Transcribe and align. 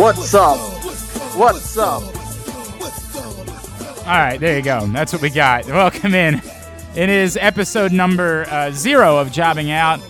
What's 0.00 0.32
up? 0.32 0.58
What's 1.36 1.76
up? 1.76 2.02
All 4.06 4.16
right, 4.16 4.38
there 4.40 4.56
you 4.56 4.62
go. 4.62 4.86
That's 4.86 5.12
what 5.12 5.20
we 5.20 5.28
got. 5.28 5.66
Welcome 5.66 6.14
in. 6.14 6.40
It 6.96 7.10
is 7.10 7.36
episode 7.38 7.92
number 7.92 8.46
uh, 8.48 8.70
zero 8.70 9.18
of 9.18 9.30
Jobbing 9.30 9.70
Out, 9.70 10.00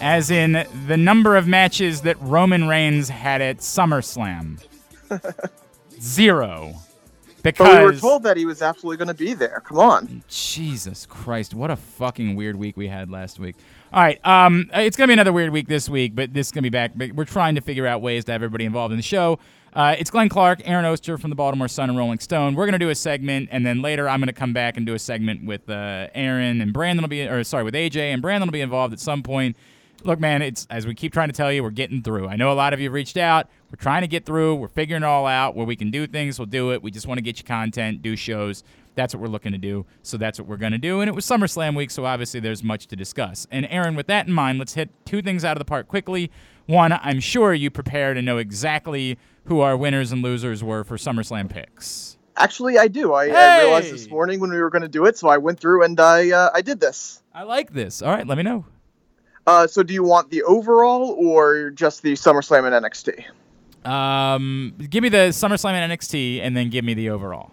as 0.00 0.30
in 0.30 0.64
the 0.86 0.96
number 0.96 1.36
of 1.36 1.48
matches 1.48 2.02
that 2.02 2.16
Roman 2.20 2.68
Reigns 2.68 3.08
had 3.08 3.42
at 3.42 3.56
SummerSlam. 3.56 4.64
zero. 6.00 6.76
Because 7.42 7.66
But 7.66 7.78
we 7.80 7.84
were 7.86 7.96
told 7.96 8.22
that 8.22 8.36
he 8.36 8.46
was 8.46 8.62
absolutely 8.62 8.98
going 9.04 9.08
to 9.16 9.20
be 9.20 9.34
there. 9.34 9.64
Come 9.66 9.80
on. 9.80 10.22
Jesus 10.28 11.06
Christ, 11.06 11.54
what 11.54 11.72
a 11.72 11.76
fucking 11.76 12.36
weird 12.36 12.54
week 12.54 12.76
we 12.76 12.86
had 12.86 13.10
last 13.10 13.40
week. 13.40 13.56
All 13.92 14.00
right, 14.00 14.24
um, 14.24 14.70
it's 14.72 14.96
gonna 14.96 15.08
be 15.08 15.14
another 15.14 15.32
weird 15.32 15.50
week 15.50 15.66
this 15.66 15.88
week, 15.88 16.14
but 16.14 16.32
this 16.32 16.46
is 16.46 16.52
gonna 16.52 16.62
be 16.62 16.68
back. 16.68 16.92
But 16.94 17.10
we're 17.10 17.24
trying 17.24 17.56
to 17.56 17.60
figure 17.60 17.88
out 17.88 18.00
ways 18.00 18.24
to 18.26 18.32
have 18.32 18.40
everybody 18.40 18.64
involved 18.64 18.92
in 18.92 18.96
the 18.96 19.02
show. 19.02 19.40
Uh, 19.74 19.96
it's 19.98 20.10
Glenn 20.10 20.28
Clark, 20.28 20.60
Aaron 20.64 20.84
Oster 20.84 21.18
from 21.18 21.30
the 21.30 21.34
Baltimore 21.34 21.66
Sun 21.66 21.88
and 21.88 21.98
Rolling 21.98 22.20
Stone. 22.20 22.54
We're 22.54 22.66
gonna 22.66 22.78
do 22.78 22.90
a 22.90 22.94
segment, 22.94 23.48
and 23.50 23.66
then 23.66 23.82
later 23.82 24.08
I'm 24.08 24.20
gonna 24.20 24.32
come 24.32 24.52
back 24.52 24.76
and 24.76 24.86
do 24.86 24.94
a 24.94 24.98
segment 25.00 25.44
with 25.44 25.68
uh, 25.68 26.06
Aaron 26.14 26.60
and 26.60 26.72
Brandon 26.72 27.02
will 27.02 27.08
be, 27.08 27.22
or 27.22 27.42
sorry, 27.42 27.64
with 27.64 27.74
AJ 27.74 27.96
and 27.96 28.22
Brandon 28.22 28.46
will 28.46 28.52
be 28.52 28.60
involved 28.60 28.92
at 28.92 29.00
some 29.00 29.24
point. 29.24 29.56
Look, 30.04 30.20
man, 30.20 30.40
it's 30.40 30.68
as 30.70 30.86
we 30.86 30.94
keep 30.94 31.12
trying 31.12 31.28
to 31.28 31.34
tell 31.34 31.52
you, 31.52 31.64
we're 31.64 31.70
getting 31.70 32.00
through. 32.00 32.28
I 32.28 32.36
know 32.36 32.52
a 32.52 32.54
lot 32.54 32.72
of 32.72 32.78
you 32.78 32.86
have 32.86 32.94
reached 32.94 33.16
out. 33.16 33.48
We're 33.72 33.82
trying 33.82 34.02
to 34.02 34.08
get 34.08 34.24
through. 34.24 34.54
We're 34.54 34.68
figuring 34.68 35.02
it 35.02 35.06
all 35.06 35.26
out. 35.26 35.56
Where 35.56 35.66
we 35.66 35.74
can 35.74 35.90
do 35.90 36.06
things, 36.06 36.38
we'll 36.38 36.46
do 36.46 36.72
it. 36.72 36.80
We 36.80 36.92
just 36.92 37.08
want 37.08 37.18
to 37.18 37.22
get 37.22 37.38
you 37.38 37.44
content, 37.44 38.02
do 38.02 38.14
shows. 38.14 38.62
That's 39.00 39.14
what 39.14 39.22
we're 39.22 39.28
looking 39.28 39.52
to 39.52 39.58
do. 39.58 39.86
So 40.02 40.18
that's 40.18 40.38
what 40.38 40.46
we're 40.46 40.58
going 40.58 40.72
to 40.72 40.78
do. 40.78 41.00
And 41.00 41.08
it 41.08 41.14
was 41.14 41.24
SummerSlam 41.24 41.74
week, 41.74 41.90
so 41.90 42.04
obviously 42.04 42.38
there's 42.38 42.62
much 42.62 42.86
to 42.88 42.96
discuss. 42.96 43.46
And 43.50 43.66
Aaron, 43.70 43.94
with 43.96 44.08
that 44.08 44.26
in 44.26 44.34
mind, 44.34 44.58
let's 44.58 44.74
hit 44.74 44.90
two 45.06 45.22
things 45.22 45.42
out 45.42 45.56
of 45.56 45.58
the 45.58 45.64
park 45.64 45.88
quickly. 45.88 46.30
One, 46.66 46.92
I'm 46.92 47.18
sure 47.18 47.54
you 47.54 47.70
prepared 47.70 48.18
and 48.18 48.26
know 48.26 48.36
exactly 48.36 49.16
who 49.44 49.60
our 49.60 49.74
winners 49.74 50.12
and 50.12 50.20
losers 50.20 50.62
were 50.62 50.84
for 50.84 50.98
SummerSlam 50.98 51.48
picks. 51.48 52.18
Actually, 52.36 52.76
I 52.76 52.88
do. 52.88 53.14
I, 53.14 53.28
I 53.28 53.62
realized 53.62 53.90
this 53.90 54.10
morning 54.10 54.38
when 54.38 54.50
we 54.50 54.60
were 54.60 54.68
going 54.68 54.82
to 54.82 54.88
do 54.88 55.06
it, 55.06 55.16
so 55.16 55.28
I 55.28 55.38
went 55.38 55.58
through 55.58 55.82
and 55.82 55.98
I 55.98 56.30
uh, 56.30 56.50
I 56.52 56.60
did 56.60 56.78
this. 56.78 57.22
I 57.34 57.44
like 57.44 57.72
this. 57.72 58.02
All 58.02 58.12
right, 58.12 58.26
let 58.26 58.36
me 58.36 58.44
know. 58.44 58.66
Uh, 59.46 59.66
so, 59.66 59.82
do 59.82 59.94
you 59.94 60.04
want 60.04 60.30
the 60.30 60.42
overall 60.42 61.16
or 61.18 61.70
just 61.70 62.02
the 62.02 62.12
SummerSlam 62.12 62.70
and 62.70 62.84
NXT? 62.84 63.90
Um, 63.90 64.74
give 64.90 65.02
me 65.02 65.08
the 65.08 65.30
SummerSlam 65.30 65.72
and 65.72 65.90
NXT, 65.90 66.40
and 66.42 66.54
then 66.54 66.68
give 66.68 66.84
me 66.84 66.92
the 66.92 67.08
overall. 67.08 67.50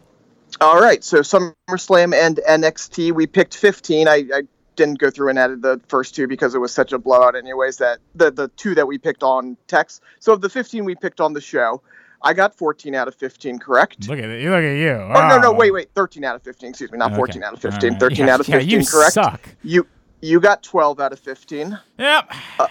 All 0.62 0.79
right. 0.79 1.03
So, 1.03 1.19
SummerSlam 1.19 2.13
and 2.13 2.40
NXT, 2.47 3.12
we 3.12 3.28
picked 3.28 3.56
15. 3.56 4.07
I, 4.07 4.23
I 4.34 4.41
didn't 4.75 5.00
go 5.00 5.09
through 5.09 5.29
and 5.29 5.40
added 5.40 5.62
the 5.62 5.81
first 5.88 6.16
two 6.16 6.28
because 6.28 6.56
it 6.56 6.59
was 6.59 6.73
such 6.73 6.94
a 6.94 7.00
blowout, 7.00 7.35
anyways. 7.35 7.78
That 7.78 8.00
the 8.16 8.31
the 8.31 8.47
two 8.50 8.75
that 8.75 8.88
we 8.88 8.97
picked 8.97 9.23
on 9.23 9.57
text. 9.67 10.01
So, 10.19 10.34
of 10.34 10.41
the 10.41 10.50
15 10.50 10.85
we 10.85 10.96
picked 10.96 11.22
on 11.22 11.34
the 11.34 11.41
show, 11.41 11.81
I 12.22 12.34
got 12.34 12.56
14 12.56 12.96
out 12.96 13.07
of 13.07 13.16
15 13.16 13.59
correct. 13.59 14.07
Look 14.07 14.19
at 14.19 14.25
it. 14.25 14.50
Look 14.50 14.63
at 14.63 14.78
you. 14.78 14.90
Oh 14.90 15.28
no 15.28 15.40
no 15.40 15.51
oh. 15.51 15.53
wait 15.53 15.72
wait 15.72 15.90
13 15.94 16.23
out 16.23 16.35
of 16.35 16.44
15 16.44 16.69
excuse 16.69 16.91
me 16.91 16.97
not 16.97 17.16
14 17.16 17.44
out 17.44 17.53
of 17.53 17.62
15 17.62 18.00
13 18.00 18.29
out 18.29 18.40
of 18.40 18.46
15 18.46 18.69
yeah, 18.69 18.78
you 18.78 18.85
correct 18.85 19.13
Suck. 19.13 19.50
you 19.63 19.88
you 20.22 20.40
got 20.40 20.63
12 20.63 21.00
out 21.00 21.13
of 21.13 21.19
15 21.19 21.78
Yep. 22.00 22.31
Uh, 22.59 22.67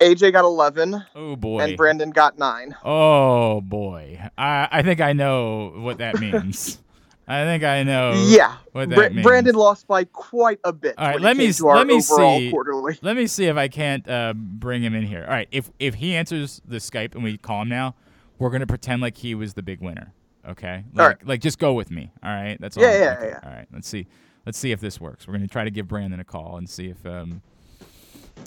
AJ 0.00 0.32
got 0.32 0.44
11 0.44 1.04
Oh 1.14 1.36
boy. 1.36 1.60
and 1.60 1.76
Brandon 1.76 2.10
got 2.10 2.38
9 2.38 2.74
Oh 2.84 3.60
boy, 3.60 4.20
I 4.36 4.68
I 4.70 4.82
think 4.82 5.00
I 5.00 5.12
know 5.12 5.72
what 5.76 5.98
that 5.98 6.18
means. 6.20 6.78
I 7.28 7.44
think 7.44 7.64
I 7.64 7.84
know. 7.84 8.12
yeah 8.26 8.56
what 8.72 8.90
that 8.90 8.96
Bra- 8.96 9.08
means. 9.08 9.22
Brandon 9.22 9.54
lost 9.54 9.86
by 9.86 10.04
quite 10.04 10.60
a 10.64 10.72
bit 10.72 10.94
All 10.98 11.06
right, 11.08 11.20
let 11.20 11.36
me 11.36 11.50
to 11.52 11.66
let 11.66 11.86
me 11.86 12.00
see. 12.00 12.50
quarterly 12.50 12.98
Let 13.02 13.16
me 13.16 13.26
see 13.26 13.46
if 13.46 13.56
I 13.56 13.68
can't 13.68 14.06
uh, 14.08 14.34
bring 14.36 14.82
him 14.82 14.94
in 14.94 15.04
here. 15.06 15.24
All 15.24 15.30
right, 15.32 15.48
if 15.50 15.70
if 15.78 15.94
he 15.94 16.14
answers 16.16 16.60
the 16.66 16.76
Skype 16.76 17.14
and 17.14 17.24
we 17.24 17.38
call 17.38 17.62
him 17.62 17.68
now, 17.70 17.94
we're 18.38 18.50
gonna 18.50 18.66
pretend 18.66 19.00
like 19.00 19.16
he 19.16 19.34
was 19.34 19.54
the 19.54 19.62
big 19.62 19.80
winner. 19.80 20.12
Okay, 20.46 20.84
like 20.92 21.02
All 21.02 21.08
right. 21.08 21.26
like 21.26 21.40
just 21.40 21.58
go 21.58 21.72
with 21.72 21.90
me. 21.90 22.10
All 22.22 22.30
right, 22.30 22.58
that's 22.60 22.76
all. 22.76 22.82
Yeah, 22.82 22.90
I'm- 22.90 22.98
yeah, 23.22 23.24
yeah. 23.28 23.40
All 23.42 23.50
right, 23.50 23.66
let's 23.72 23.88
see. 23.88 24.06
Let's 24.44 24.58
see 24.58 24.72
if 24.72 24.80
this 24.80 25.00
works. 25.00 25.26
We're 25.26 25.32
gonna 25.32 25.48
try 25.48 25.64
to 25.64 25.70
give 25.70 25.88
Brandon 25.88 26.20
a 26.20 26.24
call 26.24 26.58
and 26.58 26.68
see 26.68 26.88
if 26.88 27.06
um 27.06 27.40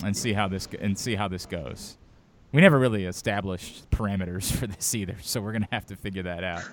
and 0.04 0.16
see 0.16 0.34
how 0.34 0.48
this 0.48 0.68
and 0.80 0.98
see 0.98 1.16
how 1.16 1.28
this 1.28 1.46
goes. 1.46 1.98
We 2.52 2.62
never 2.62 2.80
really 2.80 3.06
established 3.06 3.90
parameters 3.92 4.52
for 4.58 4.68
this 4.68 4.94
either, 4.96 5.16
so 5.22 5.42
we're 5.42 5.54
gonna 5.54 5.68
have 5.72 5.86
to 5.88 5.96
figure 5.96 6.24
that 6.24 6.44
out. 6.44 6.64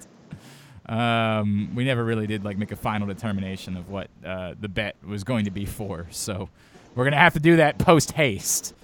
Um, 0.87 1.75
we 1.75 1.85
never 1.85 2.05
really 2.05 2.27
did 2.27 2.45
like 2.45 2.59
make 2.59 2.71
a 2.71 2.77
final 2.77 3.07
determination 3.07 3.77
of 3.77 3.89
what 3.89 4.09
uh, 4.25 4.55
the 4.61 4.69
bet 4.69 4.97
was 5.05 5.25
going 5.25 5.47
to 5.47 5.51
be 5.51 5.65
for, 5.65 6.07
so 6.11 6.49
we're 6.95 7.05
gonna 7.05 7.17
have 7.17 7.33
to 7.35 7.41
do 7.41 7.57
that 7.57 7.79
post 7.79 8.13
haste. 8.13 8.75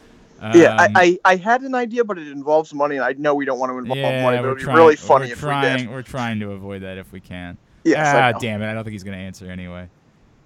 yeah 0.54 0.74
Um, 0.74 0.92
I, 0.96 1.18
I 1.24 1.32
I 1.32 1.36
had 1.36 1.60
an 1.62 1.74
idea 1.74 2.02
but 2.02 2.16
it 2.18 2.28
involves 2.28 2.72
money 2.72 2.96
and 2.96 3.04
I 3.04 3.12
know 3.12 3.34
we 3.34 3.44
don't 3.44 3.58
want 3.58 3.72
to 3.72 3.78
involve 3.78 3.98
yeah, 3.98 4.22
money 4.22 4.38
but 4.38 4.44
it 4.44 4.46
we're 4.46 4.48
would 4.48 4.58
be 4.58 4.64
trying, 4.64 4.76
really 4.76 4.96
funny 4.96 5.26
we're 5.26 5.32
if 5.32 5.38
trying, 5.40 5.72
we 5.74 5.82
did 5.82 5.90
We're 5.90 6.02
trying 6.02 6.40
to 6.40 6.52
avoid 6.52 6.82
that 6.82 6.96
if 6.96 7.12
we 7.12 7.20
can. 7.20 7.58
Yeah. 7.84 8.32
ah, 8.34 8.38
damn 8.38 8.62
it! 8.62 8.70
I 8.70 8.74
don't 8.74 8.84
think 8.84 8.92
he's 8.92 9.04
gonna 9.04 9.16
answer 9.18 9.50
anyway. 9.50 9.88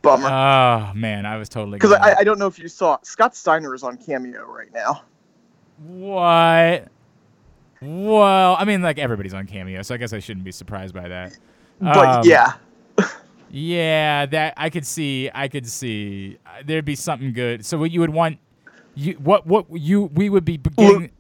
Bummer 0.05 0.29
Oh 0.29 0.93
man, 0.95 1.27
I 1.27 1.37
was 1.37 1.49
totally. 1.49 1.79
because 1.79 1.93
I, 1.93 2.17
I 2.21 2.25
don't 2.25 2.39
know 2.39 2.47
if 2.47 2.59
you 2.59 2.69
saw 2.69 2.99
Scott 3.03 3.35
Steiner 3.35 3.75
is 3.75 3.83
on 3.83 3.97
Cameo 3.97 4.45
right 4.47 4.73
now 4.73 5.03
What? 5.79 6.89
Well, 7.83 8.57
I 8.59 8.65
mean, 8.65 8.83
like 8.83 8.99
everybody's 8.99 9.35
on 9.35 9.47
Cameo, 9.47 9.83
so 9.83 9.95
I 9.95 9.99
guess 9.99 10.13
I 10.13 10.21
shouldn't 10.21 10.45
be 10.45 10.53
surprised 10.53 10.95
by 10.95 11.09
that. 11.09 11.35
but 11.81 12.09
Um, 12.21 12.27
yeah 12.27 12.55
Yeah, 13.51 14.27
that 14.27 14.55
I 14.57 14.71
could 14.71 14.87
see. 14.87 15.31
I 15.35 15.49
could 15.49 15.67
see 15.67 16.39
uh, 16.47 16.63
there'd 16.67 16.85
be 16.85 16.97
something 16.97 17.33
good. 17.33 17.65
So 17.65 17.79
what 17.79 17.91
you 17.93 18.01
would 18.01 18.11
want, 18.11 18.39
you 18.95 19.15
what 19.15 19.47
what 19.47 19.67
you 19.71 20.05
we 20.15 20.29
would 20.29 20.45
be 20.45 20.57
beginning. 20.57 21.11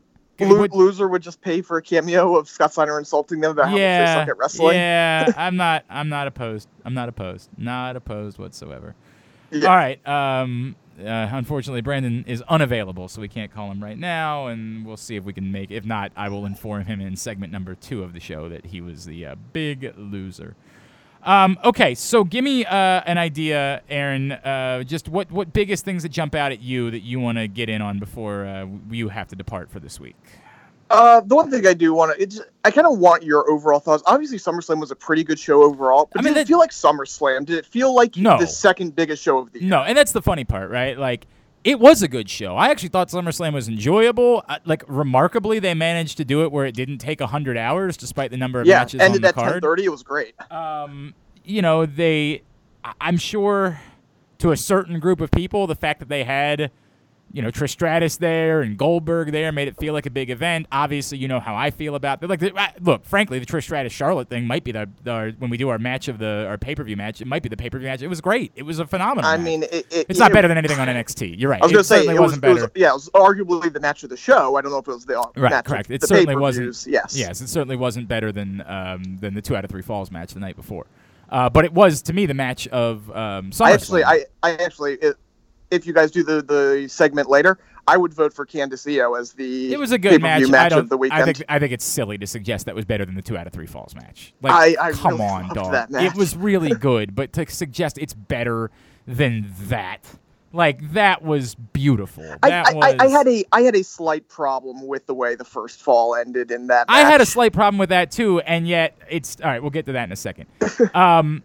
Would- 0.40 0.72
loser 0.72 1.08
would 1.08 1.22
just 1.22 1.40
pay 1.40 1.62
for 1.62 1.76
a 1.76 1.82
cameo 1.82 2.36
of 2.36 2.48
Scott 2.48 2.72
Steiner 2.72 2.98
insulting 2.98 3.40
them 3.40 3.52
about 3.52 3.66
how 3.66 3.72
much 3.72 3.78
they 3.80 4.06
suck 4.06 4.28
at 4.28 4.38
wrestling. 4.38 4.76
yeah. 4.76 5.32
I'm 5.36 5.56
not. 5.56 5.84
I'm 5.88 6.08
not 6.08 6.26
opposed. 6.26 6.68
I'm 6.84 6.94
not 6.94 7.08
opposed. 7.08 7.48
Not 7.56 7.96
opposed 7.96 8.38
whatsoever. 8.38 8.94
Yeah. 9.50 9.68
All 9.68 9.76
right. 9.76 10.06
Um. 10.06 10.76
Uh, 10.96 11.28
unfortunately, 11.32 11.80
Brandon 11.80 12.24
is 12.28 12.40
unavailable, 12.42 13.08
so 13.08 13.20
we 13.20 13.26
can't 13.26 13.52
call 13.52 13.68
him 13.72 13.82
right 13.82 13.98
now, 13.98 14.46
and 14.46 14.86
we'll 14.86 14.96
see 14.96 15.16
if 15.16 15.24
we 15.24 15.32
can 15.32 15.50
make. 15.50 15.72
If 15.72 15.84
not, 15.84 16.12
I 16.16 16.28
will 16.28 16.46
inform 16.46 16.84
him 16.84 17.00
in 17.00 17.16
segment 17.16 17.52
number 17.52 17.74
two 17.74 18.04
of 18.04 18.12
the 18.12 18.20
show 18.20 18.48
that 18.48 18.66
he 18.66 18.80
was 18.80 19.04
the 19.04 19.26
uh, 19.26 19.34
big 19.52 19.92
loser. 19.96 20.54
Um, 21.24 21.58
okay, 21.64 21.94
so 21.94 22.22
give 22.22 22.44
me 22.44 22.64
uh, 22.66 22.74
an 23.06 23.16
idea, 23.16 23.82
Aaron. 23.88 24.32
Uh, 24.32 24.82
just 24.84 25.08
what 25.08 25.30
what 25.32 25.52
biggest 25.52 25.84
things 25.84 26.02
that 26.02 26.10
jump 26.10 26.34
out 26.34 26.52
at 26.52 26.60
you 26.60 26.90
that 26.90 27.00
you 27.00 27.18
want 27.18 27.38
to 27.38 27.48
get 27.48 27.68
in 27.70 27.80
on 27.80 27.98
before 27.98 28.44
uh, 28.44 28.66
you 28.90 29.08
have 29.08 29.28
to 29.28 29.36
depart 29.36 29.70
for 29.70 29.80
this 29.80 29.98
week. 29.98 30.16
Uh, 30.90 31.20
the 31.22 31.34
one 31.34 31.50
thing 31.50 31.66
I 31.66 31.72
do 31.72 31.94
want 31.94 32.16
to, 32.20 32.46
I 32.62 32.70
kind 32.70 32.86
of 32.86 32.98
want 32.98 33.22
your 33.22 33.50
overall 33.50 33.80
thoughts. 33.80 34.02
Obviously, 34.06 34.36
SummerSlam 34.38 34.78
was 34.80 34.90
a 34.90 34.94
pretty 34.96 35.24
good 35.24 35.38
show 35.38 35.62
overall, 35.62 36.10
but 36.12 36.20
I 36.20 36.22
mean, 36.22 36.34
did 36.34 36.40
that- 36.40 36.42
it 36.42 36.48
feel 36.48 36.58
like 36.58 36.70
SummerSlam? 36.72 37.46
Did 37.46 37.56
it 37.56 37.66
feel 37.66 37.94
like 37.94 38.16
No. 38.18 38.38
the 38.38 38.46
second 38.46 38.94
biggest 38.94 39.22
show 39.22 39.38
of 39.38 39.50
the 39.52 39.60
year? 39.60 39.70
No, 39.70 39.82
and 39.82 39.96
that's 39.96 40.12
the 40.12 40.20
funny 40.22 40.44
part, 40.44 40.70
right? 40.70 40.96
Like, 40.98 41.26
it 41.64 41.80
was 41.80 42.02
a 42.02 42.08
good 42.08 42.28
show. 42.28 42.56
I 42.56 42.68
actually 42.68 42.90
thought 42.90 43.08
SummerSlam 43.08 43.54
was 43.54 43.68
enjoyable. 43.68 44.44
Uh, 44.48 44.58
like, 44.66 44.84
remarkably, 44.86 45.58
they 45.58 45.72
managed 45.74 46.18
to 46.18 46.24
do 46.24 46.44
it 46.44 46.52
where 46.52 46.66
it 46.66 46.74
didn't 46.74 46.98
take 46.98 47.20
hundred 47.20 47.56
hours, 47.56 47.96
despite 47.96 48.30
the 48.30 48.36
number 48.36 48.60
of 48.60 48.66
Yeah, 48.66 48.80
matches 48.80 49.00
on 49.00 49.06
ended 49.06 49.22
the 49.22 49.28
at 49.28 49.34
card. 49.34 49.62
10:30. 49.62 49.84
It 49.84 49.88
was 49.88 50.02
great. 50.02 50.34
um, 50.52 51.14
you 51.44 51.62
know, 51.62 51.86
they, 51.86 52.42
I- 52.84 52.92
I'm 53.00 53.16
sure 53.16 53.80
to 54.38 54.50
a 54.52 54.56
certain 54.56 54.98
group 55.00 55.20
of 55.20 55.30
people, 55.30 55.66
the 55.66 55.74
fact 55.74 56.00
that 56.00 56.08
they 56.08 56.24
had 56.24 56.70
you 57.34 57.42
know 57.42 57.50
Trish 57.50 57.70
Stratus 57.70 58.16
there 58.16 58.62
and 58.62 58.78
Goldberg 58.78 59.32
there 59.32 59.50
made 59.50 59.66
it 59.68 59.76
feel 59.76 59.92
like 59.92 60.06
a 60.06 60.10
big 60.10 60.30
event. 60.30 60.66
Obviously, 60.70 61.18
you 61.18 61.26
know 61.28 61.40
how 61.40 61.56
I 61.56 61.70
feel 61.70 61.96
about 61.96 62.22
it. 62.22 62.28
Like, 62.30 62.38
the, 62.38 62.52
look, 62.80 63.04
frankly, 63.04 63.40
the 63.40 63.44
Trish 63.46 63.64
Stratus 63.64 63.92
Charlotte 63.92 64.28
thing 64.28 64.46
might 64.46 64.62
be 64.62 64.70
the, 64.72 64.88
the 65.02 65.34
when 65.38 65.50
we 65.50 65.56
do 65.56 65.68
our 65.68 65.78
match 65.78 66.06
of 66.08 66.18
the 66.18 66.46
our 66.48 66.56
pay 66.56 66.74
per 66.74 66.84
view 66.84 66.96
match. 66.96 67.20
It 67.20 67.26
might 67.26 67.42
be 67.42 67.48
the 67.48 67.56
pay 67.56 67.68
per 67.68 67.78
view 67.78 67.88
match. 67.88 68.02
It 68.02 68.08
was 68.08 68.20
great. 68.20 68.52
It 68.54 68.62
was 68.62 68.78
a 68.78 68.86
phenomenal. 68.86 69.28
I 69.28 69.36
match. 69.36 69.44
mean, 69.44 69.62
it, 69.64 69.86
it, 69.90 70.06
it's 70.08 70.18
not 70.20 70.32
better 70.32 70.46
than 70.48 70.56
anything 70.56 70.78
on 70.78 70.86
NXT. 70.88 71.38
You're 71.38 71.50
right. 71.50 71.60
I 71.60 71.66
was 71.66 71.72
it 71.72 71.74
going 71.74 71.82
to 71.82 71.88
say 71.88 71.94
certainly 71.96 72.14
it 72.14 72.20
was, 72.20 72.28
wasn't 72.28 72.44
it 72.44 72.48
was- 72.48 72.62
better. 72.62 72.72
yeah, 72.76 72.90
it 72.90 72.94
was 72.94 73.10
arguably 73.10 73.72
the 73.72 73.80
match 73.80 74.04
of 74.04 74.10
the 74.10 74.16
show. 74.16 74.54
I 74.56 74.62
don't 74.62 74.70
know 74.70 74.78
if 74.78 74.86
it 74.86 74.92
was 74.92 75.04
the 75.04 75.14
Right, 75.36 75.50
match 75.50 75.64
correct. 75.64 75.90
It 75.90 76.02
certainly 76.04 76.36
wasn't. 76.36 76.86
Yes. 76.86 77.16
Yes, 77.16 77.40
it 77.40 77.48
certainly 77.48 77.76
wasn't 77.76 78.06
better 78.06 78.30
than 78.30 78.62
um, 78.66 79.18
than 79.20 79.34
the 79.34 79.42
two 79.42 79.56
out 79.56 79.64
of 79.64 79.70
three 79.70 79.82
falls 79.82 80.10
match 80.12 80.32
the 80.34 80.40
night 80.40 80.56
before. 80.56 80.86
Uh, 81.30 81.48
but 81.50 81.64
it 81.64 81.72
was 81.72 82.02
to 82.02 82.12
me 82.12 82.26
the 82.26 82.34
match 82.34 82.68
of 82.68 83.10
um, 83.10 83.50
SummerSlam. 83.50 83.62
I 83.64 83.72
actually, 83.72 84.04
I, 84.04 84.24
I 84.42 84.52
actually, 84.56 84.92
it, 84.94 85.16
if 85.70 85.86
you 85.86 85.92
guys 85.92 86.10
do 86.10 86.22
the 86.22 86.42
the 86.42 86.86
segment 86.88 87.28
later, 87.28 87.58
I 87.86 87.96
would 87.96 88.14
vote 88.14 88.32
for 88.32 88.46
Candice 88.46 88.86
Io 88.98 89.14
as 89.14 89.32
the 89.32 89.72
it 89.72 89.78
was 89.78 89.92
a 89.92 89.98
good 89.98 90.22
match. 90.22 90.48
match 90.48 90.72
I 90.72 90.78
of 90.78 90.88
the 90.88 90.96
weekend. 90.96 91.22
I 91.22 91.24
think 91.24 91.42
I 91.48 91.58
think 91.58 91.72
it's 91.72 91.84
silly 91.84 92.18
to 92.18 92.26
suggest 92.26 92.66
that 92.66 92.74
was 92.74 92.84
better 92.84 93.04
than 93.04 93.14
the 93.14 93.22
two 93.22 93.36
out 93.36 93.46
of 93.46 93.52
three 93.52 93.66
falls 93.66 93.94
match. 93.94 94.32
Like, 94.42 94.78
I- 94.78 94.88
I 94.88 94.92
come 94.92 95.12
really 95.18 95.24
on, 95.24 95.54
dog. 95.54 95.88
It 95.92 96.14
was 96.14 96.36
really 96.36 96.70
good, 96.74 97.14
but 97.14 97.32
to 97.34 97.46
suggest 97.50 97.98
it's 97.98 98.14
better 98.14 98.70
than 99.06 99.52
that, 99.68 100.00
like 100.52 100.92
that 100.92 101.22
was 101.22 101.54
beautiful. 101.56 102.24
I, 102.42 102.48
That 102.50 102.66
I, 102.66 102.70
I, 102.78 102.96
I 103.00 103.04
was- 103.04 103.12
had 103.12 103.28
a 103.28 103.44
I 103.52 103.60
had 103.62 103.74
a 103.76 103.84
slight 103.84 104.28
problem 104.28 104.86
with 104.86 105.06
the 105.06 105.14
way 105.14 105.34
the 105.34 105.44
first 105.44 105.82
fall 105.82 106.14
ended 106.14 106.50
in 106.50 106.68
that. 106.68 106.86
I 106.88 107.00
had 107.00 107.20
a 107.20 107.26
slight 107.26 107.52
problem 107.52 107.78
with 107.78 107.90
that 107.90 108.10
too, 108.10 108.40
and 108.40 108.66
yet 108.66 108.96
it's 109.10 109.36
all 109.42 109.48
right. 109.50 109.60
We'll 109.60 109.70
get 109.70 109.86
to 109.86 109.92
that 109.92 110.04
in 110.04 110.12
a 110.12 110.16
second. 110.16 110.46
Um, 110.94 111.42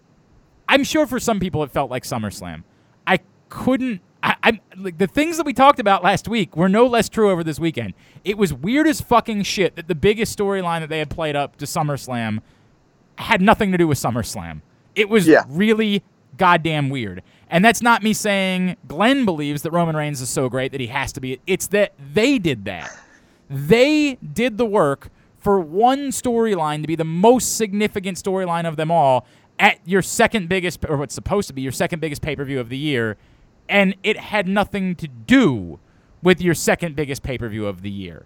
I'm 0.70 0.84
sure 0.84 1.08
for 1.08 1.20
some 1.20 1.40
people 1.40 1.64
it 1.64 1.72
felt 1.72 1.90
like 1.90 2.04
SummerSlam. 2.04 2.64
I 3.08 3.20
couldn't. 3.50 4.02
I, 4.22 4.36
I'm 4.44 4.60
like 4.78 4.98
the 4.98 5.08
things 5.08 5.38
that 5.38 5.46
we 5.46 5.54
talked 5.54 5.80
about 5.80 6.04
last 6.04 6.28
week 6.28 6.56
were 6.58 6.70
no 6.70 6.86
less 6.86 7.08
true 7.10 7.30
over 7.32 7.44
this 7.44 7.60
weekend. 7.60 7.94
It 8.24 8.38
was 8.38 8.54
weird 8.54 8.88
as 8.88 9.00
fucking 9.02 9.44
shit 9.44 9.76
that 9.76 9.88
the 9.88 9.96
biggest 9.96 10.38
storyline 10.38 10.82
that 10.82 10.90
they 10.90 11.00
had 11.00 11.10
played 11.10 11.36
up 11.36 11.56
to 11.58 11.66
SummerSlam 11.66 12.40
had 13.18 13.42
nothing 13.42 13.72
to 13.72 13.78
do 13.78 13.88
with 13.88 13.98
SummerSlam. 13.98 14.62
It 14.96 15.10
was 15.10 15.28
Yeah. 15.28 15.44
really 15.48 16.04
goddamn 16.38 16.90
weird. 16.90 17.22
And 17.50 17.64
that's 17.66 17.82
not 17.82 18.04
me 18.04 18.14
saying 18.14 18.78
Glenn 18.88 19.26
believes 19.26 19.62
that 19.64 19.72
Roman 19.72 19.96
Reigns 19.96 20.22
is 20.22 20.30
so 20.30 20.50
great 20.50 20.72
that 20.72 20.82
he 20.82 20.88
has 20.88 21.12
to 21.14 21.22
be. 21.22 21.40
It's 21.48 21.68
that 21.68 21.94
they 22.14 22.38
did 22.38 22.66
that. 22.66 22.96
They 23.50 24.16
did 24.16 24.58
the 24.58 24.66
work 24.66 25.10
for 25.38 25.60
one 25.60 26.10
storyline 26.10 26.82
to 26.82 26.88
be 26.88 26.96
the 26.96 27.04
most 27.06 27.56
significant 27.58 28.18
storyline 28.18 28.68
of 28.68 28.76
them 28.76 28.92
all 28.92 29.26
at 29.58 29.80
your 29.86 30.02
second 30.02 30.48
biggest, 30.50 30.86
or 30.88 30.98
what's 30.98 31.16
supposed 31.16 31.48
to 31.48 31.54
be 31.54 31.62
your 31.62 31.72
second 31.72 32.00
biggest 32.00 32.22
pay 32.22 32.36
per 32.36 32.44
view 32.46 32.60
of 32.60 32.70
the 32.70 32.78
year. 32.78 33.18
And 33.70 33.96
it 34.04 34.18
had 34.18 34.48
nothing 34.48 34.96
to 34.96 35.08
do 35.08 35.80
with 36.22 36.42
your 36.42 36.54
second 36.54 36.96
biggest 36.96 37.24
pay 37.24 37.38
per 37.38 37.48
view 37.48 37.68
of 37.68 37.82
the 37.82 37.90
year. 37.90 38.26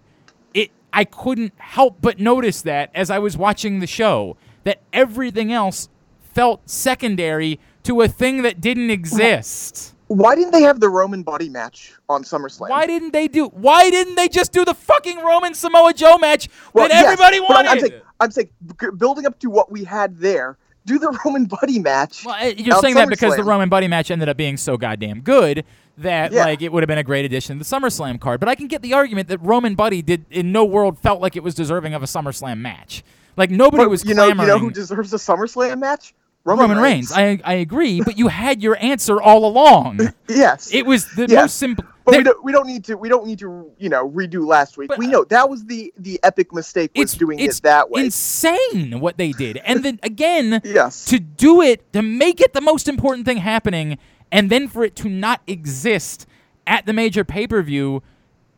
It, 0.53 0.71
I 0.91 1.03
couldn't 1.03 1.53
help 1.57 1.97
but 2.01 2.19
notice 2.19 2.61
that 2.63 2.89
as 2.95 3.11
I 3.11 3.19
was 3.19 3.37
watching 3.37 3.79
the 3.79 3.87
show, 3.87 4.37
that 4.63 4.79
everything 4.91 5.51
else 5.51 5.89
felt 6.21 6.67
secondary 6.69 7.59
to 7.83 8.01
a 8.01 8.07
thing 8.07 8.41
that 8.43 8.61
didn't 8.61 8.89
exist. 8.89 9.93
Why 10.07 10.35
didn't 10.35 10.51
they 10.51 10.61
have 10.61 10.79
the 10.79 10.89
Roman 10.89 11.23
Buddy 11.23 11.49
match 11.49 11.93
on 12.09 12.23
SummerSlam? 12.23 12.69
Why 12.69 12.85
didn't 12.85 13.11
they 13.11 13.27
do? 13.27 13.47
Why 13.47 13.89
didn't 13.89 14.15
they 14.15 14.27
just 14.27 14.51
do 14.51 14.63
the 14.63 14.73
fucking 14.73 15.19
Roman 15.19 15.53
Samoa 15.53 15.93
Joe 15.93 16.17
match 16.17 16.49
Well, 16.73 16.87
that 16.87 16.93
yes, 16.93 17.05
everybody 17.05 17.39
wanted? 17.39 17.69
I'm 17.69 17.79
saying, 17.79 18.01
I'm 18.19 18.31
saying, 18.31 18.49
building 18.97 19.25
up 19.25 19.39
to 19.39 19.49
what 19.49 19.71
we 19.71 19.83
had 19.83 20.17
there. 20.17 20.57
Do 20.85 20.99
the 20.99 21.17
Roman 21.25 21.45
Buddy 21.45 21.79
match. 21.79 22.25
well, 22.25 22.49
you're 22.51 22.79
saying 22.79 22.95
that 22.95 23.09
because 23.09 23.35
the 23.35 23.43
Roman 23.43 23.69
Buddy 23.69 23.87
match 23.87 24.11
ended 24.11 24.29
up 24.29 24.37
being 24.37 24.57
so 24.57 24.77
goddamn 24.77 25.21
good 25.21 25.63
that 25.97 26.31
Yeah. 26.31 26.45
like 26.45 26.61
it 26.61 26.71
would 26.71 26.83
have 26.83 26.87
been 26.87 26.97
a 26.97 27.03
great 27.03 27.23
addition 27.25 27.57
to 27.57 27.63
the 27.63 27.75
SummerSlam 27.75 28.19
card. 28.19 28.39
But 28.39 28.49
I 28.49 28.55
can 28.55 28.67
get 28.67 28.81
the 28.81 28.93
argument 28.93 29.27
that 29.29 29.37
Roman 29.39 29.75
Buddy 29.75 30.01
did 30.01 30.25
in 30.31 30.51
no 30.51 30.65
world 30.65 30.97
felt 30.99 31.21
like 31.21 31.35
it 31.35 31.43
was 31.43 31.55
deserving 31.55 31.93
of 31.93 32.01
a 32.03 32.07
SummerSlam 32.07 32.57
match. 32.59 33.03
Like 33.37 33.49
nobody 33.49 33.83
But 33.83 33.89
was 33.89 34.05
you 34.05 34.13
know, 34.13 34.27
you 34.27 34.35
know 34.35 34.59
who 34.59 34.71
deserves 34.71 35.13
a 35.13 35.17
SummerSlam 35.17 35.79
match? 35.79 36.13
Roman 36.45 36.67
Roman 36.69 36.83
Reigns. 36.83 37.11
I 37.13 37.39
I 37.45 37.53
agree, 37.53 38.01
but 38.01 38.17
you 38.17 38.27
had 38.27 38.61
your 38.61 38.77
answer 38.83 39.21
all 39.21 39.45
along. 39.45 40.13
yes. 40.27 40.73
It 40.73 40.85
was 40.85 41.05
the 41.15 41.27
Yeah. 41.29 41.41
most 41.41 41.55
simple. 41.57 41.85
But 42.05 42.11
there- 42.11 42.19
we 42.19 42.23
don't, 42.23 42.43
we 42.43 42.51
don't 42.51 42.67
need 42.67 42.83
to 42.85 42.95
we 42.95 43.09
don't 43.09 43.25
need 43.25 43.39
to 43.39 43.71
you 43.77 43.89
know 43.89 44.09
redo 44.09 44.45
last 44.45 44.77
week. 44.77 44.89
But, 44.89 44.97
we 44.97 45.07
know 45.07 45.23
that 45.25 45.49
was 45.49 45.65
the 45.65 45.93
the 45.97 46.19
epic 46.23 46.53
mistake 46.53 46.91
was 46.95 47.11
it's 47.11 47.17
doing 47.17 47.39
it's 47.39 47.59
it 47.59 47.63
that 47.63 47.89
way. 47.89 48.01
It's 48.05 48.15
insane 48.43 48.99
what 48.99 49.17
they 49.17 49.31
did, 49.31 49.57
and 49.57 49.83
then 49.83 49.99
again, 50.03 50.61
yes. 50.63 51.05
to 51.05 51.19
do 51.19 51.61
it 51.61 51.91
to 51.93 52.01
make 52.01 52.41
it 52.41 52.53
the 52.53 52.61
most 52.61 52.87
important 52.87 53.25
thing 53.25 53.37
happening, 53.37 53.97
and 54.31 54.49
then 54.49 54.67
for 54.67 54.83
it 54.83 54.95
to 54.97 55.09
not 55.09 55.41
exist 55.47 56.25
at 56.67 56.85
the 56.85 56.93
major 56.93 57.23
pay 57.23 57.47
per 57.47 57.61
view. 57.61 58.01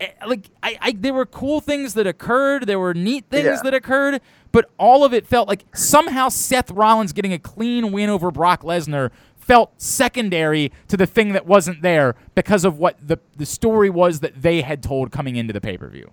Eh, 0.01 0.09
like 0.27 0.50
I, 0.62 0.77
I, 0.81 0.91
there 0.91 1.13
were 1.13 1.25
cool 1.25 1.62
things 1.62 1.94
that 1.94 2.06
occurred. 2.06 2.68
There 2.68 2.80
were 2.80 2.94
neat 2.94 3.25
things 3.30 3.45
Yeah. 3.45 3.62
that 3.63 3.74
occurred, 3.74 4.19
but 4.51 4.69
all 4.77 5.06
of 5.06 5.13
it 5.13 5.25
felt 5.25 5.48
like 5.48 5.63
somehow 5.74 6.27
Seth 6.27 6.69
Rollins 6.69 7.13
getting 7.13 7.31
a 7.31 7.39
clean 7.39 7.94
win 7.94 8.09
over 8.09 8.30
Brock 8.30 8.63
Lesnar 8.63 9.12
felt 9.45 9.80
secondary 9.80 10.71
to 10.88 10.97
the 10.97 11.06
thing 11.06 11.33
that 11.33 11.45
wasn't 11.45 11.81
there 11.83 12.15
because 12.33 12.65
of 12.65 12.80
what 12.80 12.97
the 13.06 13.18
the 13.38 13.45
story 13.45 13.89
was 13.92 14.19
that 14.21 14.42
they 14.42 14.62
had 14.62 14.81
told 14.81 15.12
coming 15.12 15.36
into 15.36 15.53
the 15.53 15.62
pay 15.62 15.77
per 15.77 15.88
view. 15.88 16.09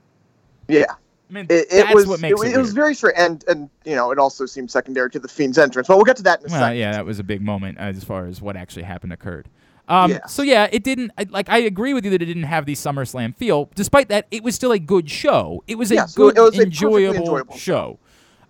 yeah. 0.68 0.84
I 1.30 1.34
mean, 1.34 1.46
It, 1.48 1.66
it 1.70 1.84
that's 1.84 1.94
was 1.94 2.06
what 2.06 2.20
makes 2.20 2.42
it, 2.42 2.48
it, 2.48 2.54
it 2.56 2.58
was 2.58 2.74
very 2.74 2.94
strange, 2.94 3.16
and 3.16 3.42
and 3.48 3.70
you 3.86 3.94
know 3.94 4.10
it 4.10 4.18
also 4.18 4.44
seemed 4.44 4.70
secondary 4.70 5.08
to 5.12 5.18
the 5.18 5.28
Fiend's 5.28 5.56
entrance. 5.56 5.88
But 5.88 5.96
we'll 5.96 6.04
get 6.04 6.16
to 6.18 6.22
that 6.24 6.40
in 6.40 6.46
a 6.46 6.52
Well, 6.52 6.60
second. 6.60 6.76
yeah, 6.78 6.92
that 6.92 7.06
was 7.06 7.18
a 7.18 7.24
big 7.24 7.40
moment 7.40 7.78
as 7.78 8.04
far 8.04 8.26
as 8.26 8.42
what 8.42 8.54
actually 8.54 8.82
happened 8.82 9.14
occurred. 9.14 9.48
Um, 9.88 10.10
Yeah. 10.10 10.26
So 10.26 10.42
yeah, 10.42 10.68
it 10.70 10.84
didn't. 10.84 11.10
Like 11.30 11.48
I 11.48 11.58
agree 11.58 11.94
with 11.94 12.04
you 12.04 12.10
that 12.10 12.20
it 12.20 12.26
didn't 12.26 12.42
have 12.42 12.66
the 12.66 12.74
SummerSlam 12.74 13.34
feel. 13.34 13.70
Despite 13.74 14.08
that, 14.10 14.26
it 14.30 14.42
was 14.44 14.54
still 14.54 14.72
a 14.72 14.78
good 14.78 15.08
show. 15.08 15.64
It 15.66 15.78
was 15.78 15.90
a 15.90 16.06
good, 16.14 16.36
was 16.36 16.58
enjoyable, 16.58 17.16
enjoyable 17.20 17.56
show. 17.56 17.98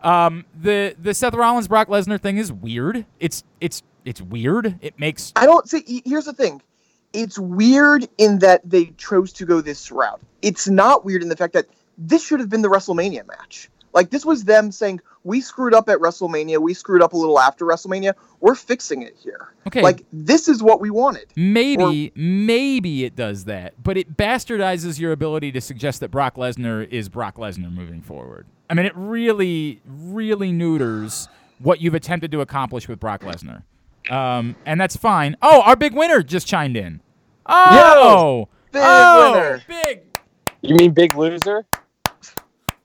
Um, 0.02 0.44
the 0.60 0.94
the 1.00 1.14
Seth 1.14 1.34
Rollins 1.34 1.68
Brock 1.68 1.88
Lesnar 1.88 2.20
thing 2.20 2.36
is 2.36 2.52
weird. 2.52 3.06
It's 3.20 3.44
it's 3.60 3.82
it's 4.04 4.20
weird. 4.20 4.78
It 4.80 4.98
makes 4.98 5.32
I 5.36 5.46
don't 5.46 5.68
see. 5.68 6.02
Here's 6.04 6.24
the 6.24 6.32
thing. 6.32 6.60
It's 7.12 7.38
weird 7.38 8.08
in 8.18 8.38
that 8.40 8.68
they 8.68 8.86
chose 8.96 9.32
to 9.34 9.44
go 9.44 9.60
this 9.60 9.92
route. 9.92 10.20
It's 10.40 10.68
not 10.68 11.04
weird 11.04 11.22
in 11.22 11.28
the 11.28 11.36
fact 11.36 11.52
that 11.52 11.66
this 11.98 12.24
should 12.24 12.40
have 12.40 12.48
been 12.48 12.62
the 12.62 12.70
WrestleMania 12.70 13.26
match. 13.28 13.68
Like 13.92 14.10
this 14.10 14.24
was 14.24 14.44
them 14.44 14.72
saying, 14.72 15.00
"We 15.22 15.40
screwed 15.40 15.74
up 15.74 15.88
at 15.88 15.98
WrestleMania. 15.98 16.58
We 16.58 16.72
screwed 16.74 17.02
up 17.02 17.12
a 17.12 17.16
little 17.16 17.38
after 17.38 17.66
WrestleMania. 17.66 18.14
We're 18.40 18.54
fixing 18.54 19.02
it 19.02 19.14
here." 19.22 19.52
Okay. 19.66 19.82
Like 19.82 20.04
this 20.12 20.48
is 20.48 20.62
what 20.62 20.80
we 20.80 20.90
wanted. 20.90 21.26
Maybe, 21.36 22.10
maybe 22.14 23.04
it 23.04 23.14
does 23.14 23.44
that, 23.44 23.74
but 23.82 23.96
it 23.98 24.16
bastardizes 24.16 24.98
your 24.98 25.12
ability 25.12 25.52
to 25.52 25.60
suggest 25.60 26.00
that 26.00 26.10
Brock 26.10 26.36
Lesnar 26.36 26.88
is 26.88 27.08
Brock 27.08 27.36
Lesnar 27.36 27.72
moving 27.72 28.00
forward. 28.00 28.46
I 28.72 28.74
mean, 28.74 28.86
it 28.86 28.94
really, 28.96 29.82
really 29.84 30.50
neuters 30.50 31.28
what 31.58 31.82
you've 31.82 31.92
attempted 31.92 32.32
to 32.32 32.40
accomplish 32.40 32.88
with 32.88 32.98
Brock 32.98 33.20
Lesnar. 33.20 33.64
Um, 34.10 34.56
and 34.64 34.80
that's 34.80 34.96
fine. 34.96 35.36
Oh, 35.42 35.60
our 35.60 35.76
big 35.76 35.92
winner 35.92 36.22
just 36.22 36.46
chimed 36.46 36.78
in. 36.78 37.02
Oh, 37.44 38.48
big 38.72 38.82
oh, 38.82 39.32
winner. 39.32 39.62
big. 39.68 40.18
You 40.62 40.76
mean 40.76 40.92
big 40.92 41.14
loser? 41.14 41.66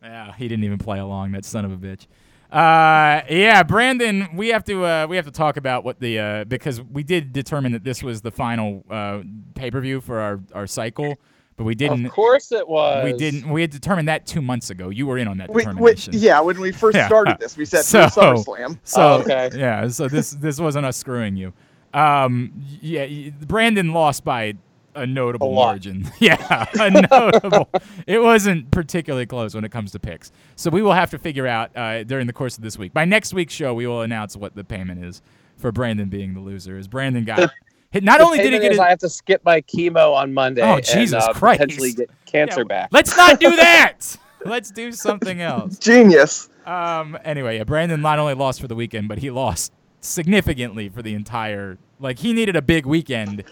Yeah, 0.03 0.33
he 0.33 0.49
didn't 0.49 0.65
even 0.65 0.77
play 0.77 0.99
along. 0.99 1.31
That 1.31 1.45
son 1.45 1.63
of 1.63 1.71
a 1.71 1.77
bitch. 1.77 2.07
Uh, 2.51 3.23
yeah, 3.29 3.63
Brandon, 3.63 4.27
we 4.35 4.49
have 4.49 4.65
to 4.65 4.83
uh, 4.83 5.07
we 5.09 5.15
have 5.15 5.25
to 5.25 5.31
talk 5.31 5.55
about 5.55 5.85
what 5.85 6.01
the 6.01 6.19
uh, 6.19 6.43
because 6.43 6.81
we 6.81 7.03
did 7.03 7.31
determine 7.31 7.71
that 7.71 7.85
this 7.85 8.03
was 8.03 8.21
the 8.21 8.31
final 8.31 8.83
uh, 8.89 9.21
pay 9.55 9.71
per 9.71 9.79
view 9.79 10.01
for 10.01 10.19
our, 10.19 10.41
our 10.53 10.67
cycle, 10.67 11.17
but 11.57 11.63
we 11.65 11.75
didn't. 11.75 12.05
Of 12.05 12.11
course 12.11 12.51
it 12.51 12.67
was. 12.67 13.03
We 13.03 13.13
didn't. 13.13 13.49
We 13.49 13.61
had 13.61 13.71
determined 13.71 14.07
that 14.07 14.25
two 14.25 14.41
months 14.41 14.69
ago. 14.69 14.89
You 14.89 15.05
were 15.07 15.17
in 15.17 15.27
on 15.27 15.37
that 15.39 15.49
We, 15.49 15.55
we, 15.55 15.61
determination. 15.65 16.13
yeah, 16.15 16.39
when 16.39 16.59
we 16.59 16.71
first 16.71 16.95
Yeah. 16.95 17.07
started 17.07 17.37
this, 17.39 17.57
we 17.57 17.65
said 17.65 17.83
So- 17.83 18.05
SummerSlam. 18.05 18.77
So 18.83 19.01
Oh, 19.01 19.13
okay. 19.21 19.49
yeah, 19.55 19.87
so 19.89 20.07
this 20.07 20.31
this 20.31 20.59
wasn't 20.59 20.85
us 20.85 20.95
screwing 20.97 21.35
you. 21.35 21.51
Um, 21.93 22.53
yeah, 22.81 23.29
Brandon 23.47 23.91
lost 23.91 24.23
by 24.23 24.53
a 24.93 25.05
notable 25.07 25.51
A 25.51 25.55
margin. 25.55 26.09
yeah, 26.19 26.65
a 26.79 26.89
notable. 26.91 27.69
it 28.07 28.19
wasn't 28.21 28.69
particularly 28.71 29.25
close 29.25 29.53
when 29.55 29.63
it 29.63 29.71
comes 29.71 29.91
to 29.93 29.99
picks. 29.99 30.31
So 30.55 30.69
we 30.69 30.81
will 30.81 30.93
have 30.93 31.09
to 31.11 31.19
figure 31.19 31.47
out 31.47 31.75
uh, 31.75 32.03
during 32.03 32.27
the 32.27 32.33
course 32.33 32.57
of 32.57 32.63
this 32.63 32.77
week. 32.77 32.93
By 32.93 33.05
next 33.05 33.33
week's 33.33 33.53
show, 33.53 33.73
we 33.73 33.87
will 33.87 34.01
announce 34.01 34.35
what 34.35 34.55
the 34.55 34.63
payment 34.63 35.03
is 35.03 35.21
for 35.55 35.71
Brandon 35.71 36.09
being 36.09 36.33
the 36.33 36.39
loser. 36.39 36.77
Is 36.77 36.87
Brandon 36.87 37.25
got 37.25 37.39
hit? 37.39 37.49
Not 37.93 38.19
The 38.19 38.25
only 38.25 38.37
did 38.39 38.53
he 38.53 38.59
get 38.59 38.71
is 38.71 38.71
his, 38.73 38.79
I 38.79 38.89
have 38.89 38.99
to 38.99 39.09
skip 39.09 39.41
my 39.45 39.61
chemo 39.61 40.13
on 40.13 40.33
Monday. 40.33 40.61
Oh, 40.61 40.75
and, 40.75 40.85
Jesus 40.85 41.23
uh, 41.23 41.33
Christ. 41.33 41.61
Potentially 41.61 41.93
get 41.93 42.09
cancer 42.25 42.61
Yeah, 42.61 42.65
back. 42.65 42.89
Let's 42.91 43.15
not 43.17 43.39
do 43.39 43.49
that. 43.55 44.17
Let's 44.45 44.71
do 44.71 44.91
something 44.91 45.41
else. 45.41 45.77
Genius. 45.79 46.49
Um. 46.65 47.17
Anyway, 47.23 47.57
yeah, 47.57 47.63
Brandon 47.63 48.01
not 48.01 48.19
only 48.19 48.33
lost 48.33 48.61
for 48.61 48.67
the 48.67 48.75
weekend, 48.75 49.07
but 49.07 49.19
he 49.19 49.31
lost 49.31 49.71
significantly 50.01 50.89
for 50.89 51.01
the 51.01 51.13
entire. 51.13 51.77
Like 51.99 52.19
he 52.19 52.33
needed 52.33 52.55
a 52.55 52.61
big 52.61 52.85
weekend 52.85 53.39
in 53.39 53.45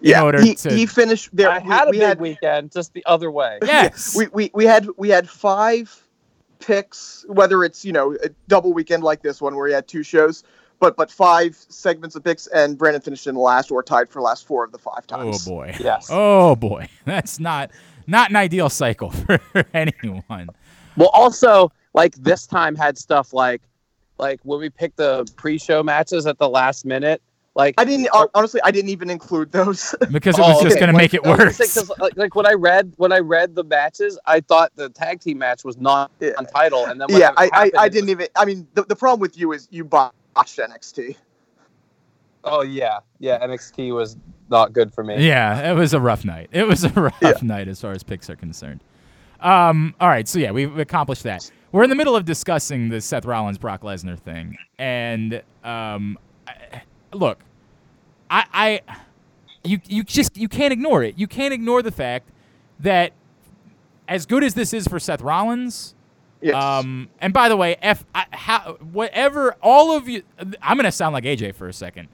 Yeah, 0.00 0.22
order 0.22 0.40
he, 0.42 0.54
to. 0.56 0.72
he 0.72 0.86
finished 0.86 1.28
there. 1.32 1.50
I 1.50 1.60
had 1.60 1.88
a 1.88 1.90
we 1.90 1.98
big 1.98 2.08
had, 2.08 2.20
weekend, 2.20 2.72
just 2.72 2.92
the 2.94 3.04
other 3.06 3.30
way. 3.30 3.58
yes. 3.62 4.16
we, 4.16 4.26
we, 4.28 4.50
we 4.54 4.64
had 4.64 4.88
we 4.96 5.10
had 5.10 5.28
five 5.28 5.96
picks, 6.58 7.24
whether 7.28 7.62
it's 7.62 7.84
you 7.84 7.92
know 7.92 8.16
a 8.24 8.30
double 8.48 8.72
weekend 8.72 9.02
like 9.04 9.22
this 9.22 9.40
one 9.40 9.54
where 9.54 9.68
he 9.68 9.74
had 9.74 9.86
two 9.86 10.02
shows, 10.02 10.42
but 10.82 10.96
but 10.96 11.12
five 11.12 11.54
segments 11.68 12.16
of 12.16 12.24
picks, 12.24 12.48
and 12.48 12.76
Brandon 12.76 13.00
finished 13.00 13.28
in 13.28 13.36
last 13.36 13.70
or 13.70 13.84
tied 13.84 14.10
for 14.10 14.20
last 14.20 14.44
four 14.48 14.64
of 14.64 14.72
the 14.72 14.78
five 14.78 15.04
oh, 15.12 15.16
times. 15.16 15.46
Oh 15.46 15.50
boy. 15.50 15.74
Yes. 15.78 16.08
Oh 16.10 16.56
boy. 16.56 16.88
That's 17.06 17.38
not 17.38 17.70
not 18.08 18.30
an 18.30 18.36
ideal 18.36 18.68
cycle 18.68 19.10
for 19.52 19.64
anyone. 19.72 20.50
Well, 20.96 21.10
also 21.12 21.70
like 21.94 22.16
this 22.16 22.48
time 22.48 22.74
had 22.74 22.98
stuff 22.98 23.32
like 23.32 23.62
like 24.18 24.40
when 24.42 24.58
we 24.58 24.70
picked 24.70 24.96
the 24.96 25.24
pre-show 25.36 25.84
matches 25.84 26.26
at 26.26 26.38
the 26.38 26.48
last 26.48 26.84
minute. 26.84 27.22
Like 27.54 27.76
I 27.78 27.84
didn't 27.84 28.08
honestly. 28.34 28.60
I 28.64 28.72
didn't 28.72 28.90
even 28.90 29.08
include 29.08 29.52
those. 29.52 29.94
Because 30.10 30.36
it 30.36 30.40
was 30.42 30.56
Oh, 30.58 30.62
just 30.64 30.76
okay. 30.76 30.80
going 30.80 30.92
to 30.92 30.96
make 30.98 31.14
it 31.14 31.20
I 31.24 31.28
was 31.28 31.36
gonna 31.38 31.48
worse. 31.50 31.56
say, 31.58 31.80
'cause, 31.80 31.92
like, 32.00 32.16
like 32.16 32.34
when 32.34 32.46
I 32.46 32.54
read 32.54 32.92
when 32.96 33.12
I 33.12 33.18
read 33.18 33.54
the 33.54 33.62
matches, 33.62 34.18
I 34.26 34.40
thought 34.40 34.72
the 34.74 34.88
tag 34.88 35.20
team 35.20 35.38
match 35.38 35.62
was 35.62 35.76
not 35.78 36.10
on 36.38 36.46
title, 36.46 36.86
and 36.86 37.00
then 37.00 37.06
when 37.08 37.20
yeah, 37.20 37.28
it 37.28 37.34
I, 37.36 37.42
I, 37.42 37.44
happened, 37.44 37.72
I 37.78 37.86
it 37.86 37.92
didn't 37.92 38.04
was- 38.06 38.10
even. 38.10 38.26
I 38.36 38.44
mean, 38.46 38.66
the, 38.74 38.82
the 38.84 38.96
problem 38.96 39.20
with 39.20 39.38
you 39.38 39.52
is 39.52 39.68
you 39.70 39.84
botched 40.34 40.58
NXT. 40.58 41.16
Oh 42.44 42.62
yeah, 42.62 42.98
yeah. 43.18 43.44
NXT 43.46 43.94
was 43.94 44.16
not 44.50 44.72
good 44.72 44.92
for 44.92 45.04
me. 45.04 45.24
Yeah, 45.26 45.70
it 45.70 45.74
was 45.74 45.94
a 45.94 46.00
rough 46.00 46.24
night. 46.24 46.48
It 46.52 46.66
was 46.66 46.84
a 46.84 46.88
rough 46.90 47.16
Yeah. 47.22 47.34
night 47.42 47.68
as 47.68 47.80
far 47.80 47.92
as 47.92 48.02
picks 48.02 48.28
are 48.28 48.36
concerned. 48.36 48.82
Um, 49.40 49.94
all 50.00 50.08
right, 50.08 50.26
so 50.28 50.38
yeah, 50.38 50.50
we've 50.52 50.78
accomplished 50.78 51.24
that. 51.24 51.50
We're 51.72 51.82
in 51.84 51.90
the 51.90 51.96
middle 51.96 52.14
of 52.14 52.24
discussing 52.24 52.88
the 52.90 53.00
Seth 53.00 53.24
Rollins 53.24 53.58
Brock 53.58 53.82
Lesnar 53.82 54.18
thing, 54.18 54.56
and 54.78 55.42
um, 55.64 56.18
I, 56.46 56.82
look, 57.12 57.38
I, 58.30 58.44
I, 58.52 58.80
you, 59.64 59.80
you 59.88 60.04
just 60.04 60.36
you 60.36 60.48
can't 60.48 60.72
ignore 60.72 61.02
it. 61.02 61.18
You 61.18 61.26
can't 61.26 61.52
ignore 61.54 61.82
the 61.82 61.90
fact 61.90 62.28
that 62.80 63.12
as 64.06 64.26
good 64.26 64.44
as 64.44 64.54
this 64.54 64.72
is 64.72 64.86
for 64.86 65.00
Seth 65.00 65.22
Rollins, 65.22 65.94
Yes. 66.42 66.54
um, 66.56 67.08
and 67.20 67.32
by 67.32 67.48
the 67.48 67.56
way, 67.56 67.76
F, 67.80 68.04
I, 68.14 68.24
how, 68.32 68.78
whatever, 68.92 69.56
all 69.62 69.96
of 69.96 70.08
you, 70.08 70.22
I'm 70.60 70.76
gonna 70.76 70.90
sound 70.92 71.12
like 71.12 71.24
AJ 71.24 71.54
for 71.54 71.68
a 71.68 71.72
second. 71.72 72.08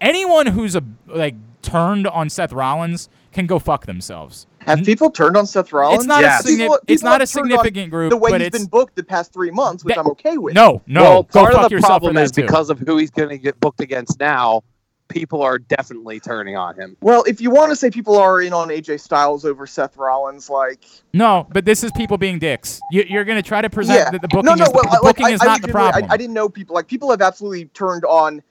Anyone 0.00 0.46
who's 0.46 0.74
a 0.76 0.82
like 1.06 1.34
turned 1.62 2.06
on 2.06 2.30
Seth 2.30 2.52
Rollins 2.52 3.08
can 3.32 3.46
go 3.46 3.58
fuck 3.58 3.86
themselves. 3.86 4.46
have 4.60 4.82
people 4.84 5.10
turned 5.10 5.36
on 5.36 5.46
Seth 5.46 5.72
Rollins? 5.72 6.00
It's 6.00 6.06
not 6.08 6.20
Yes. 6.22 6.44
a 6.44 6.48
signi- 6.48 6.56
People- 6.58 6.78
it's 6.88 7.02
not 7.02 7.20
a 7.20 7.22
have 7.22 7.30
turned 7.30 7.52
on 7.52 7.58
significant 7.58 7.90
group, 7.90 8.10
The 8.10 8.16
way 8.16 8.30
but 8.30 8.40
he's 8.40 8.48
it's 8.48 8.58
been 8.58 8.66
booked 8.66 8.96
the 8.96 9.04
past 9.04 9.32
three 9.32 9.50
months, 9.50 9.84
which 9.84 9.94
That- 9.94 10.00
I'm 10.00 10.10
okay 10.12 10.36
with. 10.38 10.54
no, 10.54 10.82
no. 10.86 11.02
well, 11.02 11.22
go 11.24 11.40
part 11.42 11.52
fuck 11.54 11.64
of 11.66 11.70
the 11.70 11.78
problem 11.78 12.16
is 12.16 12.30
too. 12.32 12.42
because 12.42 12.70
of 12.70 12.78
who 12.80 12.96
he's 12.96 13.10
going 13.10 13.28
to 13.28 13.38
get 13.38 13.60
booked 13.60 13.80
against 13.80 14.18
now. 14.18 14.62
People 15.10 15.42
are 15.42 15.58
definitely 15.58 16.20
turning 16.20 16.56
on 16.56 16.74
him. 16.76 16.96
Well, 17.00 17.24
if 17.24 17.40
you 17.40 17.50
want 17.50 17.70
to 17.70 17.76
say 17.76 17.90
people 17.90 18.16
are 18.16 18.40
in 18.40 18.52
on 18.52 18.68
AJ 18.68 19.00
Styles 19.00 19.44
over 19.44 19.66
Seth 19.66 19.96
Rollins, 19.96 20.48
like 20.48 20.84
no, 21.12 21.46
but 21.52 21.64
this 21.64 21.82
is 21.84 21.90
people 21.92 22.16
being 22.16 22.38
dicks. 22.38 22.80
You, 22.92 23.04
you're 23.08 23.24
gonna 23.24 23.42
try 23.42 23.60
to 23.60 23.68
present 23.68 23.98
yeah, 23.98 24.10
that 24.10 24.22
the 24.22 24.28
booking 24.28 24.44
no, 24.46 24.54
no, 24.54 24.62
is 24.64 24.68
the, 24.70 24.74
well, 24.74 24.84
the 24.84 24.90
like, 25.04 25.16
booking 25.16 25.26
I, 25.26 25.30
is 25.30 25.42
I 25.42 25.44
not 25.46 25.62
the 25.62 25.68
problem. 25.68 26.04
I, 26.10 26.14
I 26.14 26.16
didn't 26.16 26.32
know 26.34 26.48
people 26.48 26.74
like 26.74 26.86
people 26.86 27.10
have 27.10 27.20
absolutely 27.20 27.66
turned 27.66 28.04
on 28.04 28.42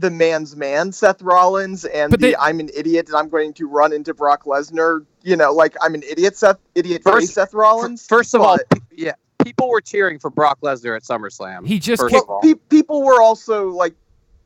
the 0.00 0.10
man's 0.10 0.56
man, 0.56 0.92
Seth 0.92 1.22
Rollins, 1.22 1.84
and 1.86 2.10
But 2.10 2.20
the 2.20 2.28
they- 2.28 2.36
I'm 2.36 2.60
an 2.60 2.68
idiot 2.76 3.06
and 3.08 3.16
I'm 3.16 3.28
going 3.28 3.52
to 3.54 3.66
run 3.68 3.92
into 3.92 4.12
Brock 4.12 4.44
Lesnar. 4.44 5.06
You 5.22 5.36
know, 5.36 5.52
like 5.52 5.74
I'm 5.80 5.94
an 5.94 6.02
idiot, 6.02 6.36
Seth, 6.36 6.58
idiot 6.74 7.02
First- 7.02 7.18
face 7.28 7.32
Seth 7.34 7.54
Rollins. 7.54 8.06
First 8.06 8.34
of 8.34 8.40
all, 8.42 8.58
but- 8.70 8.70
pe- 8.90 8.96
yeah, 9.04 9.12
people 9.42 9.70
were 9.70 9.80
cheering 9.80 10.18
for 10.18 10.30
Brock 10.30 10.58
Lesnar 10.62 10.96
at 10.96 11.02
SummerSlam. 11.04 11.66
he 11.66 11.78
just 11.78 12.02
First 12.02 12.12
kicked. 12.14 12.24
of 12.24 12.30
all. 12.30 12.40
pe- 12.42 12.54
people 12.68 13.02
were 13.04 13.22
also 13.22 13.68
like 13.68 13.94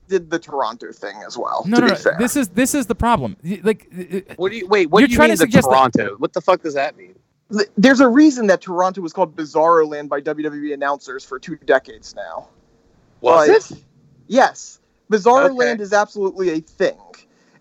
did 0.08 0.30
the 0.30 0.38
Toronto 0.38 0.90
thing 0.92 1.16
as 1.26 1.36
well. 1.38 1.62
No, 1.66 1.76
to 1.76 1.80
no, 1.82 1.86
be 1.88 1.92
no. 1.92 1.98
fair, 1.98 2.16
This 2.18 2.36
is 2.36 2.48
this 2.48 2.74
is 2.74 2.86
the 2.86 2.94
problem. 2.94 3.36
Like, 3.62 3.88
What 4.36 4.50
do 4.50 4.56
you 4.58 4.66
wait? 4.66 4.90
What 4.90 5.00
You're 5.00 5.08
do 5.08 5.12
you 5.12 5.16
trying 5.16 5.28
mean 5.28 5.36
to 5.38 5.44
the 5.46 5.50
suggest 5.50 5.68
that- 5.68 5.74
Toronto? 5.94 6.16
What 6.18 6.32
the 6.32 6.40
fuck 6.40 6.62
does 6.62 6.74
that 6.74 6.96
mean? 6.96 7.14
There's 7.76 8.00
a 8.00 8.08
reason 8.08 8.46
that 8.48 8.60
Toronto 8.60 9.00
was 9.00 9.12
called 9.14 9.34
Bizarro 9.34 9.88
Land 9.88 10.10
by 10.10 10.20
WWE 10.20 10.74
announcers 10.74 11.24
for 11.24 11.38
two 11.38 11.56
decades 11.64 12.14
now. 12.14 12.48
Was 13.22 13.48
Like, 13.48 13.78
it? 13.78 13.84
Yes, 14.26 14.80
Bizarro 15.10 15.46
Okay. 15.46 15.54
Land 15.54 15.80
is 15.80 15.92
absolutely 15.94 16.50
a 16.50 16.60
thing, 16.60 16.98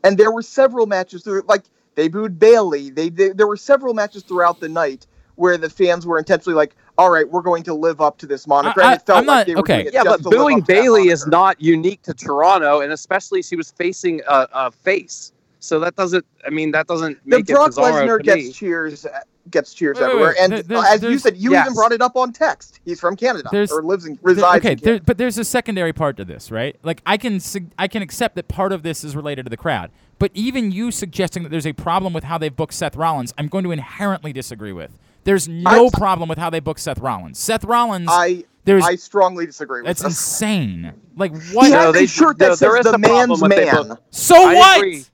and 0.04 0.18
there 0.18 0.32
were 0.32 0.42
several 0.42 0.86
matches 0.88 1.24
through. 1.24 1.44
Like 1.48 1.64
they 1.96 2.10
booed 2.10 2.38
Bayley. 2.38 2.90
They, 2.90 3.10
they 3.10 3.30
there 3.30 3.48
were 3.48 3.56
several 3.58 3.94
matches 3.94 4.24
throughout 4.24 4.60
the 4.60 4.70
night 4.70 5.08
where 5.36 5.58
the 5.58 5.70
fans 5.70 6.06
were 6.06 6.18
intentionally 6.18 6.56
like, 6.56 6.76
"All 6.98 7.10
right, 7.10 7.30
we're 7.30 7.42
going 7.42 7.64
to 7.64 7.74
live 7.74 8.02
up 8.02 8.18
to 8.20 8.26
this 8.26 8.48
moniker." 8.48 8.82
I- 8.82 8.94
and 8.94 9.02
it 9.02 9.06
felt 9.06 9.20
I'm 9.20 9.26
like 9.26 9.38
not- 9.40 9.48
they 9.48 9.54
were 9.56 9.60
okay. 9.62 9.74
doing 9.84 9.88
it 9.88 9.94
Yeah, 9.94 10.04
just 10.04 10.24
but 10.24 10.24
to 10.24 10.30
live 10.30 10.40
booing 10.40 10.62
up 10.62 10.68
Bayley 10.68 11.10
is 11.10 11.26
not 11.28 11.62
unique 11.62 12.02
to 12.04 12.14
Toronto, 12.14 12.82
and 12.82 12.92
especially 12.94 13.42
she 13.42 13.56
was 13.56 13.72
facing 13.72 14.22
a, 14.28 14.48
a 14.54 14.72
face. 14.72 15.32
So 15.60 15.80
that 15.80 15.96
doesn't. 15.96 16.26
I 16.46 16.50
mean, 16.50 16.72
that 16.72 16.88
doesn't 16.88 17.18
The 17.26 17.38
make 17.38 17.48
Brock 17.48 17.70
it 17.70 17.76
Lesnar 17.76 18.18
to 18.20 18.24
gets 18.24 18.44
me. 18.46 18.52
cheers. 18.52 19.06
Uh, 19.06 19.20
gets 19.50 19.74
cheers 19.74 19.96
Wait, 19.96 20.02
wait, 20.04 20.10
everywhere, 20.12 20.30
wait. 20.38 20.44
and 20.44 20.52
There- 20.54 20.64
there's- 20.64 20.96
as 20.96 21.04
you 21.04 21.18
said, 21.18 21.38
you 21.38 21.52
yes. 21.52 21.66
even 21.68 21.74
brought 21.74 21.94
it 21.94 22.02
up 22.02 22.18
on 22.18 22.34
text. 22.34 22.82
He's 22.84 23.00
from 23.00 23.16
Canada 23.16 23.48
There's- 23.50 23.72
or 23.72 23.82
lives 23.82 24.06
in 24.06 24.16
There- 24.16 24.20
resides. 24.36 24.58
okay, 24.58 24.74
in 24.74 24.78
there, 24.80 24.86
Canada. 24.96 25.04
but 25.06 25.18
there's 25.18 25.38
a 25.38 25.46
secondary 25.46 25.94
part 25.94 26.18
to 26.18 26.26
this, 26.26 26.52
right? 26.52 26.76
Like 26.84 27.02
I 27.06 27.16
can 27.16 27.40
I 27.80 27.88
can 27.88 28.02
accept 28.02 28.36
that 28.36 28.50
part 28.50 28.74
of 28.74 28.84
this 28.84 29.06
is 29.06 29.16
related 29.16 29.46
to 29.46 29.50
the 29.50 29.56
crowd, 29.56 29.90
but 30.20 30.32
even 30.34 30.74
you 30.74 30.92
suggesting 30.92 31.44
that 31.44 31.50
there's 31.50 31.66
a 31.66 31.72
problem 31.72 32.12
with 32.12 32.26
how 32.26 32.38
they've 32.38 32.54
booked 32.56 32.74
Seth 32.74 32.98
Rollins, 32.98 33.34
I'm 33.38 33.48
going 33.48 33.64
to 33.64 33.72
inherently 33.72 34.34
disagree 34.34 34.74
with. 34.74 34.92
There's 35.28 35.48
no 35.50 35.88
I- 35.88 35.90
problem 35.94 36.30
with 36.30 36.38
how 36.38 36.50
they 36.50 36.62
book 36.62 36.80
Seth 36.80 37.00
Rollins. 37.00 37.38
Seth 37.38 37.66
Rollins, 37.66 38.08
I 38.10 38.46
there's 38.64 38.86
I 38.86 38.96
strongly 38.96 39.46
disagree 39.46 39.82
with 39.82 39.88
that's 39.88 40.02
this. 40.02 40.12
insane. 40.14 40.94
Like 41.18 41.34
He 41.40 41.54
what? 41.54 41.66
has 41.66 41.84
No, 41.84 41.90
a 41.90 41.94
they- 41.94 42.06
shirt 42.06 42.40
no, 42.40 42.48
that 42.50 42.60
there 42.60 42.76
says 42.78 42.86
the 42.86 42.94
a 42.94 43.00
problem 43.00 43.30
man's 43.30 43.42
with 43.42 43.52
they 43.52 43.66
man. 43.66 43.98
so 44.10 44.36
I 44.50 44.54
what? 44.56 44.78
agree. 44.78 45.06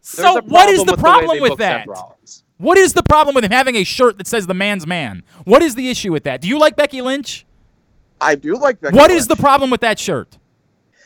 So 0.00 0.22
There's 0.22 0.36
a 0.36 0.40
what 0.42 0.68
is 0.70 0.84
problem 0.84 0.86
the 0.86 0.92
with 0.92 1.00
the 1.00 1.04
way 1.04 1.10
problem 1.10 1.36
they 1.36 1.40
with 1.40 1.50
book 1.50 1.58
Seth 1.60 1.86
that? 1.86 1.88
Rollins. 1.88 2.44
What 2.58 2.78
is 2.78 2.92
the 2.92 3.02
problem 3.02 3.34
with 3.34 3.44
him 3.44 3.50
having 3.50 3.74
a 3.74 3.82
shirt 3.84 4.16
that 4.18 4.28
says 4.28 4.46
the 4.46 4.54
man's 4.54 4.86
man? 4.86 5.24
What 5.44 5.62
is 5.62 5.74
the 5.74 5.90
issue 5.90 6.12
with 6.12 6.22
that? 6.22 6.40
Do 6.40 6.46
you 6.48 6.58
like 6.60 6.76
Becky 6.76 7.02
Lynch? 7.02 7.44
I 8.20 8.36
do 8.36 8.56
like 8.56 8.80
Becky 8.80 8.96
What 8.96 9.10
Lynch. 9.10 9.20
is 9.20 9.26
the 9.26 9.36
problem 9.36 9.70
with 9.70 9.80
that 9.80 9.98
shirt? 9.98 10.38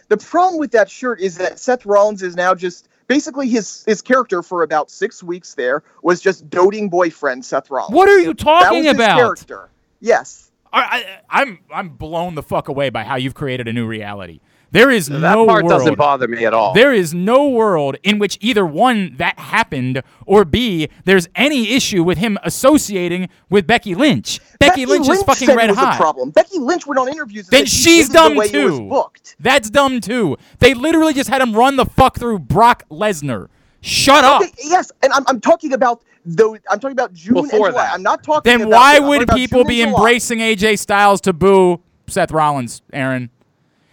The 0.09 0.17
problem 0.19 0.61
with 0.61 0.73
that 0.73 0.91
shirt 0.91 1.21
is 1.21 1.39
that 1.39 1.59
Seth 1.59 1.87
Rollins 1.87 2.23
is 2.23 2.37
now 2.37 2.55
just 2.55 2.89
basically 3.13 3.47
his 3.47 3.85
his 3.87 4.01
character 4.01 4.43
for 4.43 4.63
about 4.63 4.91
six 4.91 5.23
weeks 5.23 5.55
there 5.55 5.83
was 6.03 6.21
just 6.23 6.49
doting 6.49 6.89
boyfriend 6.89 7.45
Seth 7.45 7.71
Rollins. 7.71 7.95
What 7.95 8.09
are 8.09 8.19
you 8.19 8.29
that 8.29 8.39
talking 8.39 8.85
was 8.85 8.95
about? 8.95 9.19
His 9.19 9.23
character. 9.23 9.71
Yes. 10.01 10.51
I, 10.73 10.81
I, 10.81 11.43
I'm 11.43 11.59
I'm 11.71 11.89
blown 11.91 12.35
the 12.35 12.43
fuck 12.43 12.69
away 12.69 12.89
by 12.89 13.05
how 13.05 13.17
you've 13.17 13.35
created 13.35 13.69
a 13.69 13.73
new 13.75 13.87
reality. 13.87 14.41
There 14.73 14.91
is 14.91 15.09
no 15.11 15.17
world. 15.17 15.23
That 15.23 15.35
no 15.37 15.47
part 15.47 15.69
doesn't 15.69 15.95
bother 15.99 16.27
me 16.29 16.45
at 16.47 16.55
all. 16.55 16.73
There 16.73 16.93
is 16.93 17.13
no 17.15 17.49
world 17.49 17.97
in 18.03 18.19
which 18.19 18.39
either 18.41 18.65
one 18.67 19.15
that 19.19 19.39
happened 19.39 20.03
or 20.27 20.45
B 20.45 20.89
there's 21.05 21.29
any 21.37 21.73
issue 21.75 22.03
with 22.03 22.19
him 22.19 22.39
associating 22.43 23.29
with 23.51 23.67
Becky 23.67 23.95
Lynch. 23.95 24.41
Becky, 24.59 24.87
Lynch, 24.87 25.09
is 25.09 25.23
fucking 25.25 25.47
said 25.47 25.55
it 25.55 25.57
red 25.57 25.71
was 25.71 25.79
hot. 25.79 25.95
a 25.95 25.97
problem. 25.99 26.31
Becky 26.31 26.59
Lynch 26.59 26.87
went 26.87 26.99
on 26.99 27.09
interviews. 27.09 27.49
And 27.49 27.53
Then 27.53 27.67
said 27.67 27.69
she's 27.69 28.09
dumb 28.09 28.33
the 28.33 28.39
way 28.41 28.47
It 28.47 28.65
was 28.65 28.79
too. 28.79 28.89
booked. 28.89 29.37
That's 29.41 29.69
dumb 29.71 30.01
too. 30.01 30.37
They 30.59 30.73
literally 30.75 31.13
just 31.13 31.29
had 31.29 31.43
him 31.43 31.53
run 31.55 31.77
the 31.77 31.85
fuck 31.85 32.19
through 32.19 32.39
Brock 32.41 32.85
Lesnar. 32.91 33.49
Shut 33.83 34.25
up. 34.25 34.43
Yes, 34.65 34.91
and 35.03 35.13
I'm, 35.13 35.25
I'm 35.27 35.41
talking 35.41 35.73
about 35.75 36.03
though. 36.25 36.55
I'm 36.71 36.79
talking 36.81 36.93
about 36.93 37.13
June 37.13 37.35
Before 37.35 37.67
and 37.67 37.75
July. 37.75 37.85
that. 37.85 37.93
I'm 37.93 38.03
not 38.03 38.23
talking. 38.23 38.51
Then 38.51 38.63
about 38.69 38.71
why 38.79 38.97
I'm 38.97 39.09
would 39.09 39.29
people 39.29 39.65
June 39.65 39.69
be 39.69 39.83
embracing 39.83 40.39
AJ 40.39 40.79
Styles 40.79 41.21
to 41.23 41.33
boo 41.35 41.81
Seth 42.07 42.31
Rollins, 42.31 42.81
Aaron? 42.93 43.29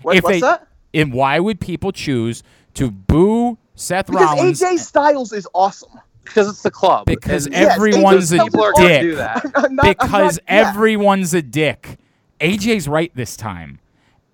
What, 0.03 0.15
if 0.15 0.23
what's 0.23 0.35
they, 0.35 0.39
that? 0.41 0.67
And 0.93 1.13
why 1.13 1.39
would 1.39 1.59
people 1.59 1.91
choose 1.91 2.43
to 2.75 2.89
boo 2.91 3.57
Seth 3.75 4.07
Because 4.07 4.23
Rollins? 4.37 4.61
AJ 4.61 4.79
Styles 4.79 5.33
is 5.33 5.47
awesome. 5.53 5.91
because 6.23 6.49
it's 6.49 6.63
the 6.63 6.71
club. 6.71 7.05
Because 7.05 7.45
And 7.45 7.55
everyone's 7.55 8.31
AJ 8.31 8.39
a 8.39 8.43
people 8.45 8.63
are 8.63 8.73
Styles 8.73 8.87
going 8.87 8.89
dick. 8.89 9.01
do 9.01 9.15
that. 9.15 9.45
I'm 9.55 9.75
not, 9.75 9.85
I'm 9.85 9.91
because 9.93 10.35
not, 10.37 10.43
yeah. 10.47 10.69
everyone's 10.69 11.33
a 11.33 11.41
dick. 11.41 11.97
AJ's 12.39 12.87
right 12.87 13.11
this 13.15 13.35
time. 13.37 13.79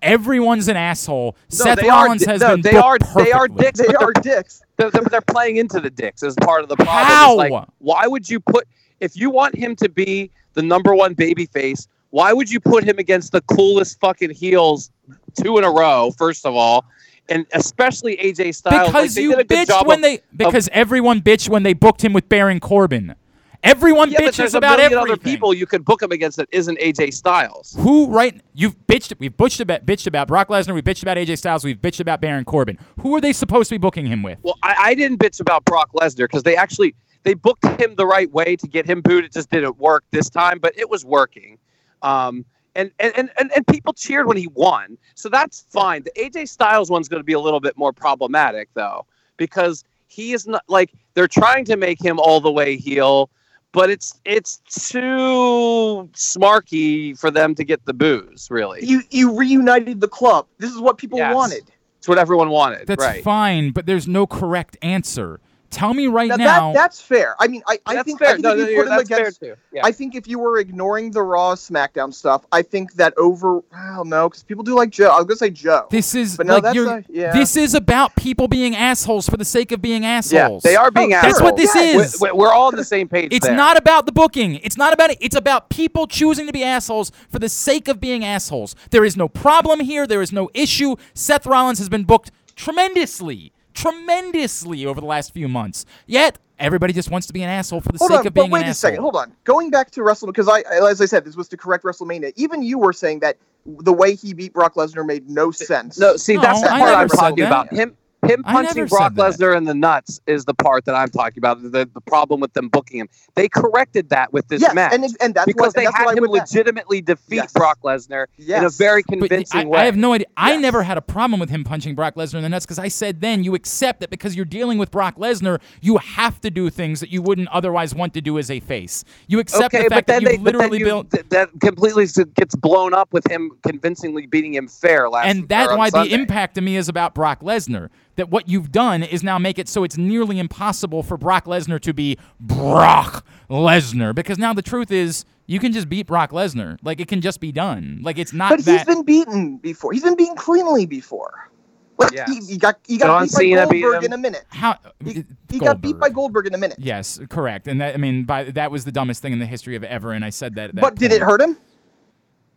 Everyone's 0.02 0.68
an 0.68 0.76
asshole. 0.76 1.36
Seth 1.48 1.80
they 1.80 1.88
are 1.88 2.04
Rollins 2.04 2.24
di- 2.24 2.30
has 2.32 2.40
no, 2.40 2.50
been 2.54 2.60
they 2.62 2.72
booked 2.72 3.02
are- 3.16 3.24
they 3.24 3.32
are 3.32 3.48
dicks. 3.48 3.80
they 3.80 3.94
are 3.94 4.12
dicks. 4.12 4.62
they're, 4.76 4.90
they're, 4.90 5.02
they're 5.10 5.20
playing 5.22 5.56
into 5.56 5.80
the 5.80 5.90
dicks 5.90 6.22
as 6.22 6.34
part 6.42 6.62
of 6.62 6.68
the 6.68 6.76
problem. 6.76 7.06
How? 7.06 7.34
Like, 7.36 7.52
why 7.78 8.06
would 8.06 8.28
you 8.28 8.38
put 8.38 8.68
if 9.00 9.16
you 9.16 9.30
want 9.30 9.54
him 9.56 9.74
to 9.76 9.88
be 9.88 10.30
the 10.54 10.62
number 10.62 10.94
one 10.94 11.14
baby 11.14 11.46
face? 11.46 11.88
Why 12.16 12.32
would 12.32 12.50
you 12.50 12.60
put 12.60 12.82
him 12.82 12.98
against 12.98 13.32
the 13.32 13.42
coolest 13.42 14.00
fucking 14.00 14.30
heels 14.30 14.90
two 15.34 15.58
in 15.58 15.64
a 15.64 15.70
row? 15.70 16.14
First 16.16 16.46
of 16.46 16.56
all, 16.56 16.86
and 17.28 17.44
especially 17.52 18.16
AJ 18.16 18.54
Styles. 18.54 18.88
Because 18.88 19.14
they 19.14 19.20
you 19.20 19.36
bitched 19.36 19.86
when 19.86 19.98
of- 19.98 20.02
they 20.02 20.20
because 20.34 20.70
everyone 20.72 21.20
bitched 21.20 21.50
when 21.50 21.62
they 21.62 21.74
booked 21.74 22.02
him 22.02 22.14
with 22.14 22.26
Baron 22.30 22.58
Corbin. 22.58 23.16
Everyone 23.62 24.10
yeah, 24.10 24.20
bitches 24.20 24.54
a 24.54 24.56
about 24.56 24.78
million 24.78 24.94
everything. 24.94 25.12
other 25.12 25.20
people 25.20 25.52
you 25.52 25.66
could 25.66 25.84
book 25.84 26.00
him 26.00 26.10
against 26.10 26.38
that 26.38 26.48
isn't 26.52 26.78
AJ 26.78 27.12
Styles. 27.12 27.76
Who 27.78 28.06
right? 28.06 28.40
You've 28.54 28.78
bitched. 28.86 29.12
We've 29.18 29.36
bitched 29.36 29.60
about 29.60 29.84
bitched 29.84 30.06
about 30.06 30.26
Brock 30.26 30.48
Lesnar. 30.48 30.72
We've 30.72 30.82
bitched 30.82 31.02
about 31.02 31.18
AJ 31.18 31.36
Styles. 31.36 31.64
We've 31.64 31.76
bitched 31.76 32.00
about 32.00 32.22
Baron 32.22 32.46
Corbin. 32.46 32.78
Who 33.00 33.14
are 33.14 33.20
they 33.20 33.34
supposed 33.34 33.68
to 33.68 33.74
be 33.74 33.78
booking 33.78 34.06
him 34.06 34.22
with? 34.22 34.38
Well, 34.42 34.56
I, 34.62 34.74
I 34.78 34.94
didn't 34.94 35.18
bitch 35.18 35.40
about 35.40 35.66
Brock 35.66 35.90
Lesnar 35.92 36.24
because 36.24 36.44
they 36.44 36.56
actually 36.56 36.94
they 37.24 37.34
booked 37.34 37.66
him 37.78 37.94
the 37.94 38.06
right 38.06 38.32
way 38.32 38.56
to 38.56 38.66
get 38.66 38.86
him 38.86 39.02
booed. 39.02 39.24
It 39.24 39.34
just 39.34 39.50
didn't 39.50 39.76
work 39.76 40.04
this 40.12 40.30
time, 40.30 40.60
but 40.60 40.72
it 40.78 40.88
was 40.88 41.04
working. 41.04 41.58
Um, 42.02 42.44
and, 42.74 42.90
and, 42.98 43.12
and, 43.16 43.30
and, 43.38 43.50
and 43.56 43.66
people 43.66 43.92
cheered 43.94 44.26
when 44.26 44.36
he 44.36 44.48
won. 44.48 44.98
So 45.14 45.28
that's 45.28 45.62
fine. 45.70 46.02
The 46.02 46.12
AJ 46.12 46.48
Styles 46.48 46.90
one's 46.90 47.08
going 47.08 47.20
to 47.20 47.24
be 47.24 47.32
a 47.32 47.40
little 47.40 47.60
bit 47.60 47.76
more 47.76 47.92
problematic, 47.92 48.68
though, 48.74 49.06
because 49.38 49.82
he 50.08 50.32
is 50.32 50.46
not 50.46 50.62
like 50.68 50.92
they're 51.14 51.28
trying 51.28 51.64
to 51.66 51.76
make 51.76 52.02
him 52.02 52.18
all 52.20 52.40
the 52.40 52.52
way 52.52 52.76
heel, 52.76 53.30
but 53.72 53.90
it's 53.90 54.20
it's 54.24 54.58
too 54.68 56.08
smarky 56.14 57.18
for 57.18 57.30
them 57.30 57.54
to 57.54 57.64
get 57.64 57.84
the 57.86 57.94
booze, 57.94 58.48
really. 58.50 58.84
You 58.84 59.02
you 59.10 59.36
reunited 59.36 60.00
the 60.00 60.08
club. 60.08 60.46
This 60.58 60.70
is 60.70 60.80
what 60.80 60.98
people 60.98 61.18
Yes. 61.18 61.34
wanted. 61.34 61.70
It's 61.98 62.08
what 62.08 62.18
everyone 62.18 62.50
wanted. 62.50 62.86
That's 62.86 63.02
right. 63.02 63.24
fine, 63.24 63.72
but 63.72 63.86
there's 63.86 64.06
no 64.06 64.26
correct 64.26 64.76
answer. 64.80 65.40
Tell 65.76 65.92
me 65.92 66.06
right 66.06 66.30
That, 66.30 66.38
now. 66.38 66.72
that, 66.72 66.74
that's 66.78 67.02
fair. 67.02 67.36
I 67.38 67.48
mean, 67.48 67.62
I, 67.68 67.78
I 67.84 68.02
think, 68.02 68.18
fair. 68.18 68.28
I 68.28 68.32
think 68.32 68.44
No, 68.44 68.52
if 68.52 68.58
you 68.60 68.64
you're- 68.76 68.88
put 68.88 68.92
him 68.92 68.98
against. 69.18 69.42
Yeah. 69.42 69.82
I 69.84 69.92
think 69.92 70.14
if 70.14 70.26
you 70.26 70.38
were 70.38 70.58
ignoring 70.58 71.10
the 71.10 71.22
Raw 71.22 71.54
SmackDown 71.54 72.14
stuff, 72.14 72.46
I 72.50 72.62
think 72.62 72.94
that 72.94 73.12
over. 73.18 73.60
I 73.74 73.94
don't 73.96 74.08
know 74.08 74.30
because 74.30 74.42
people 74.42 74.64
do 74.64 74.74
like 74.74 74.88
Joe. 74.88 75.10
I 75.10 75.16
was 75.18 75.26
gonna 75.26 75.36
say 75.36 75.50
Joe. 75.50 75.86
this 75.90 76.14
is 76.14 76.38
But 76.38 76.46
no, 76.46 76.54
like 76.54 76.62
that's 76.62 76.74
you're, 76.74 76.88
a- 76.90 77.04
yeah. 77.10 77.32
this 77.34 77.58
is 77.58 77.74
about 77.74 78.16
people 78.16 78.48
being 78.48 78.74
assholes 78.74 79.28
for 79.28 79.36
the 79.36 79.44
sake 79.44 79.70
of 79.70 79.82
being 79.82 80.06
assholes. 80.06 80.32
yeah, 80.32 80.44
assholes. 80.44 80.62
they 80.62 80.76
are 80.76 80.90
being 80.90 81.12
Oh, 81.12 81.16
assholes. 81.16 81.32
That's 81.34 81.42
what 81.44 81.56
this 81.58 81.74
Yeah. 81.74 81.82
is. 82.00 82.18
We- 82.22 82.32
We're 82.32 82.52
all 82.54 82.68
on 82.68 82.76
the 82.76 82.82
same 82.84 83.06
page. 83.06 83.34
It's 83.34 83.46
there. 83.46 83.54
not 83.54 83.76
about 83.76 84.06
the 84.06 84.12
booking. 84.12 84.54
It's 84.64 84.78
not 84.78 84.94
about 84.94 85.10
it. 85.10 85.18
It's 85.20 85.36
about 85.36 85.68
people 85.68 86.06
choosing 86.06 86.46
to 86.46 86.52
be 86.54 86.64
assholes 86.64 87.12
for 87.28 87.38
the 87.38 87.50
sake 87.50 87.86
of 87.88 88.00
being 88.00 88.24
assholes. 88.24 88.74
There 88.92 89.04
is 89.04 89.14
no 89.14 89.28
problem 89.28 89.80
here. 89.80 90.06
There 90.06 90.22
is 90.22 90.32
no 90.32 90.48
issue. 90.54 90.96
Seth 91.12 91.44
Rollins 91.44 91.78
has 91.80 91.90
been 91.90 92.04
booked 92.04 92.30
tremendously, 92.56 93.52
tremendously 93.76 94.86
over 94.86 95.00
the 95.00 95.06
last 95.06 95.32
few 95.32 95.48
months. 95.48 95.86
Yet 96.06 96.38
everybody 96.58 96.92
just 96.92 97.10
wants 97.10 97.26
to 97.28 97.32
be 97.32 97.42
an 97.42 97.50
asshole 97.50 97.80
for 97.80 97.92
the 97.92 97.98
Hold 97.98 98.10
sake 98.10 98.20
on, 98.20 98.26
of 98.26 98.34
being 98.34 98.46
but 98.50 98.54
wait 98.54 98.60
an 98.62 98.66
a 98.66 98.70
asshole. 98.70 98.90
second. 98.90 99.02
Hold 99.02 99.16
on. 99.16 99.32
Going 99.44 99.70
back 99.70 99.90
to 99.92 100.00
WrestleMania, 100.00 100.26
because 100.28 100.48
I, 100.48 100.60
as 100.90 101.00
I 101.00 101.06
said, 101.06 101.24
this 101.24 101.36
was 101.36 101.48
to 101.48 101.56
correct 101.56 101.84
WrestleMania. 101.84 102.32
Even 102.36 102.62
you 102.62 102.78
were 102.78 102.92
saying 102.92 103.20
that 103.20 103.36
the 103.66 103.92
way 103.92 104.14
he 104.14 104.32
beat 104.34 104.52
Brock 104.52 104.74
Lesnar 104.74 105.06
made 105.06 105.28
no 105.28 105.50
sense. 105.50 105.98
No, 105.98 106.16
see, 106.16 106.34
No, 106.36 106.42
that's 106.42 106.62
the 106.62 106.72
I 106.72 106.78
part 106.80 106.90
never 106.90 107.02
I'm 107.02 107.08
said 107.08 107.16
talking 107.16 107.36
that. 107.44 107.46
about. 107.48 107.72
Him, 107.72 107.96
him 108.28 108.42
punching 108.42 108.86
Brock. 108.86 109.14
Lesnar 109.14 109.56
in 109.56 109.64
the 109.64 109.74
nuts 109.74 110.20
is 110.26 110.44
the 110.44 110.54
part 110.54 110.84
that 110.86 110.94
I'm 110.94 111.08
talking 111.08 111.38
about. 111.38 111.62
The, 111.62 111.88
the 111.92 112.00
problem 112.02 112.40
with 112.40 112.52
them 112.54 112.68
booking 112.68 113.00
him. 113.00 113.08
They 113.34 113.48
corrected 113.48 114.10
that 114.10 114.32
with 114.32 114.48
this 114.48 114.60
yes, 114.62 114.74
match 114.74 114.92
and 114.94 115.04
and 115.20 115.34
that's 115.34 115.46
because 115.46 115.68
what, 115.68 115.74
they 115.74 115.84
and 115.86 115.94
that's 115.94 116.10
had 116.10 116.18
him 116.18 116.22
would 116.22 116.32
bet. 116.32 116.50
legitimately 116.50 117.00
defeat 117.02 117.36
Yes. 117.36 117.52
Brock 117.52 117.78
Lesnar 117.84 118.26
in 118.38 118.44
a 118.44 118.62
Yes. 118.62 118.76
very 118.76 119.02
But 119.06 119.18
convincing 119.18 119.60
I, 119.60 119.64
way. 119.64 119.78
I 119.80 119.84
have 119.84 119.96
no 119.96 120.12
idea. 120.12 120.26
I 120.36 120.56
never 120.56 120.82
had 120.82 120.96
a 120.98 121.02
problem 121.02 121.40
with 121.40 121.50
him 121.50 121.64
punching 121.64 121.94
Brock 121.94 122.14
Lesnar 122.14 122.36
in 122.36 122.42
the 122.42 122.48
nuts 122.48 122.64
because 122.66 122.78
I 122.78 122.88
said 122.88 123.20
then 123.20 123.44
you 123.44 123.54
accept 123.54 124.00
that 124.00 124.10
because 124.10 124.34
you're 124.36 124.44
dealing 124.44 124.78
with 124.78 124.90
Brock 124.90 125.16
Lesnar, 125.16 125.60
you 125.80 125.98
have 125.98 126.40
to 126.42 126.50
do 126.50 126.70
things 126.70 127.00
that 127.00 127.10
you 127.10 127.22
wouldn't 127.22 127.48
otherwise 127.48 127.94
want 127.94 128.14
to 128.14 128.20
do 128.20 128.38
as 128.38 128.50
a 128.50 128.60
face. 128.60 129.04
You 129.28 129.38
accept 129.38 129.74
okay, 129.74 129.84
the 129.84 129.88
but 129.90 129.94
fact 129.96 130.06
then 130.08 130.24
that 130.24 130.30
they, 130.30 130.36
you 130.38 130.44
but 130.44 130.52
then 130.52 130.54
literally 130.58 130.78
you, 130.78 130.84
built. 130.84 131.10
th- 131.10 131.26
that 131.30 131.50
completely 131.60 132.06
gets 132.34 132.54
blown 132.54 132.94
up 132.94 133.12
with 133.12 133.30
him 133.30 133.50
convincingly 133.62 134.26
beating 134.26 134.54
him 134.54 134.68
fair 134.68 135.08
last. 135.08 135.26
and 135.26 135.48
that's 135.48 135.74
why 135.76 135.90
Sunday. 135.90 136.08
the 136.10 136.14
impact 136.14 136.54
to 136.56 136.60
me 136.60 136.76
is 136.76 136.88
about 136.88 137.14
Brock 137.14 137.40
Lesnar. 137.40 137.88
That 138.16 138.30
what 138.30 138.48
you've 138.48 138.72
done 138.72 139.02
is 139.02 139.22
now 139.22 139.38
make 139.38 139.58
it 139.58 139.68
so 139.68 139.84
it's 139.84 139.96
nearly 139.98 140.38
impossible 140.38 141.02
for 141.02 141.16
Brock 141.16 141.44
Lesnar 141.44 141.78
to 141.80 141.92
be 141.92 142.18
Brock 142.40 143.24
Lesnar 143.50 144.14
because 144.14 144.38
now 144.38 144.52
the 144.54 144.62
truth 144.62 144.90
is 144.90 145.24
you 145.46 145.60
can 145.60 145.72
just 145.72 145.88
beat 145.88 146.06
Brock 146.06 146.30
Lesnar. 146.30 146.78
Like 146.82 146.98
it 147.00 147.08
can 147.08 147.20
just 147.20 147.40
be 147.40 147.52
done. 147.52 148.00
Like 148.02 148.18
it's 148.18 148.32
not 148.32 148.50
But 148.50 148.58
he's 148.60 148.64
that. 148.66 148.86
been 148.86 149.02
beaten 149.04 149.58
before. 149.58 149.92
He's 149.92 150.02
been 150.02 150.16
beaten 150.16 150.34
cleanly 150.36 150.86
before. 150.86 151.50
Like 151.98 152.12
Yes. 152.12 152.28
he, 152.46 152.52
he 152.54 152.58
got 152.58 152.78
he 152.86 152.98
got 152.98 153.06
John 153.06 153.22
beat 153.24 153.32
by 153.32 153.38
Cena 153.38 153.66
Goldberg 153.66 153.94
him. 153.96 154.04
in 154.04 154.12
a 154.12 154.18
minute. 154.18 154.44
how 154.48 154.76
He, 155.04 155.20
uh, 155.20 155.22
he 155.50 155.58
got 155.58 155.80
beat 155.80 155.98
by 155.98 156.08
Goldberg. 156.08 156.14
Goldberg 156.14 156.46
in 156.48 156.54
a 156.54 156.58
minute. 156.58 156.78
Yes, 156.80 157.20
correct. 157.30 157.68
And 157.68 157.80
that 157.80 157.94
I 157.94 157.96
mean, 157.98 158.24
by 158.24 158.44
that 158.44 158.70
was 158.70 158.84
the 158.84 158.92
dumbest 158.92 159.22
thing 159.22 159.32
in 159.32 159.38
the 159.38 159.46
history 159.46 159.76
of 159.76 159.84
ever. 159.84 160.12
And 160.12 160.24
I 160.24 160.30
said 160.30 160.54
that. 160.56 160.74
that 160.74 160.80
But 160.80 160.94
did 160.96 161.12
it 161.12 161.22
hurt 161.22 161.40
him? 161.40 161.56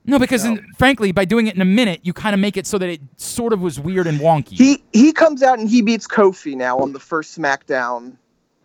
No, 0.09 0.19
because 0.19 0.45
In, 0.45 0.65
frankly, 0.77 1.11
by 1.11 1.25
doing 1.25 1.47
it 1.47 1.55
in 1.55 1.61
a 1.61 1.65
minute, 1.65 2.01
you 2.03 2.13
kind 2.13 2.33
of 2.33 2.39
make 2.39 2.57
it 2.57 2.65
so 2.67 2.77
that 2.77 2.89
it 2.89 3.01
sort 3.17 3.53
of 3.53 3.61
was 3.61 3.79
weird 3.79 4.07
and 4.07 4.19
wonky. 4.19 4.53
He 4.57 4.83
he 4.91 5.11
comes 5.13 5.43
out 5.43 5.59
and 5.59 5.69
he 5.69 5.81
beats 5.81 6.07
Kofi 6.07 6.55
now 6.55 6.77
on 6.79 6.93
the 6.93 6.99
first 6.99 7.37
SmackDown, 7.37 8.17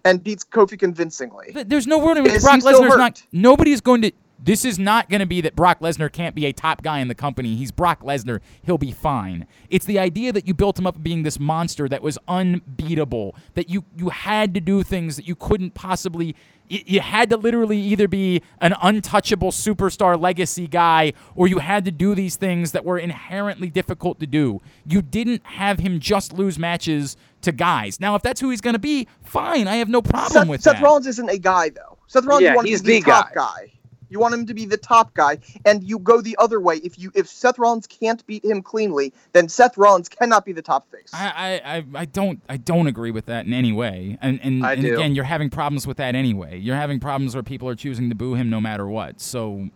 and 0.05 0.23
beats 0.23 0.45
Kofi 0.45 0.79
convincingly. 0.79 1.53
Th- 1.53 1.67
There's 1.67 1.87
no 1.87 1.99
word 1.99 2.17
in 2.17 2.25
which 2.25 2.41
Brock 2.41 2.61
Lesnar's 2.61 2.81
hurt? 2.93 2.99
not. 2.99 3.23
Nobody's 3.33 3.81
going 3.81 4.03
to. 4.03 4.13
This 4.43 4.67
is 4.67 4.79
not 4.79 5.09
going 5.09 5.21
to 5.21 5.27
be 5.27 5.41
that 5.41 5.57
Brock 5.57 5.81
Lesnar 5.81 6.13
can't 6.13 6.35
be 6.35 6.45
a 6.45 6.53
top 6.53 6.83
guy 6.83 6.99
in 6.99 7.09
the 7.09 7.15
company. 7.15 7.55
He's 7.57 7.71
Brock 7.71 8.03
Lesnar. 8.03 8.41
He'll 8.63 8.77
be 8.77 8.93
fine. 8.93 9.47
It's 9.71 9.87
the 9.87 9.99
idea 9.99 10.33
that 10.33 10.47
you 10.47 10.53
built 10.53 10.79
him 10.79 10.87
up 10.87 11.03
being 11.03 11.23
this 11.23 11.41
monster 11.41 11.89
that 11.89 12.03
was 12.03 12.19
unbeatable. 12.29 13.35
That 13.55 13.71
you 13.71 13.85
you 13.97 14.11
had 14.11 14.53
to 14.55 14.61
do 14.61 14.83
things 14.83 15.17
that 15.17 15.27
you 15.27 15.35
couldn't 15.35 15.75
possibly. 15.75 16.35
Y- 16.71 16.83
You 16.87 17.01
had 17.01 17.31
to 17.31 17.37
literally 17.37 17.79
either 17.79 18.09
be 18.09 18.43
an 18.61 18.75
untouchable 18.83 19.51
superstar 19.51 20.21
legacy 20.21 20.67
guy, 20.67 21.13
or 21.35 21.49
you 21.49 21.59
had 21.59 21.85
to 21.85 21.91
do 21.91 22.15
these 22.15 22.37
things 22.37 22.73
that 22.73 22.85
were 22.85 22.99
inherently 22.99 23.69
difficult 23.71 24.21
to 24.21 24.27
do. 24.27 24.61
You 24.87 25.03
didn't 25.03 25.45
have 25.45 25.79
him 25.81 26.01
just 26.01 26.33
lose 26.33 26.59
matches 26.59 27.17
to 27.43 27.53
guys. 27.53 28.01
Now, 28.01 28.15
if 28.15 28.23
that's 28.23 28.41
who 28.41 28.51
he's 28.51 28.61
going 28.63 28.75
to 28.75 28.79
be, 28.81 29.07
fine. 29.23 29.69
I 29.69 29.77
have 29.77 29.89
no 29.89 30.03
problem 30.03 30.33
Seth, 30.33 30.49
with 30.49 30.63
Seth 30.63 30.75
that. 30.75 30.83
Rollins 30.83 31.07
isn't 31.07 31.29
a 31.31 31.39
guy 31.39 31.69
though. 31.71 31.99
Seth 32.07 32.25
Rollins 32.25 32.43
Yeah, 32.45 32.55
you 32.65 32.71
he's 32.71 32.81
to 32.81 32.85
be 32.85 32.99
the 32.99 33.01
the 33.01 33.11
top 33.11 33.33
guy. 33.35 33.35
guy. 33.35 33.73
You 34.09 34.19
want 34.21 34.35
him 34.35 34.47
to 34.47 34.55
be 34.55 34.65
the 34.67 34.77
top 34.77 35.15
guy, 35.15 35.39
and 35.65 35.83
you 35.83 35.99
go 35.99 36.21
the 36.21 36.37
other 36.39 36.61
way. 36.61 36.77
If 36.77 36.99
you 36.99 37.11
if 37.15 37.29
Seth 37.29 37.59
Rollins 37.59 37.87
can't 37.87 38.25
beat 38.27 38.45
him 38.45 38.63
cleanly, 38.63 39.13
then 39.33 39.49
Seth 39.49 39.77
Rollins 39.77 40.09
cannot 40.09 40.45
be 40.45 40.53
the 40.53 40.63
top 40.63 40.91
face. 40.91 41.11
I, 41.13 41.61
I, 41.65 41.77
I- 41.79 41.85
I 41.95 42.05
don't 42.05 42.41
I 42.49 42.57
don't 42.57 42.87
agree 42.87 43.11
with 43.11 43.27
that 43.27 43.47
in 43.47 43.53
any 43.53 43.73
way. 43.73 44.19
And 44.21 44.41
and, 44.43 44.65
I 44.65 44.75
and 44.75 44.83
do. 44.83 44.95
again, 44.95 45.15
you're 45.15 45.25
having 45.25 45.51
problems 45.51 45.87
with 45.87 45.97
that 45.99 46.15
anyway. 46.15 46.59
You're 46.59 46.77
having 46.77 47.01
problems 47.01 47.35
where 47.35 47.43
people 47.43 47.69
are 47.69 47.75
choosing 47.75 48.09
to 48.09 48.15
boo 48.15 48.35
him 48.35 48.51
no 48.51 48.61
matter 48.61 48.87
what. 48.87 49.21
So 49.21 49.69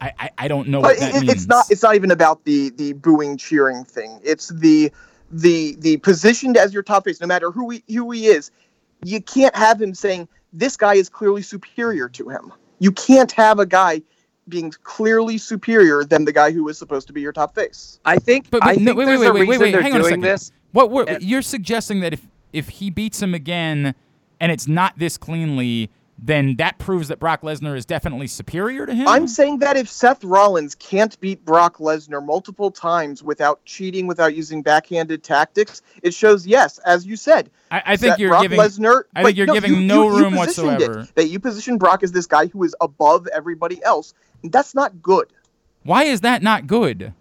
I, 0.00 0.12
I, 0.18 0.30
I 0.38 0.48
don't 0.48 0.68
know 0.68 0.80
what 0.80 0.98
But 0.98 1.00
that 1.00 1.14
it, 1.14 1.20
means. 1.22 1.32
it's 1.32 1.46
not 1.48 1.70
it's 1.70 1.82
not 1.82 1.94
even 1.94 2.10
about 2.10 2.44
the 2.44 2.70
the 2.70 2.92
booing 2.94 3.36
cheering 3.36 3.84
thing. 3.84 4.20
It's 4.24 4.48
the 4.48 4.92
the 5.30 5.76
the 5.78 5.96
positioned 5.98 6.56
as 6.56 6.74
your 6.74 6.82
top 6.82 7.04
face, 7.04 7.20
no 7.20 7.26
matter 7.26 7.50
who 7.50 7.70
he 7.70 7.84
who 7.94 8.10
he 8.10 8.26
is. 8.26 8.50
You 9.04 9.20
can't 9.20 9.54
have 9.56 9.80
him 9.82 9.94
saying 9.94 10.28
this 10.52 10.76
guy 10.76 10.94
is 10.94 11.08
clearly 11.08 11.42
superior 11.42 12.08
to 12.10 12.28
him. 12.28 12.52
You 12.82 12.90
can't 12.90 13.30
have 13.32 13.60
a 13.60 13.66
guy 13.66 14.02
being 14.48 14.72
clearly 14.82 15.38
superior 15.38 16.02
than 16.02 16.24
the 16.24 16.32
guy 16.32 16.50
who 16.50 16.68
is 16.68 16.76
supposed 16.76 17.06
to 17.06 17.12
be 17.12 17.20
your 17.20 17.32
top 17.32 17.54
face. 17.54 18.00
I 18.04 18.18
think. 18.18 18.50
But, 18.50 18.64
I 18.64 18.66
but 18.66 18.74
think 18.74 18.84
no, 18.86 18.94
wait, 18.94 19.06
wait, 19.06 19.18
wait, 19.18 19.32
wait, 19.32 19.48
wait, 19.48 19.60
wait, 19.60 19.74
hang 19.82 19.94
on 19.94 20.00
a 20.00 20.04
second. 20.04 20.20
this. 20.22 20.50
What, 20.72 20.90
what 20.90 21.08
And- 21.08 21.22
you're 21.22 21.42
suggesting 21.42 22.00
that 22.00 22.12
if 22.12 22.22
if 22.52 22.68
he 22.68 22.90
beats 22.90 23.22
him 23.22 23.34
again 23.34 23.94
and 24.40 24.50
it's 24.50 24.66
not 24.66 24.98
this 24.98 25.16
cleanly, 25.16 25.90
then 26.24 26.54
that 26.56 26.78
proves 26.78 27.08
that 27.08 27.18
Brock 27.18 27.42
Lesnar 27.42 27.76
is 27.76 27.84
definitely 27.84 28.28
superior 28.28 28.86
to 28.86 28.94
him. 28.94 29.08
I'm 29.08 29.26
saying 29.26 29.58
that 29.58 29.76
if 29.76 29.88
Seth 29.88 30.22
Rollins 30.22 30.76
can't 30.76 31.18
beat 31.20 31.44
Brock 31.44 31.78
Lesnar 31.78 32.24
multiple 32.24 32.70
times 32.70 33.24
without 33.24 33.62
cheating, 33.64 34.06
without 34.06 34.36
using 34.36 34.62
backhanded 34.62 35.24
tactics, 35.24 35.82
it 36.02 36.14
shows 36.14 36.46
yes, 36.46 36.78
as 36.78 37.04
you 37.04 37.16
said. 37.16 37.50
I, 37.72 37.82
I 37.86 37.96
think 37.96 38.18
you're 38.18 38.28
Brock 38.30 38.42
giving. 38.42 38.60
Lesnar. 38.60 39.02
I 39.16 39.22
but 39.22 39.26
think 39.28 39.38
you're 39.38 39.46
no, 39.48 39.54
giving 39.54 39.74
you- 39.74 39.80
no 39.80 40.04
you- 40.08 40.16
you 40.16 40.22
room 40.22 40.34
it, 40.34 40.38
whatsoever. 40.38 41.08
that 41.16 41.26
you 41.26 41.40
position 41.40 41.76
Brock 41.76 42.04
as 42.04 42.12
this 42.12 42.26
guy 42.26 42.46
who 42.46 42.62
is 42.62 42.74
above 42.80 43.26
everybody 43.28 43.82
else. 43.82 44.14
That's 44.44 44.74
not 44.76 45.02
good. 45.02 45.26
Why 45.82 46.04
is 46.04 46.20
that 46.20 46.42
not 46.42 46.66
good? 46.68 47.12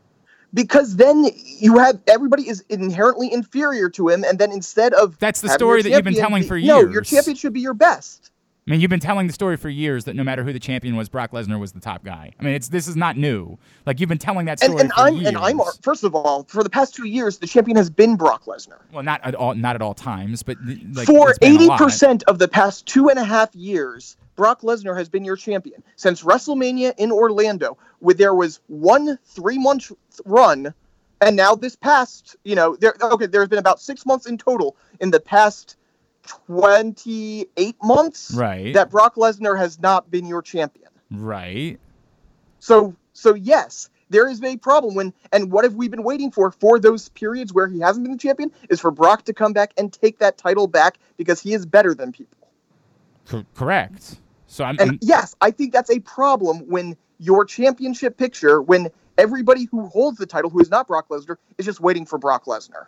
because 0.53 0.97
then 0.97 1.25
you 1.59 1.77
have 1.77 1.97
everybody 2.07 2.49
is 2.49 2.61
inherently 2.67 3.31
inferior 3.31 3.89
to 3.89 4.09
him, 4.09 4.25
and 4.25 4.37
then 4.37 4.51
instead 4.51 4.93
of 4.93 5.17
That's 5.17 5.39
the 5.39 5.47
story 5.47 5.81
that 5.81 5.89
you've 5.89 6.03
been 6.03 6.13
telling 6.13 6.41
be- 6.41 6.47
for 6.47 6.57
years. 6.57 6.67
No, 6.67 6.91
your 6.91 7.01
champion 7.03 7.37
should 7.37 7.53
be 7.53 7.61
your 7.61 7.73
best. 7.73 8.30
I 8.67 8.71
mean, 8.71 8.79
you've 8.79 8.89
been 8.89 8.99
telling 8.99 9.25
the 9.25 9.33
story 9.33 9.57
for 9.57 9.69
years 9.69 10.05
that 10.05 10.15
no 10.15 10.23
matter 10.23 10.43
who 10.43 10.53
the 10.53 10.59
champion 10.59 10.95
was, 10.95 11.09
Brock 11.09 11.31
Lesnar 11.31 11.59
was 11.59 11.71
the 11.71 11.79
top 11.79 12.03
guy. 12.03 12.31
I 12.39 12.43
mean, 12.43 12.53
it's 12.53 12.67
this 12.67 12.87
is 12.87 12.95
not 12.95 13.17
new. 13.17 13.57
Like 13.87 13.99
you've 13.99 14.09
been 14.09 14.19
telling 14.19 14.45
that 14.45 14.59
story 14.59 14.73
And, 14.73 14.81
and 14.81 14.93
for 14.93 14.99
I'm 14.99 15.15
years. 15.15 15.27
and 15.29 15.37
I'm 15.37 15.59
first 15.81 16.03
of 16.03 16.13
all, 16.13 16.43
for 16.43 16.63
the 16.63 16.69
past 16.69 16.93
two 16.93 17.07
years, 17.07 17.39
the 17.39 17.47
champion 17.47 17.75
has 17.75 17.89
been 17.89 18.15
Brock 18.15 18.45
Lesnar. 18.45 18.77
well, 18.93 19.01
not 19.01 19.19
at 19.23 19.33
all, 19.33 19.55
not 19.55 19.75
at 19.75 19.81
all 19.81 19.95
times, 19.95 20.43
but 20.43 20.57
like 20.93 21.07
for 21.07 21.31
it's 21.31 21.39
been 21.39 21.53
a 21.53 21.55
eighty 21.55 21.69
percent 21.75 22.23
of 22.27 22.37
the 22.37 22.47
past 22.47 22.85
two 22.85 23.09
and 23.09 23.17
a 23.17 23.23
half 23.23 23.53
years, 23.55 24.15
Brock 24.35 24.61
Lesnar 24.61 24.95
has 24.95 25.09
been 25.09 25.25
your 25.25 25.37
champion 25.37 25.81
since 25.95 26.21
WrestleMania 26.21 26.93
in 26.99 27.11
Orlando, 27.11 27.79
where 27.97 28.13
there 28.13 28.35
was 28.35 28.59
one 28.67 29.17
three 29.25 29.57
month 29.57 29.91
run, 30.23 30.71
and 31.19 31.35
now 31.35 31.55
this 31.55 31.75
past, 31.75 32.35
you 32.43 32.53
know, 32.53 32.75
there 32.75 32.93
okay, 33.01 33.25
there's 33.25 33.49
been 33.49 33.57
about 33.57 33.81
six 33.81 34.05
months 34.05 34.27
in 34.27 34.37
total 34.37 34.77
in 34.99 35.09
the 35.09 35.19
past 35.19 35.77
twenty 36.23 37.47
eight 37.57 37.75
months 37.83 38.33
Right. 38.33 38.73
that 38.73 38.89
Brock 38.89 39.15
Lesnar 39.15 39.57
has 39.57 39.79
not 39.79 40.09
been 40.11 40.25
your 40.25 40.41
champion. 40.41 40.89
Right. 41.09 41.79
So 42.59 42.95
so 43.13 43.33
yes, 43.33 43.89
there 44.09 44.27
is 44.29 44.41
a 44.43 44.57
problem 44.57 44.95
when 44.95 45.13
and 45.31 45.51
what 45.51 45.63
have 45.63 45.75
we 45.75 45.87
been 45.87 46.03
waiting 46.03 46.31
for 46.31 46.51
for 46.51 46.79
those 46.79 47.09
periods 47.09 47.53
where 47.53 47.67
he 47.67 47.79
hasn't 47.79 48.03
been 48.05 48.13
the 48.13 48.17
champion 48.17 48.51
is 48.69 48.79
for 48.79 48.91
Brock 48.91 49.25
to 49.25 49.33
come 49.33 49.53
back 49.53 49.73
and 49.77 49.91
take 49.91 50.19
that 50.19 50.37
title 50.37 50.67
back 50.67 50.97
because 51.17 51.41
he 51.41 51.53
is 51.53 51.65
better 51.65 51.93
than 51.93 52.11
people. 52.11 52.37
Co- 53.27 53.45
correct. 53.55 54.19
So 54.47 54.63
I'm, 54.63 54.75
And 54.79 54.91
I'm- 54.91 54.99
yes, 55.01 55.35
I 55.41 55.51
think 55.51 55.73
that's 55.73 55.89
a 55.89 55.99
problem 55.99 56.67
when 56.67 56.97
your 57.19 57.45
championship 57.45 58.17
picture 58.17 58.61
when 58.61 58.89
everybody 59.17 59.65
who 59.65 59.85
holds 59.87 60.17
the 60.17 60.25
title 60.25 60.49
who 60.49 60.59
is 60.59 60.69
not 60.69 60.87
Brock 60.87 61.07
Lesnar 61.09 61.37
is 61.57 61.65
just 61.65 61.79
waiting 61.79 62.05
for 62.05 62.17
Brock 62.17 62.45
Lesnar. 62.45 62.87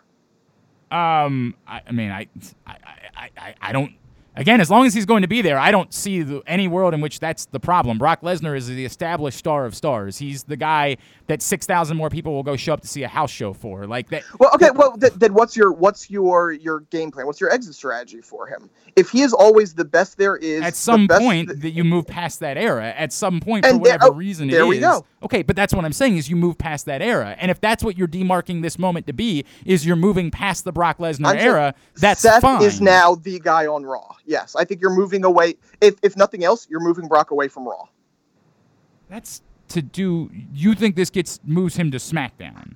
Um 0.90 1.54
I, 1.66 1.80
I 1.86 1.92
mean 1.92 2.10
I, 2.10 2.28
I 2.66 2.76
I 3.16 3.30
I 3.36 3.54
I 3.60 3.72
don't 3.72 3.92
Again, 4.36 4.60
as 4.60 4.68
long 4.70 4.84
as 4.84 4.94
he's 4.94 5.06
going 5.06 5.22
to 5.22 5.28
be 5.28 5.42
there, 5.42 5.58
I 5.58 5.70
don't 5.70 5.94
see 5.94 6.22
the, 6.22 6.42
any 6.46 6.66
world 6.66 6.92
in 6.92 7.00
which 7.00 7.20
that's 7.20 7.46
the 7.46 7.60
problem. 7.60 7.98
Brock 7.98 8.20
Lesnar 8.22 8.56
is 8.56 8.66
the 8.66 8.84
established 8.84 9.38
star 9.38 9.64
of 9.64 9.76
stars. 9.76 10.18
He's 10.18 10.42
the 10.42 10.56
guy 10.56 10.96
that 11.28 11.40
six 11.40 11.66
thousand 11.66 11.96
more 11.96 12.10
people 12.10 12.32
will 12.34 12.42
go 12.42 12.56
show 12.56 12.74
up 12.74 12.80
to 12.80 12.88
see 12.88 13.04
a 13.04 13.08
house 13.08 13.30
show 13.30 13.52
for. 13.52 13.86
Like 13.86 14.08
that. 14.10 14.24
Well, 14.40 14.50
okay. 14.54 14.70
Well, 14.74 14.96
th- 14.98 15.12
then 15.14 15.34
what's 15.34 15.56
your 15.56 15.72
what's 15.72 16.10
your 16.10 16.50
your 16.52 16.80
game 16.80 17.12
plan? 17.12 17.26
What's 17.26 17.40
your 17.40 17.52
exit 17.52 17.74
strategy 17.74 18.20
for 18.20 18.46
him? 18.48 18.68
If 18.96 19.10
he 19.10 19.22
is 19.22 19.32
always 19.32 19.74
the 19.74 19.84
best 19.84 20.18
there 20.18 20.36
is, 20.36 20.62
At 20.62 20.74
some 20.74 21.06
point, 21.08 21.48
th- 21.50 21.60
that 21.60 21.70
you 21.70 21.84
move 21.84 22.06
past 22.06 22.40
that 22.40 22.56
era. 22.56 22.92
At 22.96 23.12
some 23.12 23.40
point, 23.40 23.64
for 23.64 23.70
And 23.70 23.84
there- 23.84 23.92
whatever 23.94 24.12
oh, 24.12 24.16
reason 24.16 24.48
there 24.48 24.62
it 24.62 24.66
we 24.66 24.76
is. 24.78 24.82
go. 24.82 25.04
Okay, 25.22 25.42
but 25.42 25.56
that's 25.56 25.72
what 25.72 25.84
I'm 25.84 25.92
saying 25.92 26.16
is 26.18 26.28
you 26.28 26.36
move 26.36 26.58
past 26.58 26.84
that 26.86 27.00
era, 27.00 27.34
and 27.38 27.50
if 27.50 27.60
that's 27.60 27.82
what 27.82 27.96
you're 27.96 28.06
demarking 28.08 28.62
this 28.62 28.78
moment 28.78 29.06
to 29.06 29.12
be, 29.14 29.44
is 29.64 29.86
you're 29.86 29.96
moving 29.96 30.30
past 30.30 30.64
the 30.64 30.72
Brock 30.72 30.98
Lesnar 30.98 31.34
era. 31.36 31.74
That's 31.96 32.20
Seth 32.20 32.42
fine. 32.42 32.62
is 32.62 32.80
now 32.80 33.14
the 33.14 33.40
guy 33.40 33.66
on 33.66 33.84
Raw. 33.86 34.16
Yes, 34.26 34.56
I 34.56 34.64
think 34.64 34.80
you're 34.80 34.94
moving 34.94 35.24
away. 35.24 35.54
If 35.80 35.96
if 36.02 36.16
nothing 36.16 36.44
else, 36.44 36.66
you're 36.70 36.80
moving 36.80 37.08
Brock 37.08 37.30
away 37.30 37.48
from 37.48 37.66
Raw. 37.68 37.84
That's 39.08 39.42
to 39.68 39.82
do. 39.82 40.30
You 40.52 40.74
think 40.74 40.96
this 40.96 41.10
gets 41.10 41.40
moves 41.44 41.76
him 41.76 41.90
to 41.90 41.98
SmackDown? 41.98 42.74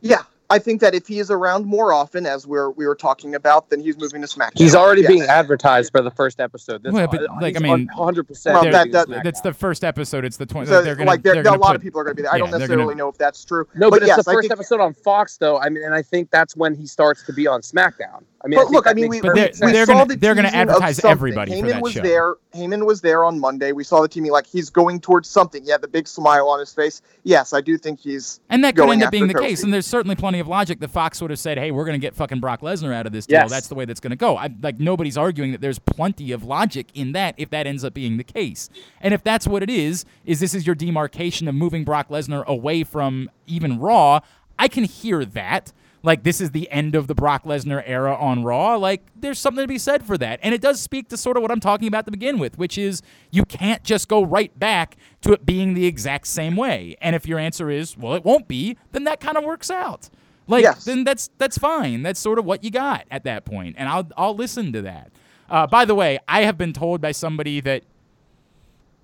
Yeah, 0.00 0.22
I 0.50 0.60
think 0.60 0.80
that 0.80 0.94
if 0.94 1.06
he 1.08 1.18
is 1.18 1.30
around 1.30 1.66
more 1.66 1.92
often, 1.92 2.24
as 2.26 2.46
we're 2.46 2.70
we 2.70 2.86
were 2.86 2.94
talking 2.94 3.34
about, 3.34 3.70
then 3.70 3.80
he's 3.80 3.98
moving 3.98 4.22
to 4.22 4.28
SmackDown. 4.28 4.56
He's 4.58 4.74
already 4.76 5.02
Yes. 5.02 5.08
being 5.10 5.22
advertised 5.24 5.90
for 5.90 6.00
the 6.00 6.12
first 6.12 6.38
episode. 6.38 6.84
This 6.84 6.92
Well, 6.92 7.08
but, 7.08 7.22
like, 7.42 7.56
I 7.56 7.58
mean- 7.58 7.88
100. 7.88 8.28
percent 8.28 8.54
Well, 8.54 8.70
that- 8.72 8.92
that- 8.92 9.24
That's 9.24 9.40
the 9.40 9.52
first 9.52 9.82
episode. 9.82 10.24
It's 10.24 10.36
the 10.36 10.46
twenty. 10.46 10.68
So, 10.68 10.80
they're 10.82 10.94
gonna, 10.94 11.10
like 11.10 11.22
they're 11.22 11.34
there 11.34 11.40
are 11.40 11.44
gonna 11.44 11.56
a 11.56 11.58
lot 11.58 11.66
put- 11.70 11.76
of 11.76 11.82
people 11.82 12.00
are 12.00 12.04
going 12.04 12.14
to 12.16 12.16
be 12.16 12.22
there. 12.22 12.32
I 12.32 12.36
yeah, 12.36 12.42
don't 12.44 12.50
necessarily 12.52 12.84
gonna- 12.84 12.94
know 12.96 13.08
if 13.08 13.18
that's 13.18 13.44
true. 13.44 13.66
No, 13.74 13.90
but, 13.90 14.02
yes, 14.06 14.18
it's 14.18 14.24
the 14.26 14.30
I 14.30 14.34
first 14.34 14.44
think, 14.48 14.52
episode 14.52 14.80
on 14.80 14.94
Fox, 14.94 15.36
though. 15.38 15.58
I 15.58 15.68
mean, 15.68 15.82
and 15.84 15.92
I 15.94 16.02
think 16.02 16.30
that's 16.30 16.56
when 16.56 16.74
he 16.74 16.86
starts 16.86 17.24
to 17.24 17.32
be 17.32 17.46
on 17.48 17.60
SmackDown. 17.62 18.22
I 18.40 18.46
mean, 18.46 18.56
But 18.56 18.66
think 18.66 18.74
look, 18.76 18.86
I 18.86 18.92
mean, 18.94 19.08
we, 19.08 19.20
But 19.20 19.34
we, 19.34 19.40
they're- 19.40 19.50
they're 19.72 19.84
saw 19.86 19.92
gonna- 19.94 20.06
the 20.06 20.16
they're 20.16 20.36
gonna 20.36 20.46
advertise 20.48 20.96
something. 20.98 21.10
everybody 21.10 21.50
for 21.60 21.66
Heyman 21.66 21.70
that 21.72 21.82
was 21.82 21.92
show. 21.94 22.02
there. 22.02 22.36
Heyman 22.54 22.86
was 22.86 23.00
there 23.00 23.24
on 23.24 23.40
Monday. 23.40 23.72
We 23.72 23.82
saw 23.82 24.00
the 24.00 24.06
team. 24.06 24.24
Like 24.26 24.46
he's 24.46 24.70
going 24.70 25.00
towards 25.00 25.28
something. 25.28 25.64
He 25.64 25.70
had 25.72 25.80
the 25.80 25.88
big 25.88 26.06
smile 26.06 26.48
on 26.48 26.60
his 26.60 26.72
face. 26.72 27.02
Yes, 27.24 27.52
I 27.52 27.60
do 27.60 27.76
think 27.76 27.98
he's. 27.98 28.38
And 28.48 28.62
that 28.62 28.76
could 28.76 28.82
going 28.84 29.00
end 29.00 29.06
up 29.06 29.10
being 29.10 29.26
the 29.26 29.34
Kofi. 29.34 29.40
case. 29.48 29.64
And 29.64 29.74
there's 29.74 29.86
certainly 29.86 30.14
plenty 30.14 30.38
of 30.38 30.46
logic 30.46 30.78
that 30.78 30.88
Fox 30.90 31.20
would 31.20 31.30
have 31.30 31.40
said, 31.40 31.58
"Hey, 31.58 31.72
we're 31.72 31.84
going 31.84 32.00
to 32.00 32.04
get 32.04 32.14
fucking 32.14 32.38
Brock 32.38 32.60
Lesnar 32.60 32.94
out 32.94 33.06
of 33.06 33.12
this 33.12 33.26
deal. 33.26 33.40
Yes. 33.40 33.50
That's 33.50 33.66
the 33.66 33.74
way 33.74 33.84
that's 33.86 33.98
going 34.00 34.10
to 34.12 34.16
go." 34.16 34.36
I, 34.36 34.50
like 34.62 34.78
nobody's 34.78 35.18
arguing 35.18 35.50
that 35.50 35.60
there's 35.60 35.80
plenty 35.80 36.30
of 36.30 36.44
logic 36.44 36.86
in 36.94 37.10
that 37.12 37.34
if 37.38 37.50
that 37.50 37.66
ends 37.66 37.82
up 37.82 37.92
being 37.92 38.18
the 38.18 38.24
case. 38.24 38.70
And 39.00 39.12
if 39.12 39.24
that's 39.24 39.48
what 39.48 39.64
it 39.64 39.70
is, 39.70 40.04
is 40.24 40.38
this 40.38 40.54
is 40.54 40.64
your 40.64 40.76
demarcation 40.76 41.48
of 41.48 41.56
moving 41.56 41.82
Brock 41.82 42.08
Lesnar 42.08 42.44
away 42.46 42.84
from 42.84 43.30
even 43.48 43.80
Raw? 43.80 44.20
I 44.60 44.68
can 44.68 44.84
hear 44.84 45.24
that. 45.24 45.72
Like 46.08 46.22
this 46.22 46.40
is 46.40 46.52
the 46.52 46.70
end 46.70 46.94
of 46.94 47.06
the 47.06 47.14
Brock 47.14 47.44
Lesnar 47.44 47.82
era 47.84 48.16
on 48.16 48.42
Raw. 48.42 48.76
Like 48.76 49.02
there's 49.14 49.38
something 49.38 49.62
to 49.62 49.68
be 49.68 49.76
said 49.76 50.06
for 50.06 50.16
that. 50.16 50.40
And 50.42 50.54
it 50.54 50.62
does 50.62 50.80
speak 50.80 51.10
to 51.10 51.18
sort 51.18 51.36
of 51.36 51.42
what 51.42 51.52
I'm 51.52 51.60
talking 51.60 51.86
about 51.86 52.06
to 52.06 52.10
begin 52.10 52.38
with, 52.38 52.56
which 52.56 52.78
is 52.78 53.02
you 53.30 53.44
can't 53.44 53.84
just 53.84 54.08
go 54.08 54.24
right 54.24 54.58
back 54.58 54.96
to 55.20 55.34
it 55.34 55.44
being 55.44 55.74
the 55.74 55.84
exact 55.84 56.26
same 56.26 56.56
way. 56.56 56.96
And 57.02 57.14
if 57.14 57.28
your 57.28 57.38
answer 57.38 57.68
is, 57.68 57.94
well, 57.94 58.14
it 58.14 58.24
won't 58.24 58.48
be, 58.48 58.78
then 58.92 59.04
that 59.04 59.20
kind 59.20 59.36
of 59.36 59.44
works 59.44 59.70
out. 59.70 60.08
Like 60.46 60.62
Yes. 60.62 60.86
then 60.86 61.04
that's 61.04 61.28
that's 61.36 61.58
fine. 61.58 62.02
That's 62.02 62.18
sort 62.18 62.38
of 62.38 62.46
what 62.46 62.64
you 62.64 62.70
got 62.70 63.04
at 63.10 63.24
that 63.24 63.44
point, 63.44 63.76
and 63.78 63.86
I'll 63.86 64.08
I'll 64.16 64.34
listen 64.34 64.72
to 64.72 64.80
that. 64.80 65.12
Uh, 65.50 65.66
by 65.66 65.84
the 65.84 65.94
way, 65.94 66.18
I 66.26 66.44
have 66.44 66.56
been 66.56 66.72
told 66.72 67.02
by 67.02 67.12
somebody 67.12 67.60
that 67.60 67.82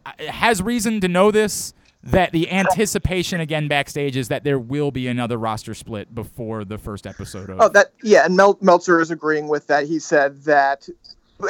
uh, 0.07 0.13
has 0.31 0.63
reason 0.63 1.03
to 1.03 1.09
know 1.09 1.31
this 1.31 1.75
that 2.11 2.33
the 2.33 2.51
anticipation 2.51 3.41
again 3.41 3.69
backstage 3.69 4.17
is 4.17 4.29
that 4.29 4.45
there 4.45 4.59
will 4.59 4.91
be 4.91 5.09
another 5.09 5.39
roster 5.39 5.75
split 5.75 6.15
before 6.15 6.65
the 6.65 6.79
first 6.79 7.07
episode 7.07 7.51
of. 7.51 7.61
Oh, 7.61 7.69
that 7.71 7.93
yeah, 8.03 8.25
and 8.25 8.37
Mel- 8.37 8.59
Meltzer 8.61 9.01
is 9.01 9.11
agreeing 9.11 9.49
with 9.49 9.67
that. 9.69 9.87
He 9.87 9.99
said 9.99 10.43
that, 10.45 10.89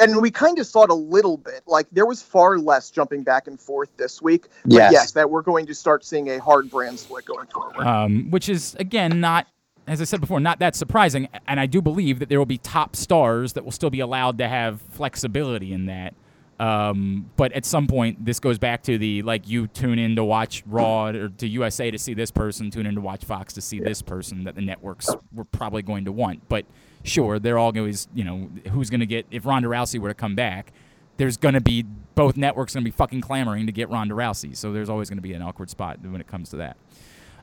and 0.01 0.21
we 0.21 0.31
kind 0.31 0.57
of 0.59 0.65
saw 0.65 0.83
it 0.83 0.89
a 0.89 0.95
little 0.95 1.37
bit. 1.37 1.61
Like 1.67 1.87
there 1.91 2.05
was 2.05 2.21
far 2.21 2.57
less 2.57 2.89
jumping 2.89 3.23
back 3.23 3.47
and 3.47 3.59
forth 3.59 3.89
this 3.97 4.21
week. 4.21 4.47
But 4.63 4.73
Yes. 4.73 4.91
yes, 4.93 5.11
that 5.11 5.29
we're 5.29 5.41
going 5.41 5.65
to 5.67 5.75
start 5.75 6.05
seeing 6.05 6.29
a 6.29 6.39
hard 6.39 6.69
brand 6.69 6.99
split 6.99 7.25
going 7.25 7.47
forward. 7.47 7.85
um, 7.85 8.31
which 8.31 8.49
is 8.49 8.75
again 8.79 9.19
not 9.19 9.47
as 9.87 10.01
I 10.01 10.05
said 10.05 10.19
before, 10.19 10.39
not 10.39 10.57
that 10.59 10.75
surprising. 10.75 11.27
And 11.47 11.59
I 11.59 11.67
do 11.67 11.79
believe 11.81 12.17
that 12.17 12.27
there 12.27 12.39
will 12.39 12.47
be 12.47 12.57
top 12.57 12.95
stars 12.95 13.53
that 13.53 13.63
will 13.63 13.71
still 13.71 13.91
be 13.91 13.99
allowed 13.99 14.39
to 14.39 14.47
have 14.47 14.81
flexibility 14.81 15.73
in 15.73 15.85
that. 15.85 16.15
Um, 16.59 17.29
but 17.35 17.51
at 17.51 17.65
some 17.65 17.85
point, 17.85 18.23
this 18.23 18.39
goes 18.39 18.57
back 18.57 18.83
to 18.83 18.97
the 18.97 19.21
like 19.23 19.47
you 19.47 19.67
tune 19.67 19.99
in 19.99 20.15
to 20.15 20.23
watch 20.23 20.63
Raw 20.65 21.07
or 21.07 21.29
to 21.29 21.47
USA 21.47 21.91
to 21.91 21.97
see 21.97 22.13
this 22.13 22.31
person, 22.31 22.71
tune 22.71 22.85
in 22.85 22.95
to 22.95 23.01
watch 23.01 23.25
Fox 23.25 23.53
to 23.53 23.61
see 23.61 23.79
this 23.79 24.01
person 24.01 24.45
that 24.45 24.55
the 24.55 24.61
networks 24.61 25.09
were 25.33 25.43
probably 25.43 25.81
going 25.81 26.05
to 26.05 26.13
want. 26.13 26.47
But 26.47 26.65
sure, 27.03 27.39
they're 27.39 27.57
all 27.57 27.77
always 27.77 28.07
you 28.13 28.23
know 28.23 28.49
who's 28.71 28.89
going 28.89 29.01
to 29.01 29.05
get 29.05 29.25
if 29.31 29.45
Ronda 29.45 29.67
Rousey 29.67 29.99
were 29.99 30.09
to 30.09 30.15
come 30.15 30.35
back. 30.35 30.71
There's 31.17 31.37
going 31.37 31.55
to 31.55 31.61
be 31.61 31.83
both 32.15 32.37
networks 32.37 32.73
going 32.73 32.83
to 32.83 32.89
be 32.89 32.95
fucking 32.95 33.21
clamoring 33.21 33.65
to 33.65 33.71
get 33.71 33.89
Ronda 33.89 34.13
Rousey. 34.13 34.55
So 34.55 34.71
there's 34.71 34.89
always 34.89 35.09
going 35.09 35.17
to 35.17 35.23
be 35.23 35.33
an 35.33 35.41
awkward 35.41 35.69
spot 35.69 35.99
when 36.01 36.19
it 36.19 36.27
comes 36.27 36.49
to 36.49 36.57
that. 36.57 36.77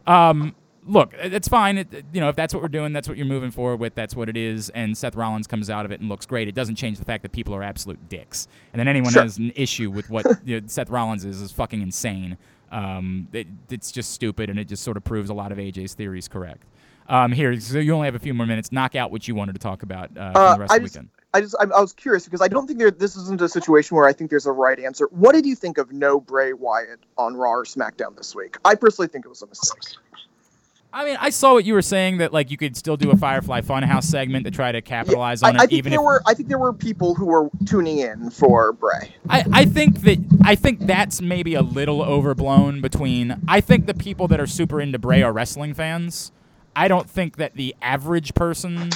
Um, 0.06 0.54
look, 0.86 1.14
it's 1.14 1.48
fine. 1.48 1.78
It, 1.78 2.04
you 2.12 2.20
know, 2.20 2.28
if 2.28 2.36
that's 2.36 2.52
what 2.54 2.62
we're 2.62 2.68
doing, 2.68 2.92
that's 2.92 3.08
what 3.08 3.16
you're 3.16 3.26
moving 3.26 3.50
forward 3.50 3.80
with. 3.80 3.94
That's 3.94 4.14
what 4.16 4.28
it 4.28 4.36
is. 4.36 4.68
And 4.70 4.96
Seth 4.96 5.14
Rollins 5.16 5.46
comes 5.46 5.70
out 5.70 5.84
of 5.84 5.92
it 5.92 6.00
and 6.00 6.08
looks 6.08 6.26
great. 6.26 6.48
It 6.48 6.54
doesn't 6.54 6.76
change 6.76 6.98
the 6.98 7.04
fact 7.04 7.22
that 7.22 7.32
people 7.32 7.54
are 7.54 7.62
absolute 7.62 8.08
dicks. 8.08 8.48
And 8.72 8.80
then 8.80 8.88
anyone 8.88 9.12
Sure. 9.12 9.22
has 9.22 9.38
an 9.38 9.52
issue 9.56 9.90
with 9.90 10.10
what 10.10 10.26
you 10.44 10.60
know, 10.60 10.66
Seth 10.66 10.90
Rollins 10.90 11.24
is 11.24 11.40
is 11.40 11.52
fucking 11.52 11.80
insane. 11.82 12.36
Um, 12.70 13.28
it, 13.32 13.46
it's 13.70 13.92
just 13.92 14.12
stupid, 14.12 14.48
and 14.48 14.58
it 14.58 14.66
just 14.66 14.82
sort 14.82 14.96
of 14.96 15.04
proves 15.04 15.28
a 15.28 15.34
lot 15.34 15.52
of 15.52 15.58
AJ's 15.58 15.92
theories 15.94 16.26
correct. 16.28 16.64
Um, 17.08 17.32
here, 17.32 17.58
so 17.60 17.78
you 17.78 17.92
only 17.94 18.06
have 18.06 18.14
a 18.14 18.18
few 18.20 18.32
more 18.32 18.46
minutes. 18.46 18.72
Knock 18.72 18.94
out 18.94 19.10
what 19.10 19.26
you 19.28 19.34
wanted 19.34 19.52
to 19.54 19.58
talk 19.58 19.82
about 19.82 20.10
uh, 20.16 20.20
Uh, 20.20 20.54
the 20.54 20.60
rest 20.60 20.72
I 20.72 20.76
of 20.76 20.82
the 20.82 20.86
just- 20.86 20.94
weekend. 20.96 21.08
I 21.34 21.40
just 21.40 21.56
I, 21.58 21.64
I 21.64 21.80
was 21.80 21.94
curious 21.94 22.26
because 22.26 22.42
I 22.42 22.48
don't 22.48 22.66
think 22.66 22.78
there 22.78 22.90
this 22.90 23.16
isn't 23.16 23.40
a 23.40 23.48
situation 23.48 23.96
where 23.96 24.06
I 24.06 24.12
think 24.12 24.28
there's 24.28 24.44
a 24.44 24.52
right 24.52 24.78
answer. 24.78 25.08
What 25.12 25.34
did 25.34 25.46
you 25.46 25.54
think 25.56 25.78
of 25.78 25.90
no 25.90 26.20
Bray 26.20 26.52
Wyatt 26.52 27.00
on 27.16 27.34
Raw 27.36 27.52
or 27.52 27.64
SmackDown 27.64 28.14
this 28.18 28.34
week? 28.34 28.58
I 28.66 28.74
personally 28.74 29.08
think 29.08 29.24
it 29.24 29.28
was 29.30 29.40
a 29.40 29.46
mistake. 29.46 29.96
I 30.94 31.04
mean, 31.06 31.16
I 31.18 31.30
saw 31.30 31.54
what 31.54 31.64
you 31.64 31.72
were 31.72 31.82
saying 31.82 32.18
that 32.18 32.32
like 32.32 32.50
you 32.50 32.56
could 32.58 32.76
still 32.76 32.96
do 32.96 33.10
a 33.10 33.16
Firefly 33.16 33.62
Funhouse 33.62 34.04
segment 34.04 34.44
to 34.44 34.50
try 34.50 34.72
to 34.72 34.82
capitalize 34.82 35.42
I, 35.42 35.48
on 35.48 35.56
I 35.56 35.64
it, 35.64 35.70
think 35.70 35.72
even 35.78 35.90
there 35.90 36.00
if 36.00 36.04
were 36.04 36.22
I 36.26 36.34
think 36.34 36.48
there 36.48 36.58
were 36.58 36.72
people 36.72 37.14
who 37.14 37.26
were 37.26 37.48
tuning 37.64 37.98
in 37.98 38.30
for 38.30 38.72
Bray. 38.74 39.14
I, 39.28 39.44
I 39.52 39.64
think 39.64 40.02
that 40.02 40.18
I 40.44 40.54
think 40.54 40.80
that's 40.80 41.22
maybe 41.22 41.54
a 41.54 41.62
little 41.62 42.02
overblown 42.02 42.82
between 42.82 43.40
I 43.48 43.60
think 43.60 43.86
the 43.86 43.94
people 43.94 44.28
that 44.28 44.40
are 44.40 44.46
super 44.46 44.80
into 44.80 44.98
Bray 44.98 45.22
are 45.22 45.32
wrestling 45.32 45.72
fans. 45.72 46.30
I 46.76 46.88
don't 46.88 47.08
think 47.08 47.36
that 47.36 47.54
the 47.54 47.74
average 47.80 48.34
person 48.34 48.90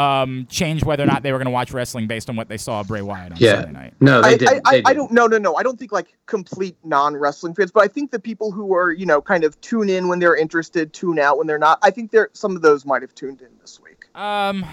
um, 0.00 0.46
changed 0.48 0.84
whether 0.86 1.02
or 1.02 1.06
not 1.06 1.22
they 1.22 1.30
were 1.32 1.38
going 1.38 1.44
to 1.46 1.50
watch 1.52 1.72
wrestling 1.72 2.06
based 2.06 2.30
on 2.30 2.36
what 2.36 2.48
they 2.48 2.56
saw 2.56 2.80
of 2.80 2.88
Bray 2.88 3.02
Wyatt 3.02 3.32
on 3.32 3.38
Yeah. 3.38 3.62
Sunday 3.62 3.72
night. 3.72 3.94
No, 4.00 4.22
they 4.22 4.28
I, 4.28 4.36
did. 4.36 4.48
I, 4.48 4.52
I, 4.52 4.58
they 4.72 4.82
I 4.84 4.92
did. 4.92 4.94
don't 4.96 5.12
no 5.12 5.26
no 5.26 5.38
no 5.38 5.56
I 5.56 5.62
don't 5.62 5.78
think 5.78 5.92
like 5.92 6.16
complete 6.26 6.76
non 6.84 7.16
wrestling 7.16 7.54
fans, 7.54 7.70
but 7.70 7.82
I 7.84 7.88
think 7.88 8.10
the 8.10 8.18
people 8.18 8.50
who 8.50 8.74
are 8.74 8.92
you 8.92 9.04
know 9.06 9.20
kind 9.20 9.44
of 9.44 9.60
tune 9.60 9.88
in 9.90 10.08
when 10.08 10.18
they're 10.18 10.36
interested, 10.36 10.92
tune 10.92 11.18
out 11.18 11.36
when 11.38 11.46
they're 11.46 11.58
not. 11.58 11.78
I 11.82 11.90
think 11.90 12.10
there 12.10 12.30
some 12.32 12.56
of 12.56 12.62
those 12.62 12.86
might 12.86 13.02
have 13.02 13.14
tuned 13.14 13.42
in 13.42 13.48
this 13.60 13.78
week. 13.80 14.06
Um, 14.14 14.64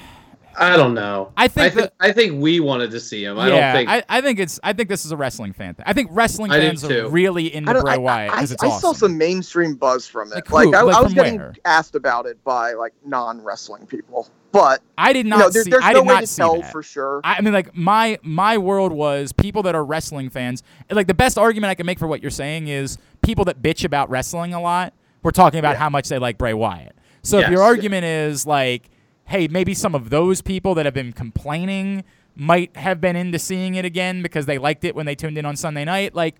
I 0.59 0.75
don't 0.75 0.93
know. 0.93 1.31
I 1.37 1.47
think 1.47 1.65
I 1.65 1.69
think, 1.69 1.81
that- 1.81 1.93
I 1.99 2.11
think 2.11 2.41
we 2.41 2.59
wanted 2.59 2.91
to 2.91 2.99
see 2.99 3.23
him. 3.23 3.37
I 3.39 3.47
yeah, 3.49 3.73
don't 3.73 3.79
think. 3.79 3.89
I, 3.89 4.17
I 4.17 4.21
think 4.21 4.39
it's 4.39 4.59
I 4.63 4.73
think 4.73 4.89
this 4.89 5.05
is 5.05 5.11
a 5.11 5.17
wrestling 5.17 5.53
fan 5.53 5.75
thing. 5.75 5.83
I 5.87 5.93
think 5.93 6.09
wrestling 6.11 6.51
I 6.51 6.59
fans 6.59 6.83
are 6.83 7.07
really 7.09 7.53
into 7.53 7.69
I 7.69 7.73
don't. 7.73 7.83
Bray 7.83 7.93
I, 7.93 7.97
Wyatt 7.97 8.31
I, 8.31 8.35
because 8.35 8.51
it's 8.53 8.63
I 8.63 8.67
awesome. 8.67 8.79
saw 8.81 8.93
some 8.93 9.17
mainstream 9.17 9.75
buzz 9.75 10.07
from 10.07 10.31
it. 10.33 10.35
Like, 10.35 10.47
who? 10.47 10.73
I, 10.75 10.81
Like 10.81 10.95
I 10.95 11.01
was 11.01 11.13
getting 11.13 11.37
where? 11.37 11.53
asked 11.65 11.95
about 11.95 12.25
it 12.25 12.43
by 12.43 12.73
like 12.73 12.93
non 13.05 13.43
wrestling 13.43 13.85
people, 13.85 14.27
but 14.51 14.81
I 14.97 15.13
did 15.13 15.25
you 15.25 15.29
not 15.29 15.39
know 15.39 15.49
there, 15.49 15.63
see. 15.63 15.69
there's 15.69 15.83
I 15.83 15.93
no 15.93 15.99
did 16.01 16.07
way 16.07 16.13
not 16.15 16.21
to 16.21 16.27
see 16.27 16.41
tell 16.41 16.61
that. 16.61 16.71
for 16.71 16.81
sure. 16.81 17.21
I 17.23 17.35
I 17.35 17.41
mean, 17.41 17.53
like 17.53 17.75
my 17.75 18.17
my 18.23 18.57
world 18.57 18.91
was 18.91 19.31
people 19.33 19.61
that 19.63 19.75
are 19.75 19.85
wrestling 19.85 20.29
fans. 20.29 20.63
Like 20.89 21.07
the 21.07 21.13
best 21.13 21.37
argument 21.37 21.69
I 21.71 21.75
can 21.75 21.85
make 21.85 21.99
for 21.99 22.07
what 22.07 22.21
you're 22.21 22.31
saying 22.31 22.67
is 22.67 22.97
people 23.21 23.45
that 23.45 23.61
bitch 23.61 23.83
about 23.85 24.09
wrestling 24.09 24.53
a 24.55 24.61
lot. 24.61 24.93
We're 25.21 25.31
talking 25.31 25.59
about 25.59 25.73
Yeah. 25.73 25.79
how 25.79 25.89
much 25.89 26.09
they 26.09 26.17
like 26.19 26.37
Bray 26.37 26.53
Wyatt. 26.53 26.95
So 27.21 27.39
if 27.39 27.49
your 27.49 27.61
argument 27.61 28.05
is 28.05 28.45
like, 28.47 28.89
hey, 29.27 29.47
maybe 29.47 29.73
some 29.73 29.93
of 29.95 30.09
those 30.09 30.41
people 30.41 30.73
that 30.75 30.85
have 30.85 30.93
been 30.93 31.13
complaining 31.13 32.03
might 32.35 32.75
have 32.77 32.99
been 33.01 33.15
into 33.15 33.39
seeing 33.39 33.75
it 33.75 33.85
again 33.85 34.21
because 34.21 34.45
they 34.45 34.57
liked 34.57 34.83
it 34.83 34.95
when 34.95 35.05
they 35.05 35.15
tuned 35.15 35.37
in 35.37 35.45
on 35.45 35.55
Sunday 35.55 35.85
night, 35.85 36.13
like. 36.15 36.35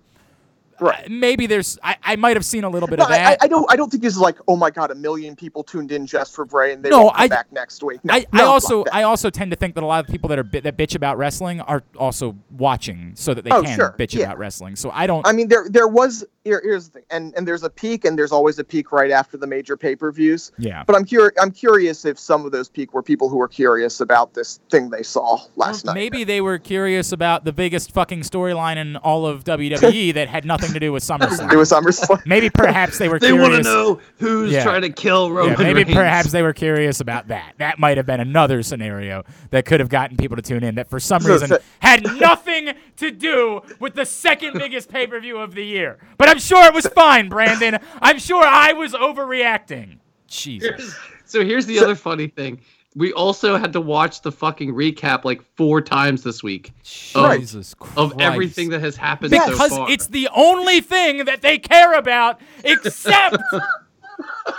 Right. 0.80 1.06
uh, 1.06 1.08
Maybe 1.10 1.48
there's. 1.48 1.80
I, 1.82 1.96
I 2.04 2.16
might 2.18 2.38
have 2.38 2.46
seen 2.46 2.64
a 2.64 2.70
little 2.70 2.88
bit 2.88 3.00
No, 3.00 3.06
of 3.06 3.10
that. 3.10 3.40
I, 3.42 3.46
I 3.46 3.48
don't. 3.48 3.66
I 3.72 3.76
don't 3.76 3.90
think 3.90 4.04
this 4.04 4.14
is 4.14 4.20
like, 4.20 4.38
oh 4.48 4.56
my 4.56 4.70
god, 4.70 4.92
a 4.92 4.96
million 4.96 5.36
people 5.36 5.64
tuned 5.64 5.92
in 5.92 6.06
just 6.06 6.36
for 6.36 6.46
Bray 6.46 6.72
and 6.72 6.84
they 6.86 6.90
No, 6.92 7.10
I- 7.16 7.28
back 7.28 7.52
next 7.52 7.82
week. 7.82 8.00
No, 8.06 8.14
I, 8.14 8.28
I 8.32 8.44
also. 8.44 8.84
I 8.94 9.02
also 9.02 9.32
tend 9.32 9.50
to 9.50 9.58
think 9.58 9.74
that 9.74 9.84
a 9.84 9.88
lot 9.88 10.06
of 10.06 10.12
people 10.12 10.30
that 10.30 10.38
are 10.38 10.44
bi- 10.44 10.60
that 10.60 10.78
bitch 10.78 10.94
about 10.96 11.18
wrestling 11.18 11.62
are 11.62 11.82
also 11.98 12.36
watching 12.52 13.14
so 13.16 13.34
that 13.34 13.44
they 13.44 13.50
Oh, 13.50 13.64
can 13.64 13.76
sure. 13.76 13.96
bitch 13.98 14.14
Yeah. 14.14 14.26
about 14.26 14.38
wrestling. 14.38 14.76
So 14.76 14.92
I 14.92 15.08
don't. 15.08 15.26
I 15.26 15.32
mean, 15.32 15.48
there 15.48 15.66
there 15.68 15.88
was 15.88 16.24
here, 16.48 16.62
here's 16.64 16.86
the 16.90 16.94
thing, 17.00 17.04
and 17.12 17.34
and 17.36 17.48
there's 17.48 17.64
a 17.64 17.70
peak, 17.70 18.06
and 18.06 18.18
there's 18.18 18.32
always 18.32 18.58
a 18.60 18.64
peak 18.64 18.92
right 18.92 19.12
after 19.12 19.38
the 19.38 19.46
major 19.48 19.78
pay 19.78 19.96
per 19.96 20.12
views. 20.12 20.52
Yeah. 20.58 20.84
But 20.86 20.96
I'm 20.96 21.06
curious. 21.06 21.34
I'm 21.42 21.52
curious 21.52 22.06
if 22.06 22.18
some 22.18 22.46
of 22.46 22.52
those 22.52 22.70
peak 22.70 22.94
were 22.94 23.04
people 23.04 23.30
who 23.30 23.38
were 23.38 23.48
curious 23.48 24.00
about 24.02 24.34
this 24.34 24.60
thing 24.72 24.90
they 24.90 25.04
saw 25.04 25.40
last 25.56 25.86
night. 25.86 25.94
Maybe 25.94 26.24
they 26.24 26.42
were 26.42 26.58
curious 26.58 27.12
about 27.12 27.44
the 27.46 27.54
biggest 27.54 27.92
fucking 27.92 28.22
storyline 28.22 28.78
in 28.78 28.96
all 28.98 29.26
of 29.28 29.44
WWE 29.44 30.14
that 30.14 30.28
had 30.30 30.46
nothing 30.46 30.74
to 30.74 30.80
do 30.80 30.92
with 30.92 31.04
SummerSlam. 31.04 31.52
it 31.52 31.58
was 31.58 31.72
SummerSlam. 31.72 32.26
maybe 32.26 32.50
perhaps 32.50 32.98
they 32.98 33.10
were 33.10 33.20
They 33.28 33.28
curious. 33.28 33.50
want 33.50 33.64
to 33.64 33.70
know 33.70 34.00
who's 34.20 34.52
Yeah. 34.52 34.64
trying 34.64 34.82
to 34.84 34.90
kill 34.90 35.32
Roman 35.32 35.54
yeah, 35.60 35.64
maybe 35.64 35.84
Reigns. 35.84 35.96
perhaps 35.96 36.32
they 36.32 36.42
were 36.42 36.54
curious 36.54 37.00
about 37.02 37.28
that. 37.28 37.54
That 37.58 37.80
might 37.80 37.98
have 37.98 38.06
been 38.06 38.20
another 38.20 38.64
scenario 38.64 39.24
that 39.52 39.66
could 39.66 39.80
have 39.80 39.90
gotten 39.90 40.16
people 40.18 40.36
to 40.38 40.42
tune 40.42 40.64
in 40.64 40.76
that 40.76 40.90
for 40.90 41.00
some 41.00 41.24
reason 41.26 41.58
had 41.80 42.04
nothing 42.20 42.74
to 42.98 43.12
do 43.12 43.62
with 43.80 43.94
the 43.96 44.06
second 44.06 44.54
biggest 44.54 44.90
pay 44.90 45.06
per 45.08 45.20
view 45.20 45.38
of 45.38 45.54
the 45.56 45.64
year. 45.64 45.98
But 46.18 46.30
I'm 46.30 46.37
sure 46.38 46.66
it 46.66 46.74
was 46.74 46.88
fine, 46.88 47.30
Brandon. 47.30 47.80
I'm 48.02 48.20
sure 48.20 48.44
I 48.44 48.74
was 48.74 48.94
overreacting. 48.94 49.98
Jesus. 50.28 50.96
So 51.26 51.44
here's 51.44 51.66
the 51.66 51.80
other 51.80 51.96
funny 51.96 52.28
thing. 52.28 52.62
We 52.96 53.14
also 53.14 53.58
had 53.58 53.74
to 53.74 53.82
watch 53.82 54.22
the 54.22 54.32
fucking 54.32 54.74
recap 54.74 55.24
like 55.24 55.42
four 55.56 55.82
times 55.82 56.24
this 56.24 56.42
week 56.42 56.72
of, 57.14 57.38
Jesus 57.38 57.76
Christ. 57.76 57.98
of 57.98 58.20
everything 58.20 58.70
that 58.70 58.82
has 58.82 58.96
happened 58.96 59.32
because 59.32 59.70
so 59.70 59.70
far. 59.70 59.92
it's 59.92 60.08
the 60.08 60.28
only 60.34 60.82
thing 60.82 61.26
that 61.26 61.42
they 61.44 61.60
care 61.60 61.94
about 61.94 62.42
except 62.64 63.36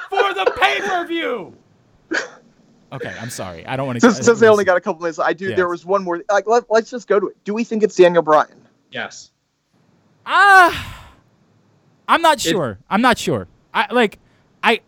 for 0.09 0.35
the 0.35 0.53
pay 0.57 0.81
per 0.81 1.05
view. 1.07 1.57
Okay, 2.93 3.15
I'm 3.21 3.31
sorry. 3.31 3.67
I 3.67 3.77
don't 3.77 3.87
want 3.87 4.01
to. 4.01 4.13
Since, 4.13 4.25
since 4.25 4.41
they 4.41 4.49
only 4.49 4.65
got 4.65 4.77
a 4.77 4.81
couple 4.81 5.03
minutes, 5.03 5.19
I 5.19 5.33
do. 5.33 5.49
Yes. 5.49 5.57
There 5.57 5.69
was 5.69 5.85
one 5.85 6.05
more. 6.05 6.23
Like, 6.31 6.47
let, 6.47 6.71
let's 6.71 6.91
just 6.91 7.07
go 7.09 7.21
to 7.21 7.29
it. 7.29 7.37
Do 7.45 7.53
we 7.55 7.65
think 7.65 7.83
it's 7.83 7.97
Daniel 7.97 8.23
Bryan? 8.23 8.67
Yes. 8.91 9.31
Ah, 10.25 10.98
I'm 12.09 12.23
not 12.23 12.41
sure. 12.41 12.79
I'm 12.89 13.03
not 13.03 13.19
sure. 13.19 13.47
I 13.73 13.93
like, 13.93 14.19
I 14.63 14.81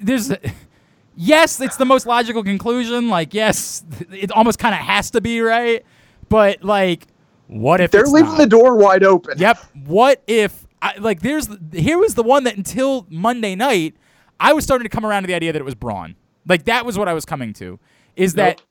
there's, 0.00 0.30
yes, 1.16 1.60
it's 1.60 1.76
the 1.76 1.84
most 1.84 2.06
logical 2.06 2.44
conclusion. 2.44 3.08
Like, 3.08 3.34
yes, 3.34 3.84
it 4.12 4.30
almost 4.32 4.58
kind 4.58 4.74
of 4.74 4.80
has 4.80 5.10
to 5.12 5.20
be 5.20 5.40
right. 5.40 5.84
But 6.28 6.62
like, 6.62 7.06
what 7.48 7.80
if 7.80 7.90
They're 7.90 8.04
leaving 8.04 8.30
not? 8.32 8.38
the 8.38 8.46
door 8.46 8.76
wide 8.76 9.04
open. 9.04 9.38
Yep. 9.38 9.58
What 9.86 10.22
if 10.26 10.66
I, 10.82 10.96
like 10.98 11.20
there's 11.20 11.48
here 11.72 11.98
was 11.98 12.14
the 12.14 12.22
one 12.22 12.44
that 12.44 12.56
until 12.56 13.06
Monday 13.08 13.54
night 13.54 13.94
I 14.38 14.52
was 14.52 14.64
starting 14.64 14.84
to 14.84 14.88
come 14.88 15.06
around 15.06 15.22
to 15.22 15.26
the 15.28 15.34
idea 15.34 15.52
that 15.52 15.58
it 15.58 15.64
was 15.64 15.74
Braun. 15.74 16.16
Like 16.46 16.64
that 16.64 16.84
was 16.84 16.98
what 16.98 17.08
I 17.08 17.14
was 17.14 17.24
coming 17.24 17.52
to. 17.54 17.78
Is 18.16 18.34
that 18.34 18.62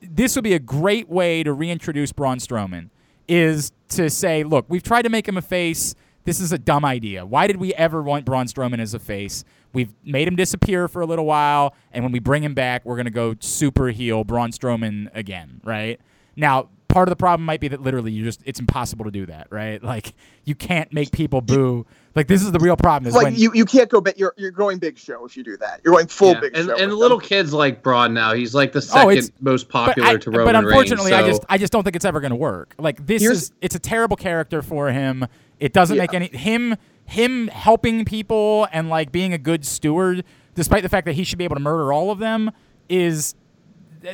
this 0.00 0.34
would 0.34 0.44
be 0.44 0.54
a 0.54 0.58
great 0.58 1.08
way 1.08 1.42
to 1.42 1.52
reintroduce 1.52 2.12
Braun 2.12 2.38
Strowman 2.38 2.90
is 3.28 3.72
to 3.90 4.10
say, 4.10 4.42
look, 4.44 4.66
we've 4.68 4.82
tried 4.82 5.02
to 5.02 5.08
make 5.08 5.28
him 5.28 5.36
a 5.36 5.42
face. 5.42 5.94
This 6.24 6.40
is 6.40 6.52
a 6.52 6.58
dumb 6.58 6.84
idea. 6.84 7.26
Why 7.26 7.46
did 7.46 7.56
we 7.56 7.74
ever 7.74 8.02
want 8.02 8.24
Braun 8.24 8.46
Strowman 8.46 8.80
as 8.80 8.94
a 8.94 8.98
face? 8.98 9.44
We've 9.72 9.92
made 10.04 10.28
him 10.28 10.36
disappear 10.36 10.86
for 10.86 11.02
a 11.02 11.06
little 11.06 11.24
while, 11.24 11.74
and 11.92 12.04
when 12.04 12.12
we 12.12 12.18
bring 12.18 12.44
him 12.44 12.54
back, 12.54 12.84
we're 12.84 12.96
gonna 12.96 13.10
go 13.10 13.34
super 13.40 13.88
heel 13.88 14.22
Braun 14.24 14.50
Strowman 14.52 15.10
again, 15.14 15.60
right? 15.64 16.00
Now, 16.36 16.68
part 16.88 17.08
of 17.08 17.10
the 17.10 17.16
problem 17.16 17.44
might 17.44 17.60
be 17.60 17.68
that 17.68 17.82
literally 17.82 18.12
you 18.12 18.22
just 18.22 18.40
it's 18.44 18.60
impossible 18.60 19.04
to 19.04 19.10
do 19.10 19.26
that, 19.26 19.48
right? 19.50 19.82
Like 19.82 20.14
you 20.44 20.54
can't 20.54 20.92
make 20.92 21.10
people 21.10 21.40
boo. 21.40 21.86
Like 22.14 22.26
this 22.26 22.42
is 22.42 22.52
the 22.52 22.58
real 22.58 22.76
problem 22.76 23.08
is 23.08 23.14
Like 23.14 23.24
when 23.24 23.36
you, 23.36 23.52
you 23.54 23.64
can't 23.64 23.88
go 23.88 24.00
big. 24.00 24.18
You're 24.18 24.34
you're 24.36 24.50
going 24.50 24.78
big 24.78 24.98
show 24.98 25.24
if 25.24 25.36
you 25.36 25.42
do 25.42 25.56
that. 25.58 25.80
You're 25.82 25.94
going 25.94 26.08
full 26.08 26.32
Yeah, 26.34 26.40
big 26.40 26.56
and 26.56 26.66
show. 26.66 26.76
and 26.76 26.90
with 26.90 26.98
little 26.98 27.18
them. 27.18 27.26
kids 27.26 27.52
like 27.54 27.82
Braun 27.82 28.12
now. 28.12 28.34
He's 28.34 28.54
like 28.54 28.72
the 28.72 28.78
Oh, 28.78 28.80
second 28.82 29.10
it's- 29.12 29.30
most 29.40 29.68
but, 29.68 29.72
popular 29.86 30.08
I- 30.08 30.16
to 30.18 30.30
but 30.30 30.54
unfortunately, 30.54 31.12
Reigns. 31.12 31.24
I 31.24 31.28
just 31.28 31.42
I 31.48 31.58
just 31.58 31.72
don't 31.72 31.84
think 31.84 31.96
it's 31.96 32.04
ever 32.04 32.20
going 32.20 32.30
to 32.30 32.36
work. 32.36 32.74
Like 32.78 33.06
this 33.06 33.22
Here's- 33.22 33.42
is 33.44 33.52
it's 33.62 33.74
a 33.74 33.78
terrible 33.78 34.16
character 34.16 34.60
for 34.62 34.90
him. 34.90 35.26
It 35.58 35.72
doesn't 35.72 35.96
Yeah. 35.96 36.02
make 36.02 36.14
any 36.14 36.26
him 36.28 36.76
him 37.04 37.48
helping 37.48 38.04
people 38.04 38.68
and 38.72 38.88
like 38.90 39.10
being 39.12 39.32
a 39.32 39.38
good 39.38 39.64
steward, 39.64 40.24
despite 40.54 40.82
the 40.82 40.88
fact 40.88 41.06
that 41.06 41.14
he 41.14 41.24
should 41.24 41.38
be 41.38 41.44
able 41.44 41.56
to 41.56 41.60
murder 41.62 41.92
all 41.92 42.10
of 42.10 42.18
them, 42.18 42.50
is 42.88 43.32
th- 43.32 43.41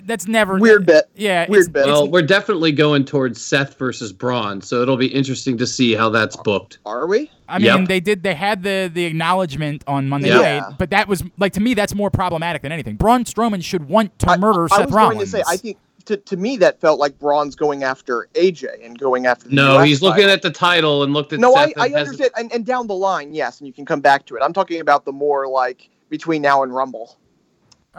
that's 0.05 0.27
never 0.29 0.59
Weird 0.59 0.87
bet. 0.87 1.09
Yeah, 1.17 1.47
Weird 1.49 1.63
it's- 1.69 1.69
bit. 1.73 1.81
it's- 1.81 1.93
well, 1.95 2.09
we're 2.11 2.23
definitely 2.23 2.73
going 2.73 3.05
towards 3.05 3.41
Seth 3.41 3.79
versus 3.79 4.13
Braun, 4.13 4.61
so 4.61 4.83
it'll 4.83 4.97
be 4.97 5.07
interesting 5.07 5.57
to 5.59 5.67
see 5.67 5.95
how 5.95 6.09
that's 6.11 6.37
booked. 6.37 6.79
Are 6.87 7.07
we? 7.07 7.31
I 7.49 7.59
mean, 7.59 7.67
Yep. 7.67 7.89
they 7.89 8.01
did. 8.01 8.23
They 8.23 8.35
had 8.35 8.63
the 8.63 8.91
the 8.93 9.05
acknowledgement 9.05 9.83
on 9.87 10.09
Monday 10.09 10.29
Yeah. 10.29 10.61
night, 10.61 10.75
but 10.79 10.91
that 10.91 11.09
was 11.09 11.23
like 11.39 11.53
to 11.55 11.61
me 11.61 11.75
that's 11.75 11.95
more 11.95 12.11
problematic 12.11 12.63
than 12.63 12.73
anything. 12.73 12.97
Braun 12.97 13.25
Strowman 13.25 13.63
should 13.65 13.89
want 13.89 14.19
to 14.21 14.37
murder 14.39 14.65
I, 14.65 14.69
Seth 14.69 14.79
I 14.81 14.85
was 14.87 14.95
Rollins. 14.95 15.15
going 15.17 15.27
to 15.27 15.31
say. 15.33 15.43
I 15.47 15.57
think 15.57 15.79
to, 16.05 16.17
to 16.17 16.37
me 16.39 16.57
that 16.57 16.81
felt 16.81 16.99
like 16.99 17.19
Braun's 17.19 17.55
going 17.55 17.85
after 17.85 18.29
AJ 18.35 18.85
and 18.85 18.99
going 18.99 19.27
after. 19.27 19.49
The 19.49 19.55
No, 19.55 19.79
US 19.79 19.87
he's 19.87 20.03
looking 20.03 20.25
at 20.25 20.41
the 20.43 20.51
title 20.51 21.03
and 21.03 21.13
looked 21.13 21.33
at 21.35 21.41
No, 21.41 21.55
I, 21.55 21.67
Seth 21.67 21.79
I 21.79 21.85
and 21.87 21.95
has- 21.95 22.09
understand, 22.09 22.31
and, 22.37 22.53
and 22.53 22.65
down 22.67 22.87
the 22.87 22.95
line, 22.95 23.35
yes, 23.35 23.59
and 23.61 23.67
you 23.67 23.73
can 23.75 23.85
come 23.85 24.01
back 24.01 24.25
to 24.27 24.37
it. 24.37 24.43
I'm 24.43 24.53
talking 24.55 24.81
about 24.81 25.05
the 25.05 25.13
more 25.13 25.47
like 25.49 25.91
between 26.11 26.41
now 26.43 26.63
and 26.63 26.75
Rumble. 26.75 27.17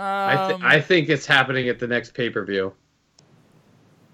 I, 0.02 0.48
th- 0.48 0.60
Um, 0.62 0.66
I 0.66 0.80
think 0.80 1.10
it's 1.10 1.26
happening 1.26 1.68
at 1.70 1.80
the 1.80 1.88
next 1.88 2.14
pay 2.14 2.30
per 2.30 2.44
view. 2.46 2.74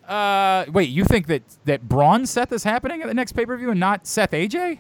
Uh, 0.08 0.66
wait, 0.72 0.90
you 0.90 1.04
think 1.04 1.28
that 1.28 1.42
that 1.66 1.88
Braun 1.88 2.26
Seth 2.26 2.52
is 2.52 2.64
happening 2.64 3.02
at 3.02 3.08
the 3.08 3.14
next 3.14 3.32
pay 3.34 3.46
per 3.46 3.58
view 3.58 3.72
and 3.72 3.80
not 3.80 4.06
Seth 4.06 4.32
AJ? 4.32 4.80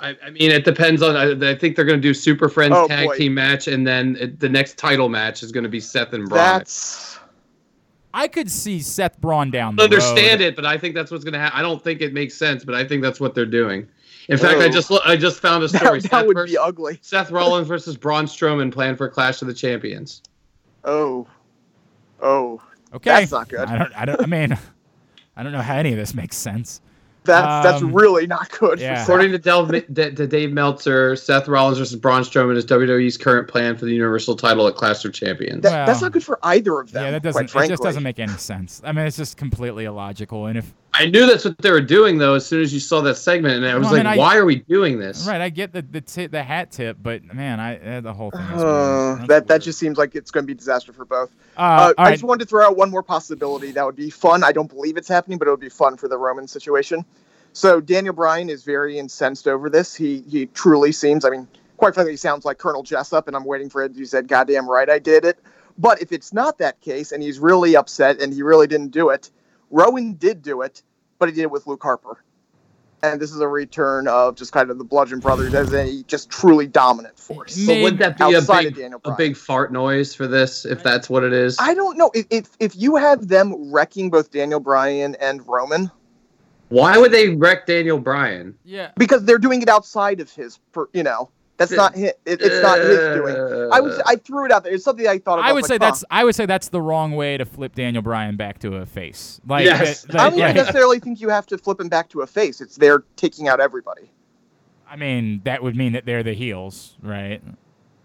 I, 0.00 0.16
I 0.24 0.30
mean, 0.30 0.50
it 0.50 0.64
depends 0.64 1.02
on. 1.02 1.16
I, 1.16 1.50
I 1.50 1.54
think 1.54 1.76
they're 1.76 1.84
going 1.84 2.00
to 2.00 2.08
do 2.08 2.12
Super 2.12 2.48
Friends 2.48 2.74
Oh, 2.76 2.88
tag 2.88 3.06
boy. 3.08 3.16
team 3.16 3.34
match, 3.34 3.68
and 3.68 3.86
then 3.86 4.16
it, 4.20 4.40
the 4.40 4.48
next 4.48 4.76
title 4.76 5.08
match 5.08 5.42
is 5.42 5.52
going 5.52 5.64
to 5.64 5.70
be 5.70 5.80
Seth 5.80 6.12
and 6.12 6.28
Braun. 6.28 6.42
That's 6.58 7.18
I 8.12 8.28
could 8.28 8.50
see 8.50 8.80
Seth 8.80 9.18
Braun 9.20 9.50
down 9.50 9.76
the 9.76 9.84
understand 9.84 10.40
road. 10.40 10.46
it, 10.48 10.56
but 10.56 10.66
I 10.66 10.76
think 10.78 10.94
that's 10.94 11.10
what's 11.10 11.24
going 11.24 11.32
to 11.32 11.38
happen. 11.38 11.58
I 11.58 11.62
don't 11.62 11.82
think 11.82 12.00
it 12.00 12.12
makes 12.12 12.34
sense, 12.34 12.64
but 12.64 12.74
I 12.74 12.84
think 12.84 13.02
that's 13.02 13.18
what 13.20 13.34
they're 13.34 13.46
doing. 13.46 13.88
In 14.28 14.38
fact, 14.38 14.60
I 14.60 14.66
Oh. 14.66 14.68
just 14.70 14.90
I 15.04 15.16
just 15.16 15.40
found 15.40 15.62
a 15.64 15.68
story. 15.68 16.00
that, 16.00 16.02
that 16.10 16.18
Seth, 16.18 16.26
would 16.26 16.36
versus- 16.36 16.52
be 16.54 16.58
ugly. 16.58 16.98
Seth 17.02 17.30
Rollins 17.30 17.68
versus 17.68 17.96
Braun 17.96 18.26
Strowman 18.26 18.72
planned 18.72 18.98
for 18.98 19.08
Clash 19.08 19.42
of 19.42 19.48
the 19.48 19.54
Champions. 19.54 20.22
Oh, 20.84 21.26
oh, 22.22 22.60
Okay, 22.94 23.10
That's 23.10 23.32
not 23.32 23.48
good. 23.48 23.60
I 23.68 23.76
don't. 23.78 23.92
I 24.00 24.04
don't. 24.04 24.22
I 24.22 24.26
mean, 24.26 24.56
I 25.36 25.42
don't 25.42 25.50
know 25.52 25.60
how 25.62 25.74
any 25.74 25.90
of 25.92 25.98
this 25.98 26.14
makes 26.14 26.36
sense. 26.36 26.80
that's 27.24 27.64
that's 27.66 27.82
Um, 27.82 27.92
really 27.92 28.26
not 28.28 28.50
good. 28.56 28.78
yeah. 28.78 29.02
According 29.02 29.32
to, 29.32 29.38
Del- 29.38 29.66
to 29.66 29.80
to 30.12 30.26
Dave 30.28 30.52
Meltzer, 30.52 31.16
Seth 31.16 31.48
Rollins 31.48 31.78
versus 31.78 31.96
Braun 31.96 32.22
Strowman 32.22 32.54
is 32.56 32.64
WWE's 32.66 33.16
current 33.16 33.48
plan 33.48 33.76
for 33.76 33.86
the 33.86 33.92
Universal 33.94 34.36
title 34.36 34.68
at 34.68 34.76
Clash 34.76 35.04
of 35.04 35.12
Champions. 35.12 35.62
That, 35.62 35.86
that's 35.86 36.02
not 36.02 36.12
good 36.12 36.22
for 36.22 36.38
either 36.44 36.78
of 36.78 36.92
them. 36.92 37.04
yeah, 37.04 37.10
that 37.10 37.22
doesn't. 37.24 37.52
It 37.56 37.68
just 37.68 37.82
doesn't 37.82 38.02
make 38.04 38.20
any 38.20 38.32
sense. 38.34 38.80
I 38.84 38.92
mean, 38.92 39.06
it's 39.06 39.16
just 39.16 39.36
completely 39.36 39.86
illogical. 39.86 40.46
And 40.46 40.56
if 40.58 40.72
I 40.96 41.06
knew 41.06 41.26
that's 41.26 41.44
what 41.44 41.58
they 41.58 41.70
were 41.72 41.80
doing 41.80 42.18
though. 42.18 42.34
As 42.34 42.46
soon 42.46 42.62
as 42.62 42.72
you 42.72 42.78
saw 42.80 43.00
that 43.02 43.16
segment, 43.16 43.56
and 43.56 43.66
I 43.66 43.76
was 43.76 43.86
Well, 43.86 43.94
I 43.94 43.98
mean, 43.98 44.06
like, 44.06 44.14
I- 44.14 44.18
"Why 44.18 44.36
are 44.36 44.44
we 44.44 44.56
doing 44.56 44.98
this?" 44.98 45.26
right, 45.26 45.40
I 45.40 45.48
get 45.48 45.72
the 45.72 45.82
the 45.82 46.00
ti 46.00 46.28
the 46.28 46.42
hat 46.42 46.70
tip, 46.70 46.98
but 47.02 47.24
man, 47.34 47.58
I 47.58 47.74
eh, 47.76 48.00
the 48.00 48.12
whole 48.12 48.30
thing. 48.30 48.40
Is 48.42 48.62
Uh, 48.62 49.16
weird. 49.16 49.18
That's 49.20 49.28
that 49.28 49.46
that 49.48 49.62
just 49.62 49.78
seems 49.78 49.98
like 49.98 50.14
it's 50.14 50.30
going 50.30 50.44
to 50.44 50.46
be 50.46 50.52
a 50.52 50.56
disaster 50.56 50.92
for 50.92 51.04
both. 51.04 51.30
Uh, 51.56 51.60
Uh, 51.60 51.94
I 51.98 52.02
right. 52.04 52.12
just 52.12 52.22
wanted 52.24 52.44
to 52.44 52.48
throw 52.48 52.64
out 52.64 52.76
one 52.76 52.90
more 52.90 53.02
possibility 53.02 53.72
that 53.72 53.84
would 53.84 53.96
be 53.96 54.08
fun. 54.10 54.44
I 54.44 54.52
don't 54.52 54.70
believe 54.70 54.96
it's 54.96 55.08
happening, 55.08 55.38
but 55.38 55.48
it 55.48 55.50
would 55.50 55.60
be 55.60 55.68
fun 55.68 55.96
for 55.96 56.06
the 56.08 56.16
Roman 56.16 56.46
situation. 56.46 57.04
So 57.52 57.80
Daniel 57.80 58.14
Bryan 58.14 58.48
is 58.48 58.62
very 58.64 58.96
incensed 58.98 59.48
over 59.48 59.68
this. 59.68 59.94
He 59.94 60.22
he 60.28 60.46
truly 60.46 60.92
seems. 60.92 61.24
I 61.24 61.30
mean, 61.30 61.48
quite 61.76 61.94
frankly, 61.94 62.12
he 62.12 62.16
sounds 62.16 62.44
like 62.44 62.58
Colonel 62.58 62.84
Jessup, 62.84 63.26
and 63.26 63.36
I'm 63.36 63.44
waiting 63.44 63.68
for 63.68 63.82
it. 63.82 63.94
You 63.96 64.04
said, 64.06 64.28
"Goddamn 64.28 64.70
right, 64.70 64.88
I 64.88 65.00
did 65.00 65.24
it." 65.24 65.38
But 65.76 66.00
if 66.00 66.12
it's 66.12 66.32
not 66.32 66.58
that 66.58 66.80
case, 66.80 67.10
and 67.10 67.20
he's 67.20 67.40
really 67.40 67.74
upset, 67.74 68.20
and 68.20 68.32
he 68.32 68.42
really 68.42 68.68
didn't 68.68 68.92
do 68.92 69.10
it, 69.10 69.30
Rowan 69.74 70.14
did 70.14 70.40
do 70.42 70.62
it, 70.62 70.82
but 71.18 71.28
he 71.28 71.34
did 71.34 71.42
it 71.42 71.50
with 71.50 71.66
Luke 71.66 71.82
Harper. 71.82 72.22
And 73.02 73.20
this 73.20 73.32
is 73.32 73.40
a 73.40 73.48
return 73.48 74.08
of 74.08 74.34
just 74.34 74.52
kind 74.52 74.70
of 74.70 74.78
the 74.78 74.84
Bludgeon 74.84 75.18
Brothers 75.18 75.52
as 75.52 75.74
a 75.74 76.02
just 76.04 76.30
truly 76.30 76.66
dominant 76.66 77.18
force. 77.18 77.56
Me- 77.58 77.66
But 77.66 77.82
would 77.82 77.98
that 77.98 78.16
be 78.16 78.32
a 78.32 78.40
big, 78.40 78.78
a 79.04 79.12
big 79.12 79.36
fart 79.36 79.72
noise 79.72 80.14
for 80.14 80.26
this? 80.26 80.64
If 80.64 80.82
that's 80.82 81.10
what 81.10 81.22
it 81.22 81.34
is, 81.34 81.58
I 81.60 81.74
don't 81.74 81.98
know 81.98 82.10
if, 82.14 82.26
if 82.30 82.48
if 82.60 82.76
you 82.76 82.96
have 82.96 83.28
them 83.28 83.70
wrecking 83.70 84.08
both 84.08 84.30
Daniel 84.30 84.60
Bryan 84.60 85.16
and 85.20 85.46
Roman 85.46 85.90
why 86.68 86.98
would 86.98 87.12
they 87.12 87.28
wreck 87.28 87.66
Daniel 87.66 87.98
Bryan? 87.98 88.56
yeah. 88.64 88.90
because 88.96 89.24
they're 89.24 89.38
doing 89.38 89.62
it 89.62 89.68
outside 89.68 90.20
of 90.20 90.30
his, 90.32 90.58
per, 90.72 90.88
you 90.92 91.02
know, 91.02 91.30
that's 91.56 91.70
not 91.72 91.94
his, 91.94 92.12
it, 92.24 92.40
it's 92.40 92.62
not 92.62 92.78
his 92.78 92.98
doing. 92.98 93.36
I 93.72 93.80
was 93.80 94.00
I 94.06 94.16
threw 94.16 94.44
it 94.44 94.50
out 94.50 94.64
there. 94.64 94.72
It's 94.72 94.84
something 94.84 95.06
I 95.06 95.18
thought. 95.18 95.38
About. 95.38 95.48
I 95.48 95.52
would 95.52 95.62
like, 95.62 95.68
say 95.68 95.74
huh. 95.74 95.78
that's 95.78 96.04
I 96.10 96.24
would 96.24 96.34
say 96.34 96.46
that's 96.46 96.68
the 96.68 96.80
wrong 96.80 97.12
way 97.12 97.36
to 97.36 97.44
flip 97.44 97.74
Daniel 97.74 98.02
Bryan 98.02 98.36
back 98.36 98.58
to 98.60 98.76
a 98.76 98.86
face. 98.86 99.40
Like, 99.46 99.64
Yes. 99.64 100.02
that- 100.02 100.20
I 100.20 100.30
don't 100.30 100.38
yeah, 100.38 100.52
necessarily 100.52 100.98
think 100.98 101.20
you 101.20 101.28
have 101.28 101.46
to 101.46 101.58
flip 101.58 101.80
him 101.80 101.88
back 101.88 102.08
to 102.10 102.22
a 102.22 102.26
face. 102.26 102.60
It's 102.60 102.76
they're 102.76 103.04
taking 103.16 103.46
out 103.48 103.60
everybody. 103.60 104.10
I 104.88 104.96
mean, 104.96 105.40
that 105.44 105.62
would 105.62 105.76
mean 105.76 105.92
that 105.92 106.06
they're 106.06 106.22
the 106.22 106.34
heels, 106.34 106.96
right? 107.02 107.42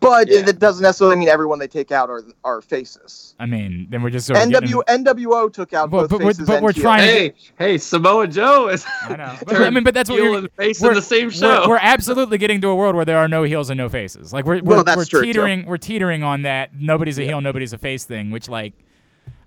But 0.09 0.27
Yeah. 0.27 0.39
it 0.49 0.57
doesn't 0.57 0.81
necessarily 0.81 1.17
mean 1.17 1.29
everyone 1.29 1.59
they 1.59 1.67
take 1.67 1.91
out 1.91 2.09
are 2.09 2.23
are 2.43 2.61
faces. 2.61 3.35
I 3.39 3.45
mean, 3.45 3.85
then 3.91 4.01
we're 4.01 4.09
just 4.09 4.25
sort 4.25 4.39
of 4.43 4.49
getting- 4.49 4.69
NWO 4.87 5.53
took 5.53 5.71
out 5.71 5.91
But- 5.91 6.09
both 6.09 6.09
but 6.09 6.19
we're- 6.21 6.45
but 6.47 6.61
we're 6.63 6.71
heels. 6.71 6.81
trying 6.83 6.99
to- 7.01 7.05
Hey, 7.13 7.33
hey, 7.59 7.77
Samoa 7.77 8.27
Joe 8.27 8.69
is. 8.69 8.85
I 9.03 9.15
know. 9.15 9.35
But, 9.45 9.55
I 9.61 9.69
mean, 9.69 9.83
but 9.83 9.93
that's 9.93 10.09
what 10.09 10.19
heel 10.19 10.31
you're. 10.31 10.37
and 10.39 10.51
face 10.53 10.81
we're- 10.81 10.95
the 10.95 11.01
same 11.03 11.27
we're- 11.27 11.31
show. 11.35 11.65
We're, 11.69 11.77
absolutely 11.79 12.37
getting 12.39 12.59
to 12.61 12.69
a 12.69 12.75
world 12.75 12.95
where 12.95 13.05
there 13.05 13.17
are 13.19 13.27
no 13.27 13.43
heels 13.43 13.69
and 13.69 13.77
no 13.77 13.87
faces. 13.87 14.33
Like 14.33 14.45
we're 14.45 14.61
we're, 14.61 14.83
Well, 14.83 14.83
we're 14.97 15.05
true, 15.05 15.21
too. 15.21 15.25
teetering 15.27 15.65
we're 15.67 15.77
teetering 15.77 16.23
on 16.23 16.41
that 16.41 16.71
nobody's 16.75 17.19
a 17.19 17.23
heel, 17.23 17.39
nobody's 17.39 17.71
a 17.73 17.77
face 17.77 18.03
thing, 18.05 18.31
which 18.31 18.49
like, 18.49 18.73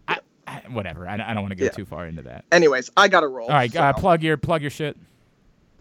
I, 0.07 0.18
I, 0.46 0.62
whatever. 0.70 1.09
I, 1.09 1.14
I 1.14 1.35
don't 1.35 1.42
want 1.42 1.51
to 1.51 1.57
go 1.57 1.64
Yeah. 1.64 1.70
too 1.70 1.85
far 1.85 2.07
into 2.07 2.22
that. 2.22 2.44
Anyways, 2.53 2.90
I 2.96 3.09
got 3.09 3.20
to 3.20 3.29
roll. 3.29 3.48
All 3.48 3.55
right, 3.55 3.75
uh, 3.75 3.92
plug 3.94 4.22
your 4.22 4.37
plug 4.37 4.61
your 4.62 4.70
shit. 4.70 4.96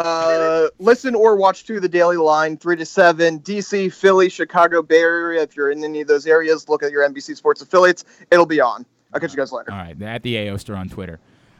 Uh, 0.01 0.67
listen 0.79 1.13
or 1.13 1.35
watch 1.35 1.63
to 1.65 1.79
the 1.79 1.87
Daily 1.87 2.17
Line, 2.17 2.57
three 2.57 2.75
to 2.75 2.85
seven. 2.85 3.39
DC, 3.41 3.93
Philly, 3.93 4.29
Chicago, 4.29 4.81
Bay 4.81 4.99
Area. 4.99 5.43
If 5.43 5.55
you're 5.55 5.69
in 5.69 5.83
any 5.83 6.01
of 6.01 6.07
those 6.07 6.25
areas, 6.25 6.67
look 6.67 6.81
at 6.81 6.91
your 6.91 7.07
NBC 7.07 7.35
Sports 7.35 7.61
affiliates. 7.61 8.03
It'll 8.31 8.47
be 8.47 8.59
on. 8.59 8.83
I'll 9.13 9.19
catch 9.19 9.31
you 9.31 9.37
guys 9.37 9.51
later. 9.51 9.71
All 9.71 9.77
right, 9.77 10.01
at 10.01 10.23
the 10.23 10.35
Aoster 10.35 10.75
on 10.75 10.89
Twitter. 10.89 11.19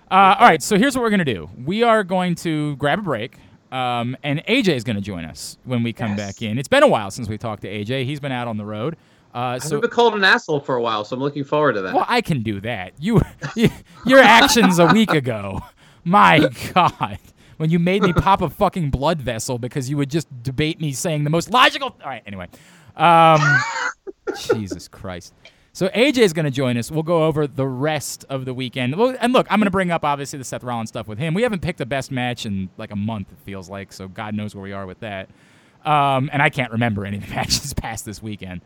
Uh, 0.09 0.35
all 0.39 0.47
right, 0.47 0.61
so 0.63 0.75
here's 0.77 0.95
what 0.95 1.03
we're 1.03 1.11
gonna 1.11 1.23
do. 1.23 1.49
We 1.63 1.83
are 1.83 2.03
going 2.03 2.33
to 2.35 2.75
grab 2.77 2.99
a 2.99 3.01
break, 3.03 3.37
um, 3.71 4.17
and 4.23 4.43
AJ 4.47 4.75
is 4.75 4.83
gonna 4.83 5.01
join 5.01 5.23
us 5.23 5.57
when 5.63 5.83
we 5.83 5.93
come 5.93 6.15
back 6.15 6.41
in. 6.41 6.57
It's 6.57 6.67
been 6.67 6.83
a 6.83 6.87
while 6.87 7.11
since 7.11 7.29
we 7.29 7.37
talked 7.37 7.61
to 7.61 7.69
AJ. 7.69 8.05
He's 8.05 8.19
been 8.19 8.31
out 8.31 8.47
on 8.47 8.57
the 8.57 8.65
road. 8.65 8.97
Uh, 9.33 9.59
I've 9.63 9.69
been 9.69 9.89
called 9.89 10.15
an 10.15 10.23
asshole 10.23 10.59
for 10.59 10.75
a 10.75 10.81
while, 10.81 11.05
so 11.05 11.15
I'm 11.15 11.21
looking 11.21 11.43
forward 11.43 11.73
to 11.73 11.81
that. 11.83 11.93
well, 11.93 12.05
I 12.07 12.21
can 12.21 12.41
do 12.41 12.59
that. 12.61 12.93
You, 12.99 13.21
you 13.55 13.69
your 14.05 14.19
actions 14.19 14.79
a 14.79 14.87
week 14.87 15.11
ago. 15.11 15.61
My 16.03 16.39
God, 16.73 17.19
when 17.61 17.69
you 17.69 17.77
made 17.77 18.01
me 18.01 18.11
pop 18.11 18.41
a 18.41 18.49
fucking 18.49 18.89
blood 18.89 19.21
vessel 19.21 19.59
because 19.59 19.87
you 19.87 19.95
would 19.95 20.09
just 20.09 20.27
debate 20.41 20.81
me 20.81 20.91
saying 20.91 21.23
the 21.23 21.29
most 21.29 21.51
logical. 21.51 21.95
All 22.01 22.09
right, 22.09 22.23
anyway. 22.25 22.47
Um, 22.95 23.39
Jesus 24.47 24.87
Christ. 24.87 25.33
So 25.71 25.87
AJ 25.89 26.17
is 26.17 26.33
going 26.33 26.45
to 26.45 26.51
join 26.51 26.75
us. 26.75 26.89
We'll 26.89 27.03
go 27.03 27.23
over 27.23 27.45
the 27.45 27.67
rest 27.67 28.25
of 28.29 28.45
the 28.45 28.53
weekend. 28.53 28.95
Well, 28.97 29.15
and 29.21 29.31
look, 29.31 29.47
I'm 29.49 29.59
going 29.59 29.67
to 29.67 29.71
bring 29.71 29.91
up 29.91 30.03
obviously 30.03 30.39
the 30.39 30.43
Seth 30.43 30.63
Rollins 30.63 30.89
stuff 30.89 31.07
with 31.07 31.19
him. 31.19 31.35
We 31.35 31.43
haven't 31.43 31.61
picked 31.61 31.77
the 31.77 31.85
best 31.85 32.11
match 32.11 32.45
in 32.47 32.69
like 32.77 32.91
a 32.91 32.95
month. 32.95 33.31
It 33.31 33.37
feels 33.45 33.69
like 33.69 33.93
so. 33.93 34.07
God 34.07 34.33
knows 34.33 34.55
where 34.55 34.63
we 34.63 34.73
are 34.73 34.87
with 34.87 34.99
that. 35.01 35.29
Um, 35.85 36.29
and 36.33 36.41
I 36.41 36.49
can't 36.49 36.71
remember 36.71 37.05
any 37.05 37.17
of 37.17 37.27
the 37.27 37.29
matches 37.35 37.73
past 37.73 38.05
this 38.05 38.23
weekend. 38.23 38.61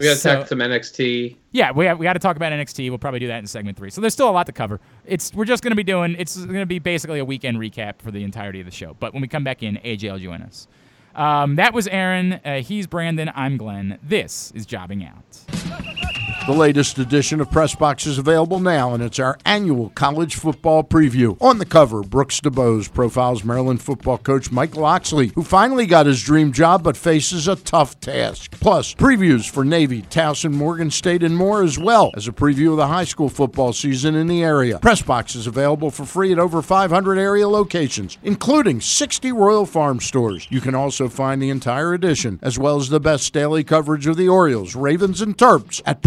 We 0.00 0.06
got 0.06 0.12
to 0.14 0.16
So- 0.18 0.36
talk 0.38 0.48
some 0.48 0.58
NXT. 0.58 1.36
yeah, 1.52 1.70
we 1.70 1.84
have, 1.86 1.98
we 1.98 2.04
got 2.04 2.14
to 2.14 2.18
talk 2.18 2.34
about 2.36 2.52
NXT. 2.52 2.88
We'll 2.88 2.98
probably 2.98 3.20
do 3.20 3.28
that 3.28 3.38
in 3.38 3.46
segment 3.46 3.76
three. 3.78 3.90
So 3.90 4.00
there's 4.00 4.12
still 4.14 4.28
a 4.28 4.32
lot 4.32 4.46
to 4.46 4.52
cover. 4.52 4.80
It's 5.06 5.32
we're 5.34 5.44
just 5.44 5.62
going 5.62 5.70
to 5.72 5.76
be 5.76 5.84
doing. 5.84 6.16
It's 6.18 6.36
going 6.36 6.58
to 6.60 6.66
be 6.66 6.78
basically 6.80 7.18
a 7.20 7.24
weekend 7.24 7.58
recap 7.58 8.00
for 8.02 8.10
the 8.10 8.24
entirety 8.24 8.58
of 8.60 8.66
the 8.66 8.72
show. 8.72 8.96
But 8.98 9.12
when 9.12 9.22
we 9.22 9.28
come 9.28 9.44
back 9.44 9.62
in, 9.62 9.76
AJ 9.84 10.10
will 10.10 10.18
join 10.18 10.42
us. 10.42 10.66
Um, 11.14 11.56
that 11.56 11.74
was 11.74 11.86
Aaron. 11.88 12.34
Uh, 12.44 12.60
he's 12.62 12.86
Brandon. 12.86 13.30
I'm 13.34 13.56
Glenn. 13.56 13.98
This 14.02 14.52
is 14.54 14.64
jobbing 14.66 15.04
out. 15.04 16.19
The 16.50 16.56
latest 16.56 16.98
edition 16.98 17.40
of 17.40 17.48
Press 17.48 17.76
Box 17.76 18.06
is 18.08 18.18
available 18.18 18.58
now, 18.58 18.92
and 18.92 19.00
it's 19.04 19.20
our 19.20 19.38
annual 19.44 19.90
college 19.90 20.34
football 20.34 20.82
preview. 20.82 21.40
On 21.40 21.58
the 21.58 21.64
cover, 21.64 22.02
Brooks 22.02 22.40
DeBose 22.40 22.92
profiles 22.92 23.44
Maryland 23.44 23.80
football 23.80 24.18
coach 24.18 24.50
Mike 24.50 24.74
Locksley, 24.74 25.30
who 25.36 25.44
finally 25.44 25.86
got 25.86 26.06
his 26.06 26.20
dream 26.20 26.52
job 26.52 26.82
but 26.82 26.96
faces 26.96 27.46
a 27.46 27.54
tough 27.54 28.00
task. 28.00 28.58
Plus, 28.58 28.96
previews 28.96 29.48
for 29.48 29.64
Navy, 29.64 30.02
Towson, 30.02 30.50
Morgan 30.50 30.90
State, 30.90 31.22
and 31.22 31.36
more, 31.36 31.62
as 31.62 31.78
well 31.78 32.10
as 32.16 32.26
a 32.26 32.32
preview 32.32 32.72
of 32.72 32.78
the 32.78 32.88
high 32.88 33.04
school 33.04 33.28
football 33.28 33.72
season 33.72 34.16
in 34.16 34.26
the 34.26 34.42
area. 34.42 34.80
Press 34.80 35.02
Box 35.02 35.36
is 35.36 35.46
available 35.46 35.92
for 35.92 36.04
free 36.04 36.32
at 36.32 36.40
over 36.40 36.62
500 36.62 37.16
area 37.16 37.46
locations, 37.46 38.18
including 38.24 38.80
60 38.80 39.30
Royal 39.30 39.66
Farm 39.66 40.00
stores. 40.00 40.48
You 40.50 40.60
can 40.60 40.74
also 40.74 41.08
find 41.08 41.40
the 41.40 41.50
entire 41.50 41.94
edition, 41.94 42.40
as 42.42 42.58
well 42.58 42.76
as 42.76 42.88
the 42.88 42.98
best 42.98 43.32
daily 43.32 43.62
coverage 43.62 44.08
of 44.08 44.16
the 44.16 44.28
Orioles, 44.28 44.74
Ravens, 44.74 45.20
and 45.20 45.38
Terps 45.38 45.80
at 45.86 46.02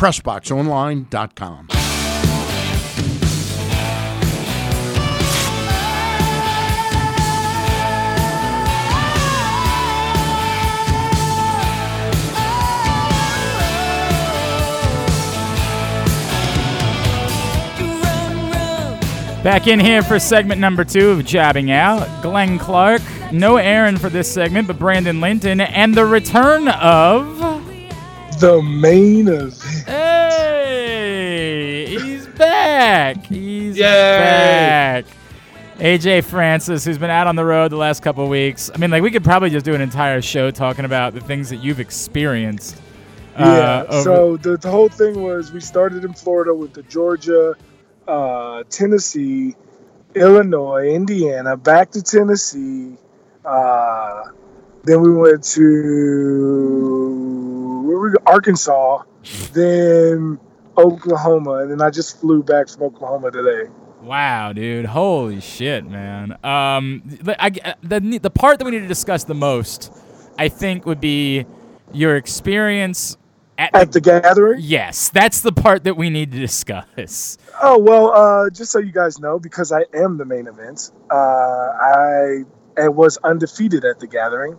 Back 19.43 19.67
in 19.67 19.79
here 19.81 20.01
for 20.01 20.19
segment 20.19 20.61
number 20.61 20.85
two 20.85 21.11
of 21.11 21.25
Jobbing 21.25 21.69
Out. 21.69 22.23
Glenn 22.23 22.57
Clark, 22.57 23.01
no 23.33 23.57
Aaron 23.57 23.97
for 23.97 24.07
this 24.07 24.31
segment, 24.31 24.67
but 24.67 24.79
Brandon 24.79 25.19
Linton, 25.19 25.59
and 25.59 25.93
the 25.93 26.05
return 26.05 26.69
of. 26.69 27.62
The 28.39 28.61
main 28.61 29.27
event. 29.29 29.53
Hey! 30.65 31.85
He's 31.87 32.27
back! 32.27 33.25
He's 33.25 33.77
Yay! 33.77 33.83
back! 33.83 35.05
AJ 35.77 36.25
Francis, 36.25 36.83
who's 36.85 36.97
been 36.97 37.09
out 37.09 37.27
on 37.27 37.35
the 37.37 37.45
road 37.45 37.71
the 37.71 37.77
last 37.77 38.01
couple 38.03 38.23
of 38.23 38.29
weeks. 38.29 38.69
I 38.73 38.77
mean, 38.77 38.91
like, 38.91 39.01
we 39.03 39.11
could 39.11 39.23
probably 39.23 39.49
just 39.49 39.65
do 39.65 39.73
an 39.73 39.81
entire 39.81 40.21
show 40.21 40.51
talking 40.51 40.83
about 40.85 41.13
the 41.13 41.21
things 41.21 41.49
that 41.49 41.57
you've 41.57 41.79
experienced. 41.79 42.81
Yeah. 43.37 43.45
uh, 43.45 43.85
over- 43.89 44.03
so 44.03 44.37
the, 44.37 44.57
the 44.57 44.69
whole 44.69 44.89
thing 44.89 45.21
was 45.21 45.51
we 45.51 45.59
started 45.61 46.03
in 46.03 46.13
Florida 46.13 46.53
with 46.53 46.73
the 46.73 46.83
Georgia, 46.83 47.55
uh, 48.07 48.63
Tennessee, 48.69 49.55
Illinois, 50.15 50.89
Indiana, 50.89 51.55
back 51.57 51.91
to 51.91 52.01
Tennessee. 52.01 52.95
Uh, 53.45 54.23
then 54.83 55.01
we 55.01 55.11
went 55.13 55.43
to 55.45 55.61
go? 57.83 58.13
Arkansas, 58.25 59.03
then 59.53 60.39
Oklahoma, 60.77 61.59
and 61.59 61.71
then 61.71 61.81
I 61.81 61.89
just 61.89 62.19
flew 62.19 62.43
back 62.43 62.69
from 62.69 62.83
Oklahoma 62.83 63.31
today. 63.31 63.69
Wow, 64.01 64.51
dude! 64.53 64.85
Holy 64.85 65.39
shit, 65.39 65.85
man. 65.85 66.37
Um, 66.43 67.03
the- 67.05 67.41
I, 67.41 67.49
the 67.81 68.19
the 68.21 68.29
part 68.29 68.59
that 68.59 68.65
we 68.65 68.71
need 68.71 68.81
to 68.81 68.87
discuss 68.87 69.23
the 69.23 69.35
most, 69.35 69.93
I 70.37 70.49
think, 70.49 70.85
would 70.85 70.99
be 70.99 71.45
your 71.93 72.17
experience 72.17 73.17
at, 73.57 73.73
At 73.75 73.91
the 73.91 74.01
gathering? 74.01 74.59
Yes, 74.61 75.09
that's 75.09 75.41
the 75.41 75.51
part 75.51 75.83
that 75.83 75.95
we 75.95 76.09
need 76.09 76.31
to 76.31 76.39
discuss. 76.39 77.37
Oh 77.61 77.77
well, 77.77 78.11
uh, 78.11 78.49
just 78.49 78.71
so 78.71 78.79
you 78.79 78.91
guys 78.91 79.19
know, 79.19 79.39
because 79.39 79.71
I 79.71 79.85
am 79.93 80.17
the 80.17 80.25
main 80.25 80.47
event, 80.47 80.91
uh, 81.11 81.15
I, 81.15 82.43
I 82.77 82.87
was 82.87 83.17
undefeated 83.23 83.85
at 83.85 83.99
the 83.99 84.07
gathering. 84.07 84.57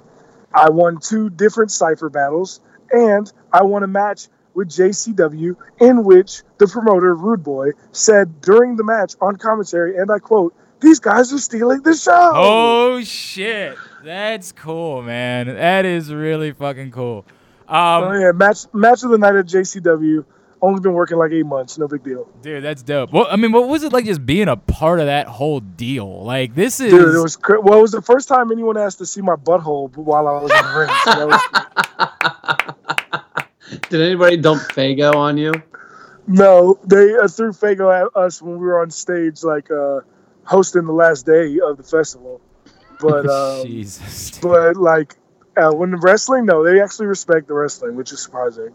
I 0.55 0.71
won 0.71 0.99
two 1.01 1.29
different 1.29 1.73
cipher 1.73 2.09
battles, 2.09 2.61
and 2.95 3.31
I 3.53 3.63
won 3.63 3.83
a 3.83 3.87
match 3.87 4.29
with 4.55 4.69
JCW 4.69 5.57
in 5.81 6.05
which 6.05 6.43
the 6.59 6.67
promoter 6.69 7.15
Rude 7.15 7.43
Boy 7.43 7.71
said 7.93 8.41
during 8.41 8.77
the 8.77 8.85
match 8.85 9.15
on 9.21 9.37
commentary, 9.37 9.97
and 9.99 10.11
I 10.11 10.19
quote, 10.21 10.55
"These 10.81 11.01
guys 11.01 11.33
are 11.33 11.39
stealing 11.39 11.83
the 11.83 11.95
show." 11.95 12.31
Oh 12.35 13.03
shit, 13.03 13.77
that's 14.05 14.53
cool, 14.53 15.03
man. 15.03 15.49
That 15.49 15.85
is 15.85 16.13
really 16.15 16.53
fucking 16.53 16.93
cool. 16.93 17.25
Um, 17.69 18.05
Oh, 18.05 18.13
yeah, 18.13 18.33
match 18.33 18.67
match 18.73 19.03
of 19.03 19.11
the 19.11 19.19
night 19.19 19.35
at 19.35 19.47
JCW. 19.47 20.25
Only 20.63 20.81
been 20.81 20.93
working 20.95 21.19
like 21.19 21.31
eight 21.33 21.45
months. 21.45 21.77
No 21.77 21.87
big 21.89 22.03
deal. 22.05 22.27
dude, 22.41 22.63
that's 22.65 22.83
dope. 22.83 23.13
Well, 23.13 23.27
I 23.31 23.37
mean, 23.37 23.53
what 23.53 23.69
was 23.69 23.83
it 23.83 23.93
like 23.93 24.07
just 24.07 24.25
being 24.25 24.49
a 24.49 24.57
part 24.57 24.99
of 25.01 25.07
that 25.07 25.27
whole 25.27 25.61
deal? 25.61 26.25
Like, 26.25 26.55
this 26.55 26.81
is. 26.81 26.91
Dude, 26.91 27.15
it 27.15 27.19
was 27.21 27.37
cra- 27.37 27.61
well. 27.61 27.79
It 27.81 27.83
was 27.83 27.91
the 27.93 28.01
first 28.01 28.29
time 28.29 28.51
anyone 28.53 28.79
asked 28.79 28.99
to 28.99 29.07
see 29.07 29.21
my 29.21 29.35
butthole 29.37 29.95
while 29.97 30.27
I 30.29 30.41
was 30.41 30.51
in 30.53 30.73
the 30.73 30.79
ring. 30.79 30.89
So 31.05 31.11
that 31.11 31.29
was 31.29 32.35
Did 33.89 34.01
anybody 34.01 34.37
dump 34.37 34.63
Faygo 34.63 35.15
on 35.15 35.37
you? 35.39 35.53
No, 36.27 36.79
they 36.85 37.15
uh, 37.17 37.29
threw 37.29 37.53
Faygo 37.53 37.93
at 37.93 38.17
us 38.17 38.41
when 38.41 38.53
we 38.59 38.67
were 38.67 38.81
on 38.81 38.91
stage, 38.91 39.43
like 39.43 39.71
uh, 39.71 40.01
hosting 40.45 40.85
the 40.87 40.93
last 40.93 41.27
day 41.27 41.59
of 41.63 41.77
the 41.77 41.83
festival. 41.83 42.41
But 43.01 43.27
um, 43.31 43.67
Jesus. 43.67 44.39
but 44.41 44.77
like 44.77 45.17
uh, 45.57 45.71
when 45.73 45.91
the 45.91 45.99
wrestling, 45.99 46.47
no, 46.47 46.65
they 46.65 46.81
actually 46.81 47.07
respect 47.07 47.49
the 47.49 47.55
wrestling, 47.55 47.95
which 47.97 48.13
is 48.13 48.23
surprising. 48.23 48.73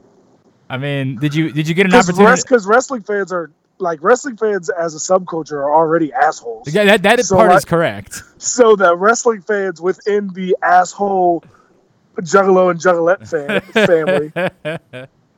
I 0.69 0.77
mean, 0.77 1.15
did 1.15 1.33
you 1.33 1.51
did 1.51 1.67
you 1.67 1.73
get 1.73 1.85
an 1.87 1.91
Because 1.91 2.09
opportunity? 2.09 2.67
wrestling 2.69 3.01
fans 3.01 3.31
are 3.31 3.51
like 3.79 3.99
wrestling 4.03 4.37
fans 4.37 4.69
as 4.69 4.93
a 4.93 4.99
subculture 4.99 5.53
are 5.53 5.73
already 5.73 6.13
assholes. 6.13 6.71
Yeah, 6.71 6.85
that 6.85 7.01
that 7.03 7.25
So, 7.25 7.37
part 7.37 7.49
like- 7.49 7.57
is 7.59 7.65
correct. 7.65 8.23
So 8.37 8.75
the 8.75 8.95
wrestling 8.95 9.41
fans 9.41 9.81
within 9.81 10.29
the 10.33 10.55
asshole 10.61 11.43
Juggalo 12.21 12.71
and 12.71 12.79
Juggalette 12.79 13.27
fan, 13.27 13.61
family, 13.87 14.89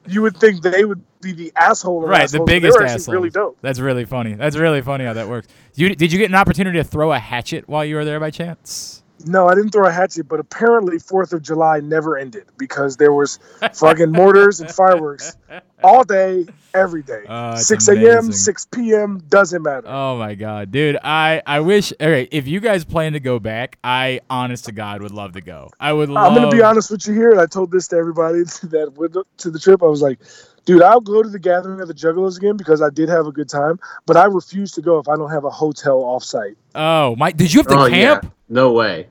you 0.07 0.21
would 0.21 0.37
think 0.37 0.61
they 0.61 0.85
would 0.85 1.01
be 1.21 1.31
the 1.31 1.53
asshole. 1.55 2.01
right, 2.01 2.17
the 2.17 2.23
assholes, 2.23 2.39
but 2.39 2.45
biggest 2.47 2.77
they 2.77 2.79
were 2.79 2.85
actually 2.85 2.95
asshole. 2.95 3.13
Really 3.15 3.29
dope. 3.29 3.57
That's 3.61 3.79
really 3.79 4.05
funny. 4.05 4.33
That's 4.33 4.55
really 4.55 4.81
funny 4.81 5.05
how 5.05 5.13
that 5.13 5.27
works. 5.27 5.47
You 5.75 5.95
did 5.95 6.11
you 6.11 6.19
get 6.19 6.29
an 6.29 6.35
opportunity 6.35 6.77
to 6.79 6.83
throw 6.83 7.11
a 7.11 7.19
hatchet 7.19 7.67
while 7.67 7.85
you 7.85 7.95
were 7.95 8.05
there 8.05 8.19
by 8.19 8.31
chance? 8.31 9.00
No, 9.25 9.47
I 9.47 9.55
didn't 9.55 9.71
throw 9.71 9.88
a 9.88 9.91
hatchet, 9.91 10.27
but 10.27 10.39
apparently 10.39 10.99
Fourth 10.99 11.34
of 11.34 11.41
July 11.41 11.79
never 11.79 12.17
ended 12.17 12.45
because 12.57 12.97
there 12.97 13.13
was 13.13 13.39
fucking 13.73 14.12
mortars 14.12 14.62
and 14.62 14.69
fireworks 14.69 15.36
all 15.84 16.03
day, 16.03 16.45
every 16.73 17.03
day. 17.03 17.23
Oh, 17.27 17.55
Six 17.55 17.88
a.m., 17.88 18.31
six 18.31 18.65
p.m. 18.65 19.23
doesn't 19.29 19.62
matter. 19.62 19.88
Oh 19.88 20.17
my 20.17 20.36
god, 20.36 20.71
dude! 20.71 20.97
I 21.03 21.41
I 21.45 21.60
wish. 21.60 21.93
All 21.99 22.10
right, 22.10 22.27
if 22.31 22.47
you 22.47 22.60
guys 22.60 22.84
plan 22.84 23.13
to 23.13 23.19
go 23.19 23.39
back, 23.39 23.77
I 23.84 24.21
honest 24.29 24.65
to 24.65 24.71
God 24.71 25.01
would 25.01 25.12
love 25.12 25.34
to 25.34 25.41
go. 25.41 25.69
I 25.79 25.93
would. 25.93 26.10
Love, 26.10 26.31
I'm 26.31 26.36
gonna 26.36 26.55
be 26.55 26.62
honest 26.62 26.91
with 26.91 27.05
you 27.07 27.13
here, 27.13 27.31
and 27.31 27.39
I 27.39 27.45
told 27.45 27.71
this 27.71 27.88
to 27.89 27.97
everybody 27.97 28.43
that 28.63 28.93
went 28.95 29.15
to 29.38 29.51
the 29.51 29.60
trip. 29.60 29.84
I 29.84 29.88
was 29.88 30.01
like, 30.01 30.19
dude, 30.65 30.82
I'll 30.82 31.02
go 31.02 31.24
to 31.24 31.30
the 31.30 31.39
gathering 31.39 31.82
of 31.82 31.88
the 31.88 31.93
Juggalos 31.93 32.38
again 32.38 32.58
because 32.58 32.82
I 32.82 32.89
did 32.89 33.10
have 33.10 33.28
a 33.28 33.32
good 33.32 33.50
time, 33.50 33.80
but 34.06 34.17
I 34.17 34.26
refuse 34.26 34.71
to 34.74 34.82
go 34.82 35.00
if 35.00 35.08
I 35.08 35.15
don't 35.15 35.32
have 35.32 35.43
a 35.43 35.50
hotel 35.50 36.02
offsite. 36.02 36.56
Oh 36.76 37.15
my! 37.15 37.32
Did 37.32 37.54
you 37.54 37.60
have 37.60 37.67
to 37.67 37.76
oh 37.80 37.89
camp? 37.89 38.24
yeah, 38.24 38.30
no 38.50 38.71
way. 38.71 39.08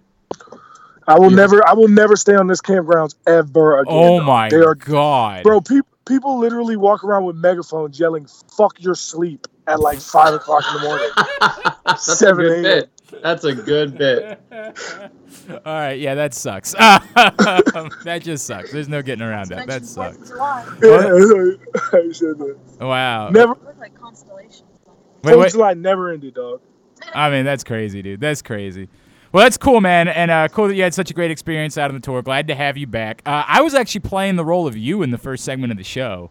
I 1.08 1.18
will 1.18 1.30
Yeah. 1.30 1.36
never, 1.36 1.68
I 1.68 1.72
will 1.72 1.88
never 1.88 2.14
stay 2.16 2.34
on 2.34 2.46
this 2.46 2.60
campgrounds 2.60 3.14
ever 3.26 3.78
again. 3.80 3.94
Oh 3.96 4.18
though. 4.18 4.24
my 4.24 4.48
They 4.48 4.58
are 4.60 4.74
god, 4.74 5.42
Bro, 5.42 5.62
people 5.62 5.88
people 6.06 6.38
literally 6.38 6.76
walk 6.76 7.04
around 7.04 7.24
with 7.24 7.36
megaphones 7.36 7.98
yelling 7.98 8.26
"fuck 8.56 8.80
your 8.80 8.94
sleep" 8.94 9.46
at 9.66 9.80
like 9.80 9.98
five 9.98 10.34
o'clock 10.34 10.64
in 10.68 10.80
the 10.80 10.88
morning. 10.88 11.08
That's 11.86 12.08
a 12.08 12.16
Seven 12.16 12.44
good 12.46 12.64
a.m. 12.64 12.84
bit. 13.10 13.22
That's 13.22 13.44
a 13.44 13.54
good 13.54 13.98
bit. 13.98 14.40
All 14.52 15.60
right, 15.64 15.98
yeah, 15.98 16.14
that 16.14 16.34
sucks. 16.34 16.72
that 16.74 18.20
just 18.22 18.46
sucks. 18.46 18.72
There's 18.72 18.88
no 18.88 19.02
getting 19.02 19.24
around 19.24 19.48
that. 19.48 19.66
That 19.66 19.84
sucks. 19.84 20.30
I 20.32 22.12
said 22.12 22.38
that. 22.38 22.56
Wow. 22.80 23.30
Never. 23.30 23.56
like 23.78 23.98
constellations. 23.98 24.64
Wait, 25.22 25.38
wait. 25.38 25.52
July 25.52 25.74
never 25.74 26.12
ended, 26.12 26.34
dog. 26.34 26.60
I 27.14 27.30
mean, 27.30 27.44
that's 27.44 27.64
crazy, 27.64 28.02
dude. 28.02 28.20
That's 28.20 28.42
crazy. 28.42 28.88
Well, 29.32 29.44
that's 29.44 29.56
cool, 29.56 29.80
man, 29.80 30.08
and 30.08 30.30
uh, 30.30 30.48
cool 30.48 30.66
that 30.68 30.74
you 30.74 30.82
had 30.82 30.92
such 30.92 31.10
a 31.10 31.14
great 31.14 31.30
experience 31.30 31.78
out 31.78 31.90
on 31.90 31.94
the 31.94 32.00
tour. 32.00 32.20
Glad 32.20 32.48
to 32.48 32.54
have 32.54 32.76
you 32.76 32.88
back. 32.88 33.22
Uh, 33.24 33.44
I 33.46 33.60
was 33.60 33.74
actually 33.74 34.00
playing 34.00 34.34
the 34.34 34.44
role 34.44 34.66
of 34.66 34.76
you 34.76 35.02
in 35.02 35.12
the 35.12 35.18
first 35.18 35.44
segment 35.44 35.70
of 35.70 35.78
the 35.78 35.84
show, 35.84 36.30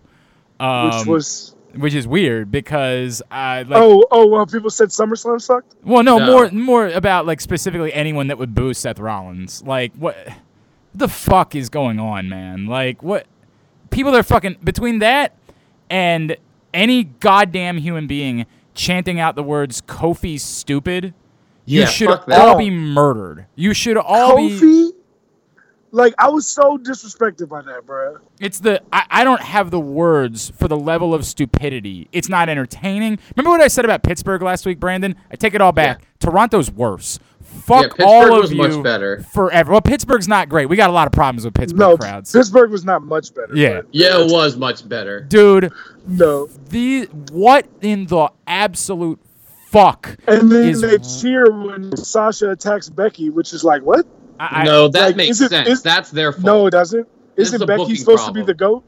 um, 0.59 0.87
Which 0.89 1.07
was 1.07 1.55
which 1.75 1.93
is 1.93 2.07
weird 2.07 2.51
because 2.51 3.21
I 3.31 3.63
like. 3.63 3.81
oh 3.81 4.05
oh 4.11 4.25
well 4.27 4.45
people 4.45 4.69
said 4.69 4.89
SummerSlam 4.89 5.41
sucked. 5.41 5.75
Well, 5.83 6.03
no, 6.03 6.17
No. 6.17 6.25
more 6.25 6.51
more 6.51 6.87
about 6.87 7.25
like 7.25 7.41
specifically 7.41 7.93
anyone 7.93 8.27
that 8.27 8.37
would 8.37 8.53
boo 8.55 8.73
Seth 8.73 8.99
Rollins. 8.99 9.61
Like 9.63 9.93
what 9.95 10.15
the 10.93 11.07
fuck 11.07 11.55
is 11.55 11.69
going 11.69 11.99
on, 11.99 12.29
man? 12.29 12.65
Like 12.65 13.03
what 13.03 13.27
people 13.91 14.15
are 14.15 14.23
fucking 14.23 14.57
between 14.63 14.99
that 14.99 15.35
and 15.89 16.35
any 16.73 17.03
goddamn 17.05 17.77
human 17.77 18.07
being 18.07 18.45
chanting 18.75 19.19
out 19.19 19.35
the 19.35 19.43
words 19.43 19.81
Kofi 19.81 20.39
stupid, 20.39 21.13
you 21.65 21.81
Yeah, 21.81 21.85
should 21.87 22.09
all 22.29 22.57
be 22.57 22.69
murdered. 22.69 23.45
You 23.55 23.73
should 23.73 23.97
all 23.97 24.37
be 24.37 24.49
Kofi, 24.59 24.89
like 25.91 26.13
I 26.17 26.29
was 26.29 26.47
so 26.47 26.77
disrespected 26.77 27.49
by 27.49 27.61
that, 27.63 27.85
bro. 27.85 28.17
It's 28.39 28.59
the 28.59 28.81
I, 28.93 29.05
I 29.09 29.23
don't 29.23 29.41
have 29.41 29.71
the 29.71 29.79
words 29.79 30.51
for 30.57 30.67
the 30.67 30.77
level 30.77 31.13
of 31.13 31.25
stupidity. 31.25 32.07
It's 32.11 32.29
not 32.29 32.49
entertaining. 32.49 33.19
Remember 33.35 33.51
what 33.51 33.61
I 33.61 33.67
said 33.67 33.85
about 33.85 34.03
Pittsburgh 34.03 34.41
last 34.41 34.65
week, 34.65 34.79
Brandon? 34.79 35.15
I 35.31 35.35
take 35.35 35.53
it 35.53 35.61
all 35.61 35.71
back. 35.71 36.01
Toronto's 36.19 36.69
worse. 36.71 37.19
Fuck 37.41 37.97
Pittsburgh 37.97 38.05
all 38.07 38.33
of 38.35 38.41
was 38.41 38.51
you 38.51 38.57
much 38.57 38.83
better. 38.83 39.23
forever. 39.33 39.71
Well, 39.71 39.81
Pittsburgh's 39.81 40.27
not 40.27 40.49
great. 40.49 40.67
We 40.69 40.75
got 40.75 40.89
a 40.91 40.93
lot 40.93 41.07
of 41.07 41.13
problems 41.13 41.45
with 41.45 41.53
Pittsburgh 41.55 41.79
No, 41.79 41.97
crowds. 41.97 42.31
Pittsburgh 42.31 42.69
was 42.69 42.85
not 42.85 43.01
much 43.01 43.33
better. 43.33 43.55
Yeah. 43.55 43.81
Yeah, 43.91 44.21
it 44.21 44.31
was 44.31 44.55
much 44.55 44.87
better. 44.87 45.21
Dude, 45.21 45.71
No, 46.07 46.47
the 46.69 47.05
what 47.31 47.65
in 47.81 48.05
the 48.05 48.29
absolute 48.45 49.19
fuck? 49.71 50.15
and 50.27 50.51
then 50.51 50.69
is- 50.69 50.81
they 50.81 50.97
cheer 50.99 51.49
when 51.51 51.95
Sasha 51.97 52.51
attacks 52.51 52.87
Becky, 52.89 53.29
which 53.31 53.51
is 53.53 53.63
like 53.63 53.81
what? 53.81 54.05
I, 54.39 54.61
I- 54.61 54.63
no, 54.65 54.87
that 54.89 55.01
like, 55.07 55.15
makes 55.15 55.41
it- 55.41 55.49
sense. 55.49 55.67
is- 55.69 55.83
That's 55.83 56.11
their 56.11 56.31
fault. 56.31 56.45
No, 56.45 56.67
it 56.67 56.71
doesn't. 56.71 57.07
Isn't 57.35 57.61
a 57.61 57.65
Becky 57.65 57.77
booking 57.83 57.95
supposed 57.95 58.25
to 58.25 58.31
be 58.33 58.41
the 58.43 58.53
goat? 58.53 58.83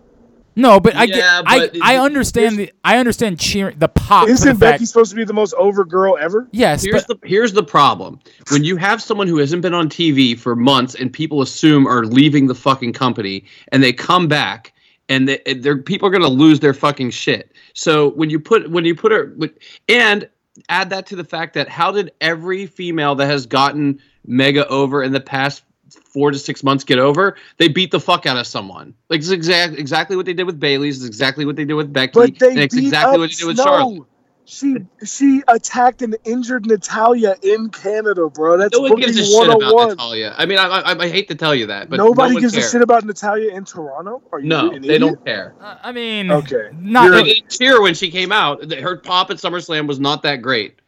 no, 0.58 0.80
but 0.82 0.94
I 0.96 1.06
Yeah, 1.06 1.16
get 1.16 1.26
I, 1.46 1.60
but 1.60 1.78
I 1.82 1.94
it- 1.96 2.00
understand 2.00 2.58
the 2.58 2.72
I 2.84 2.98
understand 2.98 3.40
cheering 3.40 3.78
the 3.80 3.88
pop. 3.88 4.28
Isn't 4.28 4.46
the 4.46 4.52
fact, 4.54 4.60
Becky 4.60 4.86
supposed 4.86 5.10
to 5.12 5.16
be 5.16 5.24
the 5.24 5.34
most 5.34 5.54
over 5.54 5.86
girl 5.86 6.18
ever? 6.20 6.48
yes, 6.52 6.84
Here's 6.84 7.06
but 7.06 7.22
the 7.22 7.28
here's 7.28 7.54
the 7.54 7.64
problem. 7.64 8.20
When 8.50 8.64
you 8.66 8.76
have 8.78 9.02
someone 9.02 9.28
who 9.28 9.38
hasn't 9.38 9.62
been 9.62 9.74
on 9.74 9.88
TV 9.90 10.38
for 10.38 10.56
months 10.56 10.96
and 10.96 11.12
people 11.12 11.42
assume 11.42 11.88
are 11.88 12.06
leaving 12.06 12.48
the 12.48 12.56
fucking 12.56 12.92
company 12.94 13.46
and 13.72 13.82
they 13.82 13.94
come 13.94 14.28
back 14.28 14.74
and 15.08 15.30
they, 15.30 15.40
and 15.46 15.64
they're 15.64 15.78
people 15.78 16.08
are 16.10 16.12
gonna 16.12 16.28
lose 16.28 16.60
their 16.60 16.74
fucking 16.74 17.12
shit. 17.12 17.54
So 17.74 18.10
when 18.12 18.30
you 18.30 18.40
put 18.40 18.70
when 18.70 18.84
you 18.84 18.94
put 18.96 19.14
her 19.14 19.34
with- 19.38 19.54
and 19.88 20.28
add 20.70 20.90
that 20.90 21.08
to 21.08 21.16
the 21.16 21.24
fact 21.24 21.54
that 21.54 21.70
how 21.70 21.92
did 21.92 22.12
every 22.22 22.66
female 22.66 23.16
that 23.16 23.28
has 23.28 23.46
gotten 23.46 24.02
mega 24.26 24.68
over 24.68 25.04
in 25.04 25.12
the 25.12 25.20
past 25.20 25.64
four 25.90 26.32
to 26.32 26.40
six 26.40 26.64
months 26.64 26.84
get 26.84 27.00
over? 27.00 27.38
They 27.58 27.68
beat 27.68 27.92
the 27.92 28.00
fuck 28.00 28.26
out 28.26 28.38
of 28.38 28.48
someone. 28.48 28.94
Like 29.10 29.20
it's 29.20 29.30
exact 29.30 29.76
exactly 29.78 30.16
what 30.16 30.26
they 30.26 30.34
did 30.34 30.46
with 30.46 30.60
Bayley's. 30.60 30.98
It's 30.98 31.06
exactly 31.06 31.46
what 31.46 31.56
they 31.56 31.66
did 31.66 31.74
with 31.74 31.92
Becky. 31.92 32.12
But 32.14 32.40
they 32.40 32.56
beat 32.56 32.74
exactly 32.74 33.16
up 33.16 33.20
what 33.20 33.30
they 33.30 33.36
did 33.36 33.48
with 33.48 33.56
Snow. 33.58 33.64
Charlotte. 33.64 34.08
She 34.54 34.76
she 35.06 35.42
attacked 35.48 36.02
and 36.02 36.18
injured 36.26 36.66
Natalya 36.66 37.38
in 37.42 37.70
Canada, 37.70 38.28
bro. 38.30 38.58
That's 38.58 38.74
No 38.78 38.82
one 38.82 39.00
gives 39.00 39.18
a 39.18 39.24
shit 39.24 39.44
about 39.48 39.60
101. 39.74 39.88
Natalya. 39.92 40.36
I 40.38 40.46
mean, 40.46 40.58
I, 40.58 40.66
I, 40.68 41.00
I 41.00 41.08
hate 41.10 41.30
to 41.30 41.36
tell 41.36 41.56
you 41.56 41.68
that, 41.68 41.90
but 41.90 41.96
Nobody 41.96 42.34
no 42.34 42.42
gives 42.42 42.54
cares. 42.54 42.66
a 42.68 42.70
shit 42.70 42.82
about 42.82 43.06
Natalya 43.06 43.54
in 43.56 43.64
Toronto. 43.64 44.22
Are 44.34 44.42
you 44.42 44.48
No, 44.50 44.72
an 44.72 44.82
they 44.82 44.96
idiot? 44.96 45.00
don't 45.00 45.26
care. 45.26 45.56
uh, 45.62 45.78
I 45.82 45.94
mean, 45.94 46.30
Okay. 46.30 46.68
not 46.74 47.12
They 47.12 47.24
didn't 47.24 47.50
cheer 47.50 47.82
when 47.82 47.94
she 47.94 48.12
came 48.12 48.34
out. 48.34 48.70
Her 48.74 48.98
pop 48.98 49.32
at 49.32 49.38
SummerSlam 49.38 49.88
was 49.88 50.02
not 50.02 50.22
that 50.24 50.42
great. 50.42 50.80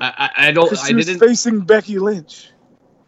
I, 0.00 0.30
I, 0.38 0.48
I 0.48 0.52
don't. 0.52 0.70
'Cause 0.70 0.82
I 0.82 0.88
she 0.88 0.94
was 0.94 1.04
didn't. 1.04 1.20
facing 1.20 1.60
Becky 1.60 1.98
Lynch. 1.98 2.48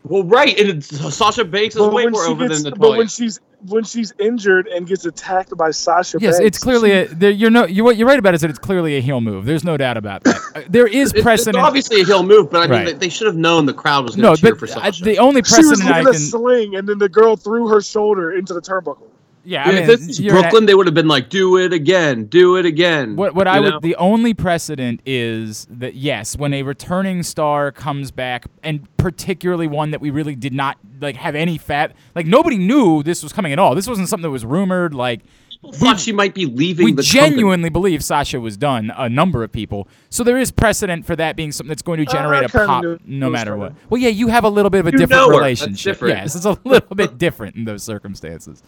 Well, 0.04 0.24
right, 0.24 0.58
and 0.60 0.84
Sasha 0.84 1.44
Banks 1.46 1.76
is 1.76 1.80
But 1.80 1.94
way 1.94 2.06
more 2.08 2.24
over 2.24 2.46
gets, 2.46 2.62
than 2.62 2.74
but 2.78 2.90
when 2.98 3.08
she's 3.08 3.40
when 3.66 3.82
she's 3.84 4.12
injured 4.18 4.68
and 4.68 4.86
gets 4.86 5.04
attacked 5.04 5.56
by 5.56 5.70
Sasha 5.72 6.18
Yes, 6.20 6.36
Banks, 6.38 6.46
it's 6.46 6.58
clearly 6.58 6.90
she- 6.90 6.94
a. 6.94 7.06
There, 7.08 7.30
you're 7.30 7.50
no. 7.50 7.66
You 7.66 7.84
what 7.84 7.96
you're 7.96 8.06
right 8.06 8.18
about 8.18 8.34
is 8.34 8.40
that 8.42 8.50
it's 8.50 8.58
clearly 8.58 8.96
a 8.96 9.00
heel 9.00 9.20
move. 9.20 9.44
There's 9.46 9.64
no 9.64 9.76
doubt 9.76 9.96
about 9.96 10.24
that. 10.24 10.36
Uh, 10.54 10.62
there 10.68 10.86
is 10.86 11.12
It's- 11.12 11.46
it's 11.46 11.56
obviously 11.58 12.00
a 12.00 12.04
heel 12.04 12.22
move, 12.22 12.50
but 12.50 12.58
I 12.58 12.62
mean, 12.62 12.70
Right. 12.70 12.86
they, 12.86 12.92
they 12.94 13.08
should 13.10 13.26
have 13.26 13.36
known 13.36 13.66
the 13.66 13.74
crowd 13.74 14.04
was 14.04 14.16
going 14.16 14.22
no, 14.22 14.34
to 14.34 14.40
cheer 14.40 14.54
but 14.54 14.70
for 14.70 14.78
I, 14.80 14.90
Sasha. 14.90 15.04
the 15.04 15.18
only 15.18 15.42
she 15.42 15.56
was 15.58 15.66
precedent 15.66 15.90
I 15.90 16.02
doing 16.02 16.14
a 16.14 16.18
sling, 16.18 16.76
and 16.76 16.88
then 16.88 16.96
the 16.98 17.08
girl 17.08 17.36
threw 17.36 17.68
her 17.68 17.82
shoulder 17.82 18.32
into 18.32 18.54
the 18.54 18.60
turnbuckle. 18.62 19.08
Yeah, 19.48 19.64
I 19.64 19.68
mean, 19.68 19.76
if 19.78 19.86
this 19.86 20.00
is 20.08 20.20
you're 20.20 20.36
at- 20.36 20.42
Brooklyn, 20.42 20.66
they 20.66 20.74
would 20.74 20.86
have 20.86 20.94
been 20.94 21.08
like, 21.08 21.30
"Do 21.30 21.56
it 21.56 21.72
again, 21.72 22.24
do 22.26 22.56
it 22.56 22.66
again." 22.66 23.16
What 23.16 23.34
what 23.34 23.48
I 23.48 23.56
you 23.58 23.62
would 23.64 23.82
the 23.82 23.96
only 23.96 24.34
precedent 24.34 25.00
is 25.06 25.66
that 25.70 25.94
yes, 25.94 26.36
when 26.36 26.52
a 26.52 26.62
returning 26.62 27.22
star 27.22 27.72
comes 27.72 28.10
back, 28.10 28.44
and 28.62 28.86
particularly 28.98 29.66
one 29.66 29.90
that 29.92 30.00
we 30.02 30.10
really 30.10 30.34
did 30.34 30.52
not 30.52 30.76
like 31.00 31.16
have 31.16 31.34
any 31.34 31.56
fat, 31.56 31.94
like 32.14 32.26
nobody 32.26 32.58
knew 32.58 33.02
this 33.02 33.22
was 33.22 33.32
coming 33.32 33.52
at 33.52 33.58
all. 33.58 33.74
This 33.74 33.86
wasn't 33.88 34.08
something 34.08 34.24
that 34.24 34.30
was 34.30 34.44
rumored. 34.44 34.92
Like 34.92 35.22
People 35.50 35.72
thought 35.72 35.98
she 35.98 36.12
might 36.12 36.34
be 36.34 36.46
leaving 36.46 36.84
we 36.84 36.92
the 36.92 37.02
company. 37.02 37.30
genuinely 37.30 37.68
believe 37.68 38.04
Sasha 38.04 38.38
was 38.38 38.56
done. 38.56 38.92
A 38.96 39.08
number 39.08 39.42
of 39.42 39.50
people. 39.50 39.88
So 40.10 40.22
there 40.22 40.38
is 40.38 40.50
precedent 40.52 41.04
for 41.04 41.16
that 41.16 41.34
being 41.36 41.50
something 41.50 41.68
that's 41.70 41.82
going 41.82 42.04
to 42.04 42.08
Uh, 42.08 42.12
generate 42.12 42.44
a 42.44 42.48
pop, 42.48 42.84
knew 42.84 42.98
no 43.06 43.28
matter 43.28 43.56
what. 43.56 43.72
Well, 43.90 44.00
yeah, 44.00 44.10
you 44.10 44.28
have 44.28 44.44
a 44.44 44.48
little 44.50 44.70
bit 44.70 44.80
of 44.80 44.86
a 44.88 44.92
You 44.92 44.98
different 44.98 45.10
know 45.22 45.26
her. 45.28 45.32
That's 45.32 45.60
relationship. 45.62 45.94
different. 45.94 46.16
Yes, 46.18 46.36
it's 46.36 46.44
a 46.44 46.56
little 46.64 46.94
bit 46.94 47.18
different 47.18 47.56
in 47.56 47.64
those 47.64 47.82
circumstances. 47.82 48.62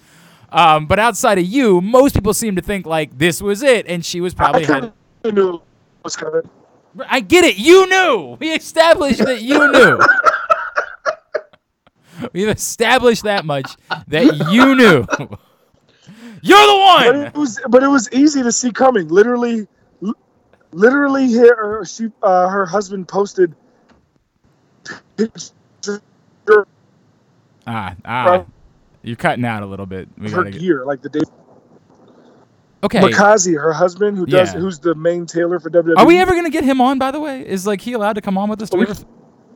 Um, 0.53 0.87
but 0.87 0.99
outside 0.99 1.39
of 1.39 1.45
you, 1.45 1.81
most 1.81 2.15
people 2.15 2.35
seem 2.35 2.57
to 2.57 2.63
think 2.63 2.87
like 2.87 3.17
this 3.17 3.41
was 3.41 3.63
it, 3.63 3.87
and 3.87 4.05
she 4.05 4.21
was 4.21 4.35
probably 4.35 4.67
I 4.67 4.91
had. 5.25 5.35
knew 5.35 5.63
was 6.05 6.17
coming. 6.17 6.43
I 7.09 7.21
get 7.21 7.45
it. 7.45 7.57
You 7.57 7.87
knew. 7.89 8.37
We 8.41 8.51
established 8.53 9.21
that 9.25 9.43
you 9.43 9.71
knew. 9.71 10.01
We've 12.33 12.49
established 12.49 13.23
that 13.23 13.45
much 13.45 13.77
that 14.09 14.51
you 14.51 14.75
knew. 14.75 15.07
You're 16.43 16.67
the 16.67 17.03
But 17.03 17.07
one. 17.07 17.17
it 17.27 17.35
was 17.35 17.61
but 17.69 17.83
it 17.83 17.89
was 17.89 18.11
easy 18.13 18.43
to 18.43 18.51
see 18.51 18.73
coming. 18.73 19.09
Literally, 19.09 19.69
literally 20.73 21.29
here 21.29 21.55
her 21.55 21.85
she 21.85 22.09
uh, 22.23 22.49
her 22.49 22.67
husband 22.67 23.07
posted. 23.09 23.55
Ah, 27.67 27.95
ah. 28.05 28.45
You're 29.03 29.17
cutting 29.17 29.45
out 29.45 29.63
a 29.63 29.67
little 29.67 29.87
bit. 29.87 30.09
We 30.19 30.31
her 30.31 30.45
get, 30.45 30.61
gear 30.61 30.85
like 30.85 31.03
the 31.03 31.09
day. 31.09 31.21
okay. 32.85 33.01
Mikaze, 33.01 33.55
her 33.59 33.73
husband, 33.73 34.19
who 34.19 34.27
does 34.27 34.53
Yeah. 34.55 34.61
who's 34.61 34.79
the 34.79 34.95
main 34.95 35.27
tailor 35.27 35.59
for 35.61 35.71
WWE. 35.71 35.97
Are 35.99 36.07
we 36.07 36.19
ever 36.19 36.35
gonna 36.35 36.51
get 36.51 36.65
him 36.65 36.81
on? 36.81 36.99
By 36.99 37.11
the 37.11 37.21
way, 37.21 37.47
is 37.47 37.67
like 37.67 37.81
he 37.81 37.93
allowed 37.95 38.15
to 38.15 38.21
come 38.21 38.37
on 38.37 38.49
with 38.49 38.61
us? 38.63 38.71
Do 38.71 38.79
we 38.79 38.87
ever- 38.87 39.05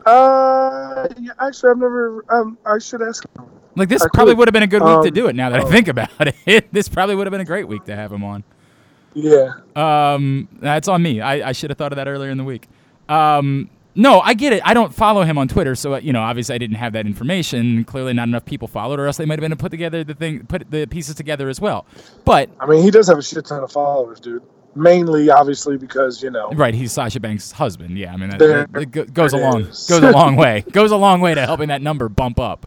Uh, 0.06 1.08
yeah, 1.18 1.32
actually, 1.40 1.70
I've 1.70 1.78
never. 1.78 2.24
Um, 2.28 2.58
I 2.66 2.78
should 2.78 3.02
ask. 3.02 3.24
him. 3.36 3.44
like 3.76 3.88
this 3.88 4.02
I 4.02 4.08
probably 4.14 4.34
would 4.34 4.46
have 4.48 4.52
been 4.52 4.62
a 4.62 4.66
good 4.68 4.82
week 4.82 5.02
to 5.02 5.08
Um, 5.08 5.14
do 5.14 5.26
it. 5.26 5.34
Now 5.34 5.50
that 5.50 5.60
I 5.60 5.64
oh. 5.64 5.66
think 5.66 5.88
about 5.88 6.10
it, 6.46 6.72
this 6.72 6.88
probably 6.88 7.14
would 7.16 7.26
have 7.26 7.32
been 7.32 7.40
a 7.40 7.44
great 7.46 7.66
week 7.68 7.84
to 7.86 7.96
have 7.96 8.12
him 8.12 8.22
on. 8.22 8.44
Yeah. 9.14 9.52
Um, 9.76 10.48
that's 10.60 10.88
on 10.88 11.02
me. 11.02 11.20
I, 11.20 11.48
I 11.48 11.52
should 11.52 11.70
have 11.70 11.78
thought 11.78 11.92
of 11.92 11.96
that 11.96 12.08
earlier 12.08 12.30
in 12.30 12.38
the 12.38 12.44
week. 12.44 12.66
Um, 13.08 13.70
no, 13.94 14.20
I 14.20 14.34
get 14.34 14.52
it. 14.52 14.62
I 14.64 14.74
don't 14.74 14.94
follow 14.94 15.22
him 15.22 15.38
on 15.38 15.48
Twitter, 15.48 15.74
so 15.74 15.94
uh, 15.94 15.98
you 15.98 16.12
know, 16.12 16.20
obviously, 16.22 16.54
I 16.54 16.58
didn't 16.58 16.76
have 16.76 16.92
that 16.94 17.06
information. 17.06 17.84
Clearly, 17.84 18.12
not 18.12 18.28
enough 18.28 18.44
people 18.44 18.68
followed, 18.68 18.98
or 19.00 19.06
else 19.06 19.16
they 19.16 19.24
might 19.26 19.34
have 19.38 19.42
been 19.42 19.50
to 19.50 19.56
put 19.56 19.70
together 19.70 20.02
the 20.04 20.14
thing, 20.14 20.46
put 20.46 20.70
the 20.70 20.86
pieces 20.86 21.14
together 21.14 21.48
as 21.48 21.60
well. 21.60 21.86
But 22.24 22.50
I 22.60 22.66
mean, 22.66 22.82
he 22.82 22.90
does 22.90 23.06
have 23.08 23.18
a 23.18 23.22
shit 23.22 23.44
ton 23.46 23.62
of 23.62 23.70
followers, 23.72 24.20
dude. 24.20 24.42
Mainly, 24.76 25.30
obviously, 25.30 25.76
because 25.76 26.20
you 26.20 26.30
know. 26.32 26.50
right, 26.50 26.74
he's 26.74 26.90
Sasha 26.92 27.20
Banks' 27.20 27.52
husband. 27.52 27.96
Yeah, 27.96 28.12
I 28.12 28.16
mean, 28.16 28.30
that, 28.30 28.38
There 28.40 28.66
that- 28.72 28.96
it 28.96 29.14
goes 29.14 29.32
a 29.32 29.36
it 29.36 29.40
long 29.42 29.60
is. 29.60 29.86
goes 29.86 30.02
a 30.02 30.10
long 30.10 30.34
way. 30.44 30.64
Goes 30.72 30.90
a 30.90 30.96
long 30.96 31.20
way 31.20 31.32
to 31.34 31.46
helping 31.46 31.68
that 31.68 31.80
number 31.80 32.08
bump 32.08 32.40
up. 32.40 32.66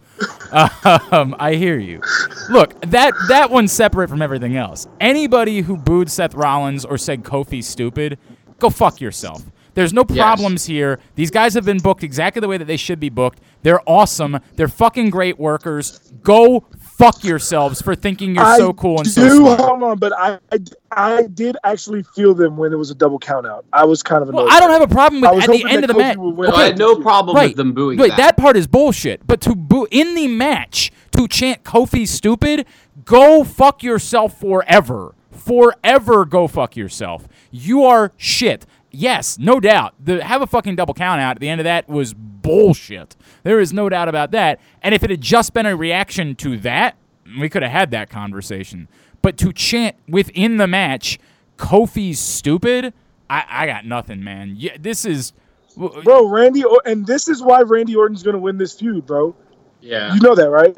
Um, 0.53 1.36
I 1.38 1.55
hear 1.55 1.78
you. 1.78 2.01
Look, 2.49 2.80
that 2.84 3.13
that 3.28 3.51
one's 3.51 3.73
separate 3.73 4.09
from 4.09 4.21
everything 4.21 4.55
else. 4.55 4.88
Anybody 5.01 5.59
who 5.59 5.75
booed 5.75 6.09
Seth 6.09 6.34
Rollins 6.34 6.86
or 6.86 6.97
said 6.97 7.23
Kofi's 7.23 7.67
stupid, 7.67 8.17
go 8.59 8.69
fuck 8.69 9.01
yourself. 9.01 9.43
There's 9.78 9.93
no 9.93 10.03
Yes. 10.09 10.17
problems 10.17 10.65
here. 10.65 10.97
These 11.13 11.30
guys 11.30 11.53
have 11.53 11.63
been 11.63 11.78
booked 11.78 12.01
exactly 12.03 12.39
the 12.39 12.47
way 12.47 12.57
that 12.57 12.65
they 12.65 12.78
should 12.78 12.99
be 12.99 13.09
booked. 13.09 13.39
They're 13.61 13.80
awesome. 13.88 14.39
They're 14.55 14.67
fucking 14.67 15.11
great 15.11 15.38
workers. 15.39 15.99
Go 16.23 16.65
fuck 16.80 17.23
yourselves 17.23 17.80
for 17.80 17.93
thinking 17.93 18.34
you're 18.34 18.43
I 18.43 18.57
so 18.57 18.73
cool 18.73 18.97
and 18.97 19.05
do, 19.05 19.11
so 19.11 19.30
smart. 19.38 19.59
hold 19.59 19.84
on, 19.84 19.97
but 19.99 20.13
I, 20.17 20.39
I, 20.51 20.57
I 20.91 21.28
did 21.28 21.57
actually 21.63 22.01
feel 22.15 22.34
them 22.34 22.57
when 22.57 22.73
it 22.73 22.75
was 22.75 22.89
a 22.89 22.95
double 22.95 23.19
count 23.19 23.45
out. 23.45 23.65
I 23.71 23.86
was 23.86 24.01
kind 24.01 24.23
of 24.23 24.30
annoyed. 24.30 24.45
Well, 24.45 24.51
I 24.55 24.59
don't 24.59 24.71
have 24.71 24.82
a 24.82 24.88
problem 24.88 25.21
with 25.21 25.32
was 25.32 25.43
at 25.43 25.51
the 25.51 25.65
end 25.69 25.84
of 25.84 25.89
the 25.89 25.93
Kofi 25.93 25.97
match. 25.99 26.17
would 26.17 26.36
win 26.36 26.49
I 26.51 26.63
had 26.65 26.80
no 26.80 26.95
problem 26.99 27.36
Right. 27.36 27.49
with 27.49 27.57
them 27.57 27.73
booing 27.73 27.99
Wait, 27.99 28.09
that. 28.09 28.17
that 28.17 28.38
part 28.38 28.57
is 28.57 28.65
bullshit. 28.65 29.28
But 29.28 29.41
to 29.41 29.53
boo 29.53 29.86
in 29.91 30.15
the 30.15 30.28
match 30.28 30.91
to 31.11 31.28
chant 31.28 31.63
Kofi 31.63 32.07
stupid, 32.07 32.65
go 33.05 33.43
fuck 33.43 33.84
yourself 33.84 34.39
forever. 34.39 35.13
Forever 35.32 36.25
go 36.25 36.47
fuck 36.47 36.75
yourself. 36.75 37.28
You 37.51 37.84
are 37.84 38.11
shit. 38.17 38.65
Yes, 38.99 39.37
no 39.37 39.59
doubt. 39.59 39.93
The 40.03 40.23
have 40.23 40.41
a 40.41 40.47
fucking 40.47 40.75
double 40.75 40.95
count 40.95 41.21
out 41.21 41.35
at 41.35 41.39
the 41.39 41.47
end 41.49 41.61
of 41.61 41.65
that 41.65 41.87
was 41.87 42.15
bullshit. 42.15 43.15
There 43.43 43.59
is 43.59 43.71
no 43.71 43.89
doubt 43.89 44.09
about 44.09 44.31
that. 44.31 44.59
And 44.81 44.95
if 44.95 45.03
it 45.03 45.11
had 45.11 45.21
just 45.21 45.53
been 45.53 45.67
a 45.67 45.75
reaction 45.75 46.33
to 46.37 46.57
that, 46.57 46.97
we 47.39 47.47
could 47.47 47.61
have 47.61 47.71
had 47.71 47.91
that 47.91 48.09
conversation. 48.09 48.87
But 49.21 49.37
to 49.37 49.53
chant 49.53 49.97
within 50.07 50.57
the 50.57 50.65
match, 50.65 51.19
Kofi's 51.57 52.17
stupid, 52.17 52.91
I, 53.29 53.45
I 53.47 53.67
got 53.67 53.85
nothing, 53.85 54.23
man. 54.23 54.55
Yeah, 54.57 54.77
this 54.79 55.05
is. 55.05 55.31
Bro, 55.75 56.29
Randy, 56.29 56.63
Or- 56.63 56.81
and 56.87 57.05
this 57.05 57.27
is 57.27 57.43
why 57.43 57.61
Randy 57.61 57.95
Orton's 57.95 58.23
gonna 58.23 58.39
win 58.39 58.57
this 58.57 58.73
feud, 58.73 59.05
bro. 59.05 59.35
Yeah. 59.79 60.11
You 60.15 60.21
know 60.21 60.33
that, 60.33 60.49
right? 60.49 60.75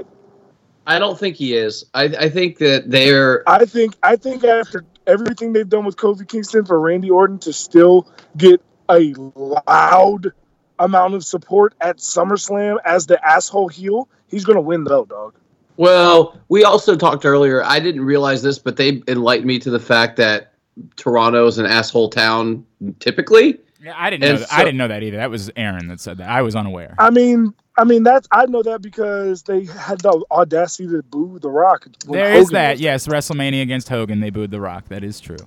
I 0.86 1.00
don't 1.00 1.18
think 1.18 1.38
he 1.38 1.56
is. 1.56 1.86
I, 1.94 2.04
I 2.04 2.30
think 2.30 2.58
that 2.58 2.92
they're. 2.92 3.48
I 3.48 3.64
think 3.64 3.96
I 4.04 4.18
think 4.18 4.44
after 4.44 4.84
everything 5.10 5.54
they've 5.54 5.68
done 5.68 5.86
with 5.86 5.98
Kofi 5.98 6.28
Kingston 6.28 6.66
for 6.66 6.80
Randy 6.80 7.10
Orton 7.10 7.40
to 7.40 7.52
still 7.52 8.08
get 8.38 8.62
a 8.90 9.14
loud 9.36 10.32
amount 10.80 11.14
of 11.14 11.26
support 11.26 11.74
at 11.82 11.98
SummerSlam 11.98 12.78
as 12.86 13.08
the 13.08 13.24
asshole 13.28 13.68
heel, 13.68 14.08
he's 14.28 14.46
gonna 14.46 14.62
win 14.62 14.84
though, 14.86 15.06
dog. 15.06 15.36
Well, 15.78 16.40
we 16.50 16.64
also 16.64 16.96
talked 16.96 17.26
earlier. 17.26 17.64
I 17.64 17.80
didn't 17.80 18.04
realize 18.04 18.42
this, 18.42 18.60
but 18.60 18.78
they 18.78 19.02
enlightened 19.08 19.48
me 19.48 19.60
to 19.60 19.70
the 19.70 19.80
fact 19.80 20.18
that 20.18 20.54
Toronto 20.96 21.48
is 21.48 21.58
an 21.58 21.66
asshole 21.66 22.10
town 22.10 22.66
typically. 23.00 23.60
Yeah, 23.82 23.94
I 23.96 24.10
didn't 24.10 24.24
know. 24.24 24.34
And 24.36 24.40
That. 24.40 24.54
I 24.54 24.64
didn't 24.64 24.78
know 24.78 24.90
that 24.90 25.04
either. 25.04 25.18
That 25.18 25.30
was 25.30 25.50
Aaron 25.56 25.88
that 25.88 26.02
said 26.02 26.18
that. 26.18 26.30
I 26.30 26.42
was 26.42 26.56
unaware. 26.56 26.96
I 27.00 27.10
mean, 27.12 27.54
I 27.80 27.84
mean 27.86 28.04
that's 28.04 28.28
I 28.32 28.46
know 28.46 28.62
that 28.64 28.82
because 28.82 29.44
they 29.44 29.64
had 29.66 30.02
the 30.02 30.24
audacity 30.32 30.88
to 30.90 31.02
boo 31.04 31.40
The 31.40 31.50
Rock. 31.50 31.88
when 32.06 32.20
There 32.20 32.34
is 32.34 32.46
Hogan 32.48 32.54
that. 32.54 32.72
was 32.74 32.82
Yes, 32.82 33.08
WrestleMania 33.08 33.62
against 33.62 33.90
Hogan, 33.90 34.20
they 34.20 34.30
booed 34.30 34.52
The 34.52 34.60
Rock. 34.62 34.90
That 34.90 35.04
is 35.04 35.20
true. 35.20 35.38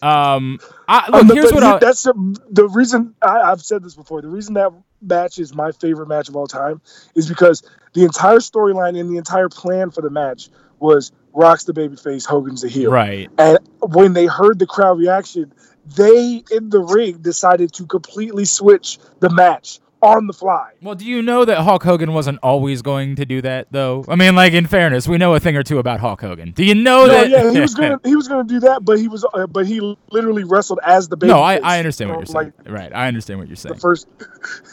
Um, 0.00 0.58
I, 0.88 1.08
Um, 1.12 1.28
here's 1.28 1.46
but 1.52 1.54
what 1.54 1.62
you- 1.62 1.68
I, 1.74 1.78
that's 1.78 2.02
the, 2.02 2.40
the 2.50 2.66
reason 2.68 3.14
I, 3.22 3.52
I've 3.52 3.62
said 3.62 3.82
this 3.82 3.94
before. 3.94 4.22
The 4.22 4.28
reason 4.28 4.54
that 4.54 4.72
match 5.02 5.38
is 5.38 5.54
my 5.54 5.70
favorite 5.72 6.08
match 6.08 6.28
of 6.28 6.36
all 6.36 6.46
time 6.46 6.80
is 7.14 7.28
because 7.28 7.62
the 7.92 8.04
entire 8.04 8.38
storyline 8.38 8.98
and 8.98 9.10
the 9.10 9.18
entire 9.18 9.48
plan 9.48 9.90
for 9.90 10.00
the 10.00 10.10
match 10.10 10.48
was 10.80 11.12
Rock's 11.34 11.64
the 11.64 11.72
babyface, 11.74 12.26
Hogan's 12.26 12.62
the 12.62 12.68
heel. 12.68 12.90
right. 12.90 13.30
And 13.38 13.58
when 13.80 14.14
they 14.14 14.26
heard 14.26 14.58
the 14.58 14.66
crowd 14.66 14.98
reaction, 14.98 15.52
they 15.96 16.42
in 16.50 16.70
the 16.70 16.80
ring 16.80 17.18
decided 17.18 17.72
to 17.74 17.86
completely 17.86 18.44
switch 18.46 18.98
the 19.20 19.28
match 19.30 19.78
on 20.02 20.26
the 20.26 20.32
fly. 20.32 20.70
Well, 20.82 20.94
do 20.96 21.04
you 21.04 21.22
know 21.22 21.44
that 21.44 21.58
Hulk 21.62 21.82
Hogan 21.84 22.12
wasn't 22.12 22.38
always 22.42 22.82
going 22.82 23.16
to 23.16 23.24
do 23.24 23.40
that, 23.42 23.68
though? 23.70 24.04
I 24.08 24.16
mean, 24.16 24.34
like 24.34 24.52
in 24.52 24.66
fairness, 24.66 25.06
we 25.06 25.16
know 25.18 25.34
a 25.34 25.40
thing 25.40 25.56
or 25.56 25.62
two 25.62 25.78
about 25.78 26.00
Hulk 26.00 26.20
Hogan. 26.20 26.50
Do 26.52 26.64
you 26.64 26.74
know 26.74 27.06
No, 27.06 27.12
that? 27.12 27.30
yeah, 27.30 27.50
he 27.52 27.60
was 27.60 27.74
gonna 27.76 28.00
he 28.04 28.16
was 28.16 28.26
gonna 28.28 28.44
do 28.44 28.60
that, 28.60 28.84
but 28.84 28.98
he 28.98 29.08
was 29.08 29.24
uh, 29.32 29.46
but 29.46 29.66
he 29.66 29.96
literally 30.10 30.44
wrestled 30.44 30.80
as 30.84 31.08
the 31.08 31.16
babyface. 31.16 31.28
no, 31.28 31.40
I, 31.40 31.56
I 31.62 31.78
understand 31.78 32.10
what 32.10 32.16
you're 32.28 32.38
Um, 32.38 32.52
saying. 32.64 32.74
Right, 32.74 32.92
I 32.94 33.06
understand 33.08 33.38
what 33.38 33.48
you're 33.48 33.56
saying. 33.56 33.74
the 33.76 33.80
first, 33.80 34.06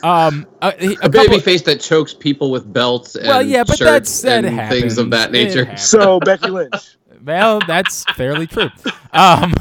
Um, 0.03 0.47
a, 0.61 0.67
a 0.67 0.91
A 0.91 0.95
couple- 0.95 1.09
baby 1.11 1.39
face 1.39 1.61
that 1.63 1.79
chokes 1.79 2.13
people 2.13 2.51
with 2.51 2.71
belts 2.71 3.15
and 3.15 3.27
Well, 3.27 3.41
yeah, 3.41 3.63
but 3.63 3.77
shirts 3.77 4.21
that's- 4.21 4.21
that 4.21 4.45
and 4.45 4.69
things 4.69 4.97
of 4.97 5.11
that 5.11 5.31
nature. 5.31 5.75
so 5.77 6.19
Becky 6.19 6.49
Lynch. 6.49 6.73
Well, 7.21 7.59
that's 7.67 8.05
fairly 8.15 8.47
true. 8.47 8.69
Um, 9.11 9.53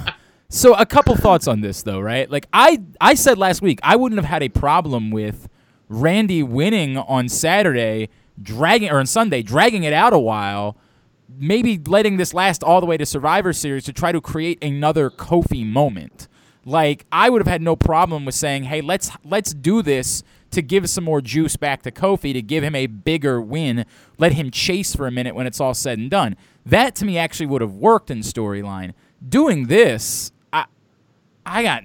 so 0.49 0.75
a 0.75 0.87
couple 0.87 1.17
thoughts 1.17 1.49
on 1.49 1.61
this 1.61 1.83
though, 1.83 1.99
right? 1.99 2.31
Like 2.31 2.47
I 2.53 2.81
I 3.01 3.15
said 3.15 3.37
last 3.37 3.63
week, 3.63 3.81
I 3.83 3.97
wouldn't 3.97 4.17
have 4.19 4.25
had 4.31 4.45
a 4.45 4.49
problem 4.49 5.11
with 5.11 5.49
Randy 5.89 6.43
winning 6.43 6.97
on 6.97 7.29
Saturday, 7.29 8.09
dragging 8.41 8.91
or 8.91 8.99
on 8.99 9.07
Sunday, 9.07 9.43
dragging 9.43 9.85
it 9.85 9.93
out 9.93 10.13
a 10.13 10.19
while, 10.19 10.77
maybe 11.29 11.79
letting 11.79 12.17
this 12.17 12.35
last 12.35 12.63
all 12.63 12.81
the 12.81 12.87
way 12.87 12.97
to 12.97 13.07
Survivor 13.07 13.53
Series 13.53 13.85
to 13.85 13.93
try 13.93 14.13
to 14.13 14.21
create 14.21 14.63
another 14.63 15.11
Kofi 15.11 15.67
moment. 15.67 16.29
Like 16.65 17.07
I 17.11 17.31
would 17.31 17.41
have 17.41 17.47
had 17.47 17.63
no 17.63 17.77
problem 17.77 18.25
with 18.25 18.35
saying, 18.35 18.65
"Hey, 18.65 18.81
let's 18.81 19.11
let's 19.25 19.55
do 19.55 19.81
this 19.81 20.23
to 20.51 20.61
give 20.61 20.89
some 20.91 21.05
more 21.05 21.21
juice 21.21 21.57
back 21.57 21.83
to 21.83 21.91
Kofi 21.91 22.33
to 22.33 22.43
give 22.43 22.63
him 22.63 22.75
a 22.75 22.87
bigger 22.87 23.41
win. 23.41 23.87
Let 24.19 24.33
him 24.33 24.51
chase 24.51 24.95
for 24.95 25.07
a 25.07 25.11
minute 25.11 25.35
when 25.35 25.47
it's 25.47 25.61
all 25.61 25.75
said 25.75 25.99
and 25.99 26.11
done." 26.11 26.37
That 26.67 26.95
to 26.97 27.07
me 27.07 27.17
actually 27.17 27.47
would 27.47 27.63
have 27.63 27.75
worked 27.75 28.11
in 28.11 28.19
storyline. 28.19 28.93
Doing 29.27 29.69
this, 29.69 30.31
I 30.53 30.67
I 31.47 31.63
got 31.63 31.85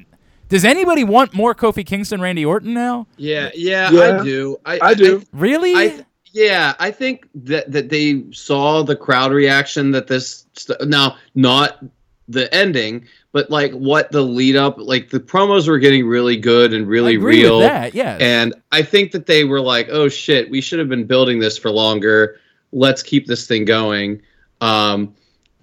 Does 0.50 0.66
anybody 0.66 1.04
want 1.04 1.34
more 1.34 1.56
Kofi 1.56 1.86
Kingston 1.86 2.22
Randy 2.22 2.46
Orton 2.46 2.74
now? 2.74 3.08
Yeah, 3.18 3.50
yeah, 3.56 3.90
Yeah, 3.92 4.20
I 4.20 4.24
do. 4.24 4.58
I, 4.66 4.80
I 4.82 4.94
do. 4.94 5.24
Really? 5.32 5.74
I, 5.76 6.06
yeah, 6.34 6.74
I 6.80 6.92
think 6.92 7.28
that 7.36 7.72
that 7.72 7.90
they 7.90 8.24
saw 8.32 8.84
the 8.84 8.96
crowd 8.96 9.32
reaction 9.32 9.92
that 9.92 10.08
this 10.08 10.46
st- 10.54 10.88
now 10.88 11.18
not 11.36 11.84
the 12.28 12.54
ending, 12.54 13.08
but 13.32 13.50
like 13.52 13.72
what 13.74 14.12
the 14.12 14.22
lead 14.22 14.56
up, 14.56 14.78
like 14.78 15.10
the 15.10 15.20
promos 15.20 15.68
were 15.68 15.78
getting 15.78 16.08
really 16.08 16.38
good 16.38 16.74
and 16.74 16.86
I 16.86 16.88
really 16.88 17.16
agree 17.16 17.44
real. 17.44 17.60
with 17.60 17.68
that. 17.68 17.94
Yes. 17.94 18.20
And 18.22 18.54
I 18.72 18.82
think 18.82 19.12
that 19.12 19.28
they 19.28 19.44
were 19.44 19.62
like, 19.62 19.90
"Oh 19.92 20.10
shit, 20.10 20.50
we 20.50 20.60
should 20.60 20.80
have 20.80 20.90
been 20.90 21.06
building 21.06 21.40
this 21.40 21.58
for 21.58 21.70
longer. 21.70 22.40
Let's 22.72 23.04
keep 23.04 23.28
this 23.28 23.46
thing 23.46 23.66
going." 23.66 24.22
Um, 24.60 25.14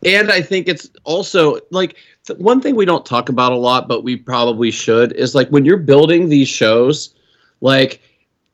and 0.05 0.31
I 0.31 0.41
think 0.41 0.69
it's 0.69 0.89
also 1.05 1.59
like 1.71 1.97
one 2.39 2.61
thing 2.61 2.77
we 2.77 2.85
don't 2.85 3.07
talk 3.07 3.29
about 3.29 3.53
a 3.53 3.57
lot, 3.57 3.89
but 3.89 4.05
we 4.05 4.17
probably 4.17 4.71
should 4.71 5.13
is 5.13 5.35
like 5.35 5.49
when 5.49 5.65
you're 5.65 5.77
building 5.77 6.29
these 6.29 6.49
shows, 6.49 7.15
like 7.61 8.01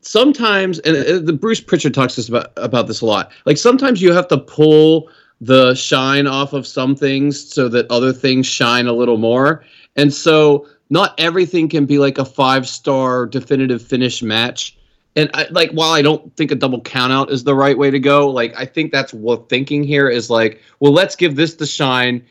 sometimes, 0.00 0.78
and 0.80 1.26
the 1.26 1.32
Bruce 1.32 1.60
Pritchard 1.60 1.94
talks 1.94 2.16
about 2.28 2.52
about 2.56 2.86
this 2.86 3.00
a 3.00 3.06
lot. 3.06 3.32
Like 3.44 3.58
sometimes 3.58 4.00
you 4.00 4.12
have 4.12 4.28
to 4.28 4.38
pull 4.38 5.10
the 5.40 5.74
shine 5.74 6.26
off 6.26 6.52
of 6.52 6.66
some 6.66 6.96
things 6.96 7.52
so 7.52 7.68
that 7.68 7.90
other 7.90 8.12
things 8.12 8.46
shine 8.46 8.86
a 8.86 8.92
little 8.92 9.18
more. 9.18 9.64
And 9.96 10.12
so 10.12 10.66
not 10.90 11.14
everything 11.18 11.68
can 11.68 11.86
be 11.86 11.98
like 11.98 12.18
a 12.18 12.24
five 12.24 12.66
star 12.68 13.26
definitive 13.26 13.82
finish 13.82 14.22
match. 14.22 14.76
And 15.14 15.30
I, 15.34 15.46
like 15.50 15.70
while 15.72 15.92
I 15.92 16.02
don't 16.02 16.34
think 16.36 16.50
a 16.50 16.54
double 16.54 16.80
count 16.80 17.12
out 17.12 17.30
is 17.30 17.44
the 17.44 17.54
right 17.54 17.76
way 17.76 17.90
to 17.90 17.98
go, 17.98 18.28
like 18.28 18.54
I 18.56 18.66
think 18.66 18.92
that's 18.92 19.12
what 19.14 19.48
thinking 19.48 19.82
here 19.82 20.08
is 20.08 20.30
like, 20.30 20.60
well, 20.80 20.92
let's 20.92 21.16
give 21.16 21.36
this 21.36 21.54
the 21.54 21.66
shine 21.66 22.24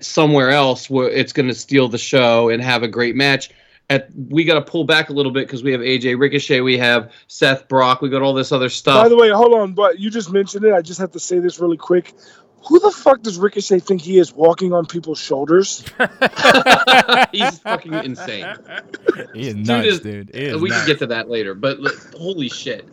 somewhere 0.00 0.50
else 0.50 0.88
where 0.90 1.08
it's 1.08 1.32
going 1.32 1.48
to 1.48 1.54
steal 1.54 1.88
the 1.88 1.98
show 1.98 2.48
and 2.48 2.62
have 2.62 2.82
a 2.82 2.88
great 2.88 3.16
match. 3.16 3.50
At 3.88 4.08
we 4.14 4.44
got 4.44 4.54
to 4.54 4.62
pull 4.62 4.84
back 4.84 5.08
a 5.08 5.12
little 5.12 5.32
bit 5.32 5.46
because 5.48 5.64
we 5.64 5.72
have 5.72 5.80
AJ 5.80 6.18
Ricochet, 6.20 6.60
we 6.60 6.78
have 6.78 7.12
Seth 7.26 7.66
Brock, 7.66 8.00
we 8.02 8.08
got 8.08 8.22
all 8.22 8.32
this 8.34 8.52
other 8.52 8.68
stuff. 8.68 9.02
By 9.02 9.08
the 9.08 9.16
way, 9.16 9.30
hold 9.30 9.52
on, 9.52 9.72
but 9.72 9.98
you 9.98 10.10
just 10.10 10.30
mentioned 10.30 10.64
it. 10.64 10.72
I 10.72 10.80
just 10.80 11.00
have 11.00 11.10
to 11.12 11.18
say 11.20 11.40
this 11.40 11.58
really 11.58 11.76
quick. 11.76 12.14
Who 12.68 12.78
the 12.78 12.90
fuck 12.90 13.22
does 13.22 13.38
Ricochet 13.38 13.80
think 13.80 14.02
he 14.02 14.18
is 14.18 14.32
walking 14.34 14.72
on 14.74 14.84
people's 14.86 15.18
shoulders? 15.18 15.82
He's 17.32 17.58
fucking 17.60 17.94
insane. 17.94 18.46
he 19.34 19.48
is 19.48 19.54
Dude 19.54 19.66
nuts, 19.66 19.86
is- 19.88 20.00
dude. 20.00 20.30
He 20.34 20.42
is 20.44 20.60
we 20.60 20.68
nuts. 20.68 20.82
can 20.82 20.86
get 20.88 20.98
to 21.00 21.06
that 21.06 21.28
later, 21.30 21.54
but 21.54 21.80
like, 21.80 21.94
holy 22.14 22.48
shit. 22.50 22.86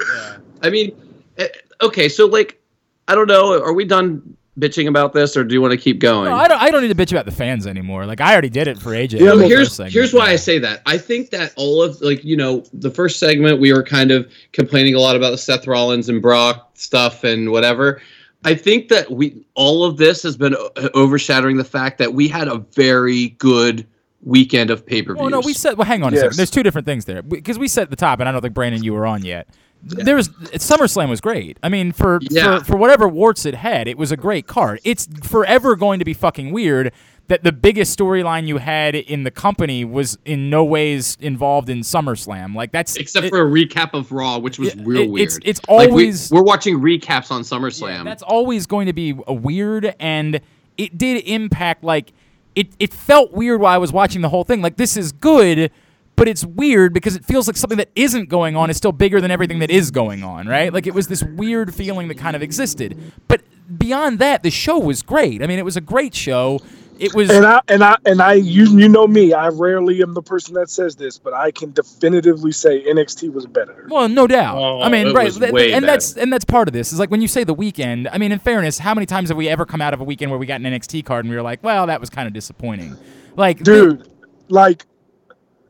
I 0.63 0.69
mean, 0.69 0.95
eh, 1.37 1.47
okay, 1.81 2.07
so 2.09 2.27
like, 2.27 2.61
I 3.09 3.15
don't 3.15 3.27
know. 3.27 3.61
Are 3.61 3.73
we 3.73 3.83
done 3.85 4.36
bitching 4.57 4.87
about 4.87 5.13
this, 5.13 5.37
or 5.37 5.43
do 5.43 5.53
you 5.53 5.61
want 5.61 5.71
to 5.71 5.77
keep 5.77 5.99
going? 5.99 6.29
No, 6.29 6.35
I 6.35 6.47
don't. 6.47 6.61
I 6.61 6.71
don't 6.71 6.81
need 6.81 6.95
to 6.95 6.95
bitch 6.95 7.11
about 7.11 7.25
the 7.25 7.31
fans 7.31 7.67
anymore. 7.67 8.05
Like 8.05 8.21
I 8.21 8.31
already 8.31 8.49
did 8.49 8.67
it 8.67 8.77
for 8.79 8.91
AJ. 8.91 9.13
Yeah, 9.13 9.17
in 9.19 9.19
the 9.19 9.25
Well, 9.25 9.37
first 9.37 9.49
here's 9.49 9.73
segment. 9.73 9.93
here's 9.93 10.13
why 10.13 10.29
I 10.29 10.35
say 10.35 10.59
that. 10.59 10.81
I 10.85 10.97
think 10.97 11.29
that 11.31 11.53
all 11.55 11.81
of 11.83 12.01
like 12.01 12.23
you 12.23 12.35
know 12.37 12.63
the 12.73 12.91
first 12.91 13.19
segment 13.19 13.59
we 13.59 13.71
were 13.73 13.83
kind 13.83 14.11
of 14.11 14.31
complaining 14.53 14.95
a 14.95 14.99
lot 14.99 15.15
about 15.15 15.31
the 15.31 15.37
Seth 15.37 15.67
Rollins 15.67 16.09
and 16.09 16.21
Brock 16.21 16.69
stuff 16.73 17.23
and 17.23 17.51
whatever. 17.51 18.01
I 18.43 18.55
think 18.55 18.89
that 18.89 19.11
we 19.11 19.45
all 19.55 19.83
of 19.83 19.97
this 19.97 20.23
has 20.23 20.37
been 20.37 20.55
uh, 20.55 20.89
overshadowing 20.93 21.57
the 21.57 21.63
fact 21.63 21.97
that 21.97 22.13
we 22.13 22.27
had 22.27 22.47
a 22.47 22.57
very 22.57 23.29
good 23.39 23.85
weekend 24.23 24.69
of 24.69 24.85
pay 24.85 25.01
per 25.01 25.13
views. 25.13 25.21
Well, 25.21 25.29
no, 25.29 25.39
we 25.39 25.53
said. 25.53 25.77
Well, 25.77 25.85
hang 25.87 26.03
on 26.03 26.13
a 26.13 26.17
second. 26.17 26.37
There's 26.37 26.51
two 26.51 26.63
different 26.63 26.85
things 26.85 27.05
there 27.05 27.21
because 27.21 27.57
we 27.59 27.67
said 27.67 27.83
at 27.83 27.89
the 27.89 27.95
top, 27.95 28.19
and 28.19 28.27
I 28.29 28.31
don't 28.31 28.41
think 28.41 28.53
Brandon 28.53 28.83
you 28.83 28.93
were 28.93 29.05
on 29.05 29.23
yet. 29.23 29.47
There 29.83 30.15
was 30.15 30.29
SummerSlam 30.29 31.09
was 31.09 31.21
great. 31.21 31.57
I 31.63 31.69
mean, 31.69 31.91
for, 31.91 32.19
Yeah. 32.29 32.59
for 32.59 32.65
for 32.65 32.77
whatever 32.77 33.07
warts 33.07 33.45
it 33.45 33.55
had, 33.55 33.87
it 33.87 33.97
was 33.97 34.11
a 34.11 34.17
great 34.17 34.47
card. 34.47 34.79
It's 34.83 35.07
forever 35.23 35.75
going 35.75 35.99
to 35.99 36.05
be 36.05 36.13
fucking 36.13 36.51
weird 36.51 36.91
that 37.27 37.43
the 37.43 37.51
biggest 37.51 37.97
storyline 37.97 38.47
you 38.47 38.57
had 38.57 38.95
in 38.95 39.23
the 39.23 39.31
company 39.31 39.83
was 39.85 40.17
in 40.25 40.49
no 40.49 40.63
ways 40.63 41.17
involved 41.19 41.69
in 41.69 41.79
SummerSlam. 41.81 42.55
Like 42.55 42.71
that's 42.71 42.95
except 42.95 43.25
it- 43.27 43.29
for 43.29 43.41
a 43.41 43.49
recap 43.49 43.93
of 43.93 44.11
Raw, 44.11 44.39
which 44.39 44.59
was 44.59 44.73
Yeah, 44.75 44.81
real 44.85 45.01
it- 45.03 45.09
weird. 45.09 45.27
it's- 45.27 45.39
it's 45.43 45.61
Like, 45.69 45.87
we- 45.87 46.03
always- 46.03 46.31
we're 46.31 46.41
watching 46.41 46.79
recaps 46.79 47.31
on 47.31 47.39
Yeah, 47.41 47.43
SummerSlam. 47.43 48.03
that's 48.05 48.23
always 48.23 48.65
going 48.65 48.87
to 48.87 48.93
be 48.93 49.13
a 49.27 49.33
weird, 49.33 49.93
and 49.99 50.39
it 50.77 50.97
did 50.97 51.23
impact. 51.25 51.83
Like 51.83 52.13
it, 52.55 52.69
it 52.79 52.93
felt 52.93 53.33
weird 53.33 53.59
while 53.61 53.73
I 53.73 53.77
was 53.77 53.93
watching 53.93 54.21
the 54.21 54.29
whole 54.29 54.43
thing. 54.43 54.61
Like 54.61 54.77
this 54.77 54.97
is 54.97 55.11
good, 55.11 55.69
but 56.17 56.27
it's 56.27 56.43
weird 56.43 56.93
because 56.93 57.15
it 57.15 57.23
feels 57.23 57.47
like 57.47 57.55
something 57.55 57.77
that 57.77 57.89
isn't 57.95 58.27
going 58.27 58.57
on 58.57 58.69
is 58.69 58.75
still 58.75 58.91
bigger 58.91 59.21
than 59.21 59.31
everything 59.31 59.59
that 59.59 59.71
is 59.71 59.91
going 59.91 60.23
on. 60.23 60.47
Right? 60.47 60.73
Like 60.73 60.85
it 60.85 60.93
was 60.93 61.07
this 61.07 61.23
weird 61.23 61.73
feeling 61.73 62.09
that 62.09 62.17
kind 62.17 62.35
of 62.35 62.41
existed. 62.41 63.13
But 63.29 63.41
beyond 63.77 64.19
that, 64.19 64.43
the 64.43 64.51
show 64.51 64.77
was 64.77 65.01
great. 65.01 65.41
I 65.41 65.47
mean, 65.47 65.59
it 65.59 65.65
was 65.65 65.77
a 65.77 65.81
great 65.81 66.13
show. 66.13 66.59
It 66.99 67.13
was. 67.13 67.29
And 67.29 67.45
I 67.45 67.61
and 67.67 67.83
I 67.83 67.95
and 68.05 68.21
I 68.21 68.33
you 68.33 68.65
you 68.77 68.89
know 68.89 69.05
me. 69.07 69.31
I 69.31 69.49
rarely 69.49 70.01
am 70.01 70.15
the 70.15 70.21
person 70.23 70.55
that 70.55 70.69
says 70.69 70.95
this, 70.95 71.19
but 71.19 71.31
I 71.33 71.51
can 71.51 71.71
definitively 71.71 72.51
say 72.51 72.83
NXT 72.83 73.31
was 73.33 73.45
better. 73.45 73.87
Well, 73.89 74.09
no 74.09 74.25
doubt. 74.25 74.57
Oh, 74.57 74.81
I 74.81 74.89
mean, 74.89 75.13
right, 75.13 75.31
th- 75.31 75.43
and 75.43 75.53
better. 75.53 75.85
that's 75.85 76.17
and 76.17 76.33
that's 76.33 76.45
part 76.45 76.67
of 76.67 76.73
this. 76.73 76.91
Is 76.91 76.99
like 76.99 77.11
when 77.11 77.21
you 77.21 77.27
say 77.27 77.43
the 77.43 77.53
weekend. 77.53 78.07
I 78.07 78.17
mean, 78.17 78.31
in 78.31 78.39
fairness, 78.39 78.79
how 78.79 78.95
many 78.95 79.05
times 79.05 79.29
have 79.29 79.37
we 79.37 79.47
ever 79.47 79.65
come 79.65 79.81
out 79.81 79.93
of 79.93 80.01
a 80.01 80.03
weekend 80.03 80.31
where 80.31 80.39
we 80.39 80.47
got 80.47 80.59
an 80.59 80.65
NXT 80.65 81.05
card 81.05 81.25
and 81.25 81.29
we 81.29 81.35
were 81.35 81.43
like, 81.43 81.63
well, 81.63 81.85
that 81.85 81.99
was 81.99 82.09
kind 82.09 82.27
of 82.27 82.33
disappointing. 82.33 82.97
Like, 83.35 83.59
the- 83.59 83.63
Dude, 83.63 84.09
like 84.49 84.85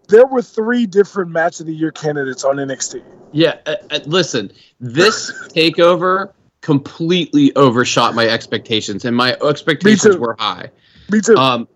there 0.08 0.26
were 0.26 0.42
three 0.42 0.86
different 0.86 1.32
match 1.32 1.60
of 1.60 1.66
the 1.66 1.74
year 1.74 1.92
candidates 1.92 2.44
on 2.44 2.58
NXT. 2.58 3.04
Yeah, 3.32 3.58
uh, 3.66 3.76
uh, 3.90 4.00
listen, 4.06 4.52
this 4.80 5.32
takeover 5.50 6.32
completely 6.62 7.56
overshot 7.56 8.16
my 8.16 8.28
expectations, 8.28 9.06
and 9.06 9.16
my 9.16 9.34
expectations 9.48 10.18
were 10.18 10.36
high. 10.40 10.72
Me 11.12 11.22
too. 11.22 11.36
Um, 11.36 11.68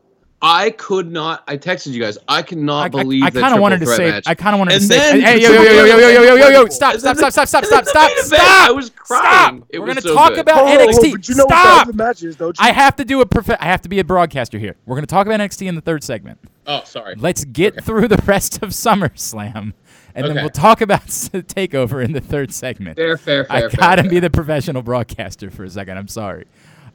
I 0.43 0.71
could 0.71 1.11
not. 1.11 1.43
I 1.47 1.55
texted 1.57 1.91
you 1.91 2.01
guys. 2.01 2.17
I 2.27 2.41
cannot 2.41 2.85
I, 2.85 2.89
believe 2.89 3.23
I, 3.23 3.27
I 3.27 3.29
kind 3.29 3.53
of 3.53 3.59
wanted 3.61 3.79
to 3.81 3.85
say. 3.85 4.09
match. 4.09 4.23
I 4.25 4.33
kind 4.33 4.55
of 4.55 4.59
wanted 4.59 4.73
And 4.73 4.81
to 4.81 4.87
say. 4.87 5.21
Hey, 5.21 5.35
the 5.35 5.41
yo, 5.41 5.51
yo, 5.51 5.61
yo, 5.61 5.71
yo, 5.71 5.85
yo, 5.85 5.97
yo, 5.97 6.09
yo, 6.09 6.23
yo, 6.23 6.35
yo, 6.35 6.49
yo! 6.49 6.65
Stop! 6.67 6.95
Stop! 6.97 7.15
Stop! 7.17 7.31
Stop! 7.31 7.47
Stop! 7.47 7.65
Stop! 7.65 7.85
Stop! 7.85 8.11
Stop! 8.17 8.39
I 8.69 8.71
was 8.71 8.87
Stop! 8.87 8.95
crying. 9.05 9.63
It 9.69 9.77
We're 9.79 9.85
was 9.85 9.95
gonna 9.95 10.01
so 10.01 10.13
talk 10.15 10.29
good. 10.31 10.39
about 10.39 10.63
Oh, 10.63 10.87
NXT. 10.87 11.11
but 11.11 11.29
you 11.29 11.35
know 11.35 11.45
Stop! 11.45 11.49
what 11.49 11.73
the 11.85 11.89
other 11.89 11.93
match 11.93 12.23
is, 12.23 12.35
don't? 12.37 12.55
I 12.59 12.71
have 12.71 12.95
to 12.95 13.05
do 13.05 13.21
a 13.21 13.25
prof- 13.25 13.51
I 13.59 13.65
have 13.65 13.81
to 13.83 13.89
be 13.89 13.99
a 13.99 14.03
broadcaster 14.03 14.57
here. 14.57 14.75
We're 14.87 14.95
going 14.95 15.05
to 15.05 15.13
talk 15.13 15.27
about 15.27 15.39
NXT 15.39 15.67
in 15.67 15.75
the 15.75 15.81
third 15.81 16.03
segment. 16.03 16.39
Oh, 16.65 16.81
sorry. 16.85 17.15
Let's 17.17 17.45
get 17.45 17.83
through 17.83 18.07
the 18.07 18.21
rest 18.25 18.63
of 18.63 18.69
SummerSlam, 18.69 19.73
and 20.15 20.25
then 20.25 20.35
we'll 20.35 20.49
talk 20.49 20.81
about 20.81 21.05
Takeover 21.05 22.03
in 22.03 22.13
the 22.13 22.21
third 22.21 22.51
segment. 22.53 22.97
Fair, 22.97 23.17
fair, 23.17 23.45
fair, 23.45 23.69
fair, 23.69 23.79
gotta 23.79 24.01
fair. 24.03 24.09
be 24.09 24.19
the 24.19 24.29
professional 24.31 24.81
broadcaster 24.81 25.51
for 25.51 25.63
a 25.65 25.69
second. 25.69 25.97
I'm 25.97 26.07
sorry. 26.07 26.45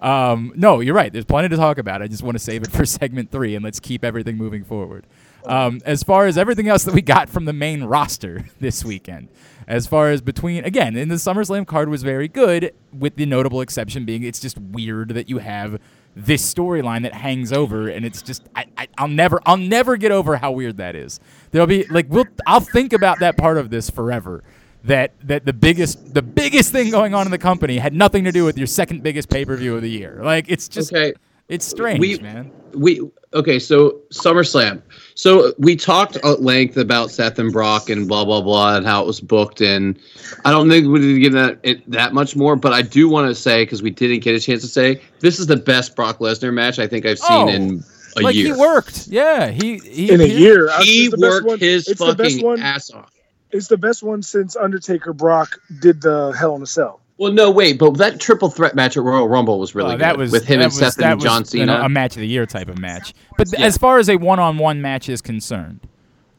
Um, 0.01 0.53
no, 0.57 0.81
you're 0.81 0.95
right. 0.95 1.13
There's 1.13 1.25
plenty 1.25 1.49
to 1.49 1.57
talk 1.57 1.79
about. 1.79 2.03
I 2.03 2.09
just 2.09 2.23
want 2.23 2.37
to 2.37 2.43
save 2.43 2.63
it 2.63 2.71
for 2.71 2.85
segment 2.87 3.31
three, 3.31 3.55
and 3.55 3.65
let's 3.65 3.81
keep 3.81 4.05
everything 4.05 4.37
moving 4.37 4.65
forward. 4.65 5.07
Um, 5.47 5.81
as 5.85 6.03
far 6.03 6.27
as 6.27 6.37
everything 6.37 6.69
else 6.69 6.85
that 6.85 6.95
we 6.95 7.03
got 7.03 7.29
from 7.29 7.45
the 7.45 7.53
main 7.53 7.85
roster 7.85 8.47
this 8.61 8.85
weekend, 8.85 9.29
as 9.69 9.87
far 9.87 10.11
as 10.11 10.21
between 10.21 10.65
again 10.65 10.97
in 10.97 11.09
the 11.09 11.15
SummerSlam 11.17 11.67
card 11.67 11.89
was 11.89 12.03
very 12.03 12.29
good, 12.29 12.75
with 12.93 13.17
the 13.17 13.27
notable 13.27 13.61
exception 13.61 14.05
being 14.05 14.23
it's 14.23 14.41
just 14.41 14.59
weird 14.59 15.11
that 15.11 15.29
you 15.29 15.39
have 15.39 15.81
this 16.15 16.53
storyline 16.53 17.03
that 17.03 17.15
hangs 17.15 17.53
over, 17.53 17.89
and 17.89 18.05
it's 18.05 18.23
just 18.23 18.43
I, 18.57 18.67
I 18.77 18.89
I'll 18.99 19.09
never 19.09 19.41
I'll 19.47 19.57
never 19.57 19.97
get 19.97 20.11
over 20.11 20.37
how 20.37 20.51
weird 20.51 20.79
that 20.79 20.97
is. 20.97 21.21
There'll 21.53 21.67
be 21.67 21.85
like 21.85 22.07
we'll 22.09 22.27
I'll 22.47 22.61
think 22.61 22.93
about 22.93 23.21
that 23.21 23.37
part 23.37 23.57
of 23.57 23.71
this 23.71 23.89
forever 23.89 24.43
that 24.87 25.13
that 25.27 25.45
the 25.45 25.53
biggest 25.53 26.15
the 26.15 26.23
biggest 26.23 26.73
thing 26.73 26.91
going 26.91 27.15
on 27.15 27.27
in 27.27 27.31
the 27.31 27.39
company 27.39 27.79
had 27.79 27.93
nothing 27.93 28.25
to 28.25 28.33
do 28.33 28.45
with 28.45 28.57
your 28.59 28.67
second 28.67 29.03
biggest 29.03 29.29
pay 29.29 29.45
per 29.45 29.57
view 29.57 29.75
of 29.77 29.83
the 29.83 29.91
year. 29.91 30.21
Like 30.23 30.47
it's 30.49 30.69
just 30.69 30.93
Okay. 30.93 31.13
it's 31.49 31.65
strange, 31.67 32.01
We- 32.01 32.19
man. 32.19 32.51
we 32.75 33.01
okay 33.35 33.59
so 33.59 34.01
SummerSlam. 34.13 34.83
So 35.15 35.53
we 35.59 35.77
talked 35.77 36.17
at 36.17 36.43
length 36.43 36.77
about 36.77 37.11
Seth 37.11 37.39
and 37.39 37.53
Brock 37.53 37.91
and 37.91 38.07
blah 38.09 38.25
blah 38.25 38.41
blah 38.41 38.77
and 38.77 38.87
how 38.87 39.03
it 39.03 39.07
was 39.07 39.21
booked 39.21 39.61
and 39.61 39.99
I 40.45 40.51
don't 40.51 40.69
think 40.69 40.87
we 40.89 40.99
need 41.01 41.15
to 41.15 41.21
get 41.21 41.33
that 41.33 41.59
it, 41.63 41.91
that 41.91 42.13
much 42.15 42.37
more, 42.37 42.57
but 42.57 42.73
I 42.73 42.83
do 42.83 43.09
want 43.09 43.29
to 43.29 43.35
say 43.35 43.63
because 43.65 43.83
we 43.83 43.91
didn't 43.91 44.21
get 44.21 44.35
a 44.35 44.41
chance 44.41 44.63
to 44.63 44.69
say 44.69 45.01
this 45.21 45.39
is 45.39 45.47
the 45.47 45.57
best 45.57 45.97
Brock 45.97 46.19
Lesnar 46.19 46.53
match 46.53 46.79
I 46.79 46.87
think 46.87 47.07
I've 47.07 47.19
seen 47.19 47.29
Oh, 47.31 47.49
in 47.49 47.63
a 47.63 47.73
year. 47.75 47.83
like 48.23 48.35
year. 48.35 48.55
he 48.55 48.61
worked, 48.61 49.09
yeah. 49.09 49.51
He, 49.51 49.79
he 49.79 50.11
in 50.11 50.21
a 50.21 50.25
appeared- 50.25 50.41
year. 50.41 50.71
He 50.81 51.05
it's 51.07 51.11
the 51.11 51.17
best 51.19 51.33
worked 51.33 51.47
one- 51.47 51.59
his 51.59 51.89
it's 51.89 52.01
the 52.01 52.15
best 52.15 52.31
fucking 52.37 52.47
one. 52.47 52.61
ass 52.61 52.91
off. 52.93 53.11
It's 53.53 53.69
the 53.69 53.77
best 53.77 54.03
one 54.03 54.23
since 54.23 54.57
Undertaker 54.57 55.13
Brock 55.13 55.61
did 55.81 56.03
the 56.03 56.33
Hell 56.39 56.57
in 56.57 56.63
a 56.63 56.67
Cell. 56.67 57.01
Well, 57.19 57.33
no, 57.33 57.51
wait, 57.51 57.79
but 57.79 57.97
that 57.97 58.21
triple 58.21 58.51
threat 58.51 58.75
match 58.75 58.97
at 58.97 59.03
Royal 59.03 59.27
Rumble 59.27 59.59
was 59.59 59.75
really 59.75 59.91
Oh, 59.91 59.93
good 59.93 60.01
that 60.03 60.19
was 60.19 60.33
with 60.33 60.45
him 60.45 60.59
that 60.59 60.65
and 60.65 60.73
was, 60.73 60.79
Seth 60.79 60.97
that 60.97 61.13
and 61.13 61.21
John 61.21 61.43
was, 61.43 61.55
you 61.55 61.65
know, 61.65 61.75
Cena. 61.77 61.85
a 61.87 61.89
match 61.89 62.15
of 62.17 62.21
the 62.21 62.27
year 62.29 62.45
type 62.45 62.69
of 62.69 62.79
match. 62.79 63.15
But 63.39 63.49
Yeah. 63.53 63.65
as 63.65 63.79
far 63.79 63.99
as 63.99 64.11
a 64.11 64.17
one-on-one 64.17 64.83
match 64.83 65.09
is 65.09 65.23
concerned, 65.23 65.81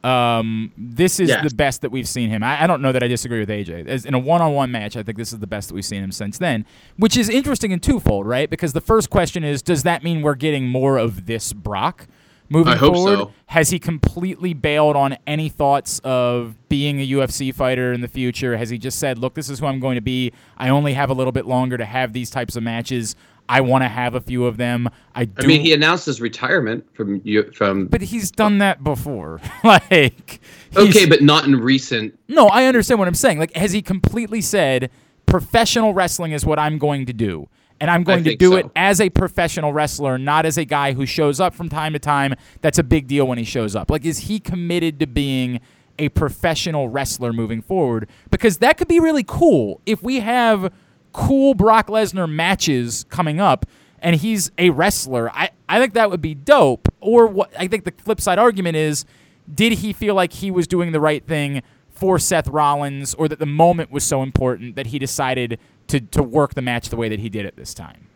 um, 0.03 0.71
this 0.77 1.19
is 1.19 1.29
Yeah. 1.29 1.41
the 1.41 1.53
best 1.55 1.81
that 1.81 1.91
we've 1.91 2.07
seen 2.07 2.29
him. 2.29 2.43
I, 2.43 2.63
I 2.63 2.67
don't 2.67 2.81
know 2.83 2.91
that 2.91 3.01
I 3.01 3.07
disagree 3.07 3.39
with 3.39 3.49
AJ. 3.49 3.87
As 3.87 4.05
in 4.05 4.13
a 4.13 4.19
one-on-one 4.19 4.71
match, 4.71 4.95
I 4.95 5.01
think 5.01 5.17
this 5.17 5.33
is 5.33 5.39
the 5.39 5.47
best 5.47 5.69
that 5.69 5.73
we've 5.73 5.83
seen 5.85 6.03
him 6.03 6.11
since 6.11 6.37
then, 6.37 6.63
which 6.97 7.17
is 7.17 7.27
interesting 7.27 7.71
in 7.71 7.79
twofold, 7.79 8.27
right? 8.27 8.47
Because 8.49 8.73
the 8.73 8.81
first 8.81 9.09
question 9.09 9.43
is, 9.43 9.63
does 9.63 9.81
that 9.83 10.03
mean 10.03 10.21
we're 10.21 10.35
getting 10.35 10.67
more 10.67 10.97
of 10.97 11.25
this 11.25 11.53
Brock? 11.53 12.07
Moving 12.49 12.73
I 12.73 12.75
hope 12.77 12.95
forward, 12.95 13.17
so. 13.17 13.31
has 13.47 13.69
he 13.69 13.79
completely 13.79 14.53
bailed 14.53 14.95
on 14.95 15.17
any 15.27 15.49
thoughts 15.49 15.99
of 16.03 16.55
being 16.69 17.01
a 17.01 17.07
UFC 17.07 17.53
fighter 17.53 17.91
in 17.91 18.01
the 18.01 18.07
future? 18.07 18.55
Has 18.57 18.69
he 18.69 18.77
just 18.77 18.99
said, 18.99 19.17
"Look, 19.17 19.33
this 19.33 19.49
is 19.49 19.59
who 19.59 19.65
I'm 19.65 19.79
going 19.79 19.95
to 19.95 20.01
be. 20.01 20.31
I 20.57 20.69
only 20.69 20.93
have 20.93 21.09
a 21.09 21.13
little 21.13 21.33
bit 21.33 21.45
longer 21.45 21.77
to 21.77 21.85
have 21.85 22.13
these 22.13 22.29
types 22.29 22.55
of 22.55 22.63
matches. 22.63 23.15
I 23.49 23.61
want 23.61 23.83
to 23.83 23.87
have 23.87 24.13
a 24.15 24.21
few 24.21 24.45
of 24.45 24.57
them. 24.57 24.89
I 25.15 25.25
do." 25.25 25.43
I 25.43 25.47
mean, 25.47 25.61
he 25.61 25.73
announced 25.73 26.05
his 26.05 26.21
retirement 26.21 26.85
from 26.95 27.21
you 27.23 27.51
from. 27.51 27.87
but 27.87 28.01
he's 28.01 28.31
done 28.31 28.59
that 28.59 28.83
before. 28.83 29.41
like, 29.63 30.39
Okay, 30.75 31.05
but 31.05 31.21
not 31.21 31.45
in 31.45 31.55
recent. 31.55 32.17
no, 32.29 32.47
I 32.47 32.65
understand 32.65 32.99
what 32.99 33.07
I'm 33.07 33.13
saying. 33.13 33.39
Like, 33.39 33.53
has 33.55 33.71
he 33.73 33.81
completely 33.81 34.39
said 34.41 34.89
professional 35.25 35.93
wrestling 35.93 36.31
is 36.31 36.45
what 36.45 36.59
I'm 36.59 36.77
going 36.77 37.05
to 37.07 37.13
do? 37.13 37.49
And 37.79 37.91
I'm 37.91 38.03
going 38.03 38.23
to 38.23 38.35
do 38.35 38.51
so. 38.51 38.55
it 38.55 38.65
as 38.75 38.99
a 38.99 39.09
professional 39.09 39.71
wrestler, 39.71 40.17
not 40.17 40.45
as 40.45 40.57
a 40.57 40.65
guy 40.65 40.93
who 40.93 41.05
shows 41.05 41.39
up 41.39 41.53
from 41.53 41.69
time 41.69 41.93
to 41.93 41.99
time. 41.99 42.33
That's 42.61 42.79
a 42.79 42.83
big 42.83 43.07
deal 43.07 43.27
when 43.27 43.37
he 43.37 43.43
shows 43.43 43.75
up. 43.75 43.91
Like, 43.91 44.03
is 44.03 44.19
he 44.19 44.39
committed 44.39 44.99
to 44.99 45.07
being 45.07 45.59
a 45.99 46.09
professional 46.09 46.89
wrestler 46.89 47.33
moving 47.33 47.61
forward? 47.61 48.09
Because 48.31 48.57
that 48.59 48.77
could 48.77 48.87
be 48.87 48.99
really 48.99 49.23
cool 49.23 49.81
if 49.85 50.01
we 50.01 50.19
have 50.21 50.73
cool 51.13 51.53
Brock 51.53 51.87
Lesnar 51.87 52.29
matches 52.29 53.05
coming 53.09 53.39
up 53.39 53.65
and 53.99 54.15
he's 54.15 54.51
a 54.57 54.69
wrestler. 54.69 55.31
I, 55.31 55.49
I 55.67 55.79
think 55.79 55.93
that 55.93 56.09
would 56.09 56.21
be 56.21 56.35
dope. 56.35 56.87
Or 56.99 57.27
what 57.27 57.51
I 57.57 57.67
think 57.67 57.83
the 57.83 57.93
flip 58.03 58.21
side 58.21 58.39
argument 58.39 58.75
is 58.75 59.05
did 59.51 59.73
he 59.73 59.93
feel 59.93 60.15
like 60.15 60.33
he 60.33 60.51
was 60.51 60.67
doing 60.67 60.91
the 60.91 60.99
right 60.99 61.25
thing 61.25 61.61
for 61.89 62.19
Seth 62.19 62.47
Rollins 62.47 63.13
or 63.15 63.27
that 63.27 63.39
the 63.39 63.45
moment 63.45 63.91
was 63.91 64.03
so 64.03 64.21
important 64.21 64.75
that 64.75 64.87
he 64.87 64.99
decided 64.99 65.59
to, 65.87 65.99
to 65.99 66.23
work 66.23 66.53
the 66.53 66.61
match 66.61 66.89
the 66.89 66.95
way 66.97 67.09
that 67.09 67.19
he 67.19 67.29
did 67.29 67.45
it 67.45 67.55
this 67.55 67.73
time? 67.73 68.07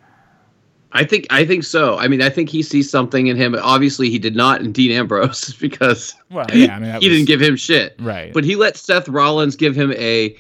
I 0.93 1.05
think 1.05 1.25
I 1.29 1.45
think 1.45 1.63
so. 1.63 1.97
I 1.97 2.07
mean, 2.09 2.21
I 2.21 2.29
think 2.29 2.49
he 2.49 2.61
sees 2.61 2.89
something 2.89 3.27
in 3.27 3.37
him. 3.37 3.55
Obviously, 3.61 4.09
he 4.09 4.19
did 4.19 4.35
not 4.35 4.59
in 4.61 4.73
Dean 4.73 4.91
Ambrose 4.91 5.53
because 5.59 6.13
Well, 6.29 6.45
yeah, 6.53 6.75
I 6.75 6.79
mean, 6.79 6.89
he 6.89 6.95
was- 7.09 7.17
didn't 7.17 7.27
give 7.27 7.41
him 7.41 7.55
shit. 7.55 7.95
Right. 7.99 8.33
But 8.33 8.43
he 8.43 8.55
let 8.57 8.75
Seth 8.75 9.07
Rollins 9.07 9.55
give 9.55 9.73
him 9.75 9.93
a 9.93 10.35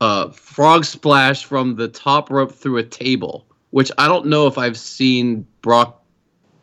uh, 0.00 0.28
frog 0.30 0.84
splash 0.84 1.44
from 1.44 1.76
the 1.76 1.88
top 1.88 2.30
rope 2.30 2.52
through 2.52 2.76
a 2.76 2.82
table, 2.84 3.46
which 3.70 3.90
I 3.98 4.06
don't 4.08 4.26
know 4.26 4.46
if 4.46 4.58
I've 4.58 4.76
seen 4.76 5.46
Brock 5.62 6.02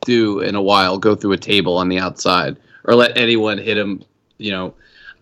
do 0.05 0.39
in 0.39 0.53
a 0.55 0.61
while. 0.61 0.97
Go 0.99 1.15
through 1.15 1.31
a 1.33 1.37
table 1.37 1.77
on 1.77 1.89
the 1.89 1.97
outside 1.97 2.57
or 2.83 2.93
let 2.93 3.17
anyone 3.17 3.57
hit 3.57 3.75
him. 3.77 4.03
You 4.37 4.51
know, 4.51 4.73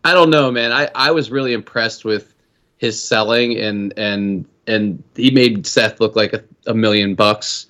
I 0.04 0.14
don't 0.14 0.30
know, 0.30 0.52
man. 0.52 0.74
I 0.74 0.90
I 0.94 1.12
was 1.12 1.32
really 1.32 1.54
impressed 1.54 2.04
with 2.04 2.34
his 2.78 3.02
selling 3.02 3.58
and 3.58 3.94
and 3.98 4.46
and 4.68 5.04
he 5.16 5.32
made 5.32 5.66
Seth 5.68 6.00
look 6.00 6.16
like 6.16 6.34
a, 6.34 6.44
a 6.68 6.74
million 6.74 7.16
bucks. 7.16 7.68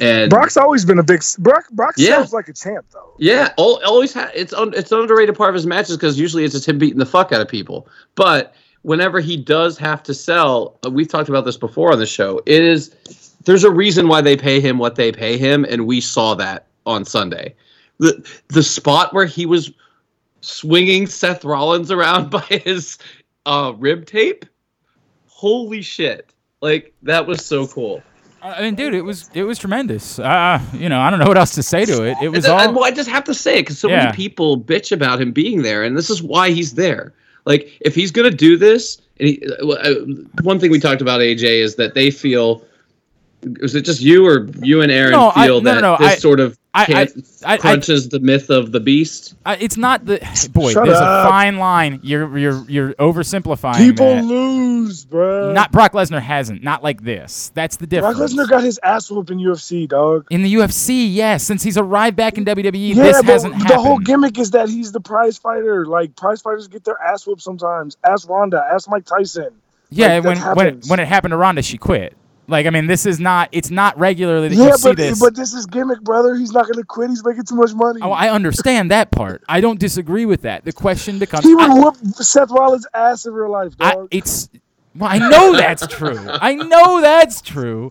And 0.00 0.30
Brock's 0.30 0.56
always 0.56 0.84
been 0.84 0.98
a 0.98 1.02
big. 1.02 1.22
Brock 1.38 1.68
Brock 1.72 1.94
Yeah. 1.96 2.16
sells 2.16 2.32
like 2.32 2.48
a 2.48 2.52
champ 2.52 2.86
though. 2.92 3.14
yeah, 3.18 3.52
al- 3.58 3.80
always 3.84 4.14
ha- 4.14 4.30
it's 4.34 4.52
un- 4.52 4.72
it's 4.76 4.92
an 4.92 5.00
underrated 5.00 5.36
part 5.36 5.50
of 5.50 5.54
his 5.54 5.66
matches 5.66 5.96
because 5.96 6.18
usually 6.18 6.44
it's 6.44 6.54
just 6.54 6.68
him 6.68 6.78
beating 6.78 6.98
the 6.98 7.06
fuck 7.06 7.32
out 7.32 7.40
of 7.40 7.48
people. 7.48 7.88
But 8.14 8.54
whenever 8.82 9.18
he 9.18 9.36
does 9.36 9.76
have 9.78 10.02
to 10.04 10.14
sell, 10.14 10.78
uh, 10.86 10.90
we've 10.90 11.08
talked 11.08 11.28
about 11.28 11.44
this 11.44 11.56
before 11.56 11.92
on 11.92 11.98
the 11.98 12.06
show. 12.06 12.40
It 12.46 12.62
is 12.62 12.94
there's 13.46 13.64
a 13.64 13.70
reason 13.70 14.06
why 14.06 14.20
they 14.20 14.36
pay 14.36 14.60
him 14.60 14.78
what 14.78 14.94
they 14.94 15.10
pay 15.10 15.36
him, 15.36 15.64
and 15.68 15.86
we 15.88 16.00
saw 16.00 16.34
that 16.36 16.66
on 16.86 17.04
Sunday. 17.04 17.54
The 17.98 18.24
the 18.48 18.62
spot 18.62 19.12
where 19.12 19.26
he 19.26 19.44
was 19.44 19.72
swinging 20.40 21.06
Seth 21.08 21.44
Rollins 21.44 21.90
around 21.90 22.30
by 22.30 22.40
his 22.42 22.96
uh, 23.46 23.72
rib 23.76 24.06
tape, 24.06 24.44
holy 25.34 25.82
shit! 25.82 26.30
Like 26.60 26.94
that 27.02 27.26
was 27.26 27.44
so 27.44 27.66
cool. 27.66 28.02
I 28.42 28.60
mean, 28.62 28.74
dude, 28.74 28.94
it 28.94 29.00
was 29.02 29.30
it 29.34 29.44
was 29.44 29.58
tremendous. 29.58 30.18
Uh, 30.18 30.60
you 30.74 30.88
know, 30.88 31.00
I 31.00 31.10
don't 31.10 31.18
know 31.18 31.26
what 31.26 31.38
else 31.38 31.54
to 31.54 31.62
say 31.62 31.84
to 31.86 32.04
it. 32.04 32.16
It 32.22 32.28
was 32.28 32.46
all 32.46 32.72
well, 32.72 32.84
I 32.84 32.90
just 32.90 33.08
have 33.08 33.24
to 33.24 33.34
say 33.34 33.58
it 33.58 33.62
because 33.62 33.78
so 33.78 33.88
Yeah. 33.88 34.04
many 34.04 34.16
people 34.16 34.58
bitch 34.60 34.92
about 34.92 35.20
him 35.20 35.32
being 35.32 35.62
there, 35.62 35.82
and 35.82 35.96
this 35.96 36.10
is 36.10 36.22
why 36.22 36.50
he's 36.50 36.74
there. 36.74 37.14
Like, 37.46 37.70
if 37.80 37.94
he's 37.94 38.10
gonna 38.10 38.30
do 38.30 38.56
this, 38.56 38.98
and 39.18 39.28
he, 39.28 39.42
uh, 39.62 39.66
uh, 39.66 39.94
one 40.42 40.58
thing 40.60 40.70
we 40.70 40.78
talked 40.80 41.00
about 41.02 41.20
AJ 41.20 41.60
is 41.62 41.74
that 41.76 41.94
they 41.94 42.10
feel. 42.10 42.62
Was 43.60 43.74
it 43.74 43.82
just 43.82 44.00
you 44.00 44.26
or 44.26 44.46
you 44.62 44.80
and 44.80 44.90
Aaron 44.90 45.12
No, 45.12 45.30
I- 45.34 45.46
feel 45.46 45.60
no, 45.60 45.74
that 45.74 45.80
no, 45.82 45.96
this 45.98 46.12
I- 46.12 46.16
sort 46.16 46.40
of 46.40 46.56
I- 46.76 46.82
I- 46.82 46.86
can't, 46.86 47.26
I- 47.46 47.52
I- 47.54 47.56
crunches 47.58 48.08
the 48.08 48.18
myth 48.18 48.50
of 48.50 48.72
the 48.72 48.80
beast? 48.80 49.34
I, 49.46 49.54
it's 49.56 49.76
not 49.76 50.04
the 50.06 50.18
boy. 50.52 50.72
Shut 50.72 50.86
there's 50.86 50.98
up. 50.98 51.26
a 51.26 51.28
fine 51.30 51.58
line. 51.58 52.00
You're 52.02 52.36
you're 52.36 52.64
you're 52.68 52.92
oversimplifying. 52.94 53.76
People 53.76 54.06
that. 54.16 54.24
lose, 54.24 55.04
bro. 55.04 55.52
Not 55.52 55.70
Brock 55.70 55.92
Lesnar 55.92 56.20
hasn't. 56.20 56.62
Not 56.64 56.82
like 56.82 57.02
this. 57.04 57.52
That's 57.54 57.76
the 57.76 57.86
difference. 57.86 58.18
Brock 58.18 58.28
difference. 58.30 58.48
Lesnar 58.48 58.50
got 58.50 58.64
his 58.64 58.80
ass 58.82 59.10
whooped 59.10 59.30
in 59.30 59.38
UFC, 59.38 59.88
dog. 59.88 60.26
in 60.30 60.42
the 60.42 60.52
UFC, 60.54 61.06
yes. 61.14 61.44
Since 61.44 61.62
he's 61.62 61.78
arrived 61.78 62.16
back 62.16 62.38
in 62.38 62.44
WWE, 62.44 62.94
Yeah, 62.94 63.02
this 63.04 63.16
but 63.18 63.24
hasn't 63.26 63.52
the 63.54 63.58
happened. 63.60 63.80
whole 63.80 63.98
gimmick 63.98 64.38
is 64.38 64.50
that 64.50 64.68
he's 64.68 64.90
the 64.92 65.00
prize 65.00 65.38
fighter. 65.38 65.86
Like 65.86 66.16
prize 66.16 66.42
fighters 66.42 66.66
get 66.66 66.84
their 66.84 67.00
ass 67.00 67.26
whooped 67.26 67.42
sometimes. 67.42 67.96
Ask 68.04 68.28
Ronda. 68.28 68.60
Ask 68.72 68.88
Mike 68.88 69.04
Tyson. 69.04 69.50
yeah, 69.90 70.18
like, 70.18 70.24
when 70.24 70.38
when 70.56 70.66
it, 70.66 70.84
when 70.88 70.98
it 71.00 71.06
happened 71.06 71.30
to 71.32 71.36
Ronda, 71.36 71.62
she 71.62 71.78
quit. 71.78 72.16
Like 72.46 72.66
I 72.66 72.70
mean, 72.70 72.86
this 72.86 73.06
is 73.06 73.18
not. 73.18 73.48
It's 73.52 73.70
not 73.70 73.98
regularly 73.98 74.48
that 74.48 74.54
Yeah, 74.56 74.66
you 74.68 74.76
see 74.76 74.88
but 74.90 74.96
this. 74.98 75.20
but 75.20 75.34
this 75.34 75.54
is 75.54 75.64
gimmick, 75.66 76.02
brother. 76.02 76.34
He's 76.34 76.52
not 76.52 76.66
gonna 76.70 76.84
quit. 76.84 77.08
He's 77.10 77.24
making 77.24 77.44
too 77.44 77.54
much 77.54 77.72
money. 77.74 78.00
oh, 78.02 78.10
I 78.10 78.28
understand 78.30 78.90
that 78.90 79.10
part. 79.10 79.42
I 79.48 79.60
don't 79.62 79.80
disagree 79.80 80.26
with 80.26 80.42
that. 80.42 80.64
The 80.64 80.72
question 80.72 81.18
becomes. 81.18 81.44
he 81.44 81.54
would 81.54 81.70
I- 81.70 81.74
whoop 81.74 81.96
Seth 82.16 82.50
Rollins' 82.50 82.86
ass 82.92 83.24
in 83.26 83.32
real 83.32 83.50
life, 83.50 83.72
I, 83.80 83.96
it's 84.10 84.50
well, 84.94 85.10
I 85.10 85.18
know 85.18 85.56
that's 85.56 85.86
true. 85.86 86.18
I 86.28 86.54
know 86.54 87.00
that's 87.00 87.40
true. 87.40 87.88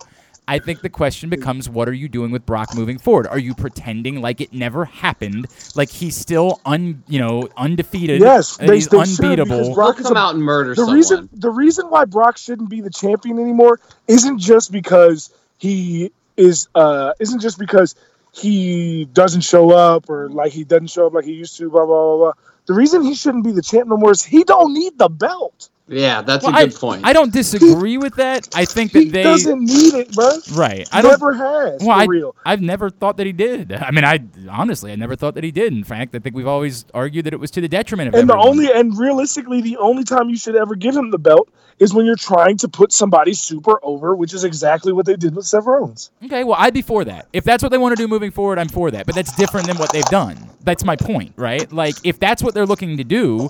I 0.47 0.59
think 0.59 0.81
the 0.81 0.89
question 0.89 1.29
becomes 1.29 1.69
what 1.69 1.87
are 1.87 1.93
you 1.93 2.09
doing 2.09 2.31
with 2.31 2.45
Brock 2.45 2.75
moving 2.75 2.97
forward? 2.97 3.27
Are 3.27 3.39
you 3.39 3.53
pretending 3.55 4.21
like 4.21 4.41
it 4.41 4.51
never 4.53 4.85
happened? 4.85 5.47
Like 5.75 5.89
he's 5.89 6.15
still 6.15 6.59
un, 6.65 7.01
you 7.07 7.19
know, 7.19 7.47
undefeated 7.55 8.19
Yes, 8.21 8.57
and 8.59 8.67
they- 8.69 8.75
he's 8.75 8.87
they 8.89 9.03
should, 9.05 9.17
because 9.17 9.19
unbeatable. 9.19 9.73
Brock 9.73 9.95
He'll 9.95 10.01
is 10.01 10.07
come 10.09 10.17
a- 10.17 10.19
out 10.19 10.35
and 10.35 10.43
murder 10.43 10.71
the 10.71 10.75
someone. 10.77 10.95
reason 10.95 11.29
the 11.33 11.49
reason 11.49 11.85
why 11.89 12.05
Brock 12.05 12.37
shouldn't 12.37 12.69
be 12.69 12.81
the 12.81 12.89
champion 12.89 13.39
anymore 13.39 13.79
isn't 14.07 14.39
just 14.39 14.71
because 14.71 15.29
he 15.57 16.11
is 16.35 16.67
uh 16.75 17.13
isn't 17.19 17.39
just 17.41 17.57
because 17.57 17.95
he 18.33 19.05
doesn't 19.13 19.41
show 19.41 19.71
up 19.71 20.09
or 20.09 20.27
like 20.29 20.51
he 20.51 20.63
doesn't 20.63 20.87
show 20.89 21.07
up 21.07 21.13
like 21.13 21.25
he 21.25 21.33
used 21.33 21.55
to 21.57 21.69
blah 21.69 21.85
blah 21.85 22.03
blah. 22.03 22.17
blah. 22.17 22.33
The 22.65 22.73
reason 22.73 23.01
he 23.03 23.13
shouldn't 23.13 23.43
be 23.43 23.51
the 23.51 23.61
champ 23.61 23.87
no 23.87 23.97
more 23.97 24.11
is 24.11 24.23
he 24.23 24.43
don't 24.43 24.73
need 24.73 24.97
the 24.97 25.09
belt. 25.09 25.69
Yeah, 25.87 26.21
that's 26.21 26.45
Well, 26.45 26.55
a 26.55 26.65
good 26.65 26.75
I, 26.75 26.79
point. 26.79 27.01
I 27.05 27.13
don't 27.13 27.31
disagree 27.33 27.97
with 27.97 28.15
that. 28.15 28.47
I 28.55 28.65
think 28.65 28.91
He 28.91 29.05
that 29.05 29.11
they 29.11 29.23
doesn't 29.23 29.59
need 29.59 29.93
it, 29.93 30.13
bro. 30.13 30.29
right. 30.53 30.87
I 30.91 31.01
don't 31.01 31.11
Never 31.11 31.33
has 31.33 31.81
Well, 31.81 31.97
for 31.97 32.01
I, 32.01 32.05
real. 32.05 32.35
I've 32.45 32.61
never 32.61 32.89
thought 32.89 33.17
that 33.17 33.25
he 33.25 33.33
did. 33.33 33.73
I 33.73 33.91
mean, 33.91 34.05
I 34.05 34.19
honestly, 34.49 34.91
I 34.91 34.95
never 34.95 35.15
thought 35.15 35.35
that 35.35 35.43
he 35.43 35.51
did. 35.51 35.73
In 35.73 35.83
fact, 35.83 36.15
I 36.15 36.19
think 36.19 36.35
we've 36.35 36.47
always 36.47 36.85
argued 36.93 37.25
that 37.25 37.33
it 37.33 37.39
was 37.39 37.51
to 37.51 37.61
the 37.61 37.67
detriment 37.67 38.09
of 38.09 38.15
And 38.15 38.29
the 38.29 38.37
only 38.37 38.71
and 38.71 38.97
realistically, 38.97 39.61
the 39.61 39.77
only 39.77 40.03
time 40.03 40.29
you 40.29 40.37
should 40.37 40.55
ever 40.55 40.75
give 40.75 40.95
him 40.95 41.11
the 41.11 41.19
belt 41.19 41.49
is 41.79 41.93
when 41.93 42.05
you're 42.05 42.15
trying 42.15 42.55
to 42.55 42.67
put 42.67 42.93
somebody 42.93 43.33
super 43.33 43.79
over, 43.83 44.15
which 44.15 44.33
is 44.33 44.43
exactly 44.43 44.93
what 44.93 45.05
they 45.07 45.15
did 45.15 45.35
with 45.35 45.45
Seth 45.45 45.65
Rollins. 45.65 46.11
Okay, 46.23 46.43
well, 46.43 46.55
I'd 46.59 46.73
be 46.73 46.83
for 46.83 47.03
that. 47.03 47.27
If 47.33 47.43
that's 47.43 47.63
what 47.63 47.71
they 47.71 47.77
want 47.79 47.97
to 47.97 48.01
do 48.01 48.07
moving 48.07 48.31
forward, 48.31 48.59
I'm 48.59 48.69
for 48.69 48.91
that. 48.91 49.05
But 49.07 49.15
that's 49.15 49.35
different 49.35 49.67
than 49.67 49.77
what 49.77 49.91
they've 49.91 50.05
done. 50.05 50.37
That's 50.61 50.85
my 50.85 50.95
point, 50.95 51.33
right? 51.35 51.69
Like, 51.73 51.95
if 52.03 52.19
that's 52.19 52.41
what 52.43 52.53
they're 52.53 52.67
looking 52.67 52.95
to 52.97 53.03
do, 53.03 53.49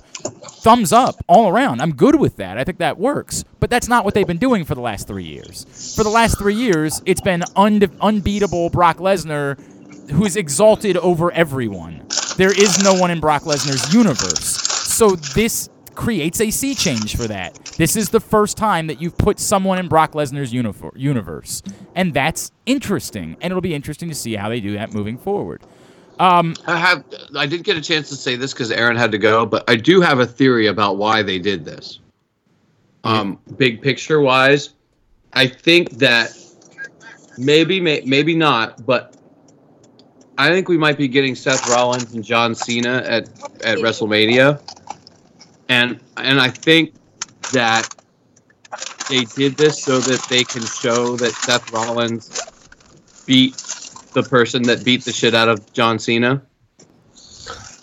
thumbs 0.62 0.92
up 0.92 1.16
all 1.28 1.48
around. 1.48 1.80
I'm 1.82 1.94
good 1.94 2.18
with 2.18 2.23
that. 2.36 2.58
I 2.58 2.64
think 2.64 2.78
that 2.78 2.98
works. 2.98 3.44
But 3.60 3.70
that's 3.70 3.88
not 3.88 4.04
what 4.04 4.14
they've 4.14 4.26
been 4.26 4.38
doing 4.38 4.64
for 4.64 4.74
the 4.74 4.80
last 4.80 5.06
three 5.06 5.24
years. 5.24 5.94
For 5.96 6.02
the 6.02 6.10
last 6.10 6.38
three 6.38 6.54
years, 6.54 7.00
it's 7.06 7.20
been 7.20 7.42
unde- 7.56 7.90
unbeatable 8.00 8.70
Brock 8.70 8.98
Lesnar, 8.98 9.58
who's 10.10 10.36
exalted 10.36 10.96
over 10.96 11.30
everyone. 11.32 12.06
There 12.36 12.52
is 12.52 12.82
no 12.82 12.94
one 12.94 13.10
in 13.10 13.20
Brock 13.20 13.42
Lesnar's 13.42 13.94
universe. 13.94 14.44
So 14.44 15.16
this 15.34 15.68
creates 15.94 16.40
a 16.40 16.50
sea 16.50 16.74
change 16.74 17.16
for 17.16 17.26
that. 17.28 17.54
This 17.76 17.96
is 17.96 18.08
the 18.08 18.20
first 18.20 18.56
time 18.56 18.88
that 18.88 19.00
you've 19.00 19.16
put 19.16 19.38
someone 19.38 19.78
in 19.78 19.88
Brock 19.88 20.12
Lesnar's 20.12 20.52
universe. 20.52 21.62
And 21.94 22.12
that's 22.12 22.50
interesting. 22.66 23.36
And 23.40 23.50
it'll 23.50 23.60
be 23.60 23.74
interesting 23.74 24.08
to 24.08 24.14
see 24.14 24.34
how 24.34 24.48
they 24.48 24.60
do 24.60 24.74
that 24.74 24.92
moving 24.92 25.16
forward. 25.16 25.62
Um, 26.18 26.54
I 26.66 26.76
have. 26.76 27.04
I 27.36 27.46
didn't 27.46 27.64
get 27.64 27.76
a 27.76 27.80
chance 27.80 28.08
to 28.10 28.16
say 28.16 28.36
this 28.36 28.52
because 28.52 28.70
Aaron 28.70 28.96
had 28.96 29.10
to 29.12 29.18
go, 29.18 29.44
but 29.44 29.68
I 29.68 29.76
do 29.76 30.00
have 30.00 30.20
a 30.20 30.26
theory 30.26 30.68
about 30.68 30.96
why 30.96 31.22
they 31.22 31.38
did 31.38 31.64
this. 31.64 31.98
Um, 33.04 33.38
big 33.58 33.82
picture 33.82 34.20
wise, 34.20 34.70
I 35.34 35.46
think 35.46 35.90
that 35.98 36.36
maybe, 37.36 37.78
may, 37.78 38.02
maybe 38.06 38.34
not, 38.34 38.84
but 38.86 39.14
I 40.38 40.48
think 40.48 40.68
we 40.68 40.78
might 40.78 40.96
be 40.96 41.06
getting 41.06 41.34
Seth 41.34 41.68
Rollins 41.68 42.14
and 42.14 42.24
John 42.24 42.54
Cena 42.54 43.02
at 43.06 43.28
at 43.62 43.78
WrestleMania, 43.78 44.60
and 45.68 46.00
and 46.16 46.40
I 46.40 46.48
think 46.48 46.94
that 47.52 47.88
they 49.08 49.24
did 49.24 49.56
this 49.56 49.82
so 49.82 50.00
that 50.00 50.24
they 50.30 50.42
can 50.42 50.64
show 50.64 51.16
that 51.16 51.32
Seth 51.32 51.70
Rollins 51.72 52.40
beat 53.26 53.56
the 54.12 54.22
person 54.22 54.62
that 54.64 54.84
beat 54.84 55.04
the 55.04 55.12
shit 55.12 55.34
out 55.34 55.48
of 55.48 55.72
John 55.72 55.98
Cena. 55.98 56.42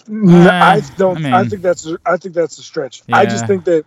N- 0.09 0.29
Uh, 0.29 0.49
I 0.51 0.81
don't. 0.97 1.25
I 1.25 1.29
I, 1.29 1.41
mean- 1.41 1.49
think 1.51 1.61
that's. 1.61 1.85
A, 1.85 1.97
I 2.05 2.17
think 2.17 2.33
that's 2.35 2.57
a 2.57 2.63
stretch. 2.63 3.03
I 3.13 3.25
just 3.25 3.47
think 3.47 3.65
that 3.65 3.85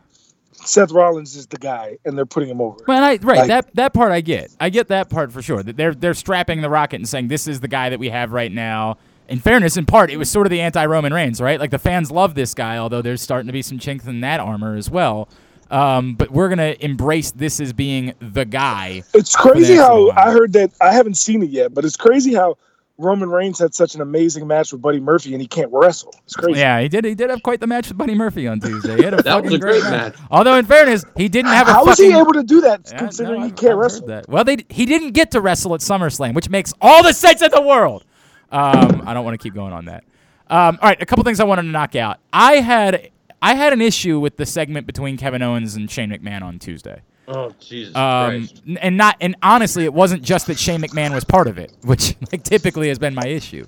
Seth 0.67 0.91
Rollins 0.93 1.37
is 1.37 1.47
the 1.47 1.57
guy, 1.59 1.99
and 2.05 2.17
they're 2.17 2.27
putting 2.27 2.49
him 2.49 2.61
over. 2.61 2.77
Well, 2.87 3.03
I, 3.03 3.19
right, 3.23 3.39
Like- 3.39 3.49
that 3.49 3.75
that 3.75 3.95
part 3.95 4.13
I 4.13 4.21
get. 4.21 4.51
I 4.61 4.71
get 4.71 4.89
that 4.89 5.11
part 5.11 5.33
for 5.33 5.43
sure. 5.43 5.63
That 5.63 5.77
they're 5.77 5.95
they're 5.95 6.15
strapping 6.15 6.61
the 6.61 6.71
rocket 6.71 6.97
and 6.97 7.09
saying 7.09 7.29
this 7.29 7.47
is 7.47 7.61
the 7.61 7.69
guy 7.69 7.91
that 7.91 7.99
we 7.99 8.09
have 8.11 8.33
right 8.33 8.53
now. 8.53 8.99
In 9.29 9.39
fairness, 9.39 9.77
in 9.79 9.87
part, 9.87 10.11
it 10.11 10.19
was 10.19 10.29
sort 10.31 10.47
of 10.47 10.51
the 10.51 10.61
anti-Roman 10.61 11.13
Reigns, 11.13 11.41
right? 11.41 11.59
Like 11.59 11.71
the 11.71 11.79
fans 11.79 12.11
love 12.11 12.35
this 12.35 12.53
guy, 12.53 12.77
although 12.77 13.01
there's 13.01 13.23
starting 13.23 13.47
to 13.47 13.55
be 13.55 13.63
some 13.63 13.79
chinks 13.79 14.05
in 14.07 14.21
that 14.21 14.39
armor 14.39 14.77
as 14.77 14.91
well. 14.91 15.29
Um, 15.71 16.15
but 16.15 16.31
we're 16.31 16.51
gonna 16.51 16.77
embrace 16.81 17.31
this 17.31 17.59
as 17.59 17.73
being 17.73 18.13
the 18.21 18.45
guy. 18.45 19.03
It's 19.15 19.35
crazy 19.35 19.77
how. 19.77 20.11
I 20.11 20.31
heard 20.31 20.53
that. 20.53 20.73
I 20.81 20.93
haven't 20.93 21.17
seen 21.17 21.43
it 21.43 21.51
yet, 21.51 21.73
but 21.73 21.85
it's 21.87 21.97
crazy 21.97 22.35
how 22.35 22.59
Roman 22.97 23.29
Reigns 23.29 23.59
had 23.59 23.75
such 23.75 23.95
an 23.97 24.01
amazing 24.01 24.47
match 24.47 24.73
with 24.73 24.81
Buddy 24.81 25.01
Murphy, 25.01 25.33
and 25.33 25.41
he 25.41 25.49
can't 25.49 25.71
wrestle. 25.73 26.15
It's 26.25 26.35
crazy. 26.37 26.61
Yeah, 26.61 26.81
he 26.81 26.89
did. 26.89 27.05
He 27.05 27.15
did 27.17 27.29
have 27.31 27.43
quite 27.43 27.59
the 27.61 27.67
match 27.67 27.89
with 27.89 27.99
Buddy 27.99 28.15
Murphy 28.15 28.47
on 28.47 28.61
Tuesday. 28.61 28.97
He 28.97 29.03
had 29.03 29.15
a 29.15 29.17
That 29.23 29.25
fucking 29.25 29.45
was 29.47 29.55
a 29.55 29.59
great 29.59 29.83
match. 29.83 30.15
Although, 30.31 30.55
in 30.55 30.65
fairness, 30.65 31.05
he 31.17 31.29
didn't 31.29 31.51
have 31.51 31.67
a 31.67 31.73
How 31.73 31.85
was 31.85 31.97
fucking. 31.99 32.13
he 32.13 32.17
able 32.19 32.33
to 32.35 32.45
do 32.45 32.61
that, 32.61 32.83
Yeah, 32.91 32.99
considering 32.99 33.41
no, 33.41 33.47
he 33.47 33.53
can't 33.53 33.73
I've 33.73 33.79
wrestle? 33.79 34.07
that. 34.07 34.29
Well, 34.29 34.45
they 34.45 34.59
he 34.69 34.87
didn't 34.87 35.11
get 35.11 35.33
to 35.33 35.41
wrestle 35.41 35.75
at 35.75 35.81
SummerSlam, 35.81 36.35
which 36.35 36.49
makes 36.49 36.73
all 36.81 37.03
the 37.03 37.13
sense 37.13 37.43
in 37.43 37.51
the 37.51 37.63
world. 37.63 38.05
Um, 38.53 39.03
I 39.07 39.13
don't 39.15 39.25
want 39.25 39.35
to 39.41 39.43
keep 39.43 39.55
going 39.55 39.73
on 39.73 39.87
that. 39.87 40.05
Um, 40.49 40.79
all 40.81 40.89
right, 40.89 41.03
a 41.03 41.07
couple 41.07 41.25
things 41.25 41.41
I 41.41 41.45
wanted 41.45 41.63
to 41.63 41.69
knock 41.69 41.97
out. 41.97 42.19
I 42.33 42.57
had 42.57 43.11
I 43.43 43.55
had 43.55 43.73
an 43.73 43.81
issue 43.83 44.21
with 44.21 44.37
the 44.37 44.47
segment 44.47 44.87
between 44.87 45.17
Kevin 45.17 45.43
Owens 45.43 45.75
and 45.75 45.91
Shane 45.91 46.11
McMahon 46.11 46.43
on 46.43 46.61
Tuesday. 46.61 47.01
Oh 47.29 47.53
Jesus 47.61 47.95
Um, 47.95 48.49
Christ! 48.49 48.63
and 48.81 48.97
not 48.97 49.17
and 49.21 49.37
honestly, 49.43 49.85
it 49.85 49.95
wasn't 49.95 50.23
just 50.23 50.47
that 50.49 50.59
Shane 50.59 50.83
McMahon 50.83 51.15
was 51.15 51.25
part 51.25 51.49
of 51.49 51.59
it, 51.59 51.73
which 51.83 52.17
like 52.33 52.43
typically 52.45 52.89
has 52.89 52.99
been 52.99 53.15
my 53.15 53.27
issue. 53.27 53.67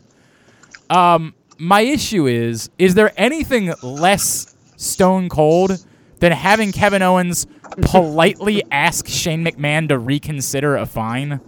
Um, 0.90 1.34
my 1.58 1.80
issue 1.82 2.26
is: 2.26 2.70
is 2.78 2.94
there 2.94 3.12
anything 3.16 3.72
less 3.82 4.54
stone 4.76 5.28
cold 5.28 5.84
than 6.20 6.32
having 6.32 6.72
Kevin 6.72 7.02
Owens 7.02 7.46
politely 7.82 8.62
ask 8.70 9.08
Shane 9.08 9.44
McMahon 9.44 9.88
to 9.88 9.98
reconsider 9.98 10.76
a 10.76 10.86
fine? 10.86 11.40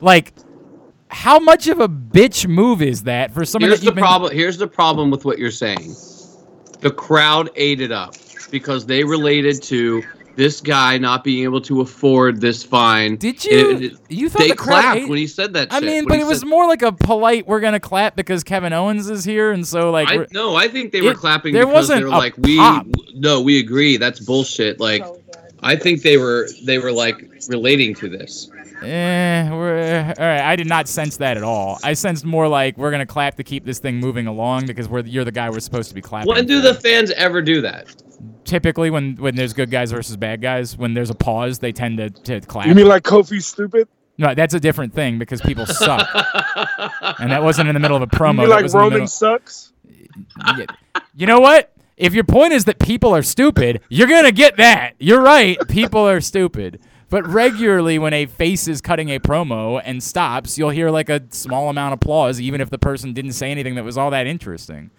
Like, 0.00 0.32
how 1.08 1.38
much 1.38 1.68
of 1.68 1.80
a 1.80 1.88
bitch 1.88 2.48
move 2.48 2.82
is 2.82 3.04
that 3.04 3.32
for 3.32 3.44
someone 3.44 3.70
Here's 3.70 3.80
the 3.80 3.92
been? 3.92 4.02
problem. 4.02 4.32
Here's 4.34 4.58
the 4.58 4.66
problem 4.68 5.10
with 5.10 5.24
what 5.24 5.38
you're 5.38 5.50
saying. 5.50 5.94
The 6.80 6.90
crowd 6.90 7.50
ate 7.56 7.80
it 7.80 7.92
up 7.92 8.14
because 8.50 8.86
they 8.86 9.04
related 9.04 9.62
to 9.64 10.02
this 10.36 10.60
guy 10.60 10.98
not 10.98 11.24
being 11.24 11.44
able 11.44 11.60
to 11.62 11.80
afford 11.80 12.40
this 12.40 12.62
fine. 12.62 13.16
Did 13.16 13.44
you? 13.44 13.70
And 13.70 13.84
it- 13.84 13.92
you 14.08 14.28
thought 14.28 14.40
they 14.42 14.48
the 14.48 14.56
crowd 14.56 14.80
clapped 14.82 14.98
ate- 15.00 15.08
when 15.08 15.18
he 15.18 15.26
said 15.26 15.52
that. 15.54 15.72
I 15.72 15.80
shit. 15.80 15.84
mean, 15.88 16.04
but 16.06 16.16
he 16.16 16.22
it 16.22 16.26
was 16.26 16.40
said- 16.40 16.48
more 16.48 16.66
like 16.66 16.82
a 16.82 16.92
polite. 16.92 17.46
We're 17.46 17.60
gonna 17.60 17.80
clap 17.80 18.16
because 18.16 18.42
Kevin 18.44 18.72
Owens 18.72 19.08
is 19.10 19.24
here, 19.24 19.52
and 19.52 19.66
so 19.66 19.90
like. 19.90 20.08
I, 20.08 20.26
no, 20.32 20.54
I 20.56 20.68
think 20.68 20.92
they 20.92 21.00
were 21.02 21.14
clapping 21.14 21.52
there 21.52 21.66
because 21.66 21.88
they 21.88 21.94
wasn't 21.94 22.10
were 22.10 22.14
a 22.16 22.18
like, 22.18 22.36
"We 22.38 22.56
no, 23.14 23.40
we 23.40 23.58
agree. 23.58 23.96
That's 23.96 24.20
bullshit." 24.20 24.80
Like, 24.80 25.04
I 25.62 25.76
think 25.76 26.02
they 26.02 26.16
were 26.16 26.48
they 26.64 26.78
were 26.78 26.92
like 26.92 27.24
relating 27.48 27.94
to 27.96 28.08
this. 28.08 28.48
Eh, 28.82 29.48
we're, 29.50 30.12
all 30.18 30.24
right. 30.26 30.40
I 30.40 30.56
did 30.56 30.66
not 30.66 30.88
sense 30.88 31.16
that 31.18 31.36
at 31.36 31.44
all. 31.44 31.78
I 31.84 31.92
sensed 31.92 32.24
more 32.24 32.48
like 32.48 32.76
we're 32.76 32.90
gonna 32.90 33.06
clap 33.06 33.36
to 33.36 33.44
keep 33.44 33.64
this 33.64 33.78
thing 33.78 33.98
moving 34.00 34.26
along 34.26 34.66
because 34.66 34.88
we're 34.88 35.04
you're 35.04 35.24
the 35.24 35.30
guy 35.30 35.48
we're 35.50 35.60
supposed 35.60 35.88
to 35.90 35.94
be 35.94 36.00
clapping. 36.00 36.28
When 36.34 36.46
do 36.46 36.60
for. 36.60 36.68
the 36.72 36.74
fans 36.74 37.12
ever 37.12 37.40
do 37.42 37.60
that? 37.60 37.94
Typically 38.44 38.90
when 38.90 39.16
when 39.16 39.34
there's 39.34 39.52
good 39.52 39.70
guys 39.70 39.92
versus 39.92 40.16
bad 40.16 40.40
guys 40.40 40.76
when 40.76 40.94
there's 40.94 41.10
a 41.10 41.14
pause 41.14 41.58
they 41.58 41.72
tend 41.72 41.98
to, 41.98 42.10
to 42.10 42.40
clap. 42.40 42.66
You 42.66 42.74
mean 42.74 42.88
like 42.88 43.02
Kofi's 43.02 43.46
stupid? 43.46 43.88
no, 44.18 44.34
that's 44.34 44.54
a 44.54 44.60
different 44.60 44.94
thing 44.94 45.18
because 45.18 45.40
people 45.40 45.66
suck, 45.66 46.08
and 47.18 47.30
that 47.32 47.42
wasn't 47.42 47.68
in 47.68 47.74
the 47.74 47.80
middle 47.80 47.96
of 47.96 48.02
a 48.02 48.08
You 48.12 48.18
promo. 48.18 48.38
mean 48.38 48.48
like 48.50 48.72
Roman 48.72 49.06
sucks? 49.08 49.72
You 51.14 51.26
know 51.26 51.40
what? 51.40 51.72
If 51.96 52.14
your 52.14 52.24
point 52.24 52.52
is 52.52 52.64
that 52.66 52.78
people 52.78 53.14
are 53.14 53.22
stupid, 53.22 53.80
you're 53.88 54.08
gonna 54.08 54.32
get 54.32 54.56
that. 54.56 54.94
You're 54.98 55.22
right. 55.22 55.56
People 55.68 56.00
are 56.08 56.20
stupid. 56.20 56.80
But 57.10 57.26
regularly, 57.26 57.98
when 57.98 58.14
a 58.14 58.24
face 58.24 58.66
is 58.66 58.80
cutting 58.80 59.10
a 59.10 59.20
promo 59.20 59.82
and 59.84 60.02
stops, 60.02 60.56
you'll 60.56 60.70
hear 60.70 60.88
like 60.90 61.10
a 61.10 61.20
small 61.28 61.68
amount 61.68 61.92
of 61.92 61.98
applause, 61.98 62.40
even 62.40 62.62
if 62.62 62.70
the 62.70 62.78
person 62.78 63.12
didn't 63.12 63.32
say 63.32 63.50
anything 63.50 63.74
that 63.74 63.84
was 63.84 63.98
all 63.98 64.10
that 64.10 64.26
interesting. 64.26 64.90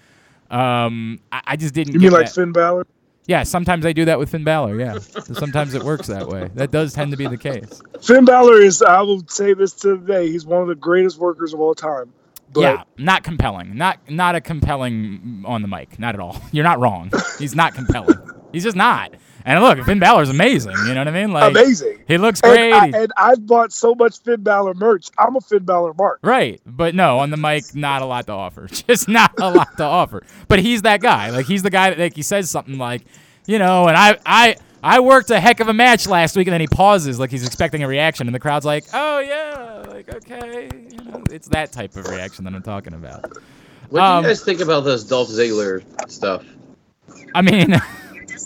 Um, 0.51 1.19
I, 1.32 1.41
I 1.47 1.55
just 1.55 1.74
didn't. 1.74 1.93
You 1.93 1.99
mean 1.99 2.11
like. 2.11 2.32
Finn 2.32 2.51
Balor? 2.51 2.86
Yeah, 3.26 3.43
sometimes 3.43 3.86
I 3.86 3.93
do 3.93 4.05
that 4.05 4.19
with 4.19 4.30
Finn 4.30 4.43
Balor. 4.43 4.80
Yeah, 4.80 4.99
sometimes 4.99 5.74
it 5.74 5.84
works 5.84 6.07
that 6.07 6.28
way. 6.28 6.49
That 6.55 6.71
does 6.71 6.93
tend 6.93 7.11
to 7.11 7.17
be 7.17 7.28
the 7.28 7.38
case. 7.38 7.82
Finn 8.01 8.26
Balor 8.26 8.61
is. 8.61 8.82
I 8.82 9.01
will 9.01 9.26
say 9.28 9.53
this 9.53 9.71
today. 9.74 10.30
He's 10.30 10.45
one 10.45 10.61
of 10.61 10.67
the 10.67 10.76
greatest 10.76 11.17
workers 11.17 11.53
of 11.53 11.61
all 11.61 11.74
time. 11.74 12.11
But 12.51 12.61
yeah, 12.61 12.84
not 12.97 13.24
compelling. 13.24 13.76
Not 13.78 13.99
not 14.09 14.36
a 14.36 14.41
compelling 14.41 15.43
on 15.47 15.61
the 15.61 15.67
mic. 15.67 15.97
Not 15.99 16.15
at 16.15 16.21
all. 16.21 16.39
You're 16.51 16.63
not 16.63 16.80
wrong. 16.80 17.11
He's 17.39 17.55
not 17.55 17.74
compelling. 17.74 18.19
He's 18.51 18.63
just 18.63 18.78
not. 18.78 19.13
And 19.45 19.61
look, 19.61 19.83
Finn 19.85 19.99
Balor's 19.99 20.29
amazing. 20.29 20.71
You 20.87 20.93
know 20.93 21.01
what 21.01 21.07
I 21.09 21.11
mean? 21.11 21.31
Like 21.31 21.51
amazing. 21.51 22.03
He 22.07 22.17
looks 22.17 22.39
And, 22.41 22.51
great. 22.53 22.73
I, 22.73 22.87
and 23.03 23.11
I've 23.17 23.45
bought 23.45 23.73
so 23.73 23.93
much 23.93 24.21
Finn 24.21 24.41
Balor 24.41 24.73
merch. 24.75 25.09
I'm 25.17 25.35
a 25.35 25.41
Finn 25.41 25.63
Balor 25.65 25.93
mark. 25.95 26.19
right, 26.23 26.61
but 26.65 26.95
no, 26.95 27.19
on 27.19 27.29
the 27.29 27.37
mic, 27.37 27.75
not 27.75 28.01
a 28.01 28.05
lot 28.05 28.25
to 28.27 28.31
offer. 28.33 28.67
Just 28.71 29.07
not 29.09 29.31
a 29.39 29.51
lot 29.51 29.75
to 29.77 29.83
offer. 29.83 30.23
But 30.47 30.59
he's 30.59 30.83
that 30.83 31.01
guy. 31.01 31.29
Like 31.29 31.45
he's 31.45 31.63
the 31.63 31.69
guy 31.69 31.89
that 31.89 31.99
like 31.99 32.15
he 32.15 32.21
says 32.21 32.49
something 32.49 32.77
like, 32.77 33.03
you 33.45 33.59
know, 33.59 33.87
and 33.87 33.97
I 33.97 34.17
I 34.25 34.55
I 34.81 34.99
worked 35.01 35.29
a 35.29 35.39
heck 35.39 35.59
of 35.59 35.67
a 35.67 35.73
match 35.73 36.07
last 36.07 36.35
week, 36.35 36.47
and 36.47 36.53
then 36.53 36.61
he 36.61 36.67
pauses 36.67 37.19
like 37.19 37.29
he's 37.31 37.45
expecting 37.45 37.83
a 37.83 37.87
reaction, 37.87 38.27
and 38.27 38.35
the 38.35 38.39
crowd's 38.39 38.65
like, 38.65 38.85
oh 38.93 39.19
yeah, 39.19 39.85
like 39.89 40.13
okay, 40.15 40.69
you 40.89 40.97
know, 41.05 41.23
it's 41.31 41.47
that 41.49 41.71
type 41.71 41.95
of 41.95 42.07
reaction 42.07 42.45
that 42.45 42.53
I'm 42.53 42.63
talking 42.63 42.93
about. 42.93 43.37
What 43.89 43.99
do 43.99 44.05
Um, 44.05 44.23
you 44.23 44.29
guys 44.29 44.43
think 44.43 44.61
about 44.61 44.81
this 44.81 45.03
Dolph 45.03 45.29
Ziggler 45.29 45.83
stuff? 46.09 46.43
I 47.35 47.41
mean, 47.41 47.75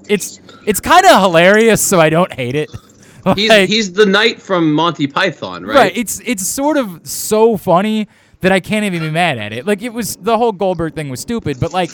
it's 0.09 0.39
it's 0.65 0.79
kind 0.79 1.05
of 1.05 1.21
hilarious, 1.21 1.81
so 1.81 1.99
I 1.99 2.09
don't 2.09 2.31
hate 2.33 2.55
it. 2.55 2.69
He's 3.35 3.49
Like- 3.49 3.67
he's 3.67 3.91
the 3.91 4.05
knight 4.05 4.41
from 4.41 4.71
Monty 4.73 5.05
Python, 5.07 5.65
right? 5.65 5.75
Right. 5.75 5.97
It's 5.97 6.21
it's 6.25 6.47
sort 6.47 6.77
of 6.77 7.01
so 7.05 7.57
funny 7.57 8.07
that 8.39 8.51
I 8.53 8.59
can't 8.61 8.85
even 8.85 9.01
be 9.01 9.09
mad 9.09 9.37
at 9.37 9.51
it. 9.51 9.65
Like 9.67 9.81
it 9.81 9.91
was 9.91 10.15
the 10.17 10.37
whole 10.37 10.51
Goldberg 10.53 10.95
thing 10.95 11.09
was 11.09 11.19
stupid, 11.19 11.59
but 11.59 11.73
like 11.73 11.89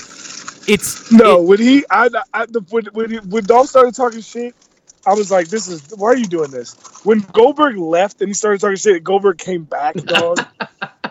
it's 0.67 1.11
No, 1.11 1.41
it- 1.41 1.47
when 1.47 1.59
he, 1.59 1.83
I, 1.89 2.09
I 2.33 2.45
the, 2.45 2.61
when 2.69 2.85
when, 2.93 3.09
he, 3.09 3.17
when 3.17 3.43
Dolph 3.45 3.67
started 3.69 3.95
talking 3.95 4.21
shit, 4.21 4.53
I 5.07 5.13
was 5.15 5.31
like, 5.31 5.47
"This 5.47 5.67
is 5.67 5.91
why 5.97 6.09
are 6.09 6.17
you 6.17 6.27
doing 6.27 6.51
this?" 6.51 6.75
When 7.03 7.19
Goldberg 7.33 7.77
left 7.77 8.21
and 8.21 8.29
he 8.29 8.33
started 8.35 8.61
talking 8.61 8.77
shit, 8.77 9.03
Goldberg 9.03 9.37
came 9.39 9.63
back, 9.63 9.95
dog. 9.95 10.45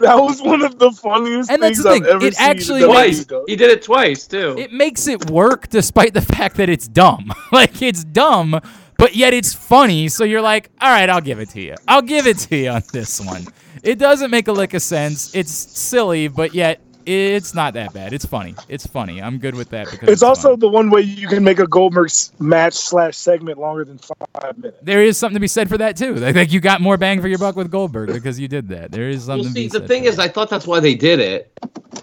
that 0.00 0.16
was 0.16 0.40
one 0.42 0.62
of 0.62 0.78
the 0.78 0.90
funniest 0.92 1.50
And 1.50 1.62
that's 1.62 1.82
things 1.82 1.84
the 1.84 1.90
I've 1.90 2.04
ever 2.16 2.26
it 2.26 2.34
seen. 2.34 2.44
in 2.44 2.50
actually 2.50 2.80
WWE, 2.82 2.86
Twice. 2.86 3.26
He 3.48 3.56
did 3.56 3.70
it 3.70 3.82
twice 3.82 4.26
too. 4.26 4.54
it 4.58 4.72
makes 4.72 5.06
it 5.08 5.30
work 5.30 5.68
despite 5.68 6.14
the 6.14 6.20
fact 6.22 6.56
that 6.56 6.68
it's 6.68 6.88
dumb. 6.88 7.32
like 7.52 7.82
it's 7.82 8.04
dumb, 8.04 8.60
but 8.98 9.14
yet 9.16 9.34
it's 9.34 9.52
funny. 9.54 10.08
So 10.08 10.24
you're 10.24 10.42
like, 10.42 10.70
all 10.80 10.90
right, 10.90 11.08
I'll 11.08 11.20
give 11.20 11.38
it 11.40 11.50
to 11.50 11.60
you. 11.60 11.74
I'll 11.88 12.02
give 12.02 12.26
it 12.26 12.38
to 12.38 12.56
you 12.56 12.70
on 12.70 12.82
this 12.92 13.20
one. 13.20 13.44
It 13.82 13.98
doesn't 13.98 14.30
make 14.30 14.48
a 14.48 14.52
lick 14.52 14.74
of 14.74 14.82
sense. 14.82 15.34
It's 15.34 15.50
silly, 15.52 16.28
but 16.28 16.54
yet 16.54 16.80
it's 17.06 17.54
not 17.54 17.74
that 17.74 17.92
bad. 17.94 18.12
It's 18.12 18.24
funny. 18.26 18.54
It's 18.68 18.86
funny. 18.86 19.22
I'm 19.22 19.38
good 19.38 19.54
with 19.54 19.70
that 19.70 19.90
because 19.90 20.08
It's 20.08 20.22
also 20.22 20.48
funny. 20.50 20.60
the 20.60 20.68
one 20.68 20.90
way 20.90 21.02
you 21.02 21.28
can 21.28 21.44
make 21.44 21.58
a 21.60 21.66
Goldberg 21.66 22.10
match 22.40 22.74
slash 22.74 23.16
segment 23.16 23.58
longer 23.58 23.84
than 23.84 23.98
five 23.98 24.58
minutes. 24.58 24.78
there 24.82 25.02
is 25.02 25.16
something 25.16 25.34
to 25.36 25.40
be 25.40 25.46
said 25.48 25.68
for 25.68 25.78
that 25.78 25.96
too. 25.96 26.24
I 26.26 26.32
think 26.32 26.52
you 26.52 26.60
got 26.60 26.80
more 26.80 26.96
bang 26.96 27.20
for 27.20 27.28
your 27.28 27.38
buck 27.38 27.54
with 27.56 27.70
Goldberg 27.70 28.12
because 28.12 28.38
you 28.40 28.48
did 28.48 28.68
that. 28.68 28.90
There 28.90 29.08
is 29.08 29.26
Well, 29.28 29.38
something. 29.38 29.48
to 29.48 29.54
see, 29.54 29.62
be 29.64 29.68
the 29.68 29.78
said 29.78 29.88
thing 29.88 30.02
for 30.02 30.08
is, 30.08 30.18
I 30.18 30.28
thought 30.28 30.50
that's 30.50 30.66
why 30.66 30.80
they 30.80 30.94
did 30.94 31.20
it 31.20 31.56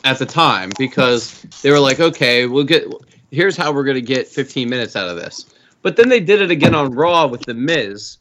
at 0.06 0.18
the 0.20 0.26
time 0.26 0.72
because 0.78 1.42
they 1.62 1.70
were 1.72 1.80
like, 1.80 2.00
okay, 2.00 2.46
we'll 2.46 2.64
get. 2.64 2.86
Here's 3.32 3.58
how 3.58 3.72
we're 3.74 3.84
gonna 3.84 4.00
get 4.02 4.28
15 4.28 4.70
minutes 4.70 4.96
out 4.96 5.10
of 5.10 5.16
this. 5.18 5.46
But 5.82 5.98
then 5.98 6.08
they 6.08 6.20
did 6.22 6.42
it 6.42 6.50
again 6.52 6.74
on 6.74 6.94
Raw 6.94 7.28
with 7.28 7.42
the 7.42 7.54
Miz, 7.54 8.18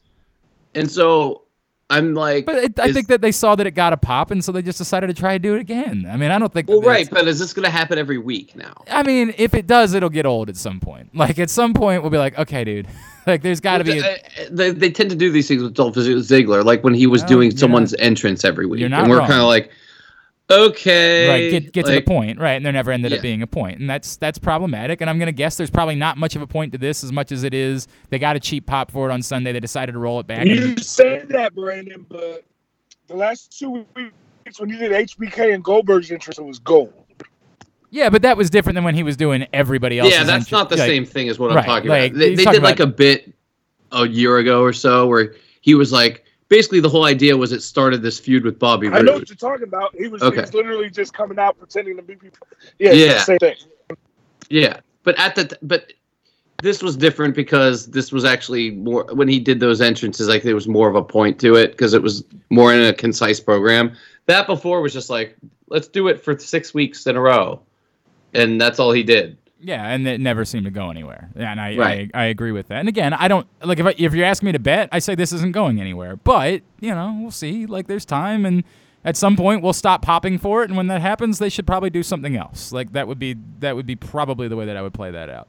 and 0.74 0.91
so 0.91 1.43
I'm 1.93 2.14
like, 2.14 2.47
But 2.47 2.57
it, 2.57 2.80
I 2.80 2.86
is- 2.86 2.95
think 2.95 3.09
that 3.09 3.20
they 3.20 3.32
saw 3.32 3.55
that 3.55 3.66
it 3.66 3.72
got 3.72 3.93
a 3.93 3.97
pop, 3.97 4.30
and 4.30 4.45
so 4.45 4.51
they 4.53 4.62
just 4.62 4.78
decided 4.78 5.07
to 5.09 5.14
try 5.14 5.34
to 5.34 5.38
do 5.38 5.55
it 5.55 5.61
again. 5.61 6.07
I 6.11 6.16
mean, 6.16 6.30
I 6.30 6.38
don't 6.38 6.53
think. 6.53 6.68
well, 6.68 6.80
right, 6.82 7.09
but 7.11 7.28
is 7.28 7.38
this 7.38 7.53
gonna 7.53 7.70
happen 7.70 7.99
every 7.99 8.18
week 8.18 8.57
now? 8.57 8.72
I 8.90 9.03
mean, 9.03 9.34
if 9.38 9.55
it 9.55 9.66
does, 9.66 9.95
it'll 9.95 10.09
get 10.09 10.26
old 10.26 10.49
at 10.49 10.57
some 10.57 10.80
point. 10.80 11.14
Like 11.14 11.38
at 11.38 11.51
some 11.51 11.74
point, 11.74 12.03
we'll 12.03 12.11
be 12.11 12.18
like, 12.18 12.38
okay, 12.38 12.64
dude, 12.64 12.88
like 13.26 13.43
there's 13.43 13.61
got 13.61 13.78
to 13.78 13.84
be. 13.84 13.99
A, 14.01 14.16
they, 14.51 14.70
they 14.70 14.90
tend 14.90 15.11
to 15.11 15.16
do 15.16 15.30
these 15.30 15.47
things 15.49 15.62
with 15.62 15.74
Dolph 15.74 15.95
Ziggler, 15.95 16.64
like 16.64 16.82
when 16.82 16.95
he 16.95 17.07
was 17.07 17.22
Well, 17.22 17.28
doing 17.28 17.57
someone's 17.57 17.95
entrance 17.95 18.45
every 18.45 18.66
week, 18.66 18.82
and 18.82 19.11
we're 19.11 19.18
kind 19.20 19.32
of 19.34 19.47
like, 19.47 19.70
okay, 20.53 21.28
right, 21.28 21.50
get 21.62 21.72
get 21.72 21.86
to 21.86 21.92
the 21.92 22.00
point, 22.03 22.38
right? 22.38 22.53
And 22.53 22.64
there 22.64 22.72
never 22.72 22.90
ended 22.92 23.12
Yeah. 23.12 23.18
up 23.18 23.22
being 23.22 23.42
a 23.42 23.46
point, 23.46 23.80
and 23.80 23.88
that's 23.88 24.16
that's 24.16 24.38
problematic. 24.38 25.00
And 25.00 25.09
I'm 25.11 25.18
gonna 25.18 25.32
guess 25.32 25.57
there's 25.57 25.70
probably 25.70 25.94
not 25.96 26.16
much 26.18 26.36
of 26.36 26.42
a 26.42 26.46
point 26.46 26.72
to 26.72 26.78
this, 26.78 27.03
as 27.05 27.12
much 27.12 27.32
as 27.32 27.44
it 27.44 27.55
is 27.55 27.88
they 28.11 28.18
got 28.18 28.36
a 28.36 28.40
cheap 28.40 28.66
pop 28.66 28.90
for 28.90 29.09
it 29.09 29.12
on 29.12 29.22
Sunday. 29.22 29.53
They 29.53 29.61
decided 29.61 29.92
to 29.92 29.98
roll 29.98 30.20
it 30.20 30.26
back. 30.26 30.46
You 30.46 30.62
And, 30.62 30.84
say 30.84 31.22
that, 31.28 31.55
Brandon, 31.55 32.07
but 32.09 32.44
the 33.09 33.16
last 33.16 33.59
two 33.59 33.84
weeks 33.96 34.59
when 34.59 34.68
you 34.68 34.76
did 34.78 34.92
HBK 34.92 35.55
and 35.55 35.62
Goldberg's 35.64 36.11
interest, 36.11 36.38
it 36.38 36.44
was 36.44 36.59
gold. 36.59 36.92
yeah, 37.90 38.11
but 38.11 38.22
that 38.22 38.36
was 38.36 38.50
different 38.50 38.74
than 38.74 38.84
when 38.84 38.94
he 38.94 39.03
was 39.03 39.16
doing 39.16 39.46
everybody 39.53 39.98
else. 39.98 40.11
Yeah, 40.12 40.24
that's 40.24 40.50
not 40.50 40.68
the 40.70 40.76
same 40.76 41.05
thing 41.05 41.28
as 41.28 41.38
what 41.38 41.50
I'm 41.50 41.57
right, 41.57 41.66
talking 41.66 41.88
like, 41.90 42.11
about. 42.12 42.18
They, 42.18 42.34
they 42.34 42.44
talking 42.44 42.61
did 42.61 42.66
like 42.66 42.80
a 42.80 42.86
bit 42.86 43.32
a 43.92 44.07
year 44.09 44.38
ago 44.38 44.62
or 44.62 44.72
so 44.72 45.07
where 45.07 45.34
he 45.61 45.74
was 45.74 45.92
like, 45.92 46.24
basically 46.53 46.80
the 46.80 46.88
whole 46.88 47.07
idea 47.07 47.34
was 47.34 47.50
it 47.50 47.62
started 47.62 48.03
this 48.03 48.20
feud 48.20 48.44
with 48.44 48.59
Bobby 48.59 48.86
I 48.88 49.00
know 49.00 49.14
what 49.14 49.26
you're 49.26 49.36
talking 49.36 49.66
about. 49.66 49.96
He 49.96 50.07
was, 50.09 50.22
Okay. 50.22 50.34
he 50.36 50.40
was 50.42 50.53
literally 50.53 50.90
just 50.90 51.14
coming 51.14 51.38
out 51.38 51.59
pretending 51.59 51.96
to 51.96 52.03
be 52.03 52.14
people. 52.14 52.46
Yeah, 52.78 52.92
Yeah. 52.92 53.22
same 53.22 53.38
thing. 53.38 53.57
Yeah, 54.50 54.80
but 55.03 55.18
at 55.18 55.34
the 55.34 55.59
but 55.62 55.94
this 56.62 56.82
was 56.82 56.94
different 56.94 57.34
because 57.34 57.86
this 57.90 58.12
was 58.12 58.26
actually 58.26 58.70
more 58.72 59.07
when 59.14 59.28
he 59.28 59.38
did 59.40 59.61
those 59.61 59.80
entrances. 59.80 60.28
Like 60.28 60.42
there 60.42 60.55
was 60.55 60.68
more 60.68 60.90
of 60.90 60.94
a 60.94 61.03
point 61.03 61.40
to 61.40 61.55
it 61.55 61.70
because 61.70 61.94
it 61.94 62.03
was 62.03 62.22
more 62.50 62.74
in 62.74 62.82
a 62.82 62.92
concise 62.92 63.40
program. 63.40 63.96
That 64.26 64.46
before 64.46 64.82
was 64.82 64.92
just 64.92 65.09
like 65.09 65.34
let's 65.68 65.88
do 65.88 66.09
it 66.09 66.20
for 66.20 66.38
six 66.38 66.74
weeks 66.74 67.07
in 67.07 67.16
a 67.16 67.20
row, 67.20 67.62
and 68.34 68.61
that's 68.61 68.78
all 68.78 68.92
he 68.92 69.03
did. 69.03 69.38
Yeah, 69.64 69.86
and 69.86 70.06
it 70.06 70.20
never 70.20 70.44
seemed 70.44 70.64
to 70.64 70.70
go 70.70 70.90
anywhere. 70.90 71.30
Yeah, 71.36 71.52
and 71.52 71.60
I, 71.60 71.76
Right. 71.76 72.10
I 72.12 72.22
I 72.22 72.24
agree 72.26 72.50
with 72.52 72.68
that. 72.68 72.80
And 72.80 72.88
again, 72.88 73.14
I 73.14 73.28
don't 73.28 73.46
like 73.62 73.78
if 73.78 73.86
I, 73.86 73.94
if 73.96 74.12
you're 74.12 74.26
asking 74.26 74.46
me 74.46 74.52
to 74.52 74.58
bet, 74.58 74.88
I 74.90 74.98
say 74.98 75.14
this 75.14 75.32
isn't 75.32 75.52
going 75.52 75.80
anywhere. 75.80 76.16
But 76.16 76.62
you 76.80 76.94
know, 76.94 77.16
we'll 77.20 77.30
see. 77.30 77.66
Like 77.66 77.86
there's 77.86 78.04
time, 78.04 78.44
and 78.44 78.64
at 79.04 79.16
some 79.16 79.36
point 79.36 79.62
we'll 79.62 79.72
stop 79.72 80.02
popping 80.02 80.38
for 80.38 80.62
it. 80.62 80.70
And 80.70 80.76
when 80.76 80.88
that 80.88 81.00
happens, 81.00 81.38
they 81.38 81.48
should 81.48 81.66
probably 81.66 81.90
do 81.90 82.02
something 82.02 82.36
else. 82.36 82.72
Like 82.72 82.92
that 82.92 83.06
would 83.06 83.18
be 83.20 83.36
that 83.60 83.76
would 83.76 83.86
be 83.86 83.94
probably 83.96 84.48
the 84.48 84.56
way 84.56 84.66
that 84.66 84.76
I 84.76 84.82
would 84.82 84.94
play 84.94 85.12
that 85.12 85.28
out. 85.30 85.48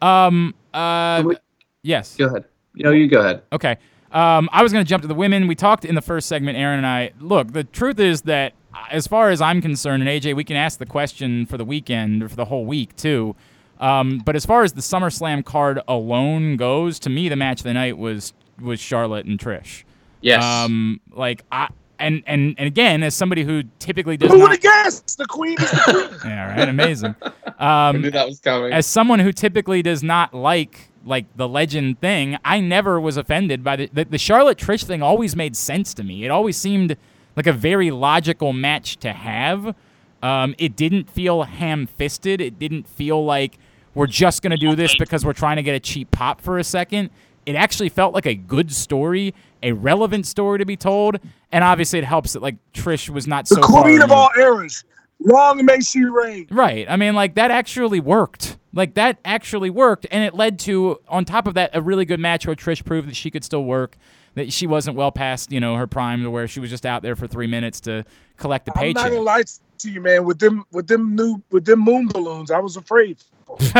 Um. 0.00 0.54
Uh. 0.72 1.22
Wait. 1.26 1.38
Yes. 1.82 2.16
Go 2.16 2.26
ahead. 2.26 2.44
No, 2.74 2.90
you 2.92 3.08
go 3.08 3.20
ahead. 3.20 3.42
Okay. 3.52 3.76
Um, 4.12 4.48
I 4.52 4.62
was 4.62 4.72
going 4.72 4.84
to 4.84 4.88
jump 4.88 5.02
to 5.02 5.08
the 5.08 5.14
women. 5.14 5.46
We 5.46 5.54
talked 5.54 5.84
in 5.84 5.94
the 5.94 6.00
first 6.02 6.28
segment, 6.28 6.56
Aaron 6.56 6.78
and 6.78 6.86
I. 6.86 7.12
Look, 7.20 7.52
the 7.52 7.64
truth 7.64 7.98
is 7.98 8.22
that, 8.22 8.54
as 8.90 9.06
far 9.06 9.30
as 9.30 9.40
I'm 9.40 9.60
concerned, 9.62 10.02
and 10.06 10.10
AJ, 10.10 10.34
we 10.36 10.44
can 10.44 10.56
ask 10.56 10.78
the 10.78 10.86
question 10.86 11.46
for 11.46 11.56
the 11.58 11.64
weekend 11.64 12.22
or 12.22 12.28
for 12.28 12.36
the 12.36 12.44
whole 12.46 12.64
week, 12.66 12.94
too. 12.96 13.34
Um, 13.80 14.22
but 14.24 14.36
as 14.36 14.46
far 14.46 14.62
as 14.62 14.72
the 14.72 14.80
SummerSlam 14.80 15.44
card 15.44 15.80
alone 15.86 16.56
goes, 16.56 16.98
to 17.00 17.10
me, 17.10 17.28
the 17.28 17.36
match 17.36 17.60
of 17.60 17.64
the 17.64 17.74
night 17.74 17.98
was 17.98 18.32
was 18.60 18.80
Charlotte 18.80 19.26
and 19.26 19.38
Trish. 19.38 19.84
Yes. 20.22 20.42
Um, 20.42 21.00
like 21.12 21.44
I 21.52 21.68
and 21.98 22.22
and 22.26 22.54
and 22.56 22.66
again, 22.66 23.02
as 23.02 23.14
somebody 23.14 23.44
who 23.44 23.64
typically 23.78 24.16
does 24.16 24.30
Who 24.30 24.36
would 24.38 24.44
not, 24.44 24.50
have 24.52 24.60
guessed? 24.60 25.18
The 25.18 25.26
queen 25.26 25.60
is 25.60 25.70
the 25.70 26.08
queen. 26.10 26.20
yeah, 26.24 26.56
right, 26.58 26.68
amazing. 26.68 27.14
I 27.58 27.88
Um, 27.90 28.00
knew 28.00 28.10
that 28.10 28.26
was 28.26 28.40
coming. 28.40 28.72
as 28.72 28.86
someone 28.86 29.18
who 29.18 29.30
typically 29.32 29.82
does 29.82 30.02
not 30.02 30.32
like 30.32 30.88
like 31.04 31.26
the 31.36 31.46
legend 31.46 32.00
thing, 32.00 32.38
I 32.44 32.60
never 32.60 32.98
was 33.00 33.16
offended 33.18 33.62
by 33.62 33.76
the, 33.76 33.90
the 33.92 34.04
the 34.06 34.18
Charlotte 34.18 34.56
Trish 34.56 34.84
thing. 34.84 35.02
Always 35.02 35.36
made 35.36 35.54
sense 35.54 35.92
to 35.94 36.02
me. 36.02 36.24
It 36.24 36.30
always 36.30 36.56
seemed 36.56 36.96
like 37.36 37.46
a 37.46 37.52
very 37.52 37.90
logical 37.90 38.52
match 38.52 38.96
to 38.98 39.12
have. 39.12 39.74
Um, 40.22 40.54
it 40.58 40.74
didn't 40.74 41.10
feel 41.10 41.42
ham-fisted. 41.42 42.40
It 42.40 42.58
didn't 42.58 42.88
feel 42.88 43.24
like 43.24 43.58
we're 43.94 44.06
just 44.06 44.42
gonna 44.42 44.56
do 44.56 44.74
this 44.74 44.96
because 44.96 45.24
we're 45.24 45.32
trying 45.32 45.56
to 45.56 45.62
get 45.62 45.74
a 45.74 45.80
cheap 45.80 46.10
pop 46.10 46.40
for 46.40 46.58
a 46.58 46.64
second. 46.64 47.10
It 47.44 47.54
actually 47.54 47.90
felt 47.90 48.12
like 48.12 48.26
a 48.26 48.34
good 48.34 48.72
story, 48.72 49.32
a 49.62 49.72
relevant 49.72 50.26
story 50.26 50.58
to 50.58 50.66
be 50.66 50.76
told, 50.76 51.20
and 51.52 51.62
obviously 51.62 51.98
it 52.00 52.04
helps 52.04 52.32
that 52.32 52.42
like 52.42 52.56
Trish 52.72 53.08
was 53.08 53.26
not 53.26 53.48
The 53.48 53.56
so 53.56 53.62
far 53.62 53.82
queen 53.82 54.02
of 54.02 54.10
all 54.10 54.30
eras. 54.36 54.84
Long 55.20 55.64
may 55.64 55.80
she 55.80 56.04
reign. 56.04 56.46
Right. 56.50 56.86
I 56.90 56.96
mean, 56.96 57.14
like 57.14 57.36
that 57.36 57.50
actually 57.50 58.00
worked. 58.00 58.58
Like 58.74 58.94
that 58.94 59.18
actually 59.24 59.70
worked, 59.70 60.06
and 60.10 60.22
it 60.22 60.34
led 60.34 60.58
to, 60.60 61.00
on 61.08 61.24
top 61.24 61.46
of 61.46 61.54
that, 61.54 61.70
a 61.72 61.80
really 61.80 62.04
good 62.04 62.20
match 62.20 62.46
where 62.46 62.54
Trish 62.54 62.84
proved 62.84 63.08
that 63.08 63.16
she 63.16 63.30
could 63.30 63.42
still 63.42 63.64
work. 63.64 63.96
That 64.36 64.52
she 64.52 64.66
wasn't 64.66 64.96
well 64.96 65.10
past, 65.10 65.50
you 65.50 65.58
know, 65.60 65.74
her 65.76 65.86
prime, 65.86 66.22
to 66.22 66.30
where 66.30 66.46
she 66.46 66.60
was 66.60 66.70
just 66.70 66.86
out 66.86 67.02
there 67.02 67.16
for 67.16 67.26
three 67.26 67.46
minutes 67.48 67.80
to 67.80 68.04
collect 68.36 68.66
the 68.66 68.72
I'm 68.78 68.92
not 68.92 68.96
paycheck. 68.96 69.10
gonna 69.12 69.22
lie 69.22 69.42
to 69.78 69.90
you, 69.90 70.00
man. 70.00 70.24
With 70.24 70.38
them, 70.38 70.64
with 70.72 70.86
them 70.86 71.16
new, 71.16 71.42
with 71.50 71.64
them 71.64 71.80
moon 71.80 72.06
balloons, 72.08 72.50
I 72.50 72.58
was 72.60 72.76
afraid. 72.76 73.18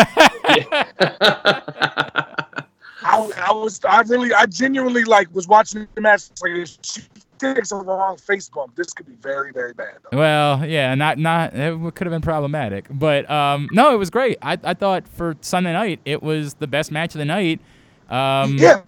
I, 3.09 3.31
I 3.37 3.53
was, 3.53 3.81
I 3.85 4.01
really, 4.03 4.33
I 4.33 4.47
genuinely 4.47 5.05
like 5.05 5.33
was 5.35 5.47
watching 5.47 5.87
the 5.95 6.01
match. 6.01 6.23
Like, 6.43 6.53
if 6.53 6.77
she 6.83 7.03
takes 7.39 7.71
a 7.71 7.77
wrong 7.77 8.17
face 8.17 8.49
bump, 8.49 8.75
this 8.75 8.93
could 8.93 9.07
be 9.07 9.15
very, 9.21 9.53
very 9.53 9.73
bad. 9.75 9.99
Well, 10.13 10.65
yeah, 10.67 10.95
not 10.95 11.19
not 11.19 11.55
it 11.55 11.95
could 11.95 12.07
have 12.07 12.13
been 12.13 12.23
problematic, 12.23 12.87
but 12.91 13.31
um, 13.31 13.69
no, 13.73 13.93
it 13.95 13.99
was 13.99 14.11
great. 14.11 14.39
I 14.43 14.59
I 14.65 14.75
thought 14.75 15.07
for 15.07 15.37
Sunday 15.41 15.73
night 15.73 16.01
it 16.05 16.23
was 16.23 16.55
the 16.55 16.67
best 16.67 16.91
match 16.91 17.15
of 17.15 17.19
the 17.19 17.25
night. 17.25 17.61
Um, 18.09 18.57
Yeah, 18.57 18.83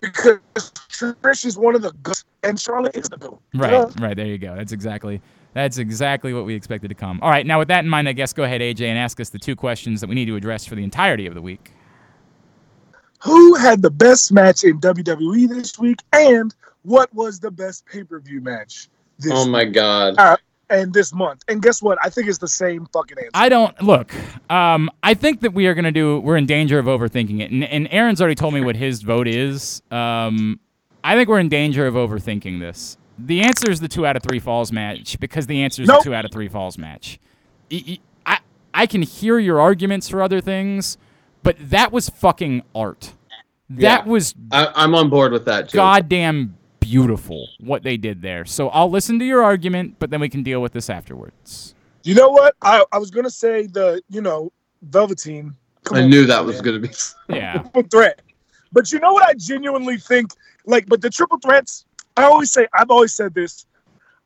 because 0.00 0.38
Trish 0.56 1.44
is 1.44 1.56
one 1.56 1.74
of 1.74 1.82
the 1.82 1.92
good, 2.02 2.16
and 2.42 2.58
Charlotte 2.58 2.96
is 2.96 3.08
the 3.08 3.16
good. 3.16 3.36
Right, 3.54 4.00
right. 4.00 4.16
There 4.16 4.26
you 4.26 4.38
go. 4.38 4.56
That's 4.56 4.72
exactly 4.72 5.20
that's 5.54 5.78
exactly 5.78 6.32
what 6.32 6.44
we 6.44 6.54
expected 6.54 6.88
to 6.88 6.94
come. 6.94 7.18
All 7.22 7.30
right, 7.30 7.46
now 7.46 7.58
with 7.58 7.68
that 7.68 7.84
in 7.84 7.90
mind, 7.90 8.08
I 8.08 8.12
guess 8.12 8.32
go 8.32 8.44
ahead, 8.44 8.60
AJ, 8.60 8.82
and 8.82 8.98
ask 8.98 9.20
us 9.20 9.30
the 9.30 9.38
two 9.38 9.56
questions 9.56 10.00
that 10.00 10.08
we 10.08 10.14
need 10.14 10.26
to 10.26 10.36
address 10.36 10.64
for 10.64 10.74
the 10.74 10.84
entirety 10.84 11.26
of 11.26 11.34
the 11.34 11.42
week. 11.42 11.72
Who 13.22 13.54
had 13.54 13.82
the 13.82 13.90
best 13.90 14.30
match 14.30 14.62
in 14.62 14.80
WWE 14.80 15.48
this 15.48 15.78
week, 15.78 15.98
and 16.12 16.54
what 16.82 17.12
was 17.14 17.40
the 17.40 17.50
best 17.50 17.86
pay 17.86 18.04
per 18.04 18.20
view 18.20 18.40
match 18.40 18.88
this 19.18 19.32
oh 19.34 19.48
my 19.48 19.64
god. 19.64 20.14
Uh, 20.16 20.36
and 20.70 20.92
this 20.92 21.12
month? 21.14 21.42
And 21.48 21.62
guess 21.62 21.82
what? 21.82 21.98
I 22.02 22.10
think 22.10 22.28
it's 22.28 22.38
the 22.38 22.48
same 22.48 22.86
fucking 22.92 23.18
answer. 23.18 23.30
I 23.34 23.48
don't 23.48 23.80
look. 23.82 24.12
Um, 24.50 24.90
I 25.02 25.14
think 25.14 25.40
that 25.40 25.52
we 25.54 25.66
are 25.66 25.74
going 25.74 25.84
to 25.84 25.92
do. 25.92 26.20
We're 26.20 26.36
in 26.36 26.46
danger 26.46 26.78
of 26.78 26.86
overthinking 26.86 27.40
it, 27.40 27.50
and, 27.50 27.64
and 27.64 27.88
Aaron's 27.90 28.20
already 28.20 28.34
told 28.34 28.54
me 28.54 28.60
what 28.60 28.76
his 28.76 29.02
vote 29.02 29.26
is. 29.28 29.82
Um, 29.90 30.60
I 31.04 31.14
think 31.14 31.28
we're 31.28 31.40
in 31.40 31.48
danger 31.48 31.86
of 31.86 31.94
overthinking 31.94 32.60
this. 32.60 32.96
The 33.18 33.40
answer 33.40 33.70
is 33.70 33.80
the 33.80 33.88
two 33.88 34.06
out 34.06 34.16
of 34.16 34.22
three 34.22 34.38
falls 34.38 34.70
match 34.72 35.18
because 35.18 35.46
the 35.46 35.62
answer 35.62 35.82
is 35.82 35.88
Nope. 35.88 36.00
the 36.00 36.04
two 36.10 36.14
out 36.14 36.24
of 36.24 36.30
three 36.30 36.48
falls 36.48 36.78
match. 36.78 37.18
I 37.72 38.38
I 38.74 38.86
can 38.86 39.02
hear 39.02 39.38
your 39.38 39.60
arguments 39.60 40.08
for 40.08 40.22
other 40.22 40.40
things, 40.40 40.98
but 41.42 41.56
that 41.58 41.90
was 41.92 42.08
fucking 42.08 42.62
art. 42.74 43.14
That 43.70 44.04
Yeah. 44.06 44.10
was 44.10 44.34
I, 44.52 44.70
I'm 44.74 44.94
on 44.94 45.08
board 45.10 45.32
with 45.32 45.44
that 45.46 45.68
too. 45.70 45.76
goddamn 45.76 46.56
beautiful 46.88 47.48
what 47.60 47.82
they 47.82 47.96
did 47.96 48.22
there. 48.22 48.44
So 48.44 48.68
I'll 48.70 48.90
listen 48.90 49.18
to 49.18 49.24
your 49.24 49.42
argument, 49.42 49.96
but 49.98 50.10
then 50.10 50.20
we 50.20 50.28
can 50.28 50.42
deal 50.42 50.62
with 50.62 50.72
this 50.72 50.88
afterwards. 50.88 51.74
You 52.02 52.14
know 52.14 52.30
what? 52.30 52.54
I, 52.62 52.84
I 52.92 52.98
was 52.98 53.10
gonna 53.10 53.30
say 53.30 53.66
the 53.66 54.02
you 54.08 54.20
know 54.20 54.52
Velveteen. 54.82 55.54
Come 55.84 55.98
I 55.98 56.02
on, 56.02 56.10
knew 56.10 56.26
that 56.26 56.44
was 56.44 56.60
gonna 56.60 56.78
be. 56.78 56.90
Yeah. 57.28 57.58
Triple 57.58 57.82
threat. 57.84 58.22
But 58.72 58.90
you 58.92 59.00
know 59.00 59.12
what 59.12 59.22
I 59.22 59.34
genuinely 59.34 59.98
think? 59.98 60.30
Like, 60.64 60.86
but 60.86 61.00
the 61.00 61.10
triple 61.10 61.38
threats, 61.38 61.84
I 62.16 62.24
always 62.24 62.52
say, 62.52 62.66
I've 62.74 62.90
always 62.90 63.14
said 63.14 63.34
this. 63.34 63.66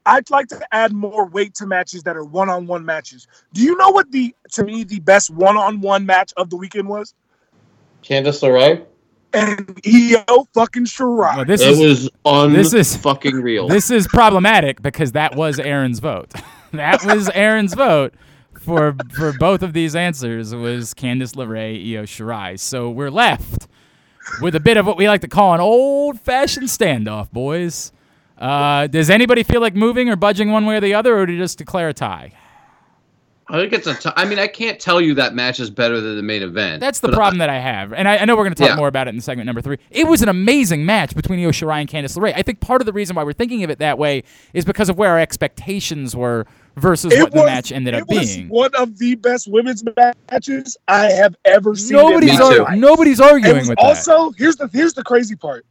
I'd 0.04 0.28
like 0.30 0.48
to 0.48 0.60
add 0.72 0.92
more 0.92 1.26
weight 1.26 1.54
to 1.56 1.66
matches 1.66 2.02
that 2.04 2.16
are 2.16 2.24
one-on-one 2.24 2.84
matches. 2.84 3.28
Do 3.52 3.62
you 3.62 3.76
know 3.76 3.90
what 3.90 4.10
the 4.10 4.34
to 4.52 4.64
me 4.64 4.84
the 4.84 5.00
best 5.00 5.30
one-on-one 5.30 6.06
match 6.06 6.32
of 6.36 6.50
the 6.50 6.56
weekend 6.56 6.88
was? 6.88 7.14
Candice 8.02 8.42
LeRae. 8.42 8.84
And 9.34 9.80
Io 9.86 10.46
fucking 10.54 10.84
Shirai. 10.84 11.36
Well, 11.36 11.44
this 11.44 11.60
It 11.62 11.70
is 11.70 11.78
was 11.78 12.10
un 12.24 12.52
this 12.52 12.72
is- 12.74 12.96
fucking 12.96 13.36
real. 13.36 13.68
this 13.68 13.90
is 13.90 14.06
problematic 14.08 14.82
because 14.82 15.12
that 15.12 15.34
was 15.36 15.58
Aaron's 15.58 15.98
vote. 16.00 16.32
that 16.72 17.04
was 17.04 17.28
Aaron's 17.30 17.74
vote 17.74 18.14
for 18.60 18.94
for 19.14 19.32
both 19.38 19.62
of 19.62 19.72
these 19.72 19.96
answers 19.96 20.54
was 20.54 20.94
Candice 20.94 21.34
LeRae, 21.34 21.74
Io 21.96 22.02
Shirai. 22.04 22.58
So 22.60 22.90
we're 22.90 23.10
left 23.10 23.66
with 24.40 24.54
a 24.54 24.60
bit 24.60 24.76
of 24.76 24.86
what 24.86 24.96
we 24.96 25.08
like 25.08 25.20
to 25.22 25.28
call 25.28 25.52
an 25.54 25.60
old-fashioned 25.60 26.68
standoff, 26.68 27.30
boys. 27.32 27.90
Uh, 28.38 28.86
does 28.86 29.10
anybody 29.10 29.42
feel 29.42 29.60
like 29.60 29.74
moving 29.74 30.08
or 30.08 30.16
budging 30.16 30.50
one 30.52 30.64
way 30.66 30.76
or 30.76 30.80
the 30.80 30.94
other, 30.94 31.18
or 31.18 31.26
do 31.26 31.32
you 31.32 31.38
just 31.38 31.58
declare 31.58 31.88
a 31.88 31.94
tie? 31.94 32.32
I 33.48 33.60
think 33.60 33.72
it's 33.72 33.86
a. 33.86 33.94
T- 33.94 34.10
I 34.16 34.24
mean, 34.24 34.38
I 34.38 34.46
can't 34.46 34.78
tell 34.78 35.00
you 35.00 35.14
that 35.14 35.34
match 35.34 35.58
is 35.60 35.68
better 35.68 36.00
than 36.00 36.16
the 36.16 36.22
main 36.22 36.42
event. 36.42 36.80
That's 36.80 37.00
the 37.00 37.08
but 37.08 37.16
problem 37.16 37.38
that 37.38 37.50
I 37.50 37.58
have, 37.58 37.92
and 37.92 38.08
I, 38.08 38.18
I 38.18 38.24
know 38.24 38.36
we're 38.36 38.44
going 38.44 38.54
to 38.54 38.58
talk 38.60 38.70
Yeah. 38.70 38.76
more 38.76 38.88
about 38.88 39.08
it 39.08 39.14
in 39.14 39.20
segment 39.20 39.46
number 39.46 39.60
three. 39.60 39.78
It 39.90 40.06
was 40.06 40.22
an 40.22 40.28
amazing 40.28 40.86
match 40.86 41.14
between 41.16 41.40
Io 41.40 41.50
Shirai 41.50 41.80
and 41.80 41.88
Candice 41.90 42.16
LeRae. 42.16 42.32
I 42.36 42.42
think 42.42 42.60
part 42.60 42.80
of 42.80 42.86
the 42.86 42.92
reason 42.92 43.16
why 43.16 43.24
we're 43.24 43.32
thinking 43.32 43.64
of 43.64 43.70
it 43.70 43.78
that 43.80 43.98
way 43.98 44.22
is 44.54 44.64
because 44.64 44.88
of 44.88 44.96
where 44.96 45.10
our 45.10 45.18
expectations 45.18 46.14
were 46.14 46.46
versus 46.76 47.12
what 47.18 47.32
the 47.32 47.44
match 47.44 47.72
ended 47.72 47.94
up 47.94 48.02
it 48.02 48.08
was 48.08 48.36
being. 48.36 48.48
one 48.48 48.70
of 48.76 48.96
the 48.98 49.16
best 49.16 49.48
women's 49.50 49.82
matches 49.96 50.76
I 50.88 51.06
have 51.10 51.34
ever 51.44 51.74
seen. 51.74 51.96
Nobody's 51.98 52.30
in 52.34 52.38
my 52.38 52.44
ar- 52.44 52.58
life. 52.60 52.78
nobody's 52.78 53.20
arguing 53.20 53.56
was 53.58 53.68
with 53.68 53.78
that. 53.78 53.84
also 53.84 54.30
here's 54.38 54.56
the 54.56 54.68
here's 54.72 54.94
the 54.94 55.02
crazy 55.04 55.34
part. 55.36 55.66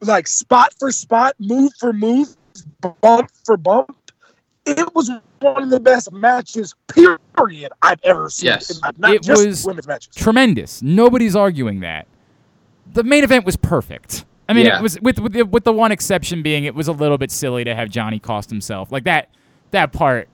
Like 0.00 0.26
spot 0.26 0.74
for 0.78 0.90
spot, 0.90 1.34
move 1.38 1.72
for 1.78 1.92
move, 1.92 2.34
bump 3.02 3.30
for 3.44 3.56
bump. 3.56 3.96
It 4.78 4.94
was 4.94 5.10
one 5.40 5.62
of 5.64 5.70
the 5.70 5.80
best 5.80 6.12
matches, 6.12 6.74
period, 6.88 7.72
I've 7.82 8.00
ever 8.04 8.30
seen. 8.30 8.46
Yes. 8.48 8.80
my- 8.98 9.12
It 9.14 9.26
was 9.28 9.64
women's 9.64 9.86
matches. 9.86 10.14
Tremendous. 10.14 10.82
Nobody's 10.82 11.34
arguing 11.36 11.80
that. 11.80 12.06
The 12.92 13.02
main 13.04 13.24
event 13.24 13.44
was 13.44 13.56
perfect. 13.56 14.24
I 14.48 14.52
mean, 14.52 14.66
Yeah. 14.66 14.78
it 14.78 14.82
was 14.82 15.00
with 15.00 15.18
with 15.20 15.32
the, 15.32 15.42
with 15.44 15.64
the 15.64 15.72
one 15.72 15.92
exception 15.92 16.42
being 16.42 16.64
it 16.64 16.74
was 16.74 16.88
a 16.88 16.92
little 16.92 17.18
bit 17.18 17.30
silly 17.30 17.62
to 17.64 17.74
have 17.74 17.88
Johnny 17.88 18.18
cost 18.18 18.50
himself 18.50 18.90
like 18.90 19.04
that. 19.04 19.28
That 19.70 19.92
part. 19.92 20.28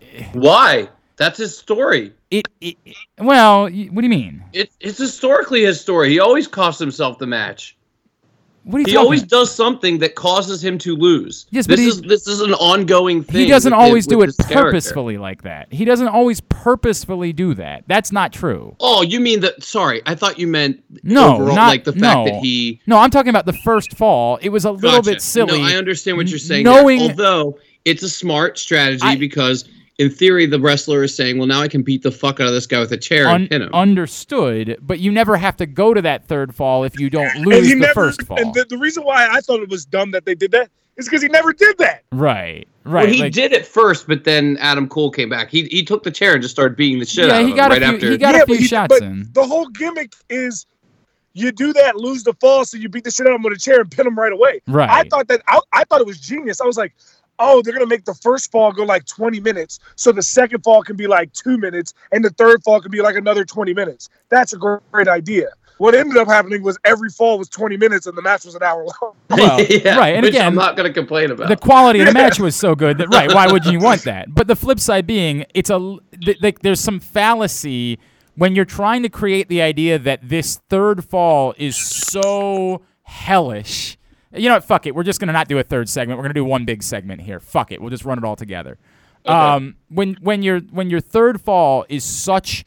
Eh. 0.00 0.24
Why? 0.32 0.88
That's 1.16 1.36
his 1.38 1.56
story. 1.58 2.12
It. 2.30 2.48
it 2.60 2.76
it- 2.86 2.96
well, 3.18 3.64
what 3.64 3.70
do 3.70 4.02
you 4.02 4.08
mean? 4.08 4.42
It, 4.52 4.70
it's 4.80 4.96
historically 4.98 5.64
his 5.64 5.80
story. 5.80 6.08
He 6.10 6.18
always 6.20 6.46
costs 6.46 6.80
himself 6.80 7.18
the 7.18 7.26
match. 7.26 7.76
What 8.68 8.76
are 8.78 8.80
you 8.80 8.86
He 8.88 8.96
always 8.96 9.20
about? 9.22 9.30
does 9.30 9.54
something 9.54 9.96
that 10.00 10.14
causes 10.14 10.62
him 10.62 10.76
to 10.78 10.94
lose. 10.94 11.46
Yes, 11.50 11.66
but 11.66 11.76
this 11.76 11.80
he- 11.84 11.88
is 11.88 12.02
this 12.02 12.26
is 12.28 12.40
an 12.42 12.52
ongoing 12.52 13.22
thing. 13.24 13.40
He 13.40 13.46
doesn't 13.46 13.72
always 13.72 14.06
do 14.06 14.20
it 14.20 14.26
his 14.26 14.36
character. 14.36 14.62
purposefully 14.64 15.16
like 15.16 15.42
that. 15.42 15.72
He 15.72 15.86
doesn't 15.86 16.08
always 16.08 16.42
purposefully 16.42 17.32
do 17.32 17.54
that. 17.54 17.84
That's 17.86 18.12
not 18.12 18.30
true. 18.32 18.76
Oh, 18.78 19.00
you 19.02 19.20
mean 19.20 19.40
that? 19.40 19.62
Sorry, 19.64 20.02
I 20.04 20.14
thought 20.14 20.38
you 20.38 20.46
meant 20.46 20.82
No, 21.02 21.36
overall, 21.36 21.56
not 21.56 21.68
like 21.68 21.84
the 21.84 21.92
fact 21.92 22.02
no. 22.02 22.24
that 22.26 22.34
he. 22.42 22.80
No, 22.86 22.98
I'm 22.98 23.10
talking 23.10 23.30
about 23.30 23.46
the 23.46 23.54
first 23.54 23.96
fall. 23.96 24.38
It 24.42 24.50
was 24.50 24.66
a 24.66 24.70
little 24.70 25.00
bit 25.02 25.22
silly. 25.22 25.62
No, 25.62 25.66
I 25.66 25.72
understand 25.76 26.18
what 26.18 26.28
you're 26.28 26.38
saying. 26.38 26.64
knowing- 26.64 26.98
there. 26.98 27.08
although 27.10 27.58
it's 27.86 28.02
a 28.02 28.08
smart 28.10 28.58
strategy 28.58 29.00
I- 29.02 29.16
because 29.16 29.64
in 29.98 30.10
theory 30.10 30.46
the 30.46 30.60
wrestler 30.60 31.02
is 31.02 31.14
saying, 31.14 31.38
"Well, 31.38 31.46
now 31.46 31.60
I 31.60 31.68
can 31.68 31.82
beat 31.82 32.02
the 32.02 32.10
fuck 32.12 32.40
out 32.40 32.46
of 32.48 32.52
this 32.54 32.66
guy 32.66 32.78
with 32.80 32.92
a 32.92 32.96
chair 32.96 33.26
Un- 33.28 33.42
and 33.42 33.50
pin 33.50 33.62
him." 33.62 33.70
understood, 33.74 34.78
but 34.80 34.98
you 35.00 35.10
never 35.12 35.36
have 35.36 35.56
to 35.58 35.66
go 35.66 35.92
to 35.94 36.00
that 36.02 36.26
third 36.26 36.54
fall 36.54 36.84
if 36.84 36.98
you 36.98 37.10
don't 37.10 37.34
And 37.36 37.46
lose 37.46 37.66
he 37.66 37.74
the 37.74 37.80
never, 37.80 37.94
first 37.94 38.22
fall. 38.22 38.38
and 38.40 38.54
the, 38.54 38.64
the 38.68 38.78
reason 38.78 39.04
why 39.04 39.28
I 39.30 39.40
thought 39.40 39.60
it 39.60 39.68
was 39.68 39.84
dumb 39.84 40.10
that 40.12 40.24
they 40.24 40.34
did 40.34 40.52
that 40.52 40.70
is 40.96 41.06
because 41.06 41.22
he 41.22 41.28
never 41.28 41.52
did 41.52 41.78
that. 41.78 42.02
right, 42.12 42.66
right. 42.84 43.04
well, 43.04 43.12
he 43.12 43.20
like- 43.22 43.32
did 43.32 43.52
it 43.52 43.66
first, 43.66 44.06
but 44.08 44.24
then 44.24 44.56
Adam 44.60 44.88
Cole 44.88 45.10
came 45.10 45.28
back. 45.28 45.50
He 45.50 45.64
he 45.64 45.82
took 45.84 46.02
the 46.04 46.10
chair 46.10 46.32
and 46.34 46.42
just 46.42 46.54
started 46.54 46.76
beating 46.76 46.98
the 46.98 47.06
shit 47.06 47.26
Yeah, 47.28 47.34
out 47.36 47.42
of 47.42 47.48
him 47.48 47.56
right 47.58 47.78
few- 47.82 47.86
after. 47.94 48.10
he 48.10 48.18
got 48.18 48.34
a 48.34 48.38
few 48.38 48.46
but, 48.46 48.58
he, 48.58 48.66
shots 48.66 48.88
but 48.98 49.02
in. 49.02 49.28
the 49.32 49.46
whole 49.46 49.68
gimmick 49.68 50.12
is 50.30 50.64
you 51.34 51.52
do 51.52 51.72
that, 51.72 51.96
lose 51.96 52.24
the 52.24 52.32
fall, 52.34 52.64
so 52.64 52.76
you 52.76 52.88
beat 52.88 53.04
the 53.04 53.10
shit 53.12 53.26
out 53.26 53.30
of 53.32 53.36
him 53.36 53.42
with 53.42 53.52
a 53.52 53.58
chair 53.60 53.80
and 53.80 53.90
pin 53.90 54.06
him 54.06 54.18
right 54.18 54.32
away. 54.32 54.60
Right. 54.66 54.88
I 54.90 55.04
thought 55.08 55.28
that 55.28 55.42
I, 55.46 55.60
I 55.72 55.84
thought 55.84 56.00
it 56.00 56.06
was 56.06 56.18
genius. 56.18 56.60
I 56.60 56.64
was 56.66 56.76
like, 56.76 56.94
oh, 57.38 57.62
they're 57.62 57.72
gonna 57.72 57.86
make 57.86 58.04
the 58.04 58.14
first 58.14 58.50
fall 58.50 58.72
go 58.72 58.84
like 58.84 59.04
20 59.06 59.40
minutes, 59.40 59.78
so 59.96 60.12
the 60.12 60.22
second 60.22 60.62
fall 60.62 60.82
can 60.82 60.96
be 60.96 61.06
like 61.06 61.32
two 61.32 61.58
minutes, 61.58 61.94
and 62.12 62.24
the 62.24 62.30
third 62.30 62.62
fall 62.64 62.80
can 62.80 62.90
be 62.90 63.00
like 63.00 63.16
another 63.16 63.44
20 63.44 63.74
minutes. 63.74 64.08
That's 64.28 64.52
a 64.52 64.56
great, 64.58 64.80
great 64.92 65.08
idea. 65.08 65.48
What 65.78 65.94
ended 65.94 66.16
up 66.16 66.26
happening 66.26 66.62
was 66.64 66.76
every 66.84 67.08
fall 67.08 67.38
was 67.38 67.48
20 67.48 67.76
minutes, 67.76 68.06
and 68.06 68.18
the 68.18 68.22
match 68.22 68.44
was 68.44 68.56
an 68.56 68.62
hour 68.62 68.84
long. 68.84 69.14
Well, 69.30 69.60
yeah, 69.68 69.96
right, 69.96 70.16
and 70.16 70.24
which 70.24 70.34
again, 70.34 70.46
I'm 70.46 70.54
not 70.54 70.76
going 70.76 70.88
to 70.88 70.92
complain 70.92 71.30
about. 71.30 71.48
the 71.48 71.56
quality 71.56 72.00
of 72.00 72.06
the 72.06 72.12
match 72.12 72.40
was 72.40 72.56
so 72.56 72.74
good 72.74 72.98
that 72.98 73.08
right 73.12 73.32
why 73.32 73.46
would 73.46 73.66
you 73.66 73.78
want 73.78 74.02
that 74.04 74.34
but 74.34 74.48
the 74.48 74.56
flip 74.56 74.80
side 74.80 75.06
being 75.06 75.44
it's 75.54 75.68
a 75.70 75.76
like 76.40 76.60
there's 76.60 76.80
some 76.80 76.98
fallacy 76.98 77.98
when 78.36 78.56
you're 78.56 78.64
trying 78.64 79.02
to 79.02 79.08
create 79.10 79.48
the 79.48 79.60
idea 79.60 79.98
that 79.98 80.28
this 80.28 80.56
third 80.70 81.04
fall 81.04 81.54
is 81.58 81.76
so 81.76 82.80
hellish 83.02 83.97
you 84.32 84.48
know 84.48 84.56
what? 84.56 84.64
Fuck 84.64 84.86
it. 84.86 84.94
We're 84.94 85.04
just 85.04 85.20
gonna 85.20 85.32
not 85.32 85.48
do 85.48 85.58
a 85.58 85.62
third 85.62 85.88
segment. 85.88 86.18
We're 86.18 86.24
gonna 86.24 86.34
do 86.34 86.44
one 86.44 86.64
big 86.64 86.82
segment 86.82 87.22
here. 87.22 87.40
Fuck 87.40 87.72
it. 87.72 87.80
We'll 87.80 87.90
just 87.90 88.04
run 88.04 88.18
it 88.18 88.24
all 88.24 88.36
together. 88.36 88.78
Um 89.24 89.76
when 89.88 90.14
when 90.20 90.42
your 90.42 90.60
when 90.60 90.90
your 90.90 91.00
third 91.00 91.40
fall 91.40 91.84
is 91.88 92.04
such 92.04 92.64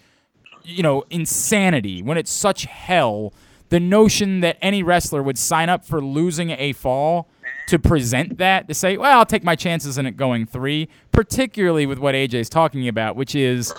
you 0.63 0.83
know 0.83 1.03
insanity 1.09 2.01
when 2.01 2.17
it's 2.17 2.31
such 2.31 2.65
hell 2.65 3.33
the 3.69 3.79
notion 3.79 4.41
that 4.41 4.57
any 4.61 4.83
wrestler 4.83 5.23
would 5.23 5.37
sign 5.37 5.69
up 5.69 5.83
for 5.85 6.01
losing 6.01 6.51
a 6.51 6.73
fall 6.73 7.27
to 7.67 7.79
present 7.79 8.37
that 8.37 8.67
to 8.67 8.73
say 8.73 8.95
well 8.97 9.17
i'll 9.17 9.25
take 9.25 9.43
my 9.43 9.55
chances 9.55 9.97
in 9.97 10.05
it 10.05 10.17
going 10.17 10.45
three 10.45 10.87
particularly 11.11 11.87
with 11.87 11.97
what 11.97 12.13
aj's 12.13 12.47
talking 12.49 12.87
about 12.87 13.15
which 13.15 13.33
is 13.33 13.73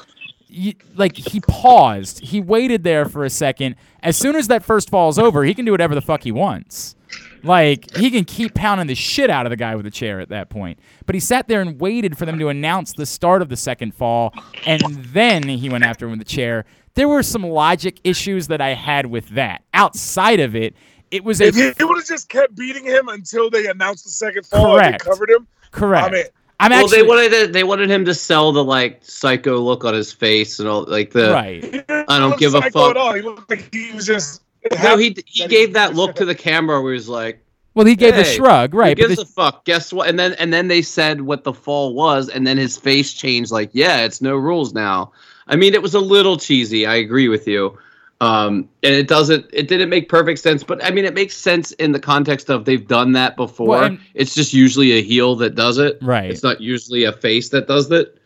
like 0.96 1.16
he 1.16 1.40
paused. 1.40 2.20
He 2.20 2.40
waited 2.40 2.84
there 2.84 3.06
for 3.06 3.24
a 3.24 3.30
second. 3.30 3.74
As 4.02 4.16
soon 4.16 4.36
as 4.36 4.48
that 4.48 4.62
first 4.62 4.90
fall's 4.90 5.18
over 5.18 5.44
he 5.44 5.54
can 5.54 5.64
do 5.64 5.70
whatever 5.70 5.94
the 5.94 6.00
fuck 6.02 6.24
he 6.24 6.32
wants 6.32 6.94
like 7.42 7.96
he 7.96 8.10
can 8.10 8.24
keep 8.24 8.54
pounding 8.54 8.86
the 8.86 8.94
shit 8.94 9.30
out 9.30 9.46
of 9.46 9.50
the 9.50 9.56
guy 9.56 9.74
with 9.74 9.84
the 9.84 9.90
chair 9.90 10.20
at 10.20 10.28
that 10.28 10.50
point. 10.50 10.78
But 11.06 11.14
he 11.14 11.20
sat 11.20 11.48
there 11.48 11.60
and 11.60 11.80
waited 11.80 12.16
for 12.16 12.26
them 12.26 12.38
to 12.38 12.48
announce 12.48 12.92
the 12.92 13.06
start 13.06 13.42
of 13.42 13.48
the 13.48 13.56
second 13.56 13.94
fall, 13.94 14.34
and 14.66 14.82
then 15.12 15.48
he 15.48 15.68
went 15.68 15.84
after 15.84 16.06
him 16.06 16.12
with 16.12 16.20
the 16.20 16.24
chair. 16.24 16.64
There 16.94 17.08
were 17.08 17.22
some 17.22 17.42
logic 17.42 18.00
issues 18.04 18.48
that 18.48 18.60
I 18.60 18.74
had 18.74 19.06
with 19.06 19.28
that. 19.30 19.62
Outside 19.72 20.40
of 20.40 20.54
it, 20.54 20.74
it 21.10 21.24
was 21.24 21.40
a 21.40 21.46
If 21.46 21.54
he, 21.56 21.84
would 21.84 21.98
have 21.98 22.06
just 22.06 22.28
kept 22.28 22.54
beating 22.54 22.84
him 22.84 23.08
until 23.08 23.50
they 23.50 23.66
announced 23.66 24.04
the 24.04 24.10
second 24.10 24.46
fall 24.46 24.78
and 24.78 24.80
Correct. 24.80 25.04
they 25.04 25.10
covered 25.10 25.30
him, 25.30 25.46
correct. 25.70 26.08
I 26.08 26.10
mean, 26.10 26.24
I'm 26.62 26.70
well, 26.70 26.84
actually 26.84 27.02
they 27.02 27.08
wanted 27.08 27.30
to, 27.30 27.46
they 27.48 27.64
wanted 27.64 27.90
him 27.90 28.04
to 28.04 28.14
sell 28.14 28.52
the 28.52 28.62
like 28.62 29.00
psycho 29.02 29.58
look 29.58 29.84
on 29.84 29.94
his 29.94 30.12
face 30.12 30.60
and 30.60 30.68
all 30.68 30.84
like 30.84 31.10
the. 31.10 31.32
right. 31.32 31.84
I 32.08 32.18
don't 32.18 32.30
look 32.30 32.38
give 32.38 32.54
a 32.54 32.62
fuck. 32.62 32.90
At 32.90 32.96
all. 32.96 33.14
He 33.14 33.20
looked 33.20 33.50
like 33.50 33.68
he 33.74 33.92
was 33.92 34.06
just. 34.06 34.42
No, 34.82 34.96
he 34.96 35.16
he 35.26 35.46
gave 35.48 35.72
that 35.74 35.94
look 35.94 36.14
to 36.16 36.24
the 36.24 36.34
camera 36.34 36.80
where 36.80 36.92
he's 36.92 37.08
like, 37.08 37.44
Well, 37.74 37.86
he 37.86 37.96
gave 37.96 38.14
the 38.14 38.24
shrug, 38.24 38.74
right? 38.74 38.96
Who 38.96 39.04
But 39.04 39.08
gives 39.08 39.16
the, 39.16 39.22
a 39.22 39.26
fuck? 39.26 39.64
Guess 39.64 39.92
what? 39.92 40.08
And 40.08 40.18
then 40.18 40.34
and 40.34 40.52
then 40.52 40.68
they 40.68 40.82
said 40.82 41.22
what 41.22 41.44
the 41.44 41.52
fall 41.52 41.94
was, 41.94 42.28
and 42.28 42.46
then 42.46 42.56
his 42.58 42.76
face 42.76 43.12
changed. 43.12 43.50
Like, 43.50 43.70
yeah, 43.72 44.04
it's 44.04 44.20
no 44.22 44.36
rules 44.36 44.72
now. 44.72 45.12
I 45.48 45.56
mean, 45.56 45.74
it 45.74 45.82
was 45.82 45.94
a 45.94 46.00
little 46.00 46.36
cheesy. 46.36 46.86
I 46.86 46.94
agree 46.94 47.28
with 47.28 47.48
you. 47.48 47.76
Um, 48.20 48.68
and 48.84 48.94
it 48.94 49.08
doesn't. 49.08 49.46
It 49.52 49.66
didn't 49.66 49.88
make 49.88 50.08
perfect 50.08 50.38
sense, 50.38 50.62
but 50.62 50.82
I 50.84 50.90
mean, 50.92 51.04
it 51.04 51.12
makes 51.12 51.36
sense 51.36 51.72
in 51.72 51.90
the 51.90 51.98
context 51.98 52.50
of 52.50 52.64
they've 52.64 52.86
done 52.86 53.12
that 53.12 53.36
before. 53.36 53.66
Well, 53.66 53.84
and- 53.84 53.98
it's 54.14 54.32
just 54.32 54.52
usually 54.52 54.92
a 54.92 55.02
heel 55.02 55.34
that 55.36 55.56
does 55.56 55.78
it. 55.78 55.98
Right. 56.00 56.30
It's 56.30 56.44
not 56.44 56.60
usually 56.60 57.02
a 57.02 57.12
face 57.12 57.48
that 57.48 57.66
does 57.66 57.90
it. 57.90 58.16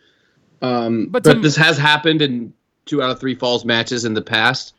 Um, 0.61 1.07
But 1.09 1.23
but 1.23 1.33
to- 1.33 1.39
this 1.39 1.55
has 1.55 1.79
happened 1.79 2.21
in 2.21 2.53
two 2.85 3.01
out 3.01 3.09
of 3.09 3.19
three 3.19 3.33
falls 3.33 3.65
matches 3.65 4.05
in 4.05 4.13
the 4.13 4.21
past 4.21 4.73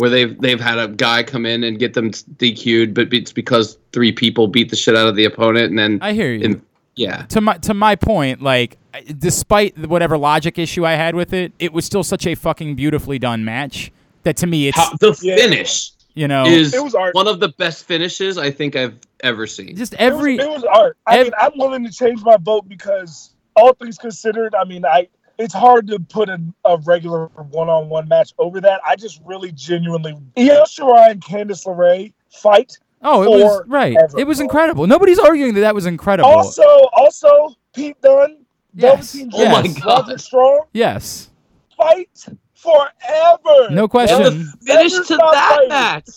where 0.00 0.10
they've 0.10 0.38
they've 0.40 0.60
had 0.60 0.78
a 0.78 0.88
guy 0.88 1.22
come 1.22 1.46
in 1.46 1.62
and 1.64 1.78
get 1.78 1.94
them 1.94 2.10
DQ'd, 2.10 2.94
but 2.94 3.12
it's 3.12 3.32
because 3.32 3.78
three 3.92 4.12
people 4.12 4.48
beat 4.48 4.70
the 4.70 4.76
shit 4.76 4.96
out 4.96 5.06
of 5.06 5.14
the 5.16 5.24
opponent, 5.24 5.70
and 5.70 5.78
then 5.78 5.98
I 6.02 6.12
hear 6.12 6.32
you. 6.32 6.44
and 6.44 6.62
yeah, 6.96 7.22
to 7.26 7.40
my 7.40 7.56
to 7.58 7.74
my 7.74 7.94
point, 7.96 8.42
like 8.42 8.78
despite 9.18 9.78
whatever 9.86 10.18
logic 10.18 10.58
issue 10.58 10.84
I 10.84 10.92
had 10.94 11.14
with 11.14 11.32
it, 11.32 11.52
it 11.58 11.72
was 11.72 11.84
still 11.84 12.02
such 12.02 12.26
a 12.26 12.34
fucking 12.34 12.74
beautifully 12.74 13.18
done 13.18 13.44
match 13.44 13.92
that 14.24 14.36
to 14.38 14.46
me 14.46 14.68
it's 14.68 14.76
How- 14.76 14.92
the 15.00 15.16
Yeah. 15.22 15.36
finish 15.36 15.92
you 16.14 16.26
know 16.26 16.44
is 16.44 16.74
It 16.74 16.82
was 16.82 16.94
art. 16.94 17.14
one 17.14 17.28
of 17.28 17.38
the 17.40 17.48
best 17.50 17.84
finishes 17.84 18.36
I 18.36 18.50
think 18.50 18.74
I've 18.76 18.98
ever 19.22 19.46
seen. 19.46 19.76
just 19.76 19.94
It 19.94 20.00
was- 20.00 20.12
every 20.14 20.36
it 20.38 20.48
was, 20.48 20.64
art. 20.64 20.96
I 21.06 21.18
ev- 21.18 21.26
mean, 21.26 21.32
I'm 21.40 21.52
willing 21.56 21.84
to 21.84 21.92
change 21.92 22.20
my 22.22 22.36
vote 22.42 22.68
because 22.68 23.30
all 23.56 23.72
things 23.74 23.96
considered, 23.96 24.54
I 24.54 24.64
mean, 24.64 24.84
I 24.84 25.06
it's 25.40 25.54
hard 25.54 25.86
to 25.88 25.98
put 25.98 26.28
a, 26.28 26.40
a 26.64 26.76
regular 26.84 27.26
one-on-one 27.26 28.06
match 28.08 28.32
over 28.38 28.60
that. 28.60 28.80
I 28.86 28.94
just 28.96 29.20
really 29.24 29.50
genuinely 29.52 30.12
Io 30.36 30.62
Shirai 30.64 31.10
and 31.12 31.20
Candice 31.22 31.66
LeRae 31.66 32.12
fight. 32.30 32.78
oh 33.02 33.22
it 33.22 33.28
was 33.30 33.62
right 33.66 33.96
it 34.18 34.26
was 34.26 34.40
incredible. 34.40 34.86
Nobody's 34.86 35.18
arguing 35.18 35.54
that 35.54 35.60
that 35.62 35.74
was 35.74 35.86
incredible. 35.86 36.28
Also, 36.30 36.62
also 36.92 37.56
Pete 37.74 38.00
Dunne, 38.02 38.44
Yes, 38.74 39.12
Velveteen 39.14 39.30
Oh 39.34 39.50
my 39.50 39.62
Dream, 39.62 39.74
God. 39.74 39.86
Roderick 40.00 40.20
Strong 40.20 40.60
yes, 40.72 41.30
fight 41.76 42.26
forever. 42.54 43.70
no 43.70 43.82
And 43.82 43.90
question. 43.90 44.22
the 44.22 44.56
finish 44.66 44.92
Never 44.92 45.04
to 45.04 45.16
that 45.16 45.48
fighting. 45.56 45.68
match. 45.68 46.08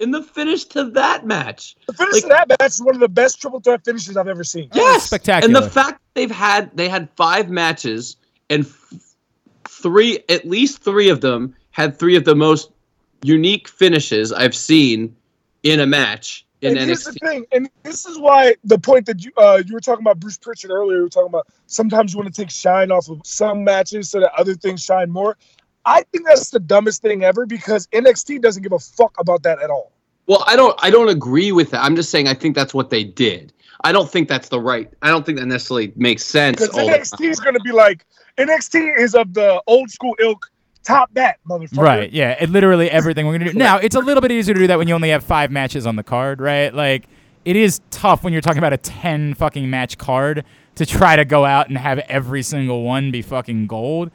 in 0.00 0.10
the 0.10 0.22
finish 0.22 0.64
to 0.64 0.90
that 0.90 1.24
match. 1.24 1.76
The 1.86 1.92
finish 1.94 2.14
Like- 2.14 2.24
of 2.24 2.28
that 2.48 2.48
match 2.60 2.70
is 2.72 2.82
one 2.82 2.94
of 2.96 3.00
the 3.00 3.08
best 3.08 3.40
triple 3.40 3.60
threat 3.60 3.84
finishes 3.84 4.16
I've 4.16 4.28
ever 4.28 4.44
seen. 4.44 4.68
Yes, 4.74 5.04
spectacular. 5.04 5.46
And 5.56 5.64
the 5.64 5.70
fact 5.70 6.00
they've 6.14 6.30
had 6.30 6.76
they 6.76 6.88
had 6.88 7.08
five 7.16 7.48
matches 7.48 8.16
and 8.50 8.64
f- 8.64 8.94
three, 9.68 10.20
at 10.28 10.46
least 10.46 10.82
three 10.82 11.08
of 11.08 11.20
them 11.20 11.54
had 11.70 11.98
three 11.98 12.16
of 12.16 12.24
the 12.24 12.34
most 12.34 12.70
unique 13.22 13.68
finishes 13.68 14.32
I've 14.32 14.54
seen 14.54 15.14
in 15.62 15.80
a 15.80 15.86
match 15.86 16.44
in 16.64 16.76
and 16.76 16.86
here's 16.86 17.04
the 17.04 17.12
NXT. 17.12 17.28
thing, 17.28 17.46
and 17.52 17.70
this 17.82 18.06
is 18.06 18.18
why 18.18 18.54
the 18.64 18.78
point 18.78 19.06
that 19.06 19.24
you 19.24 19.32
uh, 19.36 19.62
you 19.64 19.74
were 19.74 19.80
talking 19.80 20.02
about 20.02 20.20
Bruce 20.20 20.38
Pritchard 20.38 20.70
earlier. 20.70 20.98
You 20.98 21.02
were 21.04 21.08
talking 21.08 21.28
about 21.28 21.48
sometimes 21.66 22.12
you 22.12 22.18
want 22.18 22.34
to 22.34 22.40
take 22.40 22.50
shine 22.50 22.90
off 22.90 23.08
of 23.08 23.20
some 23.24 23.64
matches 23.64 24.10
so 24.10 24.20
that 24.20 24.32
other 24.34 24.54
things 24.54 24.82
shine 24.82 25.10
more. 25.10 25.36
I 25.84 26.02
think 26.12 26.26
that's 26.26 26.50
the 26.50 26.60
dumbest 26.60 27.02
thing 27.02 27.24
ever 27.24 27.44
because 27.44 27.86
NXT 27.88 28.40
doesn't 28.40 28.62
give 28.62 28.72
a 28.72 28.78
fuck 28.78 29.14
about 29.18 29.42
that 29.42 29.60
at 29.60 29.68
all. 29.68 29.92
Well, 30.26 30.42
I 30.46 30.56
don't 30.56 30.78
I 30.82 30.90
don't 30.90 31.10
agree 31.10 31.52
with 31.52 31.70
that. 31.70 31.84
I'm 31.84 31.96
just 31.96 32.10
saying 32.10 32.28
I 32.28 32.34
think 32.34 32.54
that's 32.54 32.72
what 32.72 32.90
they 32.90 33.04
did. 33.04 33.52
I 33.82 33.92
don't 33.92 34.10
think 34.10 34.28
that's 34.28 34.48
the 34.48 34.60
right. 34.60 34.90
I 35.02 35.10
don't 35.10 35.26
think 35.26 35.38
that 35.38 35.46
necessarily 35.46 35.92
makes 35.96 36.24
sense. 36.24 36.60
Because 36.60 36.74
the. 36.74 36.80
NXT 36.80 37.30
is 37.30 37.40
going 37.40 37.54
to 37.54 37.60
be 37.60 37.72
like 37.72 38.06
NXT 38.38 38.98
is 38.98 39.14
of 39.14 39.34
the 39.34 39.62
old 39.66 39.90
school 39.90 40.16
ilk. 40.20 40.50
Top 40.82 41.08
that, 41.14 41.38
motherfucker. 41.48 41.78
Right. 41.78 42.12
Yeah. 42.12 42.36
It 42.38 42.50
literally 42.50 42.90
everything 42.90 43.26
we're 43.26 43.38
gonna 43.38 43.52
do. 43.52 43.58
Now 43.58 43.78
it's 43.78 43.96
a 43.96 44.00
little 44.00 44.20
bit 44.20 44.30
easier 44.32 44.54
to 44.54 44.60
do 44.60 44.66
that 44.66 44.76
when 44.76 44.86
you 44.86 44.94
only 44.94 45.08
have 45.08 45.24
five 45.24 45.50
matches 45.50 45.86
on 45.86 45.96
the 45.96 46.02
card, 46.02 46.40
right? 46.42 46.74
Like 46.74 47.06
it 47.46 47.56
is 47.56 47.80
tough 47.90 48.22
when 48.22 48.32
you're 48.34 48.42
talking 48.42 48.58
about 48.58 48.74
a 48.74 48.76
ten 48.78 49.32
fucking 49.32 49.70
match 49.70 49.96
card 49.96 50.44
to 50.74 50.84
try 50.84 51.16
to 51.16 51.24
go 51.24 51.46
out 51.46 51.68
and 51.68 51.78
have 51.78 52.00
every 52.00 52.42
single 52.42 52.82
one 52.82 53.10
be 53.10 53.22
fucking 53.22 53.66
gold. 53.66 54.10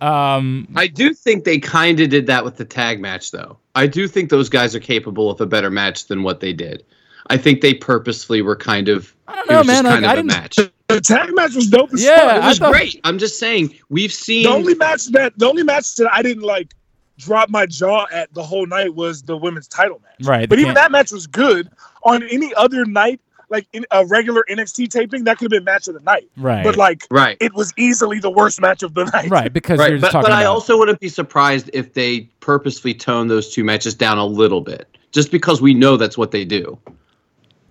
Um, 0.00 0.68
I 0.76 0.86
do 0.88 1.14
think 1.14 1.44
they 1.44 1.58
kind 1.58 1.98
of 2.00 2.10
did 2.10 2.26
that 2.26 2.44
with 2.44 2.56
the 2.56 2.64
tag 2.64 3.00
match, 3.00 3.30
though. 3.30 3.56
I 3.74 3.86
do 3.86 4.06
think 4.08 4.30
those 4.30 4.48
guys 4.48 4.74
are 4.74 4.80
capable 4.80 5.30
of 5.30 5.40
a 5.40 5.46
better 5.46 5.70
match 5.70 6.06
than 6.06 6.22
what 6.24 6.40
they 6.40 6.52
did. 6.52 6.84
I 7.28 7.36
think 7.36 7.60
they 7.60 7.72
purposefully 7.72 8.42
were 8.42 8.56
kind 8.56 8.88
of. 8.88 9.14
I 9.28 9.36
don't 9.36 9.44
it 9.48 9.52
know, 9.52 9.58
was 9.58 9.66
just 9.68 9.82
man. 9.84 9.92
kind 9.92 10.02
Like, 10.04 10.10
I 10.10 10.12
of 10.12 10.18
a 10.18 10.22
didn't- 10.22 10.42
match. 10.42 10.56
The 10.94 11.00
tag 11.00 11.34
match 11.34 11.54
was 11.54 11.68
dope 11.68 11.92
as 11.92 12.02
Yeah, 12.02 12.16
fuck. 12.34 12.44
It 12.44 12.46
was 12.48 12.58
thought- 12.58 12.72
great. 12.72 13.00
I'm 13.04 13.18
just 13.18 13.38
saying 13.38 13.74
we've 13.88 14.12
seen. 14.12 14.44
The 14.44 14.50
only 14.50 14.74
match 14.74 15.06
that 15.08 15.38
the 15.38 15.48
only 15.48 15.62
match 15.62 15.96
that 15.96 16.12
I 16.12 16.22
didn't 16.22 16.42
like 16.44 16.74
drop 17.18 17.50
my 17.50 17.66
jaw 17.66 18.06
at 18.12 18.32
the 18.34 18.42
whole 18.42 18.66
night 18.66 18.94
was 18.94 19.22
the 19.22 19.36
women's 19.36 19.68
title 19.68 20.00
match. 20.02 20.26
right. 20.26 20.48
But 20.48 20.58
even 20.58 20.74
can't- 20.74 20.76
that 20.76 20.92
match 20.92 21.12
was 21.12 21.26
good. 21.26 21.70
On 22.04 22.22
any 22.24 22.52
other 22.54 22.84
night, 22.84 23.20
like 23.48 23.66
in 23.74 23.84
a 23.90 24.04
regular 24.06 24.44
NXT 24.48 24.88
taping, 24.88 25.24
that 25.24 25.36
could 25.38 25.52
have 25.52 25.58
been 25.58 25.64
match 25.64 25.86
of 25.86 25.94
the 25.94 26.00
night. 26.00 26.28
Right. 26.38 26.64
But 26.64 26.76
like 26.76 27.06
right, 27.10 27.36
it 27.38 27.52
was 27.54 27.72
easily 27.76 28.18
the 28.18 28.30
worst 28.30 28.60
match 28.60 28.82
of 28.82 28.94
the 28.94 29.04
night. 29.04 29.30
right. 29.30 29.52
Because 29.52 29.78
you're 29.78 29.84
right. 29.88 29.90
just 30.00 30.02
But, 30.02 30.10
talking 30.10 30.30
but 30.30 30.32
I 30.32 30.46
also 30.46 30.78
wouldn't 30.78 30.98
be 31.00 31.08
surprised 31.10 31.68
if 31.74 31.92
they 31.92 32.20
purposely 32.40 32.94
tone 32.94 33.28
those 33.28 33.52
two 33.52 33.62
matches 33.62 33.94
down 33.94 34.16
a 34.18 34.24
little 34.26 34.62
bit, 34.62 34.88
just 35.12 35.30
because 35.30 35.60
we 35.60 35.74
know 35.74 35.96
that's 35.96 36.16
what 36.18 36.30
they 36.32 36.44
do. 36.46 36.76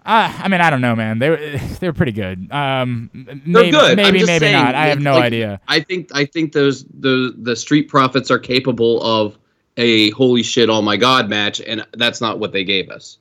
Uh, 0.04 0.34
I 0.36 0.47
mean, 0.47 0.62
I 0.62 0.70
don't 0.70 0.82
know, 0.82 0.95
man. 0.95 1.20
They 1.20 1.30
were 1.30 1.38
they 1.80 1.88
were 1.88 1.93
pretty 1.93 2.12
good. 2.12 2.52
Um, 2.52 3.10
They're 3.14 3.36
maybe, 3.45 3.72
good. 3.72 3.97
Maybe, 3.97 4.24
maybe 4.26 4.39
saying, 4.39 4.54
not. 4.54 4.76
I 4.76 4.88
have 4.88 4.99
no 4.99 5.14
like- 5.14 5.24
idea. 5.26 5.62
I 5.68 5.80
think 5.80 6.10
I 6.14 6.26
think 6.26 6.54
those 6.54 6.86
the 6.99 7.36
the 7.38 7.56
Street 7.56 7.88
Profits 7.89 8.32
are 8.32 8.39
capable 8.39 9.02
of 9.04 9.38
a 9.78 10.10
holy 10.12 10.43
shit, 10.43 10.70
oh 10.70 10.82
my 10.82 10.97
god 10.97 11.30
match, 11.30 11.62
and 11.62 11.86
that's 11.93 12.20
not 12.20 12.39
what 12.39 12.52
they 12.52 12.64
gave 12.64 12.89
us. 12.89 13.18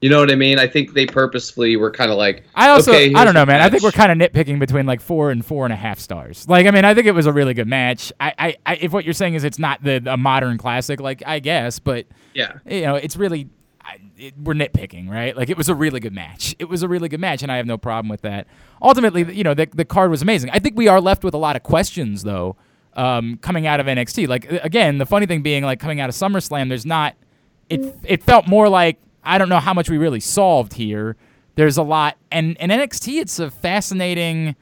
You 0.00 0.10
know 0.10 0.18
what 0.18 0.30
I 0.30 0.34
mean? 0.34 0.58
I 0.58 0.66
think 0.66 0.92
they 0.92 1.06
purposefully 1.06 1.76
were 1.76 1.90
kind 1.90 2.10
of 2.10 2.18
like. 2.18 2.42
I 2.54 2.68
also, 2.68 2.90
okay, 2.92 3.14
I 3.14 3.24
don't 3.24 3.32
know, 3.32 3.46
man. 3.46 3.62
I 3.62 3.70
think 3.70 3.82
we're 3.82 3.90
kind 3.90 4.12
of 4.12 4.18
nitpicking 4.32 4.58
between 4.58 4.84
like 4.84 5.00
four 5.00 5.30
and 5.30 5.42
four 5.46 5.64
and 5.64 5.72
a 5.72 5.76
half 5.76 5.98
stars. 5.98 6.46
Like, 6.46 6.66
I 6.66 6.72
mean, 6.72 6.84
I 6.84 6.92
think 6.92 7.06
it 7.06 7.12
was 7.14 7.24
a 7.24 7.32
really 7.32 7.54
good 7.54 7.68
match. 7.68 8.12
I, 8.20 8.34
I, 8.38 8.56
I 8.66 8.74
if 8.76 8.92
what 8.92 9.06
you're 9.06 9.14
saying 9.14 9.32
is 9.32 9.44
it's 9.44 9.58
not 9.58 9.82
the 9.82 10.02
a 10.06 10.18
modern 10.18 10.58
classic, 10.58 11.00
like 11.00 11.22
I 11.24 11.38
guess, 11.38 11.78
but 11.78 12.04
Yeah. 12.34 12.52
you 12.68 12.82
know, 12.82 12.96
it's 12.96 13.16
really 13.16 13.48
I, 13.84 13.98
it, 14.16 14.34
we're 14.38 14.54
nitpicking, 14.54 15.10
right? 15.10 15.36
Like, 15.36 15.50
it 15.50 15.56
was 15.56 15.68
a 15.68 15.74
really 15.74 16.00
good 16.00 16.14
match. 16.14 16.54
It 16.58 16.68
was 16.68 16.82
a 16.82 16.88
really 16.88 17.08
good 17.08 17.20
match, 17.20 17.42
and 17.42 17.52
I 17.52 17.56
have 17.58 17.66
no 17.66 17.76
problem 17.76 18.08
with 18.08 18.22
that. 18.22 18.46
Ultimately, 18.80 19.30
you 19.34 19.44
know, 19.44 19.54
the 19.54 19.68
the 19.74 19.84
card 19.84 20.10
was 20.10 20.22
amazing. 20.22 20.50
I 20.50 20.58
think 20.58 20.76
we 20.76 20.88
are 20.88 21.00
left 21.00 21.22
with 21.22 21.34
a 21.34 21.38
lot 21.38 21.56
of 21.56 21.62
questions 21.62 22.22
though, 22.22 22.56
um, 22.94 23.36
coming 23.42 23.66
out 23.66 23.80
of 23.80 23.86
NXT. 23.86 24.26
Like, 24.26 24.50
again, 24.50 24.98
the 24.98 25.06
funny 25.06 25.26
thing 25.26 25.42
being, 25.42 25.64
like, 25.64 25.80
coming 25.80 26.00
out 26.00 26.08
of 26.08 26.14
SummerSlam, 26.14 26.68
there's 26.68 26.86
not. 26.86 27.14
It 27.68 27.94
it 28.04 28.22
felt 28.22 28.46
more 28.46 28.68
like 28.68 28.98
I 29.22 29.38
don't 29.38 29.48
know 29.48 29.60
how 29.60 29.74
much 29.74 29.88
we 29.90 29.98
really 29.98 30.20
solved 30.20 30.74
here. 30.74 31.16
There's 31.56 31.76
a 31.76 31.82
lot, 31.82 32.16
and 32.30 32.56
and 32.60 32.72
NXT, 32.72 33.20
it's 33.20 33.38
a 33.38 33.50
fascinating. 33.50 34.56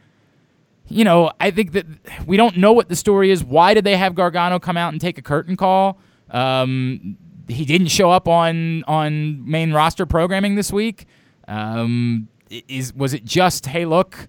You 0.89 1.05
know, 1.05 1.33
I 1.41 1.51
think 1.51 1.73
that 1.73 1.87
we 2.27 2.37
don't 2.37 2.57
know 2.59 2.73
what 2.73 2.89
the 2.89 2.97
story 2.97 3.31
is. 3.31 3.43
Why 3.43 3.73
did 3.73 3.85
they 3.85 3.97
have 3.97 4.15
Gargano 4.15 4.59
come 4.59 4.77
out 4.77 4.93
and 4.93 5.01
take 5.01 5.17
a 5.17 5.23
curtain 5.23 5.57
call? 5.57 5.99
Um, 6.31 7.17
he 7.49 7.65
didn't 7.65 7.89
show 7.89 8.11
up 8.11 8.29
on 8.29 8.85
on 8.85 9.49
main 9.49 9.73
roster 9.73 10.07
programming 10.07 10.55
this 10.55 10.73
week. 10.73 11.07
Um, 11.49 12.29
is 12.51 12.93
was 12.95 13.15
it 13.15 13.25
just 13.25 13.67
hey 13.67 13.85
look, 13.85 14.29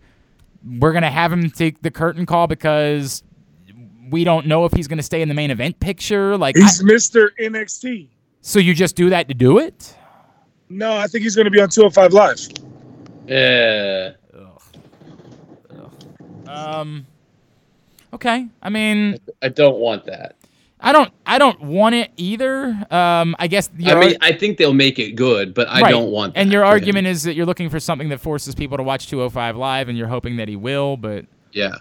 we're 0.80 0.94
gonna 0.94 1.12
have 1.12 1.32
him 1.32 1.50
take 1.52 1.82
the 1.82 1.92
curtain 1.92 2.26
call 2.26 2.48
because 2.48 3.24
we 4.10 4.24
don't 4.24 4.46
know 4.48 4.66
if 4.66 4.74
he's 4.74 4.88
gonna 4.88 5.04
stay 5.04 5.22
in 5.22 5.28
the 5.30 5.34
main 5.36 5.52
event 5.52 5.80
picture? 5.80 6.38
Like, 6.38 6.58
I- 6.58 6.62
He's 6.62 6.82
Mr. 6.84 7.30
NXT. 7.40 8.08
so 8.42 8.60
you 8.60 8.74
just 8.74 8.96
do 8.96 9.10
that 9.10 9.28
to 9.28 9.34
do 9.34 9.58
it? 9.60 9.96
No, 10.70 10.96
I 10.98 11.08
think 11.08 11.24
he's 11.24 11.36
going 11.36 11.46
to 11.46 11.52
be 11.52 11.62
on 11.62 11.70
205 11.70 12.14
Live. 12.14 12.40
Yeah. 13.28 14.14
Um. 16.48 17.06
Okay. 18.14 18.48
I 18.62 18.70
mean, 18.70 19.18
I 19.42 19.50
don't 19.50 19.78
want 19.78 20.06
that. 20.06 20.36
I 20.86 20.92
don't. 20.92 21.12
I 21.26 21.38
don't 21.40 21.62
want 21.62 21.96
it 21.96 22.12
either. 22.18 22.66
Um. 22.92 23.36
I 23.40 23.48
guess. 23.48 23.70
I 23.86 23.96
mean, 24.00 24.18
I 24.22 24.34
think 24.34 24.58
they'll 24.58 24.74
make 24.74 25.00
it 25.00 25.12
good, 25.16 25.54
but 25.54 25.68
I 25.70 25.82
Right. 25.82 25.90
don't 25.90 26.12
want. 26.12 26.34
That 26.36 26.42
And 26.42 26.52
your 26.52 26.62
for 26.64 26.66
him. 26.68 26.72
argument 26.74 27.08
is 27.08 27.24
that 27.24 27.36
you're 27.36 27.46
looking 27.46 27.70
for 27.70 27.80
something 27.80 28.10
that 28.10 28.20
forces 28.20 28.54
people 28.54 28.78
to 28.78 28.84
watch 28.84 29.08
205 29.08 29.56
live, 29.56 29.88
and 29.90 29.98
you're 29.98 30.08
hoping 30.10 30.36
that 30.38 30.48
he 30.50 30.56
will. 30.58 30.98
But 30.98 31.26
Yeah. 31.54 31.76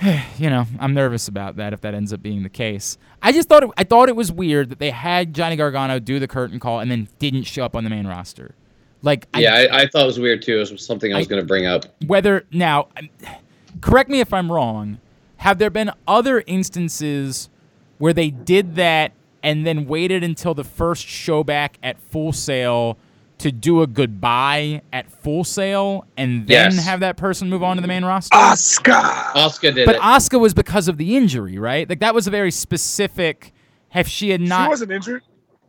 you 0.38 0.50
know, 0.50 0.66
I'm 0.78 0.92
nervous 0.94 1.28
about 1.28 1.56
that 1.56 1.72
if 1.72 1.80
that 1.82 1.94
ends 1.94 2.12
up 2.12 2.22
being 2.22 2.42
the 2.42 2.48
case. 2.50 2.98
I 3.22 3.32
just 3.32 3.48
thought 3.48 3.62
it, 3.62 3.70
I 3.78 3.84
thought 3.84 4.08
it 4.08 4.16
was 4.16 4.30
weird 4.30 4.68
that 4.70 4.78
they 4.78 4.90
had 4.90 5.32
Johnny 5.34 5.56
Gargano 5.56 5.98
do 5.98 6.18
the 6.18 6.28
curtain 6.28 6.58
call 6.60 6.80
and 6.80 6.90
then 6.90 7.08
didn't 7.18 7.44
show 7.44 7.64
up 7.64 7.74
on 7.76 7.84
the 7.84 7.90
main 7.90 8.06
roster. 8.06 8.54
Like, 9.02 9.26
Yeah, 9.36 9.54
I, 9.54 9.82
I 9.82 9.86
thought 9.86 10.02
it 10.02 10.06
was 10.06 10.18
weird 10.18 10.42
too. 10.42 10.56
It 10.60 10.70
was 10.70 10.84
something 10.84 11.14
I 11.14 11.18
was 11.18 11.26
going 11.28 11.40
to 11.40 11.46
bring 11.46 11.64
up. 11.66 11.84
whether 12.06 12.44
now 12.50 12.88
correct 13.82 14.08
me 14.10 14.20
if 14.20 14.32
i'm 14.32 14.50
wrong 14.50 14.98
have 15.38 15.58
there 15.58 15.68
been 15.70 15.90
other 16.08 16.42
instances 16.46 17.50
where 17.98 18.12
they 18.12 18.30
did 18.30 18.76
that 18.76 19.12
and 19.42 19.66
then 19.66 19.86
waited 19.86 20.22
until 20.24 20.54
the 20.54 20.64
first 20.64 21.06
show 21.06 21.44
back 21.44 21.78
at 21.82 22.00
Full 22.00 22.32
Sail 22.32 22.98
to 23.38 23.52
do 23.52 23.82
a 23.82 23.86
goodbye 23.86 24.80
at 24.92 25.10
Full 25.10 25.44
Sail 25.44 26.06
and 26.16 26.46
then 26.46 26.72
Yes. 26.72 26.84
have 26.86 27.00
that 27.00 27.16
person 27.16 27.50
move 27.50 27.62
on 27.62 27.76
to 27.76 27.82
the 27.82 27.88
main 27.88 28.04
roster 28.04 28.34
Asuka. 28.36 28.92
Asuka 29.34 29.74
did 29.74 29.84
but 29.86 29.96
it. 29.96 30.00
Asuka 30.00 30.40
was 30.40 30.54
because 30.54 30.88
of 30.88 30.96
the 30.96 31.16
injury 31.16 31.58
right 31.58 31.86
like 31.88 32.00
that 32.00 32.14
was 32.14 32.26
a 32.26 32.30
very 32.30 32.50
specific 32.50 33.52
if 33.94 34.08
she 34.08 34.30
had 34.30 34.40
not, 34.40 34.46
She 34.46 34.48
not 34.62 34.68
wasn't 34.70 34.90
injured. 34.92 35.22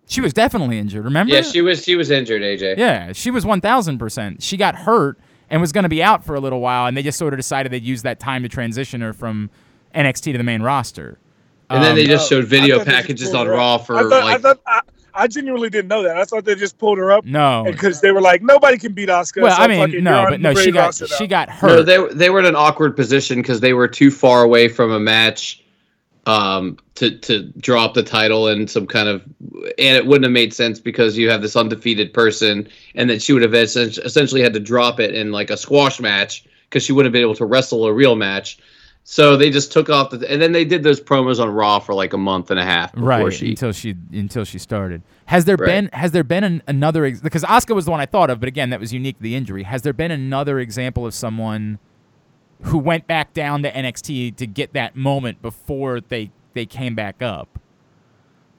she 0.07 0.21
was 0.21 0.31
definitely 0.33 0.79
injured 0.79 1.03
remember 1.03 1.33
yeah, 1.33 1.41
she 1.41 1.61
was 1.61 1.83
she 1.83 1.95
was 1.95 2.09
injured. 2.09 2.41
AJ. 2.41 2.77
yeah, 2.77 3.11
she 3.11 3.31
was 3.31 3.43
1000%. 3.45 4.37
She 4.41 4.55
got 4.57 4.75
hurt 4.75 5.19
and 5.49 5.59
was 5.61 5.71
going 5.73 5.83
to 5.83 5.89
be 5.89 6.01
out 6.03 6.25
for 6.25 6.35
a 6.35 6.39
little 6.41 6.59
while, 6.59 6.87
and 6.87 6.95
they 6.97 7.03
just 7.03 7.17
sort 7.17 7.33
of 7.33 7.37
decided 7.39 7.71
they'd 7.71 7.83
use 7.83 8.01
that 8.03 8.19
time 8.19 8.43
to 8.43 8.49
transition 8.49 8.99
her 9.01 9.13
from 9.13 9.49
NXT 9.95 10.31
to 10.33 10.37
the 10.37 10.43
main 10.43 10.61
roster. 10.61 11.19
And 11.69 11.83
then 11.83 11.95
they 11.95 12.03
Um, 12.03 12.07
just 12.07 12.31
No, 12.31 12.37
showed 12.37 12.45
video 12.47 12.77
thought 12.77 12.85
they 12.85 12.91
just 12.91 13.01
packages 13.01 13.33
on 13.33 13.45
her 13.47 13.53
up. 13.53 13.57
Raw 13.59 13.77
for 13.79 13.95
I 13.97 14.01
thought, 14.03 14.09
like. 14.09 14.23
I, 14.23 14.37
thought 14.37 14.59
I, 14.65 14.81
I 15.13 15.27
genuinely 15.27 15.69
didn't 15.69 15.87
know 15.89 16.03
that. 16.03 16.15
I 16.17 16.23
thought 16.23 16.45
they 16.45 16.55
just 16.55 16.77
pulled 16.77 16.97
her 16.99 17.11
up 17.11 17.25
No. 17.25 17.63
because 17.65 18.01
they 18.01 18.11
were 18.11 18.21
like, 18.21 18.41
nobody 18.41 18.77
can 18.77 18.93
beat 18.93 19.09
Asuka. 19.09 19.41
Well, 19.41 19.55
so 19.55 19.61
I 19.63 19.67
mean, 19.67 20.03
no, 20.03 20.27
but 20.29 20.39
no, 20.39 20.53
she 20.53 20.71
got 20.71 20.85
roster 20.85 21.07
now. 21.09 21.15
she 21.17 21.27
got 21.27 21.49
no, 21.49 21.53
hurt. 21.55 21.83
they 21.83 22.07
they 22.13 22.29
were 22.29 22.39
in 22.39 22.45
an 22.45 22.55
awkward 22.55 22.95
position 22.95 23.41
because 23.41 23.59
they 23.59 23.73
were 23.73 23.87
too 23.87 24.11
far 24.11 24.43
away 24.43 24.67
from 24.69 24.91
a 24.91 24.99
match 24.99 25.63
um, 26.27 26.77
to 26.95 27.17
to 27.19 27.43
drop 27.59 27.93
the 27.95 28.03
title 28.03 28.47
and 28.47 28.69
some 28.69 28.85
kind 28.85 29.09
of, 29.09 29.23
and 29.79 29.97
it 29.97 30.05
wouldn't 30.05 30.25
have 30.25 30.31
made 30.33 30.53
sense 30.53 30.79
because 30.79 31.17
you 31.17 31.29
have 31.31 31.41
this 31.41 31.55
undefeated 31.55 32.13
person, 32.13 32.67
and 32.95 33.09
then 33.09 33.17
she 33.19 33.33
would 33.33 33.41
have 33.41 33.53
essentially 33.55 34.41
had 34.41 34.53
to 34.53 34.59
drop 34.59 34.99
it 34.99 35.15
in 35.15 35.31
like 35.31 35.49
a 35.49 35.57
squash 35.57 35.99
match 35.99 36.45
because 36.69 36.83
she 36.83 36.91
wouldn't 36.91 37.07
have 37.07 37.13
been 37.13 37.21
able 37.21 37.35
to 37.35 37.45
wrestle 37.45 37.85
a 37.85 37.93
real 37.93 38.15
match. 38.15 38.59
So 39.09 39.37
they 39.37 39.49
just 39.49 39.71
took 39.71 39.89
off 39.89 40.09
the, 40.09 40.29
and 40.29 40.41
then 40.41 40.51
they 40.51 40.65
did 40.65 40.83
those 40.83 40.99
promos 40.99 41.39
on 41.41 41.49
Raw 41.49 41.79
for 41.79 41.93
like 41.93 42.11
a 42.11 42.17
month 42.17 42.51
and 42.51 42.59
a 42.59 42.63
half 42.65 42.91
before 42.91 43.07
right 43.07 43.33
she. 43.33 43.51
until 43.51 43.71
she 43.71 43.95
until 44.11 44.43
she 44.43 44.59
started. 44.59 45.01
Has 45.27 45.45
there 45.45 45.55
Right. 45.55 45.65
been 45.65 45.89
has 45.93 46.11
there 46.11 46.25
been 46.25 46.43
an, 46.43 46.61
another 46.67 47.05
ex- 47.05 47.21
because 47.21 47.43
Asuka 47.45 47.73
was 47.73 47.85
the 47.85 47.91
one 47.91 48.01
I 48.01 48.05
thought 48.05 48.29
of, 48.29 48.41
but 48.41 48.47
again 48.49 48.69
that 48.71 48.81
was 48.81 48.91
unique 48.91 49.15
to 49.15 49.23
the 49.23 49.33
injury. 49.33 49.63
Has 49.63 49.83
there 49.83 49.93
been 49.93 50.11
another 50.11 50.59
example 50.59 51.05
of 51.05 51.13
someone 51.13 51.79
who 52.63 52.77
went 52.77 53.07
back 53.07 53.33
down 53.33 53.63
to 53.63 53.71
NXT 53.71 54.35
to 54.35 54.45
get 54.45 54.73
that 54.73 54.97
moment 54.97 55.41
before 55.41 56.01
they 56.01 56.29
they 56.53 56.65
came 56.65 56.93
back 56.93 57.21
up? 57.21 57.59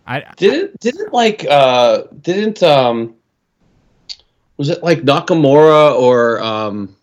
I 0.06 0.24
Didn't 0.38 0.80
didn't 0.80 1.12
like 1.12 1.44
uh 1.44 2.04
didn't 2.22 2.62
um 2.62 3.14
was 4.56 4.70
it 4.70 4.82
like 4.82 5.02
Nakamura 5.02 5.94
or 5.94 6.40
um 6.40 6.96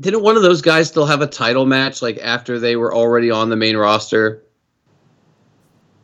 didn't 0.00 0.22
one 0.22 0.36
of 0.36 0.42
those 0.42 0.62
guys 0.62 0.88
still 0.88 1.06
have 1.06 1.20
a 1.20 1.26
title 1.26 1.66
match 1.66 2.02
like 2.02 2.18
after 2.18 2.58
they 2.58 2.76
were 2.76 2.94
already 2.94 3.30
on 3.30 3.50
the 3.50 3.56
main 3.56 3.76
roster? 3.76 4.42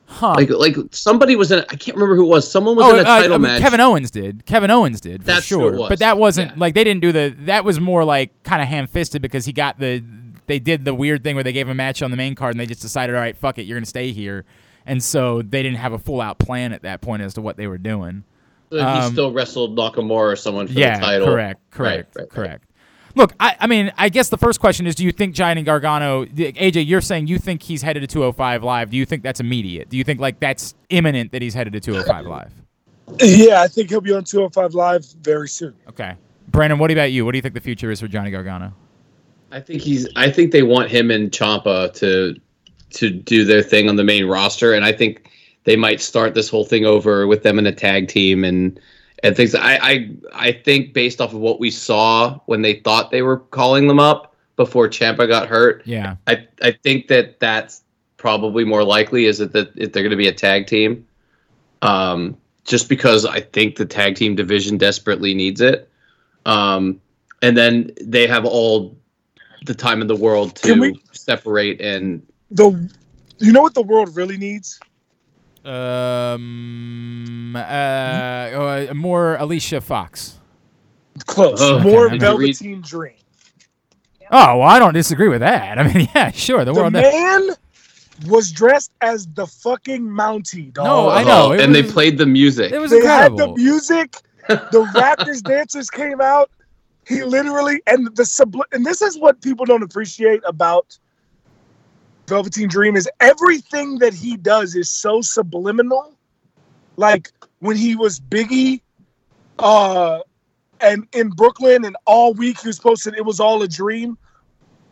Huh. 0.06 0.35
Like 0.36 0.51
like 0.51 0.77
somebody 0.93 1.35
was 1.35 1.51
in. 1.51 1.60
I 1.60 1.77
can't 1.77 1.97
remember 1.97 2.14
who 2.14 2.24
it 2.24 2.28
was. 2.28 2.51
Someone 2.51 2.77
was 2.77 2.86
oh, 2.86 2.90
in 2.90 2.98
a 2.98 3.01
uh, 3.01 3.05
title 3.05 3.35
I 3.35 3.39
mean, 3.39 3.43
match. 3.43 3.60
Kevin 3.60 3.81
Owens 3.81 4.10
did. 4.10 4.47
Kevin 4.47 4.70
Owens 4.70 5.01
did 5.01 5.23
for 5.23 5.27
That's 5.27 5.44
sure. 5.44 5.89
But 5.89 5.98
that 5.98 6.16
wasn't 6.16 6.52
Yeah. 6.52 6.59
like 6.59 6.74
they 6.74 6.85
didn't 6.85 7.01
do 7.01 7.12
the. 7.12 7.35
That 7.40 7.64
was 7.64 7.81
more 7.81 8.05
like 8.05 8.43
kind 8.44 8.62
of 8.62 8.68
ham-fisted 8.68 9.20
because 9.20 9.44
he 9.44 9.52
got 9.52 9.78
the. 9.78 10.05
They 10.47 10.60
did 10.60 10.85
the 10.85 10.94
weird 10.94 11.24
thing 11.24 11.35
where 11.35 11.43
they 11.43 11.52
gave 11.52 11.66
him 11.66 11.73
a 11.73 11.74
match 11.74 12.02
on 12.02 12.12
the 12.12 12.16
main 12.16 12.36
card 12.36 12.55
and 12.55 12.60
they 12.60 12.66
just 12.66 12.81
decided, 12.81 13.16
all 13.16 13.20
right, 13.20 13.36
fuck 13.36 13.59
it, 13.59 13.62
you're 13.62 13.77
gonna 13.77 13.85
stay 13.85 14.12
here, 14.12 14.44
and 14.86 15.02
so 15.02 15.43
they 15.43 15.60
didn't 15.60 15.78
have 15.78 15.93
a 15.93 15.98
full-out 15.98 16.39
plan 16.39 16.73
at 16.73 16.82
that 16.82 17.01
point 17.01 17.20
as 17.20 17.35
to 17.35 17.43
what 17.43 17.56
they 17.56 17.66
were 17.66 17.78
doing. 17.78 18.23
he 18.70 18.78
um, 18.78 19.10
still 19.10 19.32
wrestled 19.32 19.77
Nakamura 19.77 20.10
or 20.10 20.36
someone 20.36 20.68
for 20.68 20.74
yeah, 20.74 21.01
the 21.01 21.05
title. 21.05 21.27
correct, 21.27 21.60
correct, 21.73 22.14
right, 22.14 22.23
right. 22.23 22.31
correct. 22.31 22.65
Look, 23.16 23.32
I, 23.40 23.56
I 23.59 23.66
mean, 23.66 23.90
I 23.97 24.10
guess 24.10 24.28
the 24.28 24.36
first 24.36 24.60
question 24.60 24.86
is: 24.86 24.94
Do 24.94 25.05
you 25.05 25.10
think 25.10 25.34
Johnny 25.34 25.62
Gargano, 25.62 26.26
AJ? 26.26 26.86
You're 26.86 27.01
saying 27.01 27.26
you 27.26 27.38
think 27.38 27.62
he's 27.62 27.80
headed 27.80 28.02
to 28.02 28.06
205 28.06 28.62
live. 28.62 28.90
Do 28.90 28.97
you 28.98 29.06
think 29.06 29.22
that's 29.22 29.40
immediate? 29.40 29.88
Do 29.88 29.97
you 29.97 30.05
think 30.05 30.20
like 30.20 30.38
that's 30.38 30.74
imminent 30.90 31.32
that 31.32 31.40
he's 31.40 31.55
headed 31.55 31.72
to 31.72 31.80
205 31.80 32.26
live? 32.26 32.52
Yeah, 33.20 33.62
I 33.62 33.68
think 33.68 33.88
he'll 33.88 34.01
be 34.01 34.12
on 34.12 34.24
205 34.24 34.74
Live 34.74 35.06
very 35.22 35.48
soon. 35.48 35.74
Okay, 35.88 36.14
Brandon, 36.48 36.78
what 36.78 36.90
about 36.90 37.10
you? 37.12 37.24
What 37.24 37.32
do 37.32 37.38
you 37.38 37.43
think 37.43 37.55
the 37.55 37.60
future 37.60 37.90
is 37.90 38.01
for 38.01 38.09
Johnny 38.09 38.30
Gargano? 38.30 38.74
I 39.51 39.60
think 39.60 39.80
he's. 39.80 40.06
I 40.16 40.30
think 40.30 40.52
they 40.52 40.62
want 40.62 40.90
him 40.90 41.10
and 41.10 41.30
Ciampa 41.30 41.94
to 41.94 42.34
to 42.90 43.10
do 43.10 43.44
their 43.44 43.62
thing 43.62 43.88
on 43.88 43.97
the 43.97 44.05
main 44.05 44.26
roster, 44.26 44.74
and 44.74 44.84
I 44.84 44.93
think 44.93 45.30
they 45.64 45.76
might 45.76 46.02
start 46.02 46.34
this 46.34 46.51
whole 46.51 46.64
thing 46.64 46.84
over 46.84 47.26
with 47.26 47.43
them 47.44 47.59
in 47.59 47.66
a 47.66 47.72
tag 47.72 48.09
team 48.09 48.44
and 48.44 48.78
and 49.22 49.36
things. 49.36 49.55
I 49.55 49.76
I 49.76 50.10
I 50.32 50.52
think 50.52 50.93
based 50.93 51.20
off 51.20 51.32
of 51.32 51.40
what 51.40 51.60
we 51.60 51.70
saw 51.70 52.38
when 52.47 52.62
they 52.62 52.74
thought 52.74 53.10
they 53.10 53.22
were 53.22 53.38
calling 53.38 53.86
them 53.88 53.98
up 53.98 54.34
before 54.56 54.88
Ciampa 54.88 55.28
got 55.28 55.48
hurt, 55.48 55.82
Yeah, 55.84 56.16
I 56.26 56.47
I 56.62 56.72
think 56.72 57.09
that 57.09 57.40
that's 57.40 57.82
probably 58.16 58.64
more 58.64 58.84
likely 58.84 59.26
is 59.26 59.38
that 59.38 59.52
that 59.52 59.70
if 59.76 59.93
they're 59.93 60.02
going 60.02 60.10
to 60.10 60.16
be 60.16 60.28
a 60.28 60.32
tag 60.32 60.66
team, 60.66 61.06
um, 61.82 62.36
just 62.64 62.88
because 62.88 63.24
I 63.24 63.40
think 63.40 63.76
the 63.76 63.84
tag 63.86 64.16
team 64.16 64.34
division 64.34 64.78
desperately 64.78 65.34
needs 65.34 65.60
it, 65.60 65.90
um, 66.44 67.01
and 67.43 67.56
then 67.56 67.93
they 68.01 68.26
have 68.26 68.44
all 68.44 68.97
the 69.66 69.74
time 69.74 70.01
in 70.01 70.06
the 70.06 70.16
world 70.16 70.56
to 70.56 70.74
we- 70.80 71.02
separate 71.12 71.80
and 71.80 72.22
The, 72.51 72.88
you 73.38 73.52
know 73.52 73.62
what 73.62 73.74
the 73.74 73.82
world 73.82 74.16
really 74.16 74.36
needs? 74.36 74.78
Um, 75.66 77.56
uh, 77.56 77.59
uh, 77.59 78.94
more 78.94 79.36
Alicia 79.36 79.80
Fox. 79.80 80.38
Close. 81.26 81.59
Oh, 81.62 81.78
More 81.80 82.06
okay. 82.09 82.18
Velveteen 82.18 82.82
Dream. 82.82 83.14
Oh, 84.30 84.59
well, 84.59 84.68
I 84.68 84.78
don't 84.78 84.93
disagree 84.93 85.28
with 85.28 85.40
that. 85.40 85.78
I 85.78 85.82
mean, 85.93 86.09
yeah, 86.14 86.30
sure, 86.30 86.64
the 86.64 86.72
The 86.72 86.80
world. 86.80 86.93
man 86.93 87.51
was 88.26 88.51
dressed 88.51 88.93
as 89.01 89.26
the 89.28 89.47
fucking 89.47 90.02
Mountie, 90.02 90.72
dog. 90.72 90.84
No, 90.84 91.09
I 91.10 91.22
know. 91.22 91.48
Oh, 91.48 91.52
it 91.52 91.60
and 91.60 91.74
they 91.74 91.82
played 91.82 92.18
the 92.18 92.26
music. 92.26 92.72
It 92.72 92.78
was 92.78 92.90
They 92.90 93.05
had 93.05 93.36
the 93.36 93.48
music. 93.55 94.16
The 94.48 94.90
rappers, 94.94 95.43
dancers 95.43 95.90
came 95.90 96.20
out. 96.20 96.51
He 97.06 97.22
literally 97.22 97.80
and 97.86 98.06
the 98.16 98.24
subli- 98.24 98.64
and 98.72 98.84
this 98.84 99.01
is 99.01 99.16
what 99.18 99.40
people 99.40 99.64
don't 99.64 99.82
appreciate 99.82 100.40
about 100.44 100.98
Velveteen 102.27 102.69
Dream 102.69 102.97
is 102.97 103.09
everything 103.20 103.98
that 103.98 104.12
he 104.12 104.36
does 104.36 104.74
is 104.74 104.90
so 104.90 105.20
subliminal. 105.20 106.15
Like 106.97 107.31
when 107.61 107.77
he 107.77 107.94
was 107.94 108.19
Biggie, 108.19 108.81
uh, 109.59 110.20
and 110.81 111.07
in 111.12 111.31
Brooklyn, 111.31 111.85
and 111.85 111.97
all 112.07 112.35
week 112.35 112.61
he 112.61 112.69
was 112.69 112.78
posting 112.78 113.15
"It 113.15 113.24
was 113.24 113.40
all 113.40 113.62
a 113.62 113.69
dream" 113.69 114.19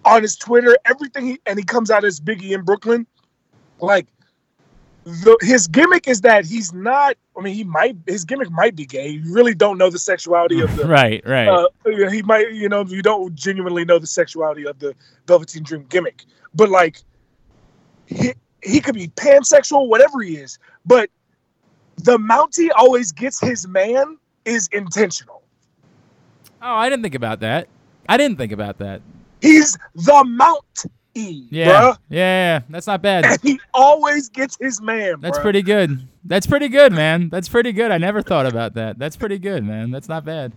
on 0.05 0.23
his 0.23 0.36
Twitter. 0.36 0.77
Everything, 0.85 1.27
he, 1.27 1.40
and 1.47 1.59
he 1.59 1.65
comes 1.65 1.90
out 1.90 2.05
as 2.05 2.20
Biggie 2.20 2.52
in 2.52 2.62
Brooklyn. 2.62 3.06
Like 3.81 4.06
the, 5.05 5.36
his 5.43 5.66
gimmick 5.66 6.09
is 6.09 6.23
that 6.23 6.44
he's 6.44 6.73
not. 6.73 7.16
I 7.36 7.43
mean, 7.43 7.55
he 7.55 7.65
might. 7.65 7.97
His 8.06 8.24
gimmick 8.24 8.51
might 8.51 8.77
be 8.77 8.86
gay. 8.86 9.09
You 9.09 9.35
really 9.35 9.55
don't 9.55 9.77
know 9.77 9.90
the 9.90 9.98
sexuality 9.98 10.61
of 10.61 10.74
the. 10.77 10.86
Right, 10.94 11.23
right. 11.27 11.48
Uh, 11.48 11.69
he 12.11 12.23
might. 12.23 12.52
You 12.52 12.69
know, 12.69 12.85
you 12.85 13.02
don't 13.02 13.35
genuinely 13.35 13.85
know 13.85 13.98
the 13.98 14.06
sexuality 14.06 14.66
of 14.66 14.78
the 14.78 14.94
Velveteen 15.27 15.62
Dream 15.62 15.85
gimmick. 15.89 16.24
But 16.55 16.70
like, 16.70 17.02
he 18.06 18.32
he 18.62 18.81
could 18.81 18.94
be 18.94 19.09
pansexual, 19.09 19.89
whatever 19.89 20.20
he 20.22 20.36
is. 20.36 20.59
But 20.86 21.10
the 21.97 22.18
Mountie 22.18 22.70
always 22.76 23.12
gets 23.12 23.40
his 23.40 23.68
man 23.68 24.18
is 24.44 24.68
intentional. 24.72 25.43
oh, 26.62 26.74
I 26.74 26.89
didn't 26.89 27.02
think 27.02 27.14
about 27.14 27.40
that. 27.40 27.68
I 28.09 28.16
didn't 28.16 28.36
think 28.39 28.52
about 28.52 28.78
that. 28.78 29.01
He's 29.40 29.76
the 29.94 30.24
Mount 30.26 30.86
E, 31.14 31.47
Yeah, 31.51 31.68
bruh. 31.68 31.98
yeah, 32.09 32.18
yeah, 32.18 32.60
that's 32.68 32.86
not 32.86 33.01
bad. 33.01 33.24
And 33.24 33.40
he 33.43 33.60
always 33.72 34.28
gets 34.28 34.56
his 34.60 34.81
man. 34.81 35.20
That's 35.20 35.39
bruh. 35.39 35.43
pretty 35.43 35.62
good. 35.62 36.09
That's 36.24 36.47
pretty 36.47 36.68
good, 36.68 36.93
man. 36.93 37.28
That's 37.28 37.48
pretty 37.48 37.72
good. 37.72 37.90
I 37.93 37.98
never 37.98 38.20
thought 38.20 38.47
about 38.47 38.74
that. 38.74 38.98
That's 38.98 39.16
pretty 39.16 39.39
good, 39.39 39.64
man. 39.64 39.90
That's 39.90 40.09
not 40.09 40.24
bad. 40.24 40.52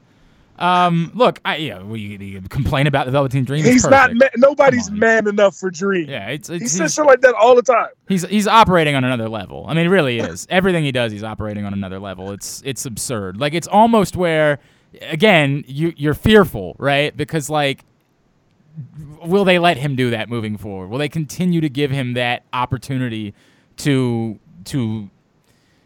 Um, 0.59 1.11
look, 1.13 1.39
I 1.45 1.57
yeah, 1.57 1.83
we 1.83 1.99
you 1.99 2.41
complain 2.41 2.87
about 2.87 3.05
the 3.05 3.11
Velveteen 3.11 3.45
Dream. 3.45 3.63
It's 3.63 3.73
He's 3.73 3.87
not. 3.87 4.13
Ma- 4.13 4.25
nobody's 4.37 4.89
man 4.89 5.27
enough 5.27 5.55
for 5.55 5.69
Dream. 5.69 6.09
Yeah, 6.09 6.29
it's, 6.29 6.47
he 6.47 6.67
says 6.67 6.93
shit 6.93 7.05
like 7.05 7.21
that 7.21 7.35
all 7.35 7.55
the 7.55 7.61
time. 7.61 7.89
he's 8.07 8.23
he's 8.25 8.47
operating 8.47 8.95
on 8.95 9.03
another 9.03 9.29
level. 9.29 9.65
I 9.67 9.73
mean, 9.75 9.85
he 9.85 9.89
really 9.89 10.19
is. 10.19 10.47
Everything 10.51 10.83
he 10.83 10.91
does, 10.91 11.11
he's 11.11 11.23
operating 11.23 11.65
on 11.65 11.73
another 11.73 11.99
level. 11.99 12.31
It's 12.31 12.61
it's 12.65 12.85
absurd. 12.85 13.37
Like 13.37 13.53
it's 13.53 13.67
almost 13.67 14.15
where, 14.15 14.59
again, 15.01 15.63
you 15.67 15.93
you're 15.95 16.15
fearful, 16.15 16.75
right? 16.79 17.15
Because 17.15 17.49
like, 17.51 17.83
will 19.23 19.45
they 19.45 19.59
let 19.59 19.77
him 19.77 19.95
do 19.95 20.09
that 20.09 20.27
moving 20.27 20.57
forward? 20.57 20.87
Will 20.87 20.99
they 20.99 21.09
continue 21.09 21.61
to 21.61 21.69
give 21.69 21.91
him 21.91 22.13
that 22.13 22.43
opportunity 22.51 23.35
to 23.77 24.39
to 24.65 25.09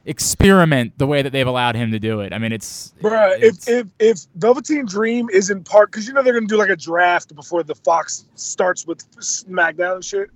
experiment 0.05 0.97
the 0.97 1.05
way 1.07 1.21
that 1.21 1.31
they've 1.31 1.45
allowed 1.47 1.75
him 1.75 1.91
to 1.91 1.99
do 1.99 2.21
it? 2.21 2.33
I 2.33 2.37
mean, 2.37 2.51
it's 2.51 2.93
Bruh, 3.01 3.35
it's- 3.37 3.67
if, 3.67 3.85
if 3.85 3.87
if 3.99 4.19
Velveteen 4.35 4.85
Dream 4.85 5.29
is 5.31 5.49
in 5.49 5.63
part 5.63 5.91
because 5.91 6.07
you 6.07 6.13
know 6.13 6.23
they're 6.23 6.33
gonna 6.33 6.47
do 6.47 6.57
like 6.57 6.69
a 6.69 6.75
draft 6.75 7.35
before 7.35 7.63
the 7.63 7.75
Fox 7.75 8.25
starts 8.35 8.85
with 8.87 9.09
SmackDown 9.17 9.95
and 9.95 10.05
shit. 10.05 10.29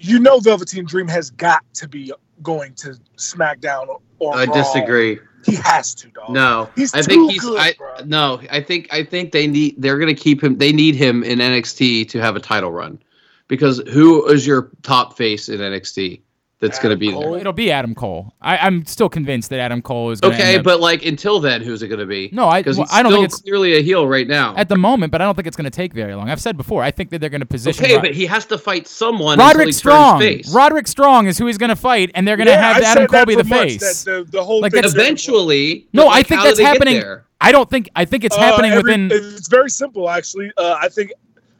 You 0.00 0.18
know 0.20 0.38
Velveteen 0.38 0.84
Dream 0.84 1.08
has 1.08 1.30
got 1.30 1.62
to 1.74 1.88
be 1.88 2.12
going 2.42 2.74
to 2.74 2.96
SmackDown 3.16 4.00
or 4.20 4.36
I 4.36 4.44
Raw. 4.44 4.54
disagree. 4.54 5.18
He 5.44 5.54
has 5.56 5.94
to, 5.96 6.08
dog. 6.08 6.30
No, 6.30 6.68
He's 6.76 6.92
I 6.94 6.98
too 7.00 7.06
think 7.06 7.32
he's. 7.32 7.40
good, 7.40 7.58
I 7.58 7.72
bro. 7.78 7.94
no, 8.04 8.40
I 8.50 8.60
think 8.60 8.88
I 8.92 9.02
think 9.04 9.32
they 9.32 9.46
need. 9.46 9.74
They're 9.78 9.98
gonna 9.98 10.14
keep 10.14 10.42
him. 10.42 10.58
They 10.58 10.72
need 10.72 10.94
him 10.94 11.22
in 11.24 11.38
NXT 11.38 12.08
to 12.10 12.20
have 12.20 12.36
a 12.36 12.40
title 12.40 12.70
run, 12.70 13.00
because 13.48 13.78
who 13.92 14.26
is 14.28 14.46
your 14.46 14.70
top 14.82 15.16
face 15.16 15.48
in 15.48 15.60
NXT 15.60 16.20
that's 16.60 16.78
gonna 16.78 16.96
be 16.96 17.10
Cole. 17.12 17.32
there? 17.32 17.40
it'll 17.40 17.52
be 17.52 17.70
Adam 17.70 17.94
Cole. 17.94 18.34
I, 18.42 18.56
I'm 18.58 18.84
still 18.86 19.08
convinced 19.08 19.50
that 19.50 19.60
Adam 19.60 19.80
Cole 19.82 20.10
is 20.10 20.20
gonna 20.20 20.34
Okay, 20.34 20.54
end 20.54 20.58
up- 20.58 20.64
but 20.64 20.80
like 20.80 21.04
until 21.06 21.38
then, 21.40 21.62
who's 21.62 21.82
it 21.82 21.88
gonna 21.88 22.04
be? 22.06 22.30
No, 22.32 22.48
I- 22.48 22.60
because 22.60 22.76
well, 22.78 22.86
he's 22.86 22.94
I 22.96 23.02
don't 23.02 23.12
still 23.12 23.20
think 23.22 23.28
it's- 23.32 23.40
clearly 23.42 23.76
a 23.76 23.80
heel 23.82 24.06
right 24.08 24.26
now. 24.26 24.54
at 24.56 24.68
the 24.68 24.76
moment, 24.76 25.12
but 25.12 25.20
I 25.22 25.24
don't 25.24 25.34
think 25.34 25.46
it's 25.46 25.56
going 25.56 25.70
to 25.70 25.76
take 25.76 25.92
very 25.94 26.14
long. 26.14 26.28
I've 26.30 26.40
said 26.40 26.56
before, 26.56 26.82
I 26.82 26.90
think 26.90 27.10
that 27.10 27.20
they're 27.20 27.30
going 27.30 27.40
to 27.40 27.46
position. 27.46 27.84
Okay, 27.84 27.94
Rod- 27.94 28.02
but 28.02 28.14
he 28.14 28.26
has 28.26 28.44
to 28.46 28.58
fight 28.58 28.86
someone. 28.88 29.34
until 29.34 29.46
Roderick 29.46 29.66
he 29.66 29.72
turns 29.72 29.76
Strong. 29.76 30.20
Face. 30.20 30.52
Roderick 30.54 30.86
Strong 30.88 31.26
is 31.28 31.38
who 31.38 31.46
he's 31.46 31.58
going 31.58 31.68
to 31.70 31.76
fight, 31.76 32.10
and 32.14 32.26
they're 32.26 32.36
going 32.36 32.46
to 32.46 32.52
Yeah, 32.52 32.72
have 32.74 32.82
I 32.82 32.86
Adam 32.86 33.06
Cole 33.06 33.24
be 33.26 33.34
for 33.34 33.42
the 33.42 33.48
months, 33.48 33.74
face. 33.74 34.04
that 34.04 34.26
the, 34.26 34.38
the 34.38 34.42
whole 34.44 34.60
Like, 34.60 34.72
thing 34.72 34.82
Eventually, 34.84 35.86
no, 35.92 36.04
but, 36.06 36.08
I 36.10 36.22
think 36.22 36.40
how 36.40 36.46
that's 36.46 36.58
happening. 36.60 37.02
I 37.40 37.52
don't 37.52 37.70
think. 37.70 37.88
I 37.94 38.04
think 38.04 38.24
it's 38.24 38.36
Uh, 38.36 38.40
happening 38.40 38.72
every- 38.72 38.82
within. 38.82 39.10
It's 39.12 39.48
very 39.48 39.70
simple, 39.70 40.08
actually. 40.10 40.50
Uh, 40.56 40.76
I 40.80 40.88
think 40.88 41.12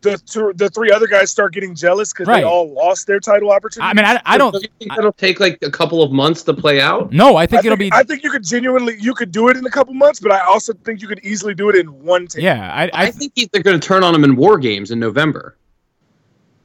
the 0.03 0.17
two, 0.19 0.53
the 0.55 0.69
three 0.71 0.91
other 0.93 1.07
guys 1.07 1.31
start 1.31 1.53
getting 1.53 1.75
jealous 1.75 2.13
because 2.13 2.29
Right. 2.29 2.41
they 2.41 2.45
all 2.45 2.73
lost 2.73 3.07
their 3.07 3.19
title 3.21 3.51
opportunity. 3.51 3.89
I 3.91 3.95
mean, 3.95 4.05
I, 4.05 4.21
I 4.25 4.39
don't. 4.39 4.55
you 4.55 4.61
think 4.79 4.93
that'll 4.95 5.13
take 5.13 5.41
like 5.41 5.59
a 5.63 5.71
couple 5.71 6.03
of 6.03 6.13
months 6.13 6.43
to 6.45 6.55
play 6.55 6.81
out? 6.81 7.13
No, 7.13 7.35
I 7.37 7.43
I 7.43 7.47
think 7.47 7.63
think, 7.63 7.65
it'll 7.67 7.77
be. 7.79 7.91
I 7.93 8.03
think 8.05 8.23
you 8.23 8.31
could 8.31 8.45
genuinely 8.45 8.97
you 9.01 9.15
could 9.15 9.33
do 9.33 9.49
it 9.49 9.57
in 9.57 9.67
a 9.67 9.71
couple 9.71 9.95
months, 9.95 10.21
but 10.21 10.31
I 10.33 10.41
also 10.41 10.73
think 10.85 11.03
you 11.03 11.09
could 11.09 11.21
easily 11.25 11.55
do 11.55 11.69
it 11.69 11.77
in 11.77 11.87
one 12.05 12.27
take. 12.27 12.43
yeah, 12.43 12.73
I, 12.73 12.85
I 12.85 12.91
I, 13.07 13.11
think 13.11 13.33
he- 13.35 13.49
they're 13.53 13.63
going 13.63 13.79
to 13.81 13.87
turn 13.87 14.05
on 14.05 14.15
him 14.15 14.25
in 14.25 14.37
War 14.37 14.59
Games 14.59 14.91
in 14.91 15.01
November. 15.01 15.57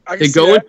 I 0.06 0.16
They 0.16 0.28
go. 0.28 0.52
that. 0.52 0.66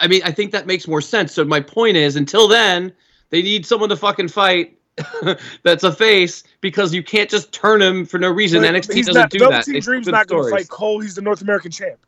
I 0.00 0.06
mean, 0.06 0.22
I 0.24 0.30
think 0.30 0.52
that 0.52 0.66
makes 0.66 0.86
more 0.88 1.00
sense. 1.00 1.32
So 1.32 1.44
my 1.44 1.60
point 1.60 1.96
is, 1.96 2.16
until 2.16 2.48
then, 2.48 2.92
they 3.30 3.42
need 3.42 3.66
someone 3.66 3.88
to 3.90 3.96
fucking 3.96 4.28
fight. 4.28 4.78
that's 5.62 5.84
a 5.84 5.92
face 5.92 6.42
because 6.60 6.92
you 6.94 7.02
can't 7.02 7.30
just 7.30 7.52
turn 7.52 7.80
him 7.82 8.04
for 8.04 8.18
no 8.18 8.30
reason. 8.30 8.62
But 8.62 8.74
NXT 8.74 8.94
he's 8.94 9.06
doesn't 9.06 9.20
not, 9.20 9.30
do 9.30 9.38
that. 9.40 9.50
Velveteen 9.50 9.74
They 9.74 9.80
Dream's 9.80 10.06
not 10.06 10.26
going 10.26 10.44
to 10.44 10.50
fight 10.50 10.68
Cole. 10.68 11.00
He's 11.00 11.14
the 11.14 11.22
North 11.22 11.42
American 11.42 11.70
champ. 11.70 11.98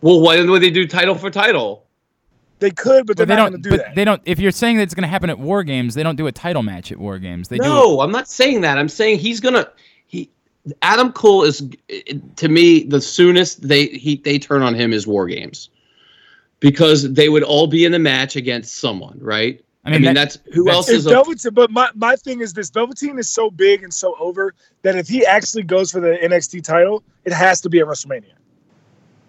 Well, 0.00 0.20
why 0.20 0.42
would 0.44 0.62
they 0.62 0.70
do 0.70 0.86
title 0.86 1.14
for 1.14 1.30
title? 1.30 1.86
They 2.58 2.70
could, 2.70 3.06
but 3.06 3.16
they're 3.16 3.26
but 3.26 3.34
they 3.34 3.36
not 3.36 3.50
don't. 3.50 3.52
going 3.52 3.62
to 3.62 3.68
do 3.70 3.76
But 3.76 3.86
that. 3.86 3.94
they 3.94 4.04
don't. 4.04 4.22
If 4.24 4.38
you're 4.38 4.50
saying 4.50 4.76
that 4.78 4.84
it's 4.84 4.94
going 4.94 5.02
to 5.02 5.08
happen 5.08 5.28
at 5.28 5.38
War 5.38 5.62
Games, 5.62 5.94
they 5.94 6.02
don't 6.02 6.16
do 6.16 6.26
a 6.26 6.32
title 6.32 6.62
match 6.62 6.90
at 6.90 6.98
War 6.98 7.18
Games. 7.18 7.48
They 7.48 7.58
do. 7.58 7.64
no, 7.64 8.00
I'm 8.00 8.12
not 8.12 8.28
saying 8.28 8.62
that. 8.62 8.78
I'm 8.78 8.88
saying 8.88 9.18
he's 9.18 9.40
gonna. 9.40 9.68
He 10.06 10.30
Adam 10.82 11.12
Cole 11.12 11.42
is 11.42 11.68
to 12.36 12.48
me 12.48 12.84
the 12.84 13.00
soonest 13.00 13.66
they 13.66 13.86
he 13.86 14.16
they 14.16 14.38
turn 14.38 14.62
on 14.62 14.74
him 14.74 14.92
is 14.92 15.06
War 15.06 15.26
Games 15.26 15.68
because 16.60 17.12
they 17.12 17.28
would 17.28 17.42
all 17.42 17.66
be 17.66 17.84
in 17.84 17.92
the 17.92 17.98
match 17.98 18.36
against 18.36 18.78
someone, 18.78 19.18
right? 19.20 19.62
I 19.86 19.90
mean, 19.92 20.02
that- 20.02 20.14
that's 20.14 20.38
who 20.52 20.64
that's- 20.64 20.76
else 20.76 20.88
If 20.88 20.96
is 20.96 21.06
a 21.06 21.10
Velveteen, 21.10 21.54
but 21.54 21.70
my, 21.70 21.88
my 21.94 22.16
thing 22.16 22.40
is 22.40 22.52
this: 22.52 22.70
Velveteen 22.70 23.18
is 23.18 23.28
so 23.28 23.50
big 23.50 23.82
and 23.82 23.92
so 23.94 24.16
over 24.18 24.54
that 24.82 24.96
if 24.96 25.08
he 25.08 25.24
actually 25.24 25.62
goes 25.62 25.90
for 25.92 26.00
the 26.00 26.18
NXT 26.22 26.62
title, 26.62 27.02
it 27.24 27.32
has 27.32 27.60
to 27.62 27.68
be 27.68 27.78
at 27.80 27.86
WrestleMania. 27.86 28.34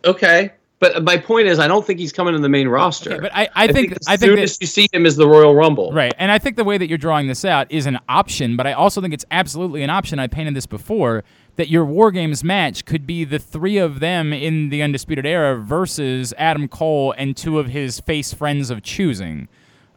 okay. 0.06 0.52
But 0.80 1.04
my 1.04 1.18
point 1.18 1.48
is, 1.48 1.58
I 1.58 1.68
don't 1.68 1.84
think 1.84 2.00
he's 2.00 2.14
coming 2.14 2.36
to 2.36 2.40
the 2.40 2.50
main 2.50 2.68
roster. 2.68 3.14
Okay, 3.14 3.20
but 3.20 3.32
I, 3.34 3.50
I 3.56 3.68
think 3.72 3.96
the 3.96 4.00
I 4.08 4.16
think 4.16 4.34
that, 4.34 4.36
soonest 4.38 4.62
you 4.62 4.68
see 4.68 4.88
him 4.94 5.08
is 5.08 5.16
the 5.16 5.28
Royal 5.28 5.56
Rumble. 5.56 5.92
Right. 5.92 6.14
And 6.20 6.32
I 6.32 6.38
think 6.38 6.56
the 6.56 6.64
way 6.64 6.78
that 6.78 6.88
you're 6.88 7.00
drawing 7.00 7.26
this 7.28 7.44
out 7.44 7.66
is 7.72 7.88
an 7.88 7.98
option, 8.08 8.56
but 8.56 8.68
I 8.68 8.74
also 8.74 9.02
think 9.02 9.12
it's 9.12 9.26
absolutely 9.32 9.82
an 9.82 9.90
option. 9.90 10.20
I 10.20 10.28
painted 10.28 10.54
this 10.54 10.68
before 10.68 11.24
that 11.56 11.70
your 11.70 11.84
War 11.84 12.12
Games 12.12 12.44
match 12.44 12.86
could 12.86 13.08
be 13.08 13.24
the 13.24 13.40
three 13.40 13.78
of 13.80 14.00
them 14.02 14.32
in 14.32 14.70
the 14.70 14.84
Undisputed 14.84 15.26
Era 15.26 15.56
versus 15.60 16.32
Adam 16.38 16.68
Cole 16.68 17.12
and 17.18 17.36
two 17.36 17.58
of 17.58 17.70
his 17.70 18.00
face 18.00 18.32
friends 18.32 18.70
of 18.70 18.84
choosing. 18.84 19.48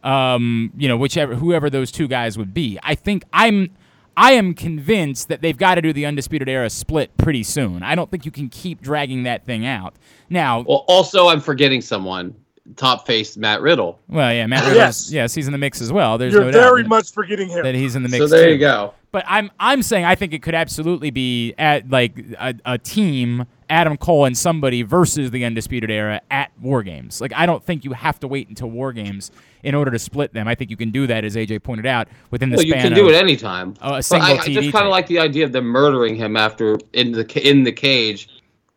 Um, 0.03 0.71
you 0.77 0.87
know, 0.87 0.97
whichever 0.97 1.35
whoever 1.35 1.69
those 1.69 1.91
two 1.91 2.07
guys 2.07 2.37
would 2.37 2.53
be. 2.53 2.79
I 2.83 2.95
think 2.95 3.23
I'm 3.33 3.69
I 4.17 4.33
am 4.33 4.53
convinced 4.53 5.29
that 5.29 5.41
they've 5.41 5.57
got 5.57 5.75
to 5.75 5.81
do 5.81 5.93
the 5.93 6.05
Undisputed 6.05 6.49
Era 6.49 6.69
split 6.69 7.15
pretty 7.17 7.43
soon. 7.43 7.81
I 7.83 7.95
don't 7.95 8.09
think 8.11 8.25
you 8.25 8.31
can 8.31 8.49
keep 8.49 8.81
dragging 8.81 9.23
that 9.23 9.45
thing 9.45 9.65
out. 9.65 9.95
Now, 10.29 10.61
Well, 10.67 10.83
also, 10.87 11.27
I'm 11.27 11.39
forgetting 11.41 11.81
someone. 11.81 12.35
Top 12.77 13.07
face 13.07 13.37
Matt 13.37 13.61
Riddle. 13.61 13.99
well, 14.07 14.31
yeah, 14.33 14.45
Matt 14.47 14.61
Riddle. 14.63 14.75
Yes. 14.77 14.99
Riddle's, 15.07 15.13
yes, 15.13 15.33
he's 15.33 15.47
in 15.47 15.51
the 15.51 15.57
mix 15.57 15.81
as 15.81 15.91
well. 15.91 16.17
There's 16.17 16.33
You're 16.33 16.45
no 16.45 16.51
doubt 16.51 16.59
very 16.61 16.83
that- 16.83 16.89
much 16.89 17.11
forgetting 17.11 17.49
him. 17.49 17.63
that 17.63 17.73
he's 17.75 17.95
in 17.95 18.03
the 18.03 18.09
mix. 18.09 18.19
So 18.23 18.27
there 18.27 18.45
too. 18.45 18.51
you 18.53 18.57
go. 18.59 18.93
But 19.11 19.25
I'm 19.27 19.49
I'm 19.59 19.81
saying 19.83 20.05
I 20.05 20.15
think 20.15 20.33
it 20.33 20.41
could 20.41 20.55
absolutely 20.55 21.09
be 21.11 21.53
at 21.57 21.89
like 21.89 22.17
a, 22.39 22.53
a 22.65 22.77
team, 22.77 23.45
Adam 23.71 23.97
Cole 23.97 24.25
and 24.25 24.37
somebody 24.37 24.83
versus 24.83 25.31
the 25.31 25.43
Undisputed 25.45 25.89
Era 25.89 26.21
at 26.29 26.51
War 26.61 26.83
Games. 26.83 27.21
Like 27.21 27.33
I 27.33 27.45
don't 27.45 27.63
think 27.63 27.83
you 27.85 27.93
have 27.93 28.19
to 28.19 28.27
wait 28.27 28.49
until 28.49 28.69
War 28.69 28.91
Games 28.93 29.31
in 29.63 29.73
order 29.75 29.89
to 29.91 29.97
split 29.99 30.33
them. 30.33 30.47
I 30.47 30.55
think 30.55 30.69
you 30.69 30.77
can 30.77 30.91
do 30.91 31.07
that, 31.07 31.23
as 31.23 31.35
AJ 31.35 31.63
pointed 31.63 31.85
out, 31.85 32.07
within 32.31 32.49
the 32.49 32.57
Well, 32.57 32.65
you 32.65 32.73
span 32.73 32.83
can 32.83 32.93
do 32.93 33.07
of 33.07 33.13
it 33.13 33.17
anytime. 33.17 33.75
a 33.81 34.03
single 34.03 34.27
I, 34.29 34.33
I 34.33 34.37
TV. 34.39 34.53
just 34.55 34.71
kind 34.71 34.85
of 34.85 34.91
like 34.91 35.07
the 35.07 35.19
idea 35.19 35.45
of 35.45 35.51
them 35.53 35.65
murdering 35.65 36.15
him 36.15 36.35
after 36.35 36.77
in 36.93 37.11
the 37.13 37.49
in 37.49 37.63
the 37.63 37.71
cage 37.71 38.27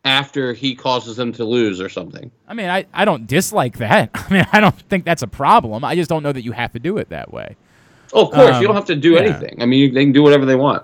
after 0.05 0.53
he 0.53 0.75
causes 0.75 1.17
them 1.17 1.33
to 1.33 1.43
lose 1.43 1.81
or 1.81 1.89
something. 1.89 2.31
I 2.47 2.53
mean, 2.53 2.69
I, 2.69 2.85
I 2.93 3.05
don't 3.05 3.25
dislike 3.27 3.79
that. 3.79 4.11
I 4.13 4.31
mean, 4.33 4.47
I 4.51 4.59
don't 4.59 4.79
think 4.83 5.03
that's 5.03 5.23
a 5.23 5.27
problem. 5.27 5.83
I 5.83 5.95
just 5.95 6.09
don't 6.09 6.21
know 6.23 6.31
that 6.31 6.43
you 6.43 6.51
have 6.51 6.71
to 6.73 6.79
do 6.79 6.97
it 6.99 7.09
that 7.09 7.33
way. 7.33 7.55
Oh, 8.13 8.27
of 8.27 8.31
course, 8.33 8.55
Um, 8.55 8.61
you 8.61 8.67
don't 8.67 8.75
have 8.75 8.85
to 8.85 8.95
do 8.95 9.13
yeah. 9.13 9.21
anything. 9.21 9.61
I 9.61 9.65
mean, 9.65 9.93
they 9.93 10.03
can 10.05 10.13
do 10.13 10.21
whatever 10.23 10.45
they 10.45 10.55
want. 10.55 10.83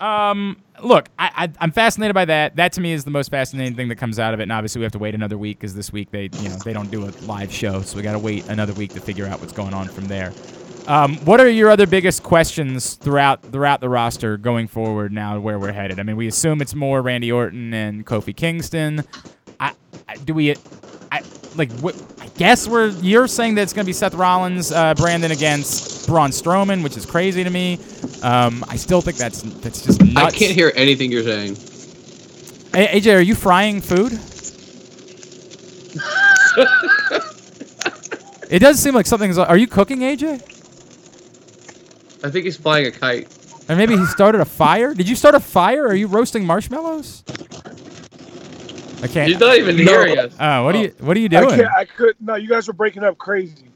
Um, 0.00 0.56
look, 0.82 1.08
I, 1.18 1.30
I 1.36 1.52
I'm 1.60 1.70
fascinated 1.70 2.14
by 2.14 2.24
that. 2.26 2.56
That 2.56 2.72
to 2.74 2.80
me 2.80 2.92
is 2.92 3.04
the 3.04 3.10
most 3.10 3.30
fascinating 3.30 3.74
thing 3.74 3.88
that 3.88 3.96
comes 3.96 4.18
out 4.18 4.34
of 4.34 4.40
it. 4.40 4.44
And 4.44 4.52
obviously, 4.52 4.80
we 4.80 4.84
have 4.84 4.92
to 4.92 4.98
wait 4.98 5.14
another 5.14 5.38
week 5.38 5.58
because 5.58 5.74
this 5.74 5.92
week 5.92 6.10
they 6.10 6.30
you 6.40 6.48
know 6.48 6.56
they 6.64 6.72
don't 6.72 6.90
do 6.90 7.04
a 7.04 7.10
live 7.22 7.52
show, 7.52 7.82
so 7.82 7.96
we 7.96 8.02
got 8.02 8.12
to 8.12 8.18
wait 8.18 8.48
another 8.48 8.72
week 8.74 8.92
to 8.94 9.00
figure 9.00 9.26
out 9.26 9.40
what's 9.40 9.52
going 9.52 9.74
on 9.74 9.88
from 9.88 10.06
there. 10.06 10.32
Um, 10.86 11.16
what 11.18 11.40
are 11.40 11.48
your 11.48 11.70
other 11.70 11.86
biggest 11.86 12.22
questions 12.22 12.94
throughout 12.94 13.42
throughout 13.42 13.80
the 13.80 13.88
roster 13.88 14.36
going 14.36 14.68
forward 14.68 15.12
now 15.12 15.38
where 15.40 15.58
we're 15.58 15.72
headed? 15.72 15.98
I 15.98 16.02
mean, 16.02 16.16
we 16.16 16.26
assume 16.26 16.60
it's 16.60 16.74
more 16.74 17.00
Randy 17.00 17.32
Orton 17.32 17.72
and 17.72 18.04
Kofi 18.04 18.36
Kingston. 18.36 19.02
I, 19.60 19.72
I 20.08 20.16
do 20.16 20.34
we 20.34 20.54
I 21.12 21.22
like 21.56 21.70
what 21.78 21.94
I 22.20 22.26
guess 22.36 22.68
we're 22.68 22.88
you're 23.00 23.28
saying 23.28 23.54
that 23.56 23.62
it's 23.62 23.72
going 23.72 23.84
to 23.84 23.88
be 23.88 23.92
Seth 23.92 24.14
Rollins 24.14 24.72
uh, 24.72 24.94
Brandon 24.94 25.30
against 25.30 26.06
Braun 26.06 26.30
Strowman, 26.30 26.82
which 26.82 26.96
is 26.96 27.06
crazy 27.06 27.44
to 27.44 27.50
me. 27.50 27.78
Um, 28.22 28.64
I 28.68 28.76
still 28.76 29.00
think 29.00 29.16
that's 29.16 29.42
that's 29.42 29.84
just 29.84 30.02
nuts. 30.02 30.34
I 30.34 30.36
can't 30.36 30.52
hear 30.52 30.72
anything 30.74 31.12
you're 31.12 31.22
saying. 31.22 31.52
A- 32.74 33.00
AJ, 33.00 33.16
are 33.16 33.20
you 33.20 33.34
frying 33.34 33.80
food? 33.80 34.12
it 38.50 38.58
does 38.58 38.80
seem 38.80 38.94
like 38.94 39.06
something's. 39.06 39.38
Are 39.38 39.56
you 39.56 39.66
cooking, 39.66 40.00
AJ? 40.00 40.42
I 42.24 42.30
think 42.30 42.46
he's 42.46 42.56
flying 42.56 42.86
a 42.86 42.90
kite. 42.90 43.28
Or 43.68 43.76
maybe 43.76 43.96
he 43.96 44.04
started 44.06 44.40
a 44.40 44.44
fire. 44.44 44.94
Did 44.94 45.08
you 45.08 45.16
start 45.16 45.34
a 45.34 45.40
fire? 45.40 45.86
Are 45.86 45.94
you 45.94 46.06
roasting 46.06 46.44
marshmallows? 46.44 47.22
I 49.04 49.06
can't. 49.06 49.28
He's 49.28 49.38
not 49.38 49.56
even 49.58 49.76
No. 49.76 49.82
hearing 49.84 50.18
us. 50.18 50.34
Oh, 50.40 50.64
what 50.64 50.74
are 50.74 50.78
you? 50.78 50.94
What 51.00 51.16
are 51.16 51.20
you 51.20 51.26
I 51.26 51.40
doing? 51.40 51.56
can't. 51.60 51.68
I 51.76 51.84
could. 51.84 52.16
No, 52.20 52.34
you 52.36 52.48
guys 52.48 52.66
were 52.66 52.72
breaking 52.72 53.04
up 53.04 53.18
crazy. 53.18 53.70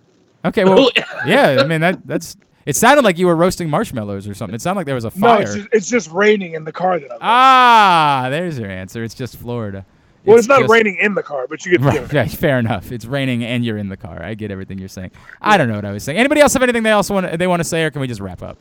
Okay, 0.45 0.65
well, 0.65 0.91
yeah. 1.27 1.59
I 1.61 1.65
mean, 1.67 1.81
that 1.83 2.07
that's. 2.07 2.37
It 2.67 2.77
sounded 2.77 3.05
like 3.05 3.17
you 3.19 3.27
were 3.27 3.37
roasting 3.37 3.71
marshmallows 3.71 4.27
or 4.29 4.35
something. 4.35 4.55
It 4.55 4.61
sounded 4.63 4.79
like 4.81 4.87
there 4.87 4.95
was 4.95 5.05
a 5.07 5.13
No, 5.17 5.27
fire. 5.29 5.43
it's 5.43 5.55
just, 5.55 5.69
it's 5.73 5.89
just 5.91 6.11
raining 6.11 6.53
in 6.55 6.65
the 6.65 6.73
car 6.73 6.99
that 6.99 7.11
I'm. 7.11 7.17
in. 7.17 7.23
ah, 7.23 8.27
there's 8.31 8.59
your 8.59 8.71
answer. 8.71 9.03
It's 9.05 9.15
just 9.15 9.37
Florida. 9.37 9.85
well, 10.27 10.37
it's, 10.39 10.49
not 10.49 10.61
just- 10.61 10.71
raining 10.73 10.97
in 11.01 11.15
the 11.15 11.23
car, 11.23 11.47
but 11.49 11.65
you 11.65 11.73
get 11.73 11.81
the 11.81 11.87
Right, 11.87 12.13
right, 12.13 12.31
fair 12.45 12.59
enough. 12.59 12.93
It's 12.93 13.05
raining 13.07 13.43
and 13.45 13.65
you're 13.65 13.79
in 13.79 13.89
the 13.89 13.97
car. 13.97 14.23
I 14.23 14.35
get 14.35 14.51
everything 14.51 14.79
you're 14.79 14.89
saying. 14.89 15.13
I 15.41 15.57
don't 15.57 15.69
know 15.69 15.77
what 15.77 15.85
I 15.87 15.93
was 15.93 16.05
saying. 16.05 16.19
Anybody 16.19 16.41
else 16.43 16.53
have 16.55 16.63
anything 16.63 16.83
they 16.83 16.93
also 16.93 17.15
want 17.15 17.39
they 17.39 17.47
want 17.47 17.61
to 17.61 17.65
say, 17.65 17.85
or 17.85 17.91
can 17.91 18.01
we 18.03 18.07
just 18.07 18.21
wrap 18.21 18.43
up? 18.43 18.59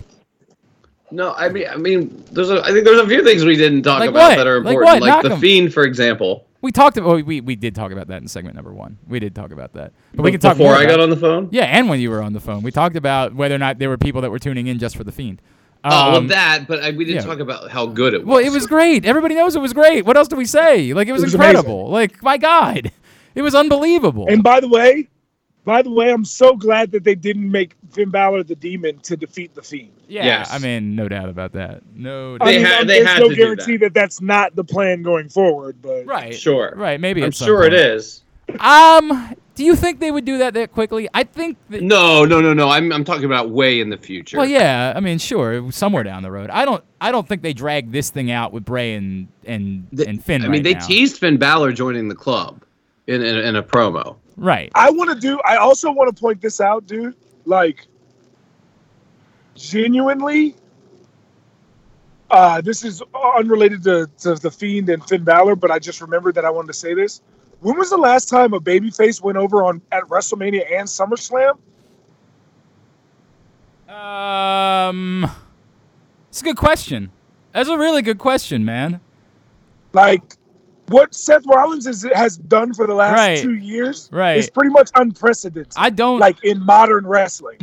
No, 1.11 1.33
I 1.35 1.49
mean, 1.49 1.67
I 1.69 1.75
mean, 1.77 2.23
there's 2.31 2.49
a. 2.49 2.61
I 2.63 2.71
think 2.71 2.83
there's 2.85 2.99
a 2.99 3.07
few 3.07 3.23
things 3.23 3.45
we 3.45 3.55
didn't 3.55 3.83
talk 3.83 3.99
Like 4.01 4.09
about 4.09 4.29
what? 4.31 4.35
that 4.37 4.47
are 4.47 4.61
Like 4.61 4.73
important, 4.73 5.01
what? 5.01 5.09
like, 5.09 5.23
the 5.23 5.29
the 5.29 5.35
'em. 5.35 5.41
fiend, 5.41 5.73
for 5.73 5.83
example. 5.83 6.45
We 6.61 6.71
talked 6.71 6.97
about 6.97 7.23
we, 7.25 7.41
we 7.41 7.55
did 7.55 7.75
talk 7.75 7.91
about 7.91 8.07
that 8.07 8.21
in 8.21 8.27
segment 8.27 8.55
number 8.55 8.73
one. 8.73 8.97
We 9.07 9.19
did 9.19 9.35
talk 9.35 9.51
about 9.51 9.73
that, 9.73 9.93
but 10.15 10.23
we 10.23 10.31
can 10.31 10.39
talk 10.39 10.57
before 10.57 10.71
more 10.73 10.81
I 10.81 10.85
got 10.85 10.99
on 10.99 11.09
the 11.09 11.15
phone. 11.17 11.49
Yeah, 11.51 11.65
and 11.65 11.87
when 11.87 11.99
you 11.99 12.09
were 12.09 12.21
on 12.21 12.33
the 12.33 12.39
phone, 12.39 12.63
we 12.63 12.71
talked 12.71 12.95
about 12.95 13.35
whether 13.35 13.53
or 13.55 13.59
not 13.59 13.77
there 13.79 13.89
were 13.89 13.97
people 13.97 14.21
that 14.21 14.31
were 14.31 14.39
tuning 14.39 14.67
in 14.67 14.79
just 14.79 14.95
for 14.95 15.03
the 15.03 15.11
fiend. 15.11 15.41
oh, 15.83 15.89
well, 15.89 16.15
Um, 16.17 16.27
that, 16.27 16.65
but 16.67 16.81
I, 16.83 16.89
we 16.91 17.05
didn't 17.05 17.21
yeah. 17.21 17.27
talk 17.27 17.39
about 17.39 17.69
how 17.69 17.85
good 17.85 18.13
it 18.15 18.25
was. 18.25 18.27
Well, 18.27 18.45
it 18.45 18.49
was 18.49 18.65
great. 18.65 19.05
Everybody 19.05 19.35
knows 19.35 19.55
it 19.55 19.59
was 19.61 19.73
great. 19.73 20.05
What 20.05 20.17
else 20.17 20.27
do 20.27 20.35
we 20.35 20.45
say? 20.45 20.93
Like 20.93 21.07
it 21.07 21.11
was, 21.11 21.21
was 21.21 21.35
incredible. 21.35 21.89
Like 21.89 22.23
my 22.23 22.37
God, 22.37 22.91
it 23.35 23.41
was 23.43 23.53
unbelievable. 23.53 24.25
And 24.27 24.41
by 24.43 24.59
the 24.59 24.67
way, 24.67 25.09
by 25.67 25.81
the 25.81 25.91
way, 25.91 26.09
I'm 26.13 26.23
so 26.23 26.55
glad 26.55 26.91
that 26.93 27.03
they 27.03 27.13
didn't 27.13 27.51
make 27.51 27.75
Finn 27.91 28.09
Balor 28.09 28.43
the 28.43 28.55
demon 28.55 28.99
to 28.99 29.17
defeat 29.17 29.53
the 29.53 29.61
Fiend. 29.61 29.91
yeah, 30.07 30.23
Yes. 30.23 30.49
I 30.53 30.59
mean, 30.59 30.95
no 30.95 31.09
doubt 31.09 31.27
about 31.27 31.51
that. 31.53 31.81
No, 31.93 32.37
I 32.39 32.45
They 32.45 32.57
mean, 32.57 32.65
had- 32.65 32.87
they 32.87 32.99
there's 32.99 33.07
had 33.09 33.19
no 33.19 33.29
to 33.29 33.35
guarantee 33.35 33.75
that. 33.77 33.93
that. 33.93 33.93
that's 33.93 34.21
not 34.21 34.55
the 34.55 34.63
plan 34.63 35.01
going 35.03 35.27
forward, 35.27 35.75
but 35.81 36.05
right, 36.05 36.33
Sure. 36.33 36.71
right. 36.77 36.99
Maybe 37.01 37.21
I'm 37.21 37.31
sure 37.31 37.63
it 37.63 37.71
point. 37.71 37.73
is. 37.81 38.23
Um, 38.61 39.35
do 39.55 39.65
you 39.65 39.75
think 39.75 39.99
they 39.99 40.09
would 40.09 40.23
do 40.23 40.37
that 40.37 40.53
that 40.53 40.71
quickly? 40.71 41.09
I 41.13 41.23
think. 41.25 41.57
That, 41.69 41.81
No, 41.83 42.23
no, 42.23 42.39
no, 42.39 42.53
no. 42.53 42.69
I'm 42.69 42.93
I'm 42.93 43.03
talking 43.03 43.25
about 43.25 43.49
way 43.49 43.81
in 43.81 43.89
the 43.89 43.97
future. 43.97 44.37
Well, 44.37 44.47
yeah. 44.47 44.93
I 44.95 45.01
mean, 45.01 45.17
sure, 45.17 45.69
somewhere 45.71 46.03
down 46.03 46.23
the 46.23 46.31
road. 46.31 46.49
I 46.49 46.63
don't. 46.63 46.81
I 47.01 47.11
don't 47.11 47.27
think 47.27 47.41
they 47.41 47.51
drag 47.51 47.91
this 47.91 48.09
thing 48.09 48.31
out 48.31 48.53
with 48.53 48.63
Bray 48.63 48.93
and 48.93 49.27
and 49.45 49.85
The- 49.91 50.07
and 50.07 50.23
Finn. 50.23 50.43
I 50.43 50.45
mean, 50.45 50.51
right 50.59 50.63
they 50.63 50.73
now. 50.75 50.87
teased 50.87 51.17
Finn 51.17 51.35
Balor 51.35 51.73
joining 51.73 52.07
the 52.07 52.15
club 52.15 52.63
in 53.07 53.21
in, 53.21 53.35
in 53.37 53.55
a 53.57 53.63
promo. 53.63 54.15
Right. 54.37 54.71
I 54.75 54.91
want 54.91 55.09
to 55.09 55.19
do. 55.19 55.39
I 55.41 55.57
also 55.57 55.91
want 55.91 56.15
to 56.15 56.19
point 56.19 56.41
this 56.41 56.61
out, 56.61 56.85
dude. 56.85 57.15
Like, 57.45 57.87
genuinely, 59.55 60.55
uh, 62.29 62.61
this 62.61 62.83
is 62.85 63.01
unrelated 63.35 63.83
to, 63.83 64.09
to 64.19 64.35
the 64.35 64.51
Fiend 64.51 64.89
and 64.89 65.03
Finn 65.03 65.23
Balor, 65.23 65.55
but 65.55 65.71
I 65.71 65.79
just 65.79 66.01
remembered 66.01 66.35
that 66.35 66.45
I 66.45 66.49
wanted 66.49 66.67
to 66.67 66.73
say 66.73 66.93
this. 66.93 67.21
When 67.61 67.77
was 67.77 67.89
the 67.89 67.97
last 67.97 68.29
time 68.29 68.53
a 68.53 68.59
babyface 68.59 69.21
went 69.21 69.37
over 69.37 69.63
on 69.63 69.81
at 69.91 70.03
WrestleMania 70.03 70.71
and 70.71 70.87
SummerSlam? 70.87 71.57
Um, 73.89 75.31
it's 76.29 76.41
a 76.41 76.43
good 76.43 76.57
question. 76.57 77.11
That's 77.53 77.69
a 77.69 77.77
really 77.77 78.03
good 78.03 78.19
question, 78.19 78.63
man. 78.63 78.99
Like, 79.93 80.36
what 80.89 81.13
Seth 81.13 81.45
Rollins 81.45 81.87
is, 81.87 82.05
has 82.13 82.37
done 82.37 82.73
for 82.73 82.87
the 82.87 82.93
last 82.93 83.13
Right. 83.17 83.41
two 83.41 83.55
years 83.55 84.09
Right. 84.11 84.37
is 84.37 84.49
pretty 84.49 84.69
much 84.69 84.89
unprecedented. 84.95 85.73
I 85.77 85.89
don't 85.89 86.19
like 86.19 86.43
in 86.43 86.63
modern 86.65 87.05
wrestling. 87.07 87.59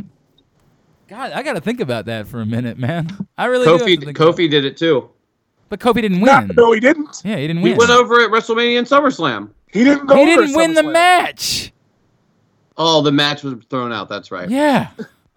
God, 1.07 1.31
I 1.33 1.43
got 1.43 1.53
to 1.53 1.61
think 1.61 1.79
about 1.79 2.05
that 2.05 2.27
for 2.27 2.41
a 2.41 2.45
minute, 2.45 2.77
man. 2.79 3.27
I 3.37 3.45
really 3.45 3.65
do 3.65 3.77
Kofi 3.83 4.01
about 4.01 4.15
Kofi 4.35 4.49
did 4.49 4.65
it 4.65 4.75
too. 4.77 5.09
But 5.69 5.79
Kofi 5.79 6.01
didn't 6.01 6.19
No, 6.19 6.39
win. 6.39 6.51
no, 6.55 6.71
he 6.71 6.79
didn't. 6.79 7.21
Yeah, 7.23 7.37
he 7.37 7.47
didn't 7.47 7.61
win. 7.61 7.73
He 7.73 7.77
went 7.77 7.91
over 7.91 8.21
at 8.21 8.29
WrestleMania 8.31 8.77
and 8.79 8.87
SummerSlam. 8.87 9.49
He 9.71 9.83
didn't 9.83 10.05
go. 10.07 10.15
Over 10.15 10.25
there. 10.25 10.41
He 10.41 10.45
didn't 10.47 10.55
win 10.57 10.73
the 10.73 10.83
match. 10.83 11.71
Oh, 12.77 13.01
the 13.01 13.11
match 13.11 13.43
was 13.43 13.55
thrown 13.69 13.91
out. 13.91 14.09
That's 14.09 14.31
right. 14.31 14.49
Yeah. 14.49 14.89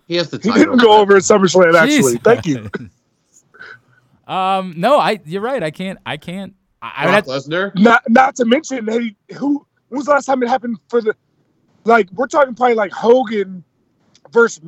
He 0.07 0.17
has 0.17 0.31
the 0.31 0.39
title. 0.39 0.53
He 0.55 0.59
didn't 0.65 0.79
go 0.79 0.99
over 1.01 1.17
at 1.17 1.23
SummerSlam. 1.23 1.75
Actually, 1.75 1.97
Jesus. 1.97 2.19
thank 2.23 2.47
you. 2.47 2.71
Um, 4.27 4.75
no, 4.77 4.99
I. 4.99 5.21
You're 5.25 5.41
right. 5.41 5.63
I 5.63 5.71
can't. 5.71 5.99
I 6.05 6.19
can't. 6.19 6.55
I, 6.83 6.93
I 6.97 7.07
would 7.07 7.25
Brock 7.25 7.27
have, 7.27 7.45
Lesnar. 7.45 7.79
Not 7.79 8.03
not 8.09 8.37
to 8.37 8.45
mention 8.45 8.85
that 8.87 9.01
he, 9.01 9.17
who 9.35 9.67
when 9.89 9.99
was 9.99 10.07
the 10.07 10.13
last 10.13 10.27
time 10.27 10.43
it 10.43 10.49
happened 10.49 10.79
for 10.89 11.01
the 11.01 11.15
like 11.85 12.09
we're 12.13 12.27
talking 12.27 12.55
probably 12.55 12.75
like 12.75 12.93
Hogan 12.93 13.65
versus 14.33 14.63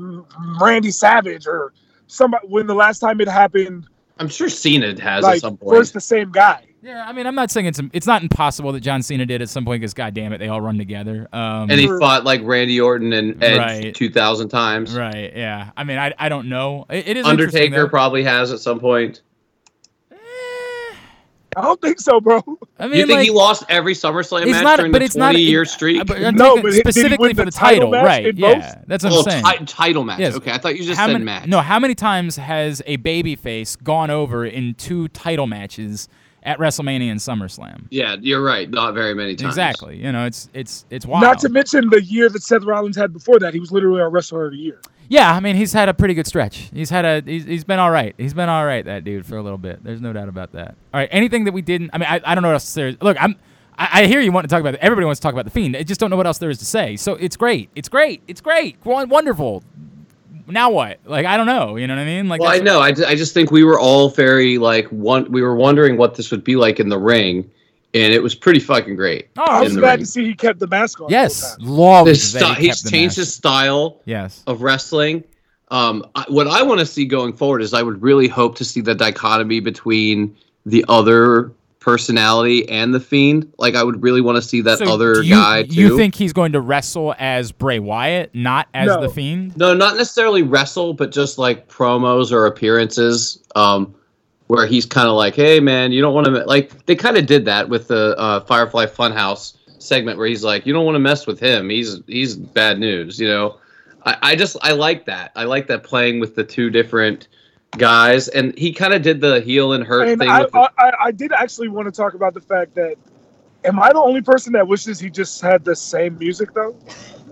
Randy 0.61 0.91
Savage 0.91 1.47
or 1.47 1.73
somebody 2.07 2.47
when 2.49 2.67
the 2.67 2.75
last 2.75 2.99
time 2.99 3.21
it 3.21 3.29
happened 3.29 3.87
I'm 4.21 4.29
sure 4.29 4.49
Cena 4.51 5.01
has 5.01 5.23
like 5.25 5.37
at 5.37 5.41
some 5.41 5.57
point. 5.57 5.77
versus 5.77 5.93
the 5.93 6.01
same 6.01 6.31
guy. 6.31 6.67
yeah. 6.83 7.07
I 7.09 7.13
mean, 7.15 7.27
I'm 7.27 7.35
not 7.35 7.51
saying 7.51 7.67
it's 7.67 7.81
it's 7.95 8.07
not 8.07 8.21
impossible 8.21 8.71
that 8.73 8.81
John 8.81 9.03
Cena 9.03 9.25
did 9.25 9.41
at 9.41 9.49
some 9.49 9.65
point 9.65 9.81
because, 9.81 9.95
God 9.95 10.13
damn 10.13 10.35
it, 10.35 10.39
they 10.39 10.49
all 10.49 10.61
run 10.61 10.77
together. 10.77 11.27
Um, 11.33 11.71
and 11.71 11.81
he 11.81 11.87
fought 11.87 12.25
like 12.25 12.43
Randy 12.45 12.79
Orton 12.79 13.15
and 13.15 13.43
Edge 13.43 13.59
Right. 13.59 13.95
2,000 13.95 14.51
times. 14.51 14.95
right. 14.95 15.33
Yeah. 15.35 15.71
I 15.75 15.85
mean, 15.85 15.97
I 15.97 16.13
I 16.19 16.29
don't 16.29 16.51
know. 16.51 16.85
It, 16.91 17.09
it 17.09 17.17
is 17.17 17.25
Undertaker 17.25 17.89
probably 17.89 18.23
has 18.25 18.53
at 18.53 18.61
some 18.61 18.79
point. 18.79 19.23
I 21.57 21.63
don't 21.63 21.81
think 21.81 22.01
so, 22.01 22.21
bro. 22.21 22.43
I 22.79 22.87
mean, 22.87 22.99
you 22.99 23.07
think 23.07 23.19
like, 23.19 23.25
he 23.25 23.31
lost 23.31 23.65
every 23.69 23.95
SummerSlam 23.95 24.49
match 24.51 24.63
not, 24.63 24.77
during 24.77 24.93
but 24.93 25.01
the 25.01 25.05
it's 25.05 25.17
not 25.17 25.33
20 25.33 25.41
year 25.41 25.63
it- 25.63 25.67
streak? 25.67 26.07
But 26.07 26.21
No, 26.21 26.29
Undertaker 26.29 26.63
but 26.63 26.63
did 26.63 26.63
he 26.63 26.63
win 26.63 26.75
specifically 26.75 27.29
for 27.31 27.35
the 27.37 27.45
the 27.47 27.51
title 27.51 27.91
title, 27.91 28.05
right? 28.05 28.35
Yeah, 28.37 28.55
both? 28.55 28.85
that's 28.87 29.05
what 29.05 29.13
oh, 29.13 29.19
I'm 29.19 29.43
saying. 29.43 29.59
ti- 29.59 29.65
title 29.67 30.05
match. 30.05 30.21
Yes. 30.21 30.37
Okay, 30.37 30.53
I 30.53 30.59
thought 30.59 30.77
you 30.77 30.85
just 30.85 30.99
how 30.99 31.07
said 31.07 31.15
many, 31.15 31.25
match. 31.25 31.47
No, 31.49 31.61
how 31.61 31.79
many 31.79 31.95
times 31.95 32.37
has 32.37 32.83
a 32.87 32.99
babyface 32.99 33.83
gone 33.83 34.11
over 34.11 34.45
in 34.47 34.75
two 34.75 35.09
title 35.09 35.47
matches 35.47 36.09
at 36.43 36.59
WrestleMania 36.59 37.11
and 37.11 37.21
SummerSlam. 37.21 37.87
Yeah, 37.91 38.17
you're 38.21 38.43
right. 38.43 38.71
Not 38.71 38.95
very 38.95 39.15
many 39.15 39.37
times. 39.37 39.53
Exactly. 39.53 39.97
You 39.97 40.13
know, 40.13 40.27
it's 40.27 40.49
it's 40.55 40.87
it's 40.91 41.05
wild. 41.05 41.23
Not 41.23 41.39
to 41.41 41.49
mention 41.49 41.91
the 41.91 42.03
year 42.03 42.29
that 42.29 42.43
Seth 42.43 42.65
Rollins 42.65 42.97
had 42.97 43.13
before 43.13 43.39
that. 43.41 43.55
He 43.55 43.61
was 43.61 43.73
literally 43.73 44.01
our 44.01 44.11
wrestler 44.11 44.47
of 44.47 44.53
the 44.53 44.59
year. 44.59 44.81
Yeah, 45.11 45.35
I 45.35 45.41
mean, 45.41 45.57
he's 45.57 45.73
had 45.73 45.89
a 45.89 45.95
pretty 45.95 46.15
good 46.15 46.29
stretch. 46.29 46.71
He's 46.73 46.89
had 46.89 47.05
a 47.05 47.21
he's, 47.29 47.45
he's 47.45 47.65
been 47.65 47.81
all 47.81 47.91
right. 47.91 48.15
He's 48.17 48.33
been 48.33 48.49
all 48.49 48.65
right, 48.65 48.85
that 48.85 49.03
dude, 49.03 49.27
for 49.27 49.37
a 49.37 49.43
little 49.43 49.59
bit. 49.59 49.83
There's 49.83 50.01
no 50.01 50.13
doubt 50.13 50.29
about 50.29 50.53
that. 50.53 50.77
All 50.95 51.01
right, 51.01 51.09
anything 51.11 51.45
that 51.45 51.53
we 51.53 51.63
didn't. 51.63 51.91
I 51.93 51.99
mean, 51.99 52.07
I, 52.09 52.21
I 52.25 52.35
don't 52.37 52.43
know 52.43 52.49
what 52.49 52.55
else 52.55 52.73
there 52.75 52.89
is. 52.89 52.97
Look, 53.03 53.21
I'm. 53.21 53.35
I, 53.77 54.03
I 54.03 54.07
hear 54.07 54.21
you 54.21 54.31
want 54.31 54.49
to 54.49 54.55
talk 54.55 54.61
about. 54.61 54.77
Everybody 54.77 55.07
wants 55.07 55.19
to 55.19 55.25
talk 55.25 55.33
about 55.33 55.47
the 55.47 55.51
fiend. 55.51 55.77
I 55.77 55.83
just 55.83 55.99
don't 55.99 56.11
know 56.11 56.17
what 56.17 56.29
else 56.29 56.39
there 56.39 56.49
is 56.49 56.59
to 56.59 56.65
say. 56.65 56.95
So 56.95 57.15
it's 57.17 57.37
great. 57.37 57.71
It's 57.75 57.89
great. 57.89 58.23
It's 58.29 58.41
great. 58.41 58.77
Won- 58.85 59.09
Wonderful. 59.09 59.65
Now 60.47 60.71
what? 60.71 61.01
Like 61.05 61.27
I 61.27 61.37
don't 61.37 61.47
know. 61.47 61.75
You 61.75 61.89
know 61.89 61.97
what 61.97 62.03
I 62.03 62.05
mean? 62.05 62.29
Like 62.29 62.41
Well, 62.41 62.51
I 62.51 62.59
know. 62.59 62.79
I, 62.81 62.89
I 62.89 63.17
just 63.17 63.35
think 63.35 63.51
we 63.51 63.65
were 63.65 63.81
all 63.81 64.11
very 64.11 64.59
like 64.59 64.87
one. 64.91 65.31
We 65.33 65.43
were 65.43 65.57
wondering 65.57 65.97
what 65.97 66.15
this 66.15 66.31
would 66.31 66.45
be 66.45 66.55
like 66.55 66.79
in 66.79 66.89
the 66.89 66.99
ring, 66.99 67.51
and 67.95 68.13
it 68.13 68.23
was 68.23 68.35
pretty 68.35 68.61
fucking 68.61 68.97
great. 68.97 69.29
Oh, 69.39 69.45
I 69.47 69.63
was 69.63 69.77
glad 69.77 69.91
ring. 69.95 69.99
to 70.01 70.07
see 70.07 70.25
he 70.25 70.35
kept 70.35 70.59
the 70.61 70.67
mask 70.69 71.01
on. 71.01 71.09
Yes, 71.11 71.57
long. 71.61 71.77
love 71.79 72.07
His 72.07 72.33
that 72.35 72.41
sty- 72.41 72.55
he 72.55 72.67
he's 72.69 72.83
changed 72.83 73.13
mask. 73.13 73.17
his 73.19 73.35
style 73.35 74.01
Yes. 74.05 74.43
of 74.47 74.63
wrestling. 74.63 75.25
Um, 75.73 76.05
I, 76.17 76.25
what 76.29 76.47
I 76.49 76.63
want 76.63 76.81
to 76.81 76.87
see 76.87 77.05
going 77.05 77.33
forward 77.33 77.63
is 77.63 77.73
I 77.75 77.83
would 77.83 78.03
really 78.03 78.27
hope 78.29 78.57
to 78.57 78.65
see 78.65 78.81
the 78.81 78.95
dichotomy 78.95 79.61
between 79.61 80.37
the 80.67 80.85
other 80.89 81.53
personality 81.79 82.69
and 82.69 82.93
the 82.93 83.01
fiend. 83.01 83.51
Like 83.59 83.75
I 83.75 83.83
would 83.83 84.03
really 84.03 84.21
want 84.21 84.37
to 84.37 84.43
see 84.43 84.61
that 84.63 84.79
So 84.79 84.93
other 84.93 85.15
do 85.15 85.23
you, 85.23 85.35
guy 85.35 85.63
too. 85.63 85.75
You 85.75 85.97
think 85.97 86.15
he's 86.15 86.33
going 86.33 86.53
to 86.53 86.61
wrestle 86.61 87.15
as 87.19 87.53
Bray 87.53 87.79
Wyatt, 87.79 88.35
not 88.35 88.69
as 88.75 88.87
No. 88.89 89.01
the 89.01 89.09
fiend? 89.09 89.57
No, 89.57 89.73
not 89.75 89.97
necessarily 89.97 90.43
wrestle, 90.43 90.93
but 90.93 91.11
just 91.13 91.39
like 91.39 91.69
promos 91.69 92.33
or 92.33 92.47
appearances, 92.47 93.43
um, 93.57 93.95
where 94.51 94.67
he's 94.67 94.85
kind 94.85 95.07
of 95.07 95.15
like, 95.15 95.37
"Hey, 95.37 95.61
man, 95.61 95.93
you 95.93 96.03
don't 96.03 96.13
want 96.13 96.27
to 96.27 96.33
like." 96.45 96.85
They 96.87 96.97
kind 96.97 97.17
of 97.17 97.27
did 97.27 97.45
that 97.45 97.69
with 97.69 97.87
the 97.87 98.19
uh, 98.19 98.41
Firefly 98.41 98.87
Funhouse 98.87 99.55
segment, 99.79 100.19
where 100.19 100.27
he's 100.27 100.43
like, 100.43 100.67
"You 100.67 100.73
don't 100.73 100.85
want 100.85 100.97
to 100.97 101.01
mess 101.01 101.25
with 101.25 101.39
him. 101.39 101.71
He's 101.71 102.01
he's 102.09 102.35
bad 102.35 102.81
news." 102.81 103.21
You 103.21 103.29
know, 103.29 103.61
I, 104.05 104.17
I 104.23 104.37
just 104.37 104.57
I 104.61 104.73
like 104.73 105.05
that. 105.07 105.31
I 105.37 105.45
like 105.45 105.69
that 105.69 105.85
playing 105.85 106.19
with 106.19 106.35
the 106.35 106.43
two 106.43 106.69
different 106.69 107.29
guys, 107.79 108.27
and 108.27 108.57
he 108.59 108.73
kind 108.73 108.93
of 108.93 109.03
did 109.03 109.21
the 109.21 109.41
heel 109.41 109.73
and 109.73 109.85
hurt 109.85 110.09
And 110.09 110.19
thing. 110.21 110.29
I, 110.29 110.45
I, 110.53 110.69
I- 110.79 110.93
I 111.05 111.11
did 111.13 111.33
actually 111.33 111.69
want 111.69 111.87
to 111.87 111.93
talk 111.93 112.15
about 112.15 112.35
the 112.35 112.41
fact 112.41 112.75
that. 112.75 112.97
Am 113.63 113.79
I 113.79 113.93
the 113.93 114.01
only 114.01 114.23
person 114.23 114.55
that 114.55 114.67
wishes 114.67 114.99
he 114.99 115.11
just 115.11 115.43
had 115.43 115.67
the 115.67 115.77
same 115.77 116.19
music 116.19 116.55
though? 116.55 116.75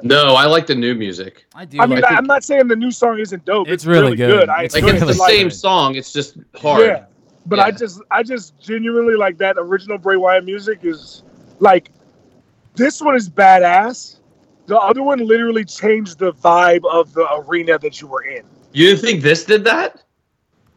No, 0.02 0.34
I 0.34 0.46
like 0.46 0.66
the 0.66 0.74
new 0.74 0.94
music. 0.94 1.46
I 1.54 1.64
do. 1.64 1.80
I 1.80 1.86
mean, 1.86 2.04
I 2.04 2.14
I 2.14 2.18
am 2.18 2.26
not 2.26 2.44
saying 2.44 2.68
the 2.68 2.76
new 2.76 2.90
song 2.90 3.18
isn't 3.18 3.44
dope. 3.44 3.66
It's 3.68 3.74
It's, 3.82 3.86
really 3.86 4.02
really, 4.02 4.16
good. 4.16 4.40
good. 4.40 4.48
I 4.48 4.64
It's 4.64 4.74
Like 4.74 4.84
it's 4.84 5.00
the. 5.00 5.06
Like, 5.06 5.30
same 5.30 5.50
song. 5.50 5.94
It's 5.96 6.12
just 6.12 6.36
hard. 6.56 6.84
Yeah, 6.84 7.04
but 7.46 7.58
I 7.60 7.70
just, 7.70 8.00
I 8.10 8.22
just 8.22 8.58
genuinely 8.60 9.16
like 9.16 9.38
that 9.38 9.56
original 9.58 9.98
Bray 9.98 10.16
Wyatt 10.16 10.44
music 10.44 10.80
is 10.82 11.22
like, 11.58 11.90
this 12.74 13.00
one 13.00 13.16
is 13.16 13.28
badass. 13.28 14.16
The 14.66 14.78
other 14.78 15.02
one 15.02 15.18
literally 15.20 15.64
changed 15.64 16.18
the 16.18 16.32
vibe 16.32 16.84
of 16.90 17.14
the 17.14 17.26
arena 17.36 17.78
that 17.78 18.00
you 18.00 18.06
were 18.06 18.22
in. 18.22 18.44
You 18.72 18.88
didn't 18.88 19.00
think 19.00 19.22
this 19.22 19.44
did 19.44 19.64
that? 19.64 20.02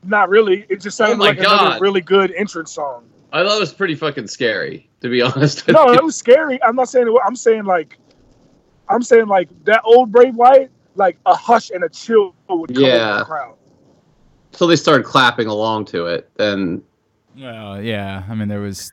Not 0.04 0.30
really. 0.30 0.66
It 0.70 0.80
just 0.80 0.98
sounded 0.98 1.16
Oh 1.16 1.18
my 1.18 1.26
like 1.26 1.40
another 1.40 1.78
really 1.82 2.02
good 2.02 2.32
entrance 2.32 2.72
song. 2.72 3.04
I 3.34 3.44
thought 3.44 3.58
it 3.58 3.60
was 3.60 3.74
pretty 3.74 3.96
fucking 3.96 4.28
scary, 4.28 4.90
to 5.02 5.10
be 5.10 5.22
honest. 5.22 5.68
No, 5.68 5.88
you. 5.88 5.94
that 5.96 6.04
was 6.04 6.16
scary. 6.16 6.62
I'm 6.64 6.76
not 6.76 6.90
saying 6.90 7.08
it. 7.08 7.14
I'm 7.26 7.36
saying 7.36 7.66
like, 7.66 7.98
I'm 8.92 9.02
saying 9.02 9.28
like 9.28 9.50
that 9.66 9.82
old 9.84 10.12
Bray 10.12 10.32
Wyatt, 10.32 10.70
like 10.96 11.18
a 11.26 11.34
hush 11.36 11.70
and 11.72 11.84
a 11.84 11.90
chill 11.90 12.36
would 12.50 12.74
come 12.74 12.84
Yeah. 12.84 13.10
over 13.12 13.20
the 13.20 13.26
crowd. 13.26 13.56
so 14.52 14.68
they 14.68 14.76
started 14.76 15.06
clapping 15.06 15.48
along 15.48 15.86
to 15.86 16.06
it 16.08 16.30
then 16.38 16.82
Well, 17.38 17.82
yeah. 17.82 18.24
I 18.30 18.36
mean, 18.36 18.48
there 18.50 18.60
was 18.62 18.92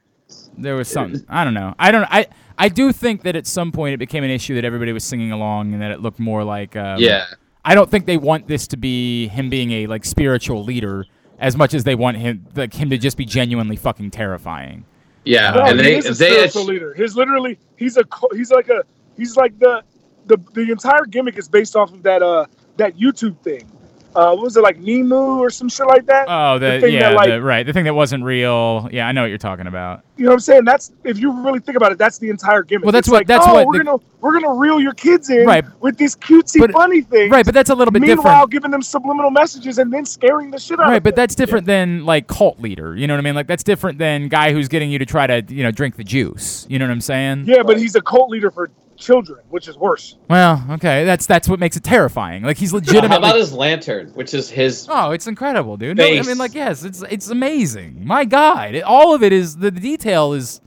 there 0.57 0.75
was 0.77 0.89
something. 0.89 1.25
I 1.29 1.45
don't 1.45 1.55
know. 1.55 1.75
I 1.79 1.91
don't. 1.91 2.05
I 2.11 2.27
I 2.59 2.69
do 2.69 2.93
think 2.93 3.23
that 3.23 3.35
at 3.37 3.47
some 3.47 3.71
point 3.73 3.95
it 3.95 3.99
became 3.99 4.25
an 4.25 4.31
issue 4.31 4.55
that 4.57 4.65
everybody 4.65 4.93
was 4.93 5.05
singing 5.05 5.33
along 5.33 5.73
and 5.73 5.81
that 5.83 5.91
it 5.91 6.01
looked 6.01 6.19
more 6.21 6.45
like. 6.45 6.77
Um, 6.77 6.99
yeah 7.01 7.27
I 7.65 7.75
don't 7.75 7.91
think 7.91 8.07
they 8.07 8.17
want 8.17 8.47
this 8.49 8.67
to 8.69 8.77
be 8.77 9.29
him 9.29 9.51
being 9.51 9.71
a 9.73 9.87
like 9.87 10.05
spiritual 10.05 10.65
leader 10.65 11.05
as 11.39 11.57
much 11.57 11.75
as 11.75 11.85
they 11.85 11.95
want 11.95 12.17
him 12.17 12.47
like 12.57 12.73
him 12.75 12.91
to 12.91 12.99
just 12.99 13.17
be 13.17 13.25
genuinely 13.25 13.77
fucking 13.77 14.11
terrifying. 14.11 14.85
yeah 15.25 15.51
No, 15.51 15.63
and 15.65 15.79
he 15.81 15.85
they 15.87 15.97
is 15.99 16.07
a 16.07 16.15
they 16.15 16.31
spiritual 16.31 16.65
leader. 16.65 16.95
He's 16.95 17.15
literally 17.17 17.59
he's 17.77 17.97
a 17.97 18.05
he's 18.33 18.51
like 18.51 18.69
a 18.69 18.83
he's 19.19 19.37
like 19.37 19.59
the 19.59 19.83
the 20.27 20.39
the 20.55 20.71
entire 20.71 21.05
gimmick 21.05 21.37
is 21.39 21.49
based 21.49 21.77
off 21.77 21.93
of 21.93 22.03
that 22.05 22.23
uh 22.23 22.47
that 22.79 22.97
YouTube 22.97 23.39
thing. 23.43 23.71
Uh, 24.17 24.33
what 24.35 24.45
was 24.45 24.57
it 24.57 24.63
like 24.63 24.81
Nemu 24.81 25.39
or 25.39 25.51
some 25.51 25.69
shit 25.69 25.87
like 25.87 26.07
that? 26.07 26.25
Oh, 26.29 26.59
the, 26.59 26.67
The 26.71 26.81
thing 26.81 26.95
yeah, 26.95 27.11
that, 27.11 27.15
like- 27.15 27.29
the, 27.29 27.43
right. 27.43 27.65
The 27.65 27.73
thing 27.75 27.85
that 27.85 27.95
wasn't 27.95 28.25
real. 28.25 28.89
Yeah, 28.91 29.07
I 29.07 29.13
know 29.13 29.21
what 29.21 29.29
you're 29.29 29.37
talking 29.39 29.67
about. 29.67 30.03
you 30.17 30.25
know 30.25 30.31
what 30.31 30.37
I'm 30.37 30.41
saying? 30.41 30.65
That's 30.65 30.91
if 31.05 31.19
you 31.21 31.31
really 31.45 31.61
think 31.61 31.77
about 31.77 31.93
it, 31.93 31.99
that's 31.99 32.19
the 32.19 32.31
entire 32.31 32.63
gimmick. 32.63 32.87
Well, 32.87 32.93
that's 32.93 33.07
It's 33.07 33.13
what- 33.13 33.19
like, 33.19 33.27
that's 33.27 33.47
oh, 33.47 33.55
what 33.55 33.67
we're 33.67 33.79
the- 33.79 33.85
gonna 33.85 33.99
we're 34.21 34.33
gonna 34.41 34.55
reel 34.55 34.81
your 34.81 34.95
kids 34.95 35.29
in 35.31 35.47
Right. 35.47 35.65
with 35.81 35.99
these 35.99 36.17
cutesy 36.17 36.59
But- 36.59 36.73
funny 36.73 37.03
things. 37.03 37.31
Right, 37.31 37.45
but 37.45 37.55
that's 37.55 37.69
a 37.71 37.75
little 37.75 37.93
bit 37.93 38.01
Meanwhile, 38.01 38.17
different. 38.17 38.25
Meanwhile, 38.35 38.47
giving 38.49 38.71
them 38.71 38.83
subliminal 38.83 39.31
messages 39.31 39.79
and 39.79 39.93
then 39.93 40.05
scaring 40.07 40.51
the 40.51 40.59
shit 40.59 40.81
out 40.81 40.89
Right, 40.89 41.03
but 41.03 41.15
them. 41.15 41.23
that's 41.23 41.35
different 41.35 41.67
than 41.67 42.05
like 42.07 42.27
cult 42.29 42.59
leader. 42.61 42.97
You 42.97 43.07
know 43.07 43.15
what 43.15 43.19
I 43.21 43.23
mean? 43.23 43.35
Like 43.35 43.47
that's 43.47 43.63
different 43.63 43.99
than 43.99 44.29
guy 44.29 44.53
who's 44.53 44.69
getting 44.69 44.91
you 44.91 44.99
to 44.99 45.07
try 45.07 45.27
to 45.27 45.45
you 45.55 45.63
know 45.63 45.71
drink 45.71 45.97
the 45.97 46.05
juice. 46.05 46.67
You 46.69 46.79
know 46.79 46.87
what 46.87 46.93
I'm 46.93 47.03
saying? 47.03 47.45
yeah, 47.47 47.63
but 47.63 47.79
he's 47.79 47.95
a 47.95 48.01
cult 48.01 48.31
leader 48.31 48.51
for 48.51 48.71
children, 48.99 49.41
which 49.49 49.69
is 49.69 49.77
worse. 49.77 50.17
Well, 50.29 50.65
okay, 50.73 51.05
that's 51.05 51.27
that's 51.27 51.49
what 51.49 51.61
makes 51.61 51.77
it 51.77 51.85
terrifying. 51.85 52.43
Like 52.43 52.57
he's 52.59 52.73
how 52.73 52.79
legitimately. 52.79 53.17
about 53.17 53.37
his 53.37 53.53
lantern 53.53 54.09
which 54.11 54.35
is 54.35 54.51
his 54.51 54.87
Oh, 54.91 55.13
it's 55.13 55.27
incredible, 55.27 55.77
dude. 55.77 55.97
No, 55.97 56.05
I 56.05 56.23
mean, 56.23 56.39
like, 56.39 56.55
yes, 56.55 56.85
it's 56.85 57.03
it's 57.11 57.31
amazing. 57.31 58.05
My 58.05 58.25
God, 58.25 58.75
it, 58.75 58.83
all 58.83 59.15
of 59.15 59.23
it 59.23 59.33
is 59.33 59.57
the, 59.57 59.71
the 59.71 59.81
detail 59.81 60.33
is. 60.33 60.61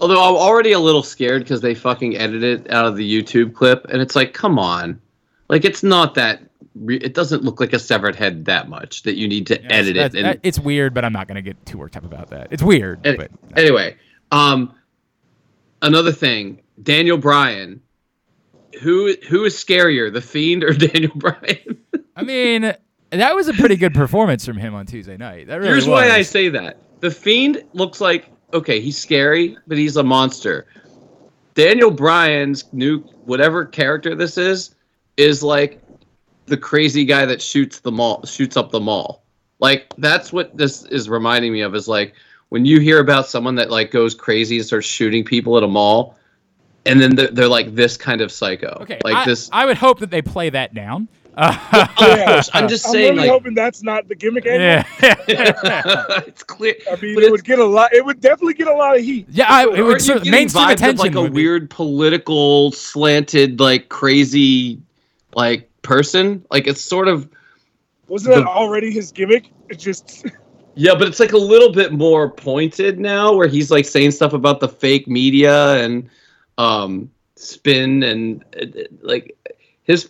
although 0.00 0.22
i'm 0.22 0.34
already 0.36 0.72
a 0.72 0.78
little 0.78 1.02
scared 1.02 1.42
because 1.42 1.60
they 1.60 1.74
fucking 1.74 2.16
edited 2.16 2.66
it 2.66 2.70
out 2.72 2.84
of 2.84 2.96
the 2.96 3.22
youtube 3.22 3.54
clip 3.54 3.86
and 3.90 4.02
it's 4.02 4.16
like 4.16 4.34
come 4.34 4.58
on 4.58 5.00
like 5.48 5.64
it's 5.64 5.82
not 5.84 6.14
that 6.16 6.42
re- 6.74 6.96
it 6.98 7.14
doesn't 7.14 7.44
look 7.44 7.60
like 7.60 7.72
a 7.72 7.78
severed 7.78 8.16
head 8.16 8.44
that 8.46 8.68
much 8.68 9.02
that 9.04 9.16
you 9.16 9.28
need 9.28 9.46
to 9.46 9.54
yes, 9.62 9.70
edit 9.70 9.96
it 9.96 10.14
and 10.16 10.26
that- 10.26 10.40
it's 10.42 10.58
weird, 10.58 10.92
but 10.94 11.04
I'm 11.04 11.12
not 11.12 11.28
gonna 11.28 11.42
get 11.42 11.64
too 11.64 11.78
worked 11.78 11.96
up 11.96 12.04
about 12.04 12.30
that. 12.30 12.48
It's 12.50 12.62
weird, 12.62 13.06
Any- 13.06 13.16
but 13.16 13.30
anyway, 13.56 13.96
um, 14.32 14.74
another 15.80 16.12
thing, 16.12 16.60
Daniel 16.82 17.18
Bryan. 17.18 17.80
Who 18.82 19.14
who 19.28 19.44
is 19.44 19.54
scarier, 19.54 20.12
the 20.12 20.20
Fiend 20.20 20.64
or 20.64 20.72
Daniel 20.72 21.12
Bryan? 21.14 21.78
I 22.16 22.22
mean, 22.22 22.74
that 23.10 23.34
was 23.34 23.48
a 23.48 23.52
pretty 23.54 23.76
good 23.76 23.94
performance 23.94 24.44
from 24.44 24.56
him 24.56 24.74
on 24.74 24.86
Tuesday 24.86 25.16
night. 25.16 25.46
That 25.46 25.56
really 25.56 25.68
Here's 25.68 25.88
why 25.88 26.10
I 26.10 26.22
say 26.22 26.48
that: 26.48 26.78
the 27.00 27.10
Fiend 27.10 27.62
looks 27.72 28.00
like 28.00 28.30
okay, 28.52 28.80
he's 28.80 28.96
scary, 28.96 29.56
but 29.66 29.76
he's 29.76 29.96
a 29.96 30.02
monster. 30.02 30.66
Daniel 31.54 31.90
Bryan's 31.90 32.64
new 32.72 33.00
whatever 33.24 33.64
character 33.64 34.14
this 34.14 34.38
is 34.38 34.74
is 35.16 35.42
like 35.42 35.80
the 36.46 36.56
crazy 36.56 37.04
guy 37.04 37.24
that 37.26 37.40
shoots 37.40 37.80
the 37.80 37.92
mall, 37.92 38.24
shoots 38.24 38.56
up 38.56 38.70
the 38.70 38.80
mall. 38.80 39.24
Like 39.60 39.92
that's 39.98 40.32
what 40.32 40.56
this 40.56 40.84
is 40.86 41.08
reminding 41.08 41.52
me 41.52 41.60
of. 41.60 41.74
Is 41.74 41.88
like 41.88 42.14
when 42.48 42.64
you 42.64 42.80
hear 42.80 42.98
about 43.00 43.28
someone 43.28 43.54
that 43.56 43.70
like 43.70 43.90
goes 43.90 44.14
crazy 44.14 44.58
and 44.58 44.66
starts 44.66 44.86
shooting 44.86 45.24
people 45.24 45.56
at 45.56 45.62
a 45.62 45.68
mall, 45.68 46.18
and 46.86 47.00
then 47.00 47.14
they're, 47.16 47.28
they're 47.28 47.48
like 47.48 47.74
this 47.74 47.96
kind 47.96 48.20
of 48.20 48.30
psycho. 48.30 48.78
Okay, 48.82 49.00
like 49.04 49.16
I, 49.16 49.24
this. 49.24 49.48
I 49.52 49.66
would 49.66 49.76
hope 49.76 50.00
that 50.00 50.10
they 50.10 50.22
play 50.22 50.50
that 50.50 50.74
down. 50.74 51.08
Uh, 51.36 51.56
Of 51.72 51.96
course, 51.96 52.50
I'm 52.52 52.68
just 52.68 52.86
I'm 52.86 52.92
saying, 52.92 53.16
really 53.16 53.28
like 53.28 53.30
hoping 53.30 53.54
that's 53.54 53.82
not 53.82 54.08
the 54.08 54.14
gimmick 54.14 54.46
anymore. 54.46 54.84
yeah, 55.02 55.14
it's 56.26 56.42
clear. 56.42 56.74
I 56.90 56.96
mean, 57.00 57.14
but 57.14 57.24
it 57.24 57.30
would 57.30 57.44
get 57.44 57.58
a 57.58 57.64
lot. 57.64 57.92
It 57.92 58.04
would 58.04 58.20
definitely 58.20 58.54
get 58.54 58.68
a 58.68 58.72
lot 58.72 58.96
of 58.96 59.02
heat. 59.02 59.26
yeah. 59.30 59.46
I, 59.48 59.64
it 59.64 59.82
would 59.82 59.94
you 59.94 59.98
sort 60.00 60.18
getting 60.18 60.32
mainstream 60.32 60.64
vibes 60.64 60.72
of, 60.72 60.78
attention. 60.78 61.14
like 61.14 61.14
a 61.14 61.30
be- 61.30 61.34
weird 61.34 61.70
political 61.70 62.72
slanted, 62.72 63.60
like 63.60 63.88
crazy, 63.88 64.80
like 65.34 65.70
person. 65.82 66.44
Like 66.50 66.66
it's 66.66 66.80
sort 66.80 67.08
of 67.08 67.28
Wasn't 68.08 68.34
that 68.34 68.46
already 68.46 68.90
his 68.92 69.10
gimmick? 69.10 69.50
It 69.70 69.78
just 69.78 70.26
yeah, 70.76 70.94
but 70.94 71.08
it's 71.08 71.20
like 71.20 71.32
a 71.32 71.38
little 71.38 71.72
bit 71.72 71.92
more 71.92 72.30
pointed 72.30 72.98
now, 72.98 73.32
where 73.32 73.48
he's 73.48 73.70
like 73.70 73.84
saying 73.84 74.10
stuff 74.12 74.32
about 74.32 74.60
the 74.60 74.68
fake 74.68 75.08
media 75.08 75.82
and 75.84 76.08
um 76.58 77.10
spin 77.36 78.02
and 78.02 78.44
like 79.02 79.36
his 79.82 80.08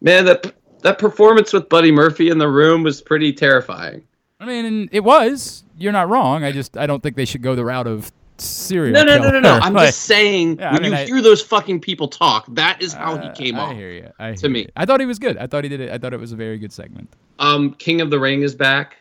man 0.00 0.24
that 0.24 0.52
that 0.82 0.98
performance 0.98 1.52
with 1.52 1.68
Buddy 1.68 1.92
Murphy 1.92 2.30
in 2.30 2.38
the 2.38 2.48
room 2.48 2.82
was 2.82 3.00
pretty 3.00 3.32
terrifying. 3.32 4.02
I 4.40 4.46
mean, 4.46 4.88
it 4.92 5.00
was. 5.04 5.62
You're 5.78 5.92
not 5.92 6.08
wrong. 6.10 6.44
I 6.44 6.52
just 6.52 6.76
I 6.76 6.86
don't 6.86 7.02
think 7.02 7.16
they 7.16 7.24
should 7.24 7.42
go 7.42 7.54
the 7.54 7.64
route 7.64 7.86
of 7.86 8.12
serial. 8.38 8.92
No, 8.92 9.02
no, 9.04 9.16
no, 9.22 9.30
no, 9.30 9.40
no. 9.40 9.58
I'm 9.62 9.72
Like, 9.72 9.86
just 9.88 10.02
saying 10.02 10.58
Yeah, 10.58 10.70
I 10.70 10.72
when 10.74 10.82
mean, 10.82 10.92
you 10.92 10.98
I- 10.98 11.04
hear 11.06 11.22
those 11.22 11.40
fucking 11.42 11.80
people 11.80 12.08
talk, 12.08 12.46
that 12.54 12.82
is 12.82 12.92
how 12.92 13.16
he 13.16 13.28
uh, 13.28 13.34
came 13.34 13.56
I 13.56 13.60
off. 13.60 13.72
hear 13.76 13.90
you. 13.90 14.10
I 14.18 14.32
to 14.34 14.48
me. 14.48 14.60
you. 14.62 14.68
I 14.76 14.84
thought 14.84 15.00
he 15.00 15.06
was 15.06 15.18
good. 15.18 15.38
I 15.38 15.46
thought 15.46 15.64
he 15.64 15.70
did 15.70 15.80
it. 15.80 15.90
I 15.90 15.98
thought 15.98 16.12
it 16.12 16.20
was 16.20 16.32
a 16.32 16.36
very 16.36 16.58
good 16.58 16.72
segment. 16.72 17.08
Um, 17.38 17.74
King 17.74 18.00
of 18.00 18.10
the 18.10 18.18
Ring 18.18 18.42
is 18.42 18.54
back. 18.54 18.96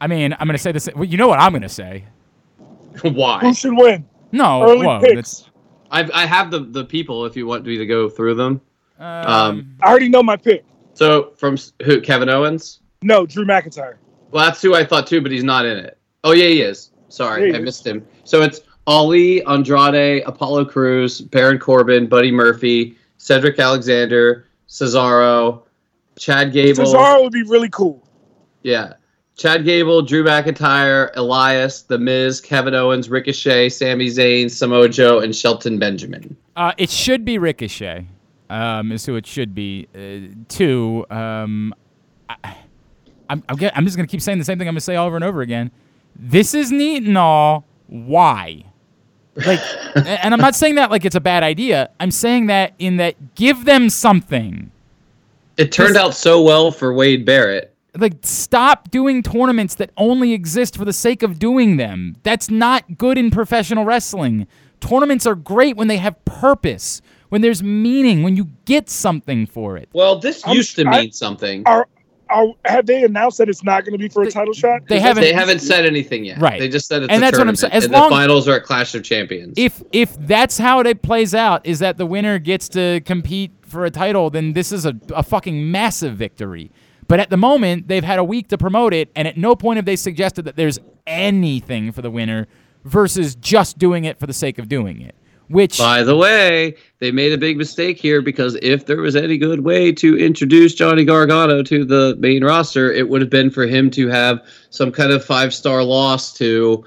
I 0.00 0.06
mean, 0.08 0.34
I'm 0.38 0.46
gonna 0.48 0.58
say 0.58 0.72
this. 0.72 0.88
Well, 0.94 1.04
you 1.04 1.16
know 1.16 1.28
what 1.28 1.38
I'm 1.38 1.52
gonna 1.52 1.68
say? 1.68 2.04
Why? 3.02 3.38
who 3.40 3.54
should 3.54 3.74
win? 3.76 4.04
No, 4.32 4.64
Early 4.64 4.86
whoa, 4.86 5.00
picks. 5.00 5.48
That's. 5.92 6.10
I 6.12 6.22
I 6.22 6.26
have 6.26 6.50
the 6.50 6.60
the 6.60 6.84
people 6.84 7.24
if 7.26 7.36
you 7.36 7.46
want 7.46 7.64
me 7.66 7.76
to 7.78 7.86
go 7.86 8.08
through 8.08 8.34
them. 8.34 8.60
Um, 8.98 9.76
I 9.82 9.90
already 9.90 10.08
know 10.08 10.22
my 10.22 10.36
pick. 10.36 10.64
So 10.94 11.32
from 11.36 11.56
who? 11.84 12.00
Kevin 12.00 12.28
Owens. 12.28 12.80
No, 13.02 13.26
Drew 13.26 13.44
McIntyre. 13.44 13.96
Well, 14.30 14.44
that's 14.44 14.62
who 14.62 14.74
I 14.74 14.84
thought 14.84 15.06
too, 15.06 15.20
but 15.20 15.32
he's 15.32 15.42
not 15.44 15.64
in 15.66 15.76
it. 15.78 15.98
Oh 16.24 16.32
yeah, 16.32 16.46
he 16.46 16.62
is. 16.62 16.90
Sorry, 17.08 17.48
Yeah, 17.50 17.56
I 17.56 17.58
you- 17.58 17.64
missed 17.64 17.86
him. 17.86 18.06
So 18.24 18.42
it's 18.42 18.60
Ali, 18.86 19.44
Andrade, 19.44 20.22
Apollo 20.26 20.64
Crews, 20.66 21.20
Baron 21.20 21.58
Corbin, 21.58 22.06
Buddy 22.08 22.30
Murphy, 22.32 22.96
Cedric 23.18 23.58
Alexander, 23.58 24.46
Cesaro, 24.68 25.62
Chad 26.18 26.52
Gable. 26.52 26.84
Cesaro 26.84 27.22
would 27.22 27.32
be 27.32 27.42
really 27.42 27.68
cool. 27.70 28.06
Yeah. 28.62 28.94
Chad 29.42 29.64
Gable, 29.64 30.02
Drew 30.02 30.22
McIntyre, 30.22 31.10
Elias, 31.16 31.82
The 31.82 31.98
Miz, 31.98 32.40
Kevin 32.40 32.76
Owens, 32.76 33.10
Ricochet, 33.10 33.70
Sami 33.70 34.06
Zayn, 34.06 34.48
Samoa 34.48 34.88
Joe, 34.88 35.18
and 35.18 35.34
Shelton 35.34 35.80
Benjamin. 35.80 36.36
Uh, 36.54 36.70
it 36.78 36.90
should 36.90 37.24
be 37.24 37.38
Ricochet. 37.38 38.06
Um, 38.50 38.92
is 38.92 39.04
who 39.04 39.16
it 39.16 39.26
should 39.26 39.52
be. 39.52 39.88
Uh, 39.96 40.32
two. 40.46 41.04
Um, 41.10 41.74
I, 42.28 42.56
I'm, 43.28 43.42
I'm, 43.48 43.58
I'm 43.74 43.84
just 43.84 43.96
gonna 43.96 44.06
keep 44.06 44.20
saying 44.20 44.38
the 44.38 44.44
same 44.44 44.60
thing. 44.60 44.68
I'm 44.68 44.74
gonna 44.74 44.80
say 44.80 44.96
over 44.96 45.16
and 45.16 45.24
over 45.24 45.40
again. 45.40 45.72
This 46.14 46.54
is 46.54 46.70
neat 46.70 47.02
and 47.02 47.18
all. 47.18 47.64
Why? 47.88 48.64
Like, 49.34 49.58
and 49.96 50.32
I'm 50.32 50.40
not 50.40 50.54
saying 50.54 50.76
that 50.76 50.92
like 50.92 51.04
it's 51.04 51.16
a 51.16 51.20
bad 51.20 51.42
idea. 51.42 51.90
I'm 51.98 52.12
saying 52.12 52.46
that 52.46 52.74
in 52.78 52.98
that 52.98 53.34
give 53.34 53.64
them 53.64 53.90
something. 53.90 54.70
It 55.56 55.72
turned 55.72 55.96
out 55.96 56.14
so 56.14 56.40
well 56.40 56.70
for 56.70 56.92
Wade 56.92 57.24
Barrett. 57.26 57.71
Like, 57.96 58.14
stop 58.22 58.90
doing 58.90 59.22
tournaments 59.22 59.74
that 59.74 59.90
only 59.98 60.32
exist 60.32 60.76
for 60.78 60.84
the 60.86 60.94
sake 60.94 61.22
of 61.22 61.38
doing 61.38 61.76
them. 61.76 62.16
That's 62.22 62.48
not 62.50 62.96
good 62.96 63.18
in 63.18 63.30
professional 63.30 63.84
wrestling. 63.84 64.46
Tournaments 64.80 65.26
are 65.26 65.34
great 65.34 65.76
when 65.76 65.88
they 65.88 65.98
have 65.98 66.22
purpose, 66.24 67.02
when 67.28 67.42
there's 67.42 67.62
meaning, 67.62 68.22
when 68.22 68.34
you 68.34 68.48
get 68.64 68.88
something 68.88 69.44
for 69.46 69.76
it. 69.76 69.90
Well, 69.92 70.18
this 70.18 70.44
I'm- 70.46 70.56
used 70.56 70.74
to 70.76 70.86
I- 70.86 71.02
mean 71.02 71.12
something. 71.12 71.64
Are, 71.66 71.86
are 72.30 72.46
have 72.64 72.86
they 72.86 73.04
announced 73.04 73.36
that 73.38 73.50
it's 73.50 73.62
not 73.62 73.84
going 73.84 73.92
to 73.92 73.98
be 73.98 74.08
for 74.08 74.22
a 74.22 74.30
title 74.30 74.54
shot? 74.54 74.80
They 74.88 74.98
haven't- 74.98 75.22
They 75.22 75.34
haven't 75.34 75.58
said 75.60 75.84
anything 75.84 76.24
yet. 76.24 76.40
Right. 76.40 76.58
They 76.58 76.68
just 76.70 76.86
said 76.88 77.02
it's 77.02 77.10
And 77.12 77.18
a 77.22 77.26
that's 77.26 77.38
what 77.38 77.46
I'm 77.46 77.56
saying. 77.56 77.74
As 77.74 77.84
and 77.84 77.92
long- 77.92 78.08
the 78.08 78.16
finals 78.16 78.48
are 78.48 78.54
at 78.56 78.62
Clash 78.64 78.94
of 78.94 79.04
Champions. 79.04 79.52
If 79.58 79.82
if 79.92 80.16
that's 80.26 80.56
how 80.56 80.80
it 80.80 81.02
plays 81.02 81.34
out, 81.34 81.66
is 81.66 81.78
that 81.80 81.98
the 81.98 82.06
winner 82.06 82.38
gets 82.38 82.70
to 82.70 83.02
compete 83.04 83.52
for 83.66 83.84
a 83.84 83.90
title, 83.90 84.30
then 84.30 84.54
this 84.54 84.72
is 84.72 84.86
a, 84.86 84.96
a 85.14 85.22
fucking 85.22 85.70
massive 85.70 86.16
victory. 86.16 86.72
But 87.08 87.20
at 87.20 87.30
the 87.30 87.36
moment, 87.36 87.88
they've 87.88 88.04
had 88.04 88.18
a 88.18 88.24
week 88.24 88.48
to 88.48 88.58
promote 88.58 88.94
it, 88.94 89.10
and 89.14 89.28
at 89.28 89.36
no 89.36 89.54
point 89.54 89.76
have 89.76 89.84
they 89.84 89.96
suggested 89.96 90.44
that 90.44 90.56
there's 90.56 90.78
anything 91.06 91.92
for 91.92 92.02
the 92.02 92.10
winner 92.10 92.46
versus 92.84 93.34
just 93.34 93.78
doing 93.78 94.04
it 94.04 94.18
for 94.18 94.26
the 94.26 94.32
sake 94.32 94.58
of 94.58 94.68
doing 94.68 95.00
it. 95.00 95.14
Which 95.48 95.76
By 95.76 96.02
the 96.02 96.16
way, 96.16 96.76
they 96.98 97.10
made 97.10 97.32
a 97.32 97.36
big 97.36 97.58
mistake 97.58 97.98
here 97.98 98.22
because 98.22 98.56
if 98.62 98.86
there 98.86 99.02
was 99.02 99.14
any 99.14 99.36
good 99.36 99.60
way 99.60 99.92
to 99.92 100.16
introduce 100.16 100.74
Johnny 100.74 101.04
Gargano 101.04 101.62
to 101.64 101.84
the 101.84 102.16
main 102.18 102.42
roster, 102.42 102.90
it 102.90 103.10
would 103.10 103.20
have 103.20 103.28
been 103.28 103.50
for 103.50 103.66
him 103.66 103.90
to 103.90 104.08
have 104.08 104.40
some 104.70 104.90
kind 104.90 105.12
of 105.12 105.22
five 105.22 105.52
star 105.52 105.82
loss 105.82 106.32
to 106.34 106.82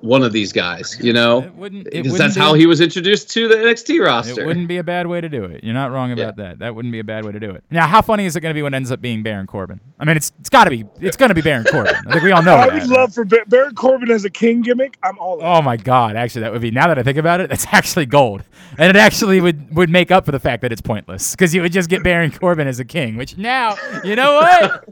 one 0.00 0.22
of 0.22 0.32
these 0.32 0.52
guys, 0.52 0.96
you 1.00 1.12
know? 1.12 1.42
It 1.42 1.54
wouldn't. 1.54 1.88
It 1.88 2.02
Because 2.04 2.18
that's 2.18 2.34
be- 2.36 2.40
how 2.40 2.54
he 2.54 2.66
was 2.66 2.80
introduced 2.80 3.30
to 3.30 3.48
the 3.48 3.56
NXT 3.56 4.04
roster. 4.04 4.42
It 4.42 4.46
wouldn't 4.46 4.68
be 4.68 4.76
a 4.76 4.84
bad 4.84 5.08
way 5.08 5.20
to 5.20 5.28
do 5.28 5.44
it. 5.44 5.64
You're 5.64 5.74
not 5.74 5.90
wrong 5.90 6.12
about 6.12 6.36
that. 6.36 6.60
That 6.60 6.74
wouldn't 6.76 6.92
be 6.92 7.00
a 7.00 7.04
bad 7.04 7.24
way 7.24 7.32
to 7.32 7.40
do 7.40 7.50
it. 7.50 7.64
Now, 7.70 7.86
how 7.88 8.00
funny 8.00 8.24
is 8.24 8.36
it 8.36 8.40
going 8.40 8.50
to 8.52 8.58
be 8.58 8.62
when 8.62 8.74
it 8.74 8.76
ends 8.76 8.92
up 8.92 9.00
being 9.00 9.22
Baron 9.24 9.46
Corbin? 9.48 9.80
I 9.98 10.04
mean, 10.04 10.16
it's 10.16 10.30
it's 10.38 10.48
got 10.48 10.64
to 10.64 10.70
be. 10.70 10.84
It's 11.00 11.16
going 11.16 11.30
to 11.30 11.34
be 11.34 11.40
Baron 11.40 11.64
Corbin. 11.64 11.94
I 12.06 12.12
think 12.12 12.22
we 12.22 12.30
all 12.30 12.42
know 12.42 12.54
it. 12.54 12.58
I 12.60 12.68
that. 12.70 12.82
would 12.82 12.90
love 12.90 13.12
for 13.12 13.24
Bar- 13.24 13.44
Baron 13.48 13.74
Corbin 13.74 14.10
as 14.12 14.24
a 14.24 14.30
king 14.30 14.62
gimmick. 14.62 14.96
I'm 15.02 15.18
all. 15.18 15.40
Oh 15.42 15.60
my 15.62 15.76
god! 15.76 16.14
Actually, 16.14 16.42
that 16.42 16.52
would 16.52 16.62
be. 16.62 16.70
Now 16.70 16.86
that 16.86 16.98
I 16.98 17.02
think 17.02 17.18
about 17.18 17.40
it, 17.40 17.50
that's 17.50 17.66
actually 17.72 18.06
gold, 18.06 18.44
and 18.78 18.88
it 18.88 18.96
actually 18.96 19.40
would 19.40 19.74
would 19.74 19.90
make 19.90 20.12
up 20.12 20.24
for 20.24 20.30
the 20.30 20.38
fact 20.40 20.62
that 20.62 20.70
it's 20.70 20.80
pointless 20.82 21.32
because 21.32 21.52
you 21.52 21.62
would 21.62 21.72
just 21.72 21.88
get 21.90 22.04
Baron 22.04 22.30
Corbin 22.30 22.68
as 22.68 22.78
a 22.78 22.84
king. 22.84 23.16
Which 23.16 23.36
now, 23.36 23.74
you 24.04 24.14
know 24.14 24.34
what? 24.34 24.84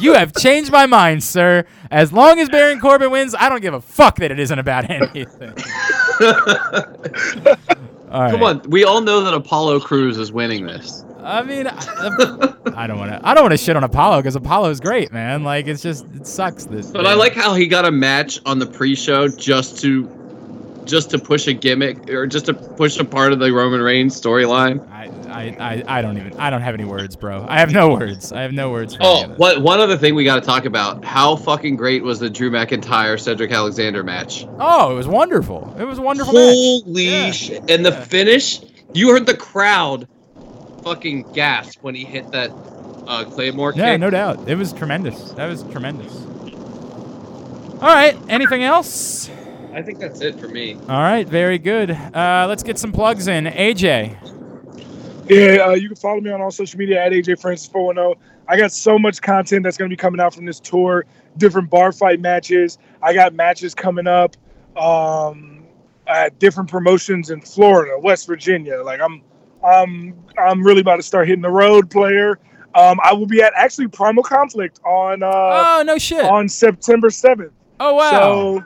you 0.00 0.14
have 0.14 0.34
changed 0.34 0.70
my 0.72 0.84
mind, 0.84 1.22
sir. 1.22 1.64
As 1.90 2.12
long 2.12 2.38
as 2.40 2.48
Baron 2.50 2.80
Corbin 2.80 3.10
wins, 3.10 3.34
I 3.38 3.48
don't 3.48 3.62
give 3.62 3.72
a 3.72 3.80
fuck 3.80 4.17
that 4.18 4.30
it 4.30 4.38
isn't 4.38 4.58
about 4.58 4.88
anything. 4.90 5.54
All 8.10 8.22
right. 8.22 8.30
Come 8.30 8.42
on, 8.42 8.62
we 8.70 8.84
all 8.84 9.00
know 9.02 9.22
that 9.22 9.34
Apollo 9.34 9.80
Crews 9.80 10.16
is 10.16 10.32
winning 10.32 10.66
this. 10.66 11.04
I 11.20 11.42
mean, 11.42 11.66
I, 11.66 11.74
I 12.74 12.86
don't 12.86 12.98
want 12.98 13.10
to. 13.12 13.20
I 13.22 13.34
don't 13.34 13.44
want 13.44 13.52
to 13.52 13.58
shit 13.58 13.76
on 13.76 13.84
Apollo 13.84 14.20
because 14.20 14.34
Apollo's 14.34 14.80
great, 14.80 15.12
man. 15.12 15.44
Like 15.44 15.66
it's 15.66 15.82
just 15.82 16.06
it 16.14 16.26
sucks. 16.26 16.64
This, 16.64 16.90
But 16.90 17.06
I 17.06 17.12
like 17.14 17.34
how 17.34 17.52
he 17.54 17.66
got 17.66 17.84
a 17.84 17.90
match 17.90 18.40
on 18.46 18.58
the 18.58 18.66
pre-show 18.66 19.28
just 19.28 19.78
to 19.82 20.08
just 20.86 21.10
to 21.10 21.18
push 21.18 21.46
a 21.48 21.52
gimmick 21.52 22.08
or 22.08 22.26
just 22.26 22.46
to 22.46 22.54
push 22.54 22.98
a 22.98 23.04
part 23.04 23.34
of 23.34 23.40
the 23.40 23.52
Roman 23.52 23.82
Reigns 23.82 24.18
storyline. 24.18 24.78
I, 25.28 25.56
I, 25.58 25.98
I, 25.98 26.02
don't 26.02 26.16
even. 26.18 26.32
I 26.38 26.50
don't 26.50 26.62
have 26.62 26.74
any 26.74 26.84
words, 26.84 27.16
bro. 27.16 27.44
I 27.48 27.58
have 27.60 27.72
no 27.72 27.90
words. 27.90 28.32
I 28.32 28.42
have 28.42 28.52
no 28.52 28.70
words. 28.70 28.96
Oh, 29.00 29.28
what 29.36 29.62
one 29.62 29.80
other 29.80 29.96
thing 29.96 30.14
we 30.14 30.24
got 30.24 30.36
to 30.36 30.40
talk 30.40 30.64
about? 30.64 31.04
How 31.04 31.36
fucking 31.36 31.76
great 31.76 32.02
was 32.02 32.18
the 32.18 32.30
Drew 32.30 32.50
McIntyre 32.50 33.18
Cedric 33.20 33.52
Alexander 33.52 34.02
match? 34.02 34.46
Oh, 34.58 34.90
it 34.90 34.94
was 34.94 35.06
wonderful. 35.08 35.74
It 35.78 35.84
was 35.84 35.98
a 35.98 36.02
wonderful 36.02 36.34
match. 36.34 36.42
Holy 36.84 37.04
Yeah. 37.04 37.30
shit! 37.30 37.70
And 37.70 37.84
the 37.84 37.92
finish, 37.92 38.60
you 38.94 39.10
heard 39.10 39.26
the 39.26 39.36
crowd 39.36 40.08
fucking 40.82 41.32
gasp 41.32 41.78
when 41.82 41.94
he 41.94 42.04
hit 42.04 42.30
that 42.32 42.50
uh, 43.06 43.24
Claymore 43.24 43.72
Yeah, 43.74 43.92
kick. 43.92 44.00
no 44.00 44.10
doubt. 44.10 44.48
It 44.48 44.54
was 44.56 44.72
tremendous. 44.72 45.32
That 45.32 45.46
was 45.46 45.62
tremendous. 45.64 46.14
All 47.80 47.88
right. 47.94 48.16
Anything 48.28 48.62
else? 48.64 49.30
I 49.72 49.82
think 49.82 49.98
that's 49.98 50.20
it 50.20 50.38
for 50.40 50.48
me. 50.48 50.74
All 50.74 51.00
right. 51.00 51.28
Very 51.28 51.58
good. 51.58 51.90
Uh, 51.90 52.46
let's 52.48 52.62
get 52.62 52.78
some 52.78 52.90
plugs 52.92 53.28
in. 53.28 53.44
AJ. 53.44 54.16
Yeah, 55.28 55.66
uh, 55.66 55.74
you 55.74 55.88
can 55.88 55.96
follow 55.96 56.20
me 56.20 56.30
on 56.30 56.40
all 56.40 56.50
social 56.50 56.78
media 56.78 57.04
at 57.04 57.12
AJ 57.12 57.40
Francis 57.40 57.68
410. 57.68 58.22
I 58.48 58.56
got 58.56 58.72
so 58.72 58.98
much 58.98 59.20
content 59.20 59.62
that's 59.62 59.76
going 59.76 59.90
to 59.90 59.92
be 59.92 60.00
coming 60.00 60.20
out 60.20 60.34
from 60.34 60.46
this 60.46 60.58
tour, 60.58 61.04
different 61.36 61.68
bar 61.68 61.92
fight 61.92 62.20
matches. 62.20 62.78
I 63.02 63.12
got 63.12 63.34
matches 63.34 63.74
coming 63.74 64.06
up 64.06 64.36
um, 64.76 65.64
at 66.06 66.38
different 66.38 66.70
promotions 66.70 67.30
in 67.30 67.40
Florida, 67.42 67.98
West 67.98 68.26
Virginia. 68.26 68.82
Like 68.82 69.00
I'm, 69.00 69.22
I'm, 69.62 70.14
I'm 70.38 70.62
really 70.62 70.80
about 70.80 70.96
to 70.96 71.02
start 71.02 71.28
hitting 71.28 71.42
the 71.42 71.50
road, 71.50 71.90
player. 71.90 72.38
Um, 72.74 72.98
I 73.02 73.12
will 73.12 73.26
be 73.26 73.42
at 73.42 73.52
actually 73.54 73.88
Primal 73.88 74.22
Conflict 74.22 74.80
on 74.84 75.22
uh, 75.22 75.28
oh 75.30 75.82
no 75.84 75.98
shit. 75.98 76.24
on 76.24 76.48
September 76.48 77.08
7th. 77.08 77.50
oh 77.80 77.94
wow. 77.94 78.10
So 78.10 78.64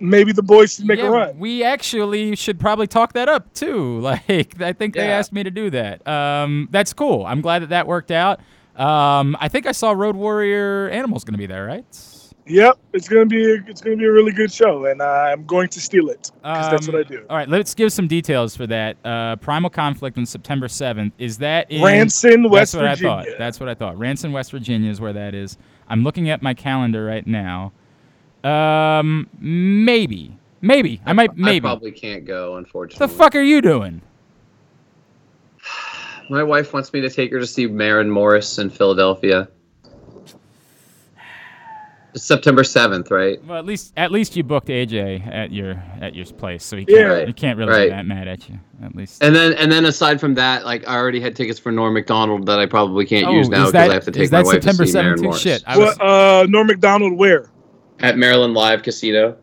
maybe 0.00 0.32
the 0.32 0.42
boys 0.42 0.74
should 0.74 0.86
make 0.86 0.98
Yeah, 0.98 1.06
a 1.08 1.10
run. 1.10 1.38
We 1.38 1.62
actually 1.62 2.34
should 2.36 2.58
probably 2.58 2.86
talk 2.86 3.12
that 3.14 3.28
up 3.28 3.52
too. 3.54 4.00
Like, 4.00 4.60
I 4.60 4.72
think 4.72 4.94
they 4.94 5.08
asked 5.10 5.32
me 5.32 5.42
to 5.42 5.50
do 5.50 5.70
that. 5.70 6.06
Um, 6.08 6.68
that's 6.70 6.92
cool. 6.92 7.24
I'm 7.26 7.40
glad 7.40 7.60
that 7.62 7.68
that 7.68 7.86
worked 7.86 8.10
out. 8.10 8.40
Um, 8.76 9.36
I 9.40 9.48
think 9.48 9.66
I 9.66 9.72
saw 9.72 9.92
Road 9.92 10.16
Warrior 10.16 10.88
Animals 10.88 11.24
going 11.24 11.34
to 11.34 11.38
be 11.38 11.46
there, 11.46 11.66
right? 11.66 11.84
Yep, 12.46 12.78
it's 12.94 13.08
gonna 13.08 13.26
be 13.26 13.44
a, 13.44 13.56
it's 13.68 13.80
gonna 13.80 13.96
be 13.96 14.06
a 14.06 14.10
really 14.10 14.32
good 14.32 14.50
show, 14.50 14.86
and 14.86 15.00
I'm 15.00 15.44
going 15.44 15.68
to 15.68 15.80
steal 15.80 16.08
it 16.08 16.32
because 16.42 16.70
that's 16.70 16.88
what 16.88 16.96
I 16.96 17.00
Um, 17.00 17.04
do. 17.04 17.26
All 17.30 17.36
right, 17.36 17.48
let's 17.48 17.74
give 17.74 17.92
some 17.92 18.08
details 18.08 18.56
for 18.56 18.66
that. 18.66 18.96
Uh, 19.04 19.36
Primal 19.36 19.70
Conflict 19.70 20.18
on 20.18 20.26
September 20.26 20.66
7th. 20.66 21.12
Is 21.18 21.38
that 21.38 21.70
in 21.70 21.80
Ranson, 21.82 22.48
West 22.50 22.72
Virginia? 22.72 22.88
That's 22.88 23.02
what 23.02 23.04
Virginia. 23.04 23.12
I 23.12 23.24
thought. 23.30 23.38
That's 23.38 23.60
what 23.60 23.68
I 23.68 23.74
thought. 23.74 23.98
Ranson, 23.98 24.32
West 24.32 24.50
Virginia 24.50 24.90
is 24.90 25.00
where 25.00 25.12
that 25.12 25.32
is. 25.34 25.58
I'm 25.88 26.02
looking 26.02 26.28
at 26.30 26.42
my 26.42 26.54
calendar 26.54 27.04
right 27.04 27.26
now. 27.26 27.72
Um, 28.44 29.28
maybe, 29.38 30.36
maybe 30.62 31.00
I 31.04 31.12
might, 31.12 31.30
I 31.30 31.34
maybe. 31.36 31.60
probably 31.60 31.92
can't 31.92 32.24
go, 32.24 32.56
Unfortunately, 32.56 33.06
the 33.06 33.12
fuck 33.12 33.34
are 33.34 33.42
you 33.42 33.60
doing? 33.60 34.00
My 36.30 36.42
wife 36.42 36.72
wants 36.72 36.92
me 36.92 37.00
to 37.02 37.10
take 37.10 37.32
her 37.32 37.40
to 37.40 37.46
see 37.46 37.66
Maren 37.66 38.10
Morris 38.10 38.58
in 38.58 38.70
Philadelphia. 38.70 39.48
It's 42.12 42.24
September 42.24 42.64
seventh, 42.64 43.10
right? 43.12 43.44
Well, 43.44 43.56
at 43.58 43.64
least 43.64 43.92
at 43.96 44.10
least 44.10 44.34
you 44.34 44.42
booked 44.42 44.66
AJ 44.66 45.32
at 45.32 45.52
your 45.52 45.80
at 46.00 46.16
your 46.16 46.24
place, 46.26 46.64
so 46.64 46.76
he 46.76 46.84
Yeah. 46.88 46.96
can't, 46.98 47.08
Right. 47.10 47.26
he 47.28 47.32
can't 47.32 47.56
really 47.58 47.70
Right. 47.70 47.84
be 47.84 47.90
that 47.90 48.04
mad 48.06 48.26
at 48.26 48.48
you. 48.48 48.58
At 48.82 48.96
least. 48.96 49.22
And 49.22 49.32
then 49.34 49.52
and 49.52 49.70
then 49.70 49.84
aside 49.84 50.18
from 50.18 50.34
that, 50.34 50.64
like 50.64 50.88
I 50.88 50.96
already 50.96 51.20
had 51.20 51.36
tickets 51.36 51.60
for 51.60 51.70
Norm 51.70 51.94
Macdonald 51.94 52.46
that 52.46 52.58
I 52.58 52.66
probably 52.66 53.06
can't 53.06 53.28
oh, 53.28 53.34
use 53.34 53.48
now 53.48 53.66
because 53.66 53.74
I 53.88 53.94
have 53.94 54.04
to 54.06 54.10
take 54.10 54.32
my 54.32 54.38
that 54.38 54.46
wife 54.46 54.54
September 54.54 54.84
to 54.86 54.90
see 54.90 54.98
Maren 54.98 55.18
7th? 55.18 55.22
Morris. 55.22 55.40
Shit, 55.40 55.62
I 55.68 55.78
was, 55.78 55.96
What 55.98 56.04
uh, 56.04 56.46
Norm 56.48 56.66
Macdonald 56.66 57.12
where? 57.12 57.48
At 58.00 58.16
Maryland 58.16 58.54
Live 58.54 58.82
Casino. 58.82 59.36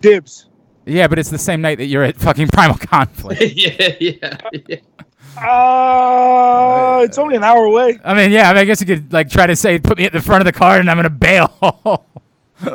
Dibs. 0.00 0.46
yeah, 0.86 1.08
but 1.08 1.18
it's 1.18 1.30
the 1.30 1.38
same 1.38 1.60
night 1.60 1.78
that 1.78 1.86
you're 1.86 2.04
at 2.04 2.16
fucking 2.16 2.48
Primal 2.48 2.78
Conflict. 2.78 3.40
yeah, 3.54 3.94
yeah, 4.00 4.38
yeah. 4.66 4.76
Uh, 5.40 7.02
it's 7.04 7.18
only 7.18 7.36
an 7.36 7.44
hour 7.44 7.64
away. 7.64 7.98
I 8.04 8.14
mean, 8.14 8.30
yeah, 8.30 8.50
I, 8.50 8.54
mean, 8.54 8.62
I 8.62 8.64
guess 8.64 8.80
you 8.80 8.86
could 8.86 9.12
like 9.12 9.28
try 9.30 9.46
to 9.46 9.54
say, 9.54 9.78
put 9.78 9.98
me 9.98 10.04
at 10.04 10.12
the 10.12 10.20
front 10.20 10.40
of 10.40 10.46
the 10.46 10.52
car 10.52 10.78
and 10.78 10.90
I'm 10.90 10.96
gonna 10.96 11.10
bail. 11.10 11.52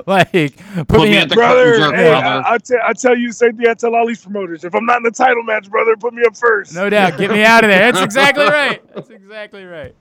like, 0.08 0.32
put, 0.32 0.88
Put 0.88 1.02
me, 1.02 1.10
me 1.10 1.18
at 1.18 1.24
at 1.24 1.30
the 1.30 1.36
Brother, 1.36 1.78
Jerk, 1.78 1.96
hey, 1.96 2.10
brother. 2.10 2.26
I, 2.26 2.54
I, 2.54 2.90
I 2.90 2.94
tell 2.94 3.18
you 3.18 3.28
the 3.30 3.34
same 3.34 3.58
thing 3.58 3.68
I 3.68 3.74
tell 3.74 3.96
all 3.96 4.08
these 4.08 4.22
promoters. 4.22 4.64
If 4.64 4.76
I'm 4.76 4.86
not 4.86 4.98
in 4.98 5.04
the 5.04 5.12
title 5.12 5.44
match, 5.44 5.70
brother, 5.70 5.98
put 5.98 6.14
me 6.14 6.24
up 6.26 6.38
first. 6.38 6.74
No 6.74 6.90
doubt, 6.90 7.18
get 7.18 7.32
me 7.32 7.44
out 7.44 7.64
of 7.64 7.70
there. 7.70 7.92
That's 7.92 8.04
exactly 8.04 8.46
right. 8.46 8.82
That's 8.94 9.10
exactly 9.10 9.66
right. 9.66 9.96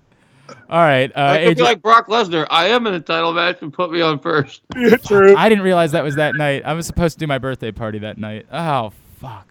All 0.70 0.79
right, 0.79 1.11
uh, 1.15 1.20
I 1.20 1.45
could 1.45 1.57
be 1.57 1.62
like 1.62 1.83
Brock 1.83 2.09
Lesnar. 2.09 2.47
I 2.51 2.69
am 2.69 2.87
in 2.87 2.95
a 2.95 3.01
title 3.01 3.33
match 3.33 3.59
and 3.62 3.73
put 3.73 3.91
me 3.91 4.01
on 4.01 4.19
first. 4.19 4.62
Yeah, 4.77 4.97
true. 4.97 5.37
I 5.37 5.49
didn't 5.49 5.65
realize 5.65 5.93
that 5.93 6.03
was 6.05 6.16
that 6.16 6.35
night. 6.35 6.62
I 6.65 6.73
was 6.74 6.87
supposed 6.87 7.16
to 7.16 7.20
do 7.20 7.27
my 7.27 7.39
birthday 7.39 7.73
party 7.73 7.99
that 8.01 8.19
night. 8.19 8.47
Oh 8.53 8.93
fuck. 9.20 9.49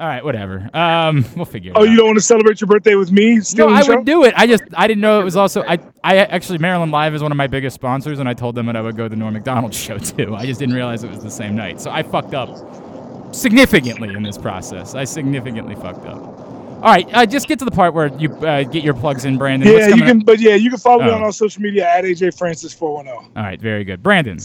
All 0.00 0.06
right, 0.06 0.24
whatever. 0.24 0.70
Um, 0.74 1.24
we'll 1.34 1.44
figure. 1.44 1.72
it 1.72 1.76
out. 1.76 1.80
Oh, 1.80 1.84
out. 1.84 1.90
you 1.90 1.96
don't 1.96 2.06
want 2.06 2.18
to 2.18 2.24
celebrate 2.24 2.60
your 2.60 2.68
birthday 2.68 2.94
with 2.94 3.10
me? 3.10 3.40
No, 3.56 3.68
I 3.68 3.80
the 3.80 3.84
show? 3.84 3.96
would 3.96 4.06
do 4.06 4.24
it. 4.24 4.32
I 4.36 4.46
just 4.46 4.62
I 4.76 4.86
didn't 4.86 5.00
know 5.00 5.20
it 5.20 5.24
was 5.24 5.34
also 5.36 5.62
I 5.64 5.78
I 6.04 6.18
actually 6.18 6.58
Maryland 6.58 6.92
Live 6.92 7.14
is 7.14 7.22
one 7.22 7.32
of 7.32 7.36
my 7.36 7.48
biggest 7.48 7.74
sponsors, 7.74 8.20
and 8.20 8.28
I 8.28 8.34
told 8.34 8.54
them 8.54 8.66
that 8.66 8.76
I 8.76 8.80
would 8.80 8.96
go 8.96 9.04
to 9.04 9.08
the 9.08 9.16
Norm 9.16 9.34
Macdonald 9.34 9.74
show 9.86 9.98
too. 9.98 10.34
I 10.36 10.46
just 10.46 10.60
didn't 10.60 10.74
realize 10.74 11.02
it 11.02 11.10
was 11.10 11.22
the 11.22 11.30
same 11.30 11.56
night, 11.56 11.80
so 11.80 11.90
I 11.90 12.02
fucked 12.04 12.34
up 12.34 13.34
significantly 13.34 14.14
in 14.14 14.22
this 14.22 14.38
process. 14.38 14.94
I 14.94 15.04
significantly 15.04 15.74
fucked 15.74 16.06
up. 16.06 16.47
All 16.78 16.84
right, 16.92 17.08
uh, 17.12 17.26
just 17.26 17.48
get 17.48 17.58
to 17.58 17.64
the 17.64 17.70
part 17.72 17.92
where 17.92 18.06
you 18.18 18.32
uh, 18.36 18.62
get 18.62 18.84
your 18.84 18.94
plugs 18.94 19.24
in, 19.24 19.36
Brandon. 19.36 19.68
Yeah, 19.68 19.88
you 19.88 20.02
can. 20.02 20.20
up? 20.20 20.26
But 20.26 20.38
yeah, 20.38 20.54
you 20.54 20.70
can 20.70 20.78
follow 20.78 21.02
me 21.04 21.10
Oh. 21.10 21.14
on 21.16 21.22
all 21.24 21.32
social 21.32 21.60
media 21.60 21.88
at 21.88 22.04
AJ 22.04 22.38
Francis 22.38 22.72
four 22.72 22.94
one 22.94 23.06
zero. 23.06 23.18
All 23.18 23.42
right, 23.42 23.60
very 23.60 23.82
good, 23.82 24.00
Brandon. 24.02 24.38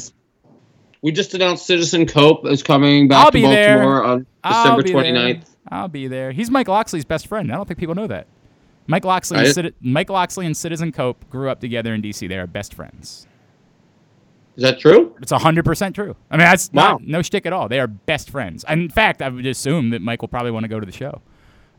We 1.04 1.12
just 1.12 1.34
announced 1.36 1.68
Citizen 1.68 2.08
Cope 2.08 2.48
is 2.48 2.64
coming 2.64 3.08
back 3.08 3.20
I'll 3.26 3.32
to 3.32 3.32
be 3.34 3.42
there. 3.42 3.78
Baltimore 3.78 4.04
on 4.04 4.26
I'll 4.44 4.64
December 4.82 4.84
be 4.84 4.92
29th. 5.12 5.14
There. 5.46 5.54
I'll 5.70 5.88
be 5.88 6.08
there. 6.08 6.32
He's 6.32 6.50
Mike 6.50 6.68
Locksley's 6.68 7.06
best 7.06 7.28
friend. 7.28 7.52
I 7.52 7.56
don't 7.56 7.68
think 7.68 7.80
people 7.80 7.94
know 7.96 8.08
that. 8.08 8.28
Mike 8.88 9.06
Locksley, 9.06 9.38
and 9.38 9.48
I- 9.48 9.52
Citi- 9.52 9.74
Mike 9.82 10.10
Locksley 10.10 10.46
and 10.46 10.58
Citizen 10.58 10.92
Cope 10.92 11.30
grew 11.30 11.50
up 11.50 11.60
together 11.60 11.94
in 11.94 12.02
D.C. 12.02 12.26
They 12.28 12.38
are 12.40 12.48
best 12.48 12.74
friends. 12.74 13.28
Is 14.56 14.64
that 14.64 14.80
true? 14.80 15.16
It's 15.22 15.32
hundred 15.32 15.66
percent 15.66 15.94
true. 15.96 16.16
I 16.32 16.38
mean, 16.38 16.46
that's 16.46 16.72
Wow. 16.74 16.94
not 16.94 17.04
no 17.08 17.22
shtick 17.22 17.46
at 17.46 17.54
all. 17.54 17.68
They 17.70 17.80
are 17.80 17.88
best 17.88 18.30
friends. 18.30 18.64
And 18.66 18.82
in 18.82 18.90
fact, 18.90 19.22
I 19.22 19.30
would 19.30 19.46
assume 19.46 19.90
that 19.92 20.02
Mike 20.02 20.22
will 20.22 20.28
probably 20.30 20.52
want 20.52 20.64
to 20.64 20.68
go 20.68 20.80
to 20.80 20.86
the 20.86 20.92
show. 20.92 21.22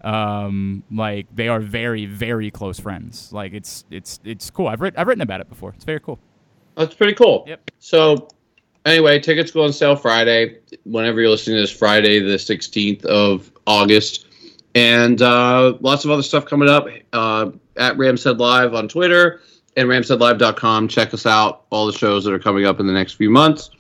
Um, 0.05 0.85
like 0.93 1.27
they 1.35 1.49
are 1.49 1.61
very, 1.61 2.07
very 2.07 2.51
close 2.51 2.79
friends. 2.79 3.33
Like 3.33 3.55
it's 3.55 3.85
it's 3.91 4.21
it's 4.25 4.51
cool. 4.51 4.69
I've 4.69 4.81
written 4.81 5.01
I've 5.01 5.07
written 5.07 5.23
about 5.23 5.41
it 5.41 5.49
before. 5.49 5.73
It's 5.75 5.85
very 5.85 6.01
cool. 6.01 6.19
That's 6.77 6.95
pretty 6.95 7.15
cool. 7.15 7.45
Yep. 7.47 7.71
So, 7.79 8.29
anyway, 8.85 9.21
tickets 9.21 9.51
go 9.51 9.65
on 9.65 9.73
sale 9.73 9.97
Friday. 9.97 10.59
Whenever 10.85 11.21
you're 11.21 11.31
listening 11.31 11.57
to 11.57 11.63
this, 11.63 11.71
Friday 11.71 12.19
the 12.19 12.35
16th 12.35 13.05
of 13.05 13.53
August, 13.67 14.27
and 14.75 15.23
uh, 15.23 15.79
lots 15.81 16.05
of 16.05 16.11
other 16.11 16.23
stuff 16.23 16.47
coming 16.47 16.69
up 16.69 16.87
uh, 17.13 17.51
at 17.77 17.97
Rams 17.97 18.25
Head 18.25 18.39
Live 18.39 18.75
on 18.75 18.89
Twitter 18.89 19.41
and 19.77 19.89
ramsheadlive.com. 19.89 20.89
Check 20.89 21.15
us 21.15 21.27
out. 21.27 21.65
All 21.71 21.87
the 21.87 21.93
shows 21.93 22.25
that 22.25 22.33
are 22.33 22.39
coming 22.39 22.65
up 22.65 22.81
in 22.81 22.87
the 22.87 22.93
next 22.93 23.15
few 23.15 23.31
months. 23.31 23.71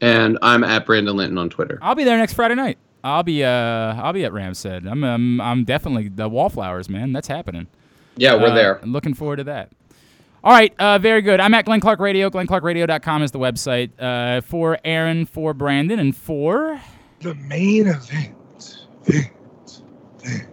And 0.00 0.38
I'm 0.42 0.62
at 0.62 0.84
Brandon 0.84 1.16
Linton 1.16 1.38
on 1.38 1.48
Twitter. 1.48 1.78
I'll 1.80 1.94
be 1.94 2.04
there 2.04 2.18
next 2.18 2.34
Friday 2.34 2.54
night. 2.54 2.78
I'll 3.06 3.22
be 3.22 3.44
uh 3.44 3.48
I'll 3.50 4.12
be 4.12 4.24
at 4.24 4.32
Rams 4.32 4.62
Head. 4.62 4.86
I'm 4.86 5.04
I'm 5.04 5.40
I'm 5.40 5.64
definitely 5.64 6.08
the 6.08 6.28
Wallflowers, 6.28 6.88
man. 6.88 7.12
That's 7.12 7.28
happening. 7.28 7.66
Yeah, 8.16 8.34
we're 8.34 8.48
Uh, 8.48 8.54
there. 8.54 8.80
Looking 8.84 9.14
forward 9.14 9.36
to 9.36 9.44
that. 9.44 9.70
All 10.42 10.52
right, 10.52 10.72
uh, 10.78 10.98
very 10.98 11.22
good. 11.22 11.40
I'm 11.40 11.52
at 11.54 11.64
Glenn 11.64 11.80
Clark 11.80 11.98
Radio. 11.98 12.30
GlennClarkRadio.com 12.30 13.22
is 13.22 13.32
the 13.32 13.38
website. 13.38 13.90
Uh, 13.98 14.40
for 14.42 14.78
Aaron, 14.84 15.26
for 15.26 15.52
Brandon, 15.54 15.98
and 15.98 16.14
for 16.16 16.80
The 17.20 17.34
main 17.34 17.88
event. 17.88 18.86
Event. 19.06 19.32
Event. 20.24 20.48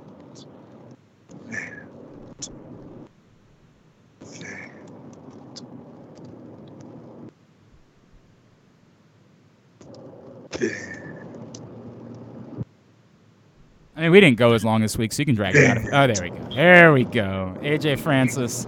I 13.95 14.01
mean, 14.01 14.11
we 14.11 14.19
didn't 14.19 14.37
go 14.37 14.53
as 14.53 14.65
long 14.65 14.81
this 14.81 14.97
week, 14.97 15.13
so 15.13 15.21
you 15.21 15.25
can 15.25 15.35
drag 15.35 15.55
it 15.55 15.65
out. 15.65 15.77
Of, 15.77 15.85
oh, 15.85 16.07
there 16.07 16.23
we 16.23 16.29
go. 16.31 16.55
There 16.55 16.93
we 16.93 17.03
go. 17.03 17.57
AJ 17.61 17.99
Francis. 17.99 18.65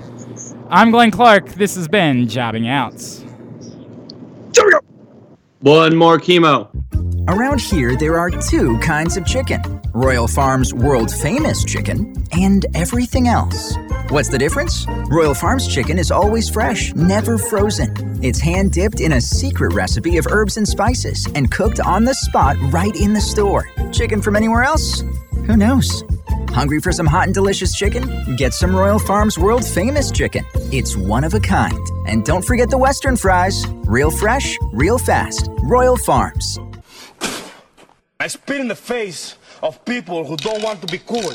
I'm 0.70 0.92
Glenn 0.92 1.10
Clark. 1.10 1.48
This 1.54 1.76
has 1.76 1.88
been 1.88 2.28
Jobbing 2.28 2.68
Out. 2.68 2.98
There 4.54 4.66
we 4.66 4.72
go. 4.72 4.80
One 5.62 5.96
more 5.96 6.20
chemo. 6.20 6.70
Around 7.28 7.60
here, 7.60 7.98
there 7.98 8.20
are 8.20 8.30
two 8.30 8.78
kinds 8.80 9.18
of 9.18 9.26
chicken 9.26 9.82
Royal 9.96 10.28
Farms 10.28 10.74
world 10.74 11.10
famous 11.10 11.64
chicken 11.64 12.22
and 12.34 12.66
everything 12.76 13.30
else. 13.30 13.78
What's 14.10 14.28
the 14.28 14.38
difference? 14.38 14.86
Royal 15.10 15.34
Farms 15.34 15.74
chicken 15.74 15.98
is 15.98 16.12
always 16.12 16.50
fresh, 16.50 16.94
never 16.96 17.38
frozen. 17.38 18.20
It's 18.22 18.42
hand 18.42 18.74
dipped 18.74 19.00
in 19.00 19.14
a 19.14 19.22
secret 19.22 19.74
recipe 19.74 20.18
of 20.18 20.28
herbs 20.30 20.58
and 20.58 20.68
spices 20.68 21.26
and 21.34 21.50
cooked 21.50 21.80
on 21.80 22.04
the 22.04 22.14
spot 22.14 22.58
right 22.74 22.94
in 22.98 23.14
the 23.14 23.22
store. 23.22 23.70
Chicken 23.94 24.22
from 24.22 24.36
anywhere 24.36 24.64
else? 24.64 25.00
Who 25.48 25.56
knows? 25.56 26.04
Hungry 26.50 26.82
for 26.82 26.92
some 26.92 27.08
hot 27.08 27.28
and 27.28 27.34
delicious 27.34 27.74
chicken? 27.74 28.36
Get 28.36 28.54
some 28.54 28.76
Royal 28.76 29.00
Farms 29.00 29.40
world 29.40 29.66
famous 29.66 30.12
chicken. 30.12 30.44
It's 30.74 30.98
one 30.98 31.24
of 31.24 31.34
a 31.34 31.40
kind. 31.40 31.80
And 32.06 32.26
don't 32.26 32.44
forget 32.44 32.70
the 32.70 32.78
Western 32.78 33.16
fries. 33.16 33.66
Real 33.86 34.12
fresh, 34.12 34.58
real 34.74 34.98
fast. 34.98 35.48
Royal 35.64 35.96
Farms. 35.96 36.60
I 38.20 38.28
spit 38.28 38.60
in 38.60 38.68
the 38.68 38.76
face 38.76 39.38
of 39.66 39.84
people 39.84 40.24
who 40.24 40.38
don't 40.38 40.62
want 40.62 40.80
to 40.80 40.88
be 40.88 41.00
cool. 41.00 41.34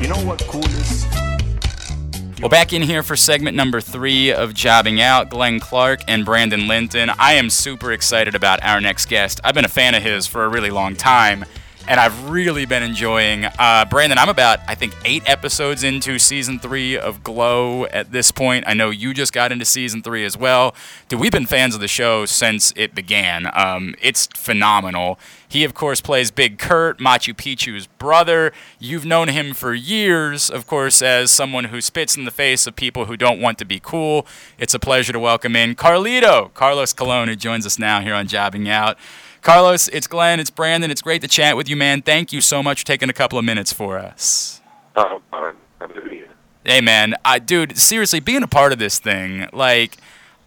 You 0.00 0.08
know 0.08 0.18
what 0.26 0.42
cool 0.48 0.64
is? 0.64 1.06
Well, 2.40 2.48
back 2.48 2.72
in 2.72 2.82
here 2.82 3.04
for 3.04 3.14
segment 3.14 3.56
number 3.56 3.80
three 3.80 4.32
of 4.32 4.52
Jobbing 4.52 5.00
Out, 5.00 5.30
Glenn 5.30 5.60
Clark 5.60 6.00
and 6.08 6.24
Brandon 6.24 6.66
Linton. 6.66 7.08
I 7.20 7.34
am 7.34 7.48
super 7.48 7.92
excited 7.92 8.34
about 8.34 8.62
our 8.64 8.80
next 8.80 9.06
guest. 9.06 9.40
I've 9.44 9.54
been 9.54 9.64
a 9.64 9.68
fan 9.68 9.94
of 9.94 10.02
his 10.02 10.26
for 10.26 10.44
a 10.44 10.48
really 10.48 10.70
long 10.70 10.96
time, 10.96 11.44
and 11.86 12.00
I've 12.00 12.30
really 12.30 12.64
been 12.66 12.82
enjoying. 12.82 13.44
Uh, 13.44 13.84
Brandon, 13.84 14.18
I'm 14.18 14.28
about, 14.28 14.60
I 14.66 14.74
think, 14.74 14.94
eight 15.04 15.22
episodes 15.28 15.84
into 15.84 16.18
season 16.18 16.58
three 16.58 16.96
of 16.96 17.22
Glow 17.22 17.84
at 17.86 18.12
this 18.12 18.30
point. 18.30 18.64
I 18.66 18.74
know 18.74 18.90
you 18.90 19.12
just 19.12 19.32
got 19.32 19.52
into 19.52 19.64
season 19.64 20.02
three 20.02 20.24
as 20.24 20.36
well. 20.36 20.74
Dude, 21.08 21.20
we've 21.20 21.32
been 21.32 21.46
fans 21.46 21.74
of 21.74 21.80
the 21.80 21.88
show 21.88 22.24
since 22.24 22.72
it 22.76 22.94
began. 22.94 23.48
Um, 23.54 23.94
it's 24.00 24.26
phenomenal. 24.34 25.18
He, 25.48 25.62
of 25.62 25.74
course, 25.74 26.00
plays 26.00 26.30
Big 26.30 26.58
Kurt, 26.58 26.98
Machu 26.98 27.34
Picchu's 27.34 27.86
brother. 27.86 28.52
You've 28.80 29.04
known 29.04 29.28
him 29.28 29.54
for 29.54 29.72
years, 29.72 30.50
of 30.50 30.66
course, 30.66 31.00
as 31.00 31.30
someone 31.30 31.64
who 31.64 31.80
spits 31.80 32.16
in 32.16 32.24
the 32.24 32.30
face 32.32 32.66
of 32.66 32.74
people 32.74 33.04
who 33.04 33.16
don't 33.16 33.40
want 33.40 33.58
to 33.58 33.64
be 33.64 33.78
cool. 33.78 34.26
It's 34.58 34.74
a 34.74 34.80
pleasure 34.80 35.12
to 35.12 35.20
welcome 35.20 35.54
in 35.54 35.76
Carlito, 35.76 36.52
Carlos 36.54 36.92
Colon, 36.92 37.28
who 37.28 37.36
joins 37.36 37.66
us 37.66 37.78
now 37.78 38.00
here 38.00 38.14
on 38.14 38.26
Jobbing 38.26 38.68
Out. 38.68 38.98
Carlos, 39.44 39.88
it's 39.88 40.06
Glenn, 40.06 40.40
it's 40.40 40.48
Brandon. 40.48 40.90
It's 40.90 41.02
great 41.02 41.20
to 41.20 41.28
chat 41.28 41.54
with 41.54 41.68
you, 41.68 41.76
man. 41.76 42.00
Thank 42.00 42.32
you 42.32 42.40
so 42.40 42.62
much 42.62 42.80
for 42.80 42.86
taking 42.86 43.10
a 43.10 43.12
couple 43.12 43.38
of 43.38 43.44
minutes 43.44 43.74
for 43.74 43.98
us. 43.98 44.62
Oh, 44.96 45.20
fine. 45.30 45.54
Happy 45.78 45.92
to 45.92 46.00
be 46.00 46.16
here. 46.16 46.28
Hey, 46.64 46.80
man, 46.80 47.14
I, 47.26 47.40
dude, 47.40 47.76
seriously, 47.76 48.20
being 48.20 48.42
a 48.42 48.46
part 48.46 48.72
of 48.72 48.78
this 48.78 48.98
thing, 48.98 49.46
like, 49.52 49.98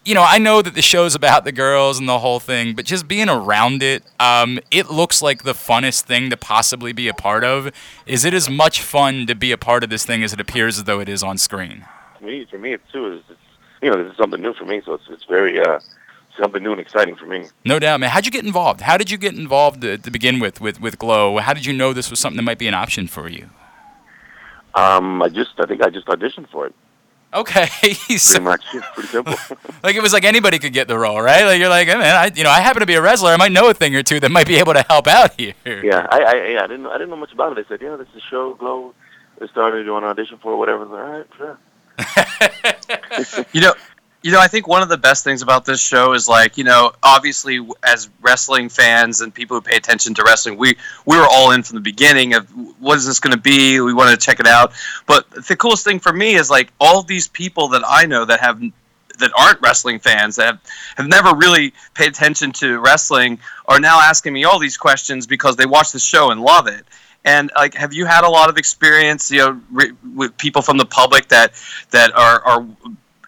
you 0.04 0.16
know, 0.16 0.24
I 0.26 0.38
know 0.38 0.62
that 0.62 0.74
the 0.74 0.82
show's 0.82 1.14
about 1.14 1.44
the 1.44 1.52
girls 1.52 2.00
and 2.00 2.08
the 2.08 2.18
whole 2.18 2.40
thing, 2.40 2.74
but 2.74 2.86
just 2.86 3.06
being 3.06 3.28
around 3.28 3.84
it, 3.84 4.02
um, 4.18 4.58
it 4.72 4.90
looks 4.90 5.22
like 5.22 5.44
the 5.44 5.52
funnest 5.52 6.00
thing 6.00 6.28
to 6.30 6.36
possibly 6.36 6.92
be 6.92 7.06
a 7.06 7.14
part 7.14 7.44
of. 7.44 7.70
Is 8.04 8.24
it 8.24 8.34
as 8.34 8.50
much 8.50 8.82
fun 8.82 9.28
to 9.28 9.36
be 9.36 9.52
a 9.52 9.58
part 9.58 9.84
of 9.84 9.90
this 9.90 10.04
thing 10.04 10.24
as 10.24 10.32
it 10.32 10.40
appears 10.40 10.76
as 10.76 10.84
though 10.84 10.98
it 10.98 11.08
is 11.08 11.22
on 11.22 11.38
screen? 11.38 11.84
For 12.18 12.24
me, 12.24 12.46
for 12.50 12.58
me, 12.58 12.72
it's 12.72 12.92
too. 12.92 13.12
It's, 13.12 13.30
it's 13.30 13.38
you 13.80 13.92
know, 13.92 14.02
this 14.02 14.10
is 14.10 14.18
something 14.18 14.42
new 14.42 14.54
for 14.54 14.64
me, 14.64 14.82
so 14.84 14.94
it's 14.94 15.04
it's 15.08 15.24
very 15.26 15.60
uh 15.60 15.78
something 16.40 16.62
new 16.62 16.72
and 16.72 16.80
exciting 16.80 17.16
for 17.16 17.26
me. 17.26 17.46
No 17.64 17.78
doubt, 17.78 18.00
man. 18.00 18.10
How'd 18.10 18.24
you 18.24 18.30
get 18.30 18.44
involved? 18.44 18.80
How 18.82 18.96
did 18.96 19.10
you 19.10 19.18
get 19.18 19.34
involved 19.34 19.82
to, 19.82 19.98
to 19.98 20.10
begin 20.10 20.40
with, 20.40 20.60
with 20.60 20.80
with 20.80 20.98
Glow? 20.98 21.38
How 21.38 21.52
did 21.54 21.66
you 21.66 21.72
know 21.72 21.92
this 21.92 22.10
was 22.10 22.20
something 22.20 22.36
that 22.36 22.42
might 22.42 22.58
be 22.58 22.68
an 22.68 22.74
option 22.74 23.06
for 23.06 23.28
you? 23.28 23.50
Um, 24.74 25.22
I 25.22 25.28
just 25.28 25.58
I 25.58 25.66
think 25.66 25.82
I 25.82 25.90
just 25.90 26.06
auditioned 26.06 26.48
for 26.50 26.66
it. 26.66 26.74
Okay, 27.34 27.66
so, 27.92 28.38
Pretty 28.38 28.44
much, 28.44 28.64
it's 28.72 28.86
pretty 28.94 29.08
simple. 29.08 29.34
like 29.82 29.96
it 29.96 30.00
was 30.00 30.14
like 30.14 30.24
anybody 30.24 30.58
could 30.58 30.72
get 30.72 30.88
the 30.88 30.98
role, 30.98 31.20
right? 31.20 31.44
Like 31.44 31.58
you're 31.58 31.68
like, 31.68 31.86
hey, 31.86 31.98
man, 31.98 32.16
I 32.16 32.30
you 32.34 32.42
know 32.42 32.50
I 32.50 32.60
happen 32.60 32.80
to 32.80 32.86
be 32.86 32.94
a 32.94 33.02
wrestler. 33.02 33.30
I 33.30 33.36
might 33.36 33.52
know 33.52 33.68
a 33.68 33.74
thing 33.74 33.94
or 33.94 34.02
two 34.02 34.18
that 34.20 34.30
might 34.30 34.46
be 34.46 34.56
able 34.56 34.72
to 34.72 34.84
help 34.88 35.06
out 35.06 35.38
here. 35.38 35.54
yeah, 35.66 36.06
I, 36.10 36.20
I 36.20 36.46
yeah, 36.48 36.64
I 36.64 36.66
didn't 36.66 36.86
I 36.86 36.94
didn't 36.94 37.10
know 37.10 37.16
much 37.16 37.32
about 37.32 37.52
it. 37.52 37.56
They 37.56 37.68
said, 37.68 37.82
yeah, 37.82 37.96
this 37.96 38.08
is 38.08 38.16
a 38.16 38.26
show, 38.30 38.54
Glow. 38.54 38.94
They 39.38 39.46
started 39.48 39.84
doing 39.84 40.04
an 40.04 40.08
audition 40.08 40.38
for 40.38 40.54
it, 40.54 40.56
whatever. 40.56 40.84
I 40.84 40.86
was 40.86 40.90
like, 40.90 41.04
all 41.04 41.10
right, 41.10 41.26
sure. 41.36 41.58
you 43.52 43.60
know 43.60 43.74
you 44.28 44.34
know 44.34 44.40
i 44.40 44.46
think 44.46 44.68
one 44.68 44.82
of 44.82 44.90
the 44.90 44.98
best 44.98 45.24
things 45.24 45.40
about 45.40 45.64
this 45.64 45.80
show 45.80 46.12
is 46.12 46.28
like 46.28 46.58
you 46.58 46.64
know 46.64 46.92
obviously 47.02 47.66
as 47.82 48.10
wrestling 48.20 48.68
fans 48.68 49.22
and 49.22 49.32
people 49.32 49.56
who 49.56 49.60
pay 49.62 49.76
attention 49.76 50.12
to 50.12 50.22
wrestling 50.22 50.58
we 50.58 50.76
we 51.06 51.16
were 51.16 51.26
all 51.30 51.52
in 51.52 51.62
from 51.62 51.76
the 51.76 51.80
beginning 51.80 52.34
of 52.34 52.46
what 52.78 52.96
is 52.96 53.06
this 53.06 53.20
going 53.20 53.32
to 53.34 53.40
be? 53.40 53.80
We 53.80 53.94
wanted 53.94 54.12
to 54.12 54.24
check 54.24 54.40
it 54.40 54.46
out. 54.46 54.72
But 55.06 55.30
the 55.30 55.56
coolest 55.56 55.84
thing 55.84 55.98
for 55.98 56.12
me 56.12 56.34
is 56.34 56.50
like 56.50 56.72
all 56.80 57.02
these 57.02 57.28
people 57.28 57.68
that 57.68 57.82
i 57.86 58.06
know 58.06 58.24
that 58.24 58.40
have 58.40 58.60
that 59.18 59.32
aren't 59.36 59.60
wrestling 59.60 59.98
fans 59.98 60.36
that 60.36 60.46
have, 60.46 60.60
have 60.96 61.08
never 61.08 61.34
really 61.34 61.72
paid 61.94 62.08
attention 62.08 62.52
to 62.52 62.78
wrestling 62.78 63.38
are 63.66 63.80
now 63.80 64.00
asking 64.00 64.32
me 64.32 64.44
all 64.44 64.60
these 64.60 64.76
questions 64.76 65.26
because 65.26 65.56
they 65.56 65.66
watch 65.66 65.90
the 65.90 65.98
show 65.98 66.30
and 66.30 66.40
love 66.40 66.68
it. 66.68 66.84
And 67.24 67.50
like, 67.56 67.74
have 67.74 67.92
you 67.92 68.06
had 68.06 68.22
a 68.22 68.28
lot 68.28 68.48
of 68.48 68.56
experience, 68.56 69.28
you 69.28 69.38
know, 69.38 69.60
re- 69.72 69.90
with 70.14 70.36
people 70.38 70.62
from 70.62 70.78
the 70.78 70.86
public 70.86 71.26
that 71.28 71.52
that 71.90 72.14
are 72.14 72.40
are 72.44 72.66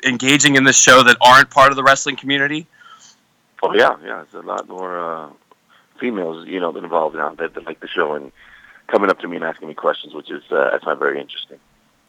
engaging 0.04 0.56
in 0.56 0.64
this 0.64 0.78
show 0.78 1.02
that 1.02 1.16
aren't 1.20 1.50
part 1.50 1.70
of 1.70 1.76
the 1.76 1.82
wrestling 1.82 2.16
community? 2.16 2.66
Oh 3.62 3.74
yeah, 3.74 3.96
yeah. 4.04 4.22
It's 4.22 4.34
a 4.34 4.40
lot 4.40 4.68
more 4.68 4.98
uh, 4.98 5.30
females, 5.98 6.46
you 6.46 6.60
know, 6.60 6.74
involved 6.76 7.16
now 7.16 7.34
that, 7.34 7.54
that 7.54 7.64
like 7.64 7.80
the 7.80 7.88
show 7.88 8.14
and 8.14 8.32
coming 8.88 9.10
up 9.10 9.18
to 9.20 9.28
me 9.28 9.36
and 9.36 9.44
asking 9.44 9.68
me 9.68 9.74
questions, 9.74 10.14
which 10.14 10.30
is 10.30 10.42
uh, 10.50 10.70
I 10.72 10.78
find 10.84 10.98
very 10.98 11.20
interesting. 11.20 11.58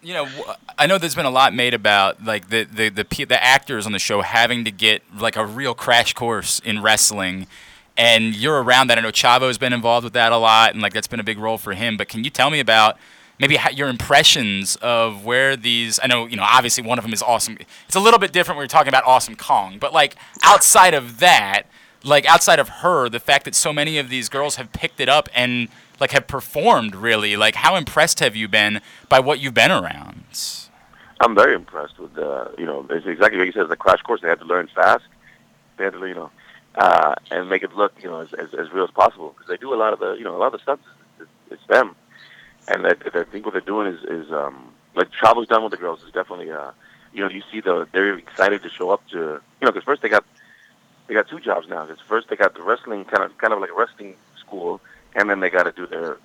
You 0.02 0.16
know, 0.16 0.28
I 0.80 0.88
know 0.88 0.98
there's 0.98 1.14
been 1.14 1.28
a 1.28 1.30
lot 1.32 1.54
made 1.54 1.74
about 1.74 2.24
like 2.24 2.50
the 2.50 2.64
the 2.64 2.90
the, 2.90 3.26
the 3.26 3.44
actors 3.44 3.86
on 3.86 3.92
the 3.92 4.00
show 4.00 4.22
having 4.22 4.66
to 4.66 4.72
get 4.72 5.04
like 5.16 5.36
a 5.36 5.46
real 5.46 5.76
crash 5.76 6.14
course 6.14 6.60
in 6.60 6.82
wrestling. 6.82 7.48
and 7.98 8.36
you're 8.36 8.64
around 8.64 8.88
that. 8.88 8.98
I 8.98 9.02
know 9.02 9.12
Chavo's 9.12 9.58
been 9.58 9.74
involved 9.74 10.04
with 10.04 10.14
that 10.14 10.32
a 10.32 10.38
lot, 10.38 10.74
and 10.74 10.82
like 10.82 10.94
that's 10.94 11.08
been 11.08 11.20
a 11.20 11.24
big 11.24 11.38
role 11.38 11.58
for 11.58 11.74
him. 11.74 11.98
But 11.98 12.08
can 12.08 12.24
you 12.24 12.30
tell 12.30 12.50
me 12.50 12.60
about 12.60 12.98
maybe 13.40 13.58
your 13.74 13.90
impressions 13.90 14.76
of 14.78 15.26
where 15.26 15.56
these? 15.56 16.00
I 16.02 16.08
know 16.08 16.26
you 16.26 16.36
know 16.36 16.46
obviously 16.46 16.84
one 16.84 16.98
of 16.98 17.04
them 17.04 17.14
is 17.14 17.22
awesome. 17.22 17.58
It's 17.88 17.96
a 17.96 18.00
little 18.00 18.20
bit 18.20 18.32
different 18.32 18.58
when 18.58 18.64
you're 18.64 18.70
talking 18.70 18.90
about 18.90 19.06
Awesome 19.06 19.36
Kong, 19.36 19.78
but 19.80 19.94
like 19.94 20.16
outside 20.44 20.94
of 20.94 21.20
that, 21.20 21.64
like 22.04 22.26
outside 22.26 22.60
of 22.60 22.70
her, 22.70 23.10
the 23.10 23.20
fact 23.20 23.46
that 23.46 23.56
so 23.56 23.72
many 23.74 23.98
of 23.98 24.10
these 24.10 24.30
girls 24.30 24.56
have 24.56 24.72
picked 24.72 25.00
it 25.00 25.10
up 25.10 25.30
and 25.34 25.70
like 26.00 26.12
have 26.12 26.28
performed 26.28 26.96
really, 26.96 27.38
like 27.38 27.56
how 27.56 27.76
impressed 27.76 28.20
have 28.20 28.36
you 28.36 28.48
been 28.48 28.82
by 29.10 29.20
what 29.20 29.40
you've 29.40 29.54
been 29.54 29.72
around? 29.72 30.24
I'm 31.20 31.36
very 31.36 31.54
impressed 31.54 32.00
with 32.00 32.18
uh, 32.18 32.50
you 32.58 32.66
know 32.66 32.86
it's 32.90 33.06
exactly 33.06 33.38
what 33.38 33.46
you 33.46 33.54
said. 33.54 33.70
A 33.70 33.76
crash 33.76 34.02
course. 34.02 34.22
They 34.22 34.28
had 34.28 34.40
to 34.40 34.46
learn 34.46 34.68
fast. 34.74 35.04
They 35.78 35.84
had 35.84 35.94
to 35.94 36.06
you 36.06 36.16
know 36.16 36.32
uh, 36.76 37.16
and 37.30 37.50
make 37.50 37.64
it 37.64 37.74
look 37.76 37.94
you 38.02 38.10
know 38.10 38.22
as, 38.22 38.34
as, 38.34 38.54
as 38.54 38.72
real 38.72 38.86
as 38.86 38.92
possible 38.92 39.30
because 39.30 39.48
they 39.48 39.58
do 39.58 39.74
a 39.74 39.76
lot 39.76 39.94
of 39.94 40.00
the 40.00 40.14
you 40.14 40.24
know 40.24 40.36
a 40.36 40.40
lot 40.40 40.48
of 40.48 40.54
the 40.54 40.60
stuff. 40.60 40.80
It's, 41.20 41.30
it's 41.52 41.68
them, 41.68 41.96
and 42.74 42.88
I, 42.88 43.20
I 43.20 43.24
think 43.24 43.46
what 43.46 43.54
they're 43.54 43.62
doing 43.62 43.88
is 43.88 44.04
is 44.04 44.32
um, 44.32 44.74
like 44.96 45.10
Chavo's 45.12 45.48
done 45.48 45.64
with 45.64 45.72
the 45.72 45.78
girls 45.78 46.04
is 46.04 46.12
definitely 46.12 46.52
uh, 46.52 46.72
you 47.14 47.22
know 47.22 47.30
you 47.30 47.42
see 47.52 47.62
the 47.62 47.88
they're 47.92 48.18
excited 48.18 48.64
to 48.64 48.70
show 48.70 48.90
up 48.90 49.06
to 49.10 49.18
you 49.18 49.66
know 49.66 49.72
because 49.72 49.84
first 49.84 50.02
they 50.02 50.10
got 50.10 50.26
they 51.12 51.16
got 51.16 51.28
two 51.28 51.42
jobs 51.42 51.68
now. 51.68 51.86
Because 51.86 52.02
first 52.08 52.30
they 52.30 52.38
got 52.38 52.56
the 52.56 52.64
wrestling 52.64 53.04
kind 53.04 53.24
of 53.24 53.38
kind 53.38 53.52
of 53.52 53.60
like 53.60 53.70
a 53.70 53.74
wrestling 53.74 54.16
school, 54.40 54.80
and 55.14 55.30
then 55.30 55.42
they 55.42 55.50
got 55.50 55.64
to 55.64 55.74
do 55.74 55.86
their 55.86 56.18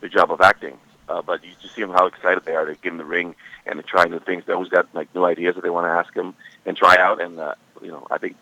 their 0.00 0.08
job 0.08 0.32
of 0.32 0.40
acting. 0.40 0.78
Uh, 1.08 1.22
but 1.22 1.44
you 1.44 1.50
just 1.60 1.74
see 1.74 1.82
them 1.82 1.90
how 1.90 2.06
excited 2.06 2.44
they 2.44 2.54
are 2.54 2.64
to 2.64 2.74
get 2.76 2.90
in 2.90 2.98
the 2.98 3.04
ring 3.04 3.36
and 3.64 3.78
to 3.78 3.82
try 3.82 4.06
new 4.06 4.18
things. 4.18 4.42
They 4.46 4.54
always 4.54 4.70
got 4.70 4.88
like 4.94 5.14
new 5.14 5.24
ideas 5.24 5.54
that 5.54 5.60
they 5.60 5.70
want 5.70 5.84
to 5.84 5.90
ask 5.90 6.12
them 6.14 6.34
and 6.64 6.76
try 6.76 6.96
out. 6.96 7.20
And 7.20 7.38
uh, 7.38 7.54
you 7.82 7.88
know, 7.88 8.06
I 8.10 8.16
think 8.16 8.36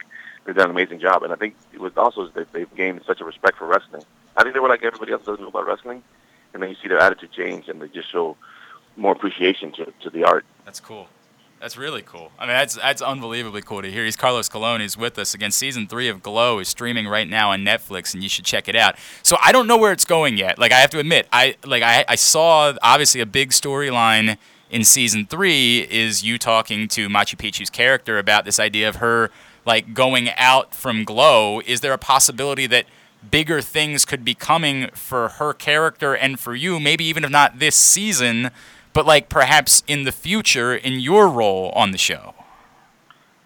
they've 0.44 0.54
done 0.54 0.66
an 0.66 0.70
amazing 0.70 1.00
job. 1.00 1.24
And 1.24 1.32
I 1.32 1.36
think 1.36 1.56
it 1.72 1.80
was 1.80 1.96
also 1.96 2.28
that 2.28 2.52
they've 2.52 2.74
gained 2.76 3.00
such 3.04 3.20
a 3.20 3.24
respect 3.24 3.58
for 3.58 3.66
wrestling. 3.66 4.04
I 4.36 4.42
think 4.42 4.54
they 4.54 4.60
were 4.60 4.68
like 4.68 4.84
everybody 4.84 5.12
else 5.12 5.24
doesn't 5.24 5.42
know 5.42 5.48
about 5.48 5.66
wrestling, 5.66 6.04
and 6.54 6.62
then 6.62 6.70
you 6.70 6.76
see 6.80 6.88
their 6.88 7.00
attitude 7.00 7.32
change, 7.32 7.68
and 7.68 7.82
they 7.82 7.88
just 7.88 8.10
show 8.10 8.36
more 8.96 9.12
appreciation 9.12 9.72
to, 9.72 9.92
to 10.02 10.10
the 10.10 10.24
art. 10.24 10.44
That's 10.64 10.80
cool. 10.80 11.08
That's 11.60 11.76
really 11.76 12.02
cool. 12.02 12.30
I 12.38 12.44
mean, 12.46 12.54
that's 12.54 12.76
that's 12.76 13.00
unbelievably 13.00 13.62
cool 13.62 13.80
to 13.80 13.90
hear. 13.90 14.04
He's 14.04 14.16
Carlos 14.16 14.48
Colon. 14.50 14.82
He's 14.82 14.98
with 14.98 15.18
us 15.18 15.32
again. 15.34 15.50
Season 15.50 15.86
three 15.86 16.08
of 16.08 16.22
Glow 16.22 16.58
is 16.58 16.68
streaming 16.68 17.08
right 17.08 17.28
now 17.28 17.52
on 17.52 17.60
Netflix, 17.60 18.12
and 18.12 18.22
you 18.22 18.28
should 18.28 18.44
check 18.44 18.68
it 18.68 18.76
out. 18.76 18.96
So 19.22 19.36
I 19.42 19.50
don't 19.50 19.66
know 19.66 19.78
where 19.78 19.92
it's 19.92 20.04
going 20.04 20.36
yet. 20.36 20.58
Like 20.58 20.72
I 20.72 20.80
have 20.80 20.90
to 20.90 20.98
admit, 20.98 21.26
I 21.32 21.56
like 21.64 21.82
I, 21.82 22.04
I 22.06 22.16
saw 22.16 22.74
obviously 22.82 23.22
a 23.22 23.26
big 23.26 23.50
storyline 23.50 24.36
in 24.68 24.84
season 24.84 25.24
three 25.24 25.86
is 25.90 26.22
you 26.22 26.36
talking 26.36 26.86
to 26.88 27.08
Machu 27.08 27.36
Picchu's 27.36 27.70
character 27.70 28.18
about 28.18 28.44
this 28.44 28.60
idea 28.60 28.88
of 28.88 28.96
her 28.96 29.30
like 29.64 29.94
going 29.94 30.28
out 30.36 30.74
from 30.74 31.04
Glow. 31.04 31.60
Is 31.64 31.80
there 31.80 31.94
a 31.94 31.98
possibility 31.98 32.66
that 32.66 32.84
bigger 33.30 33.60
things 33.60 34.04
could 34.04 34.24
be 34.24 34.34
coming 34.34 34.88
for 34.94 35.28
her 35.28 35.52
character 35.52 36.14
and 36.14 36.38
for 36.38 36.54
you? 36.54 36.80
Maybe 36.80 37.04
even 37.04 37.24
if 37.24 37.30
not 37.30 37.58
this 37.58 37.76
season 37.76 38.50
but 38.94 39.04
like 39.04 39.28
perhaps 39.28 39.82
in 39.86 40.04
the 40.04 40.12
future 40.12 40.74
in 40.74 41.00
your 41.00 41.28
role 41.28 41.70
on 41.74 41.90
the 41.90 41.98
show. 41.98 42.34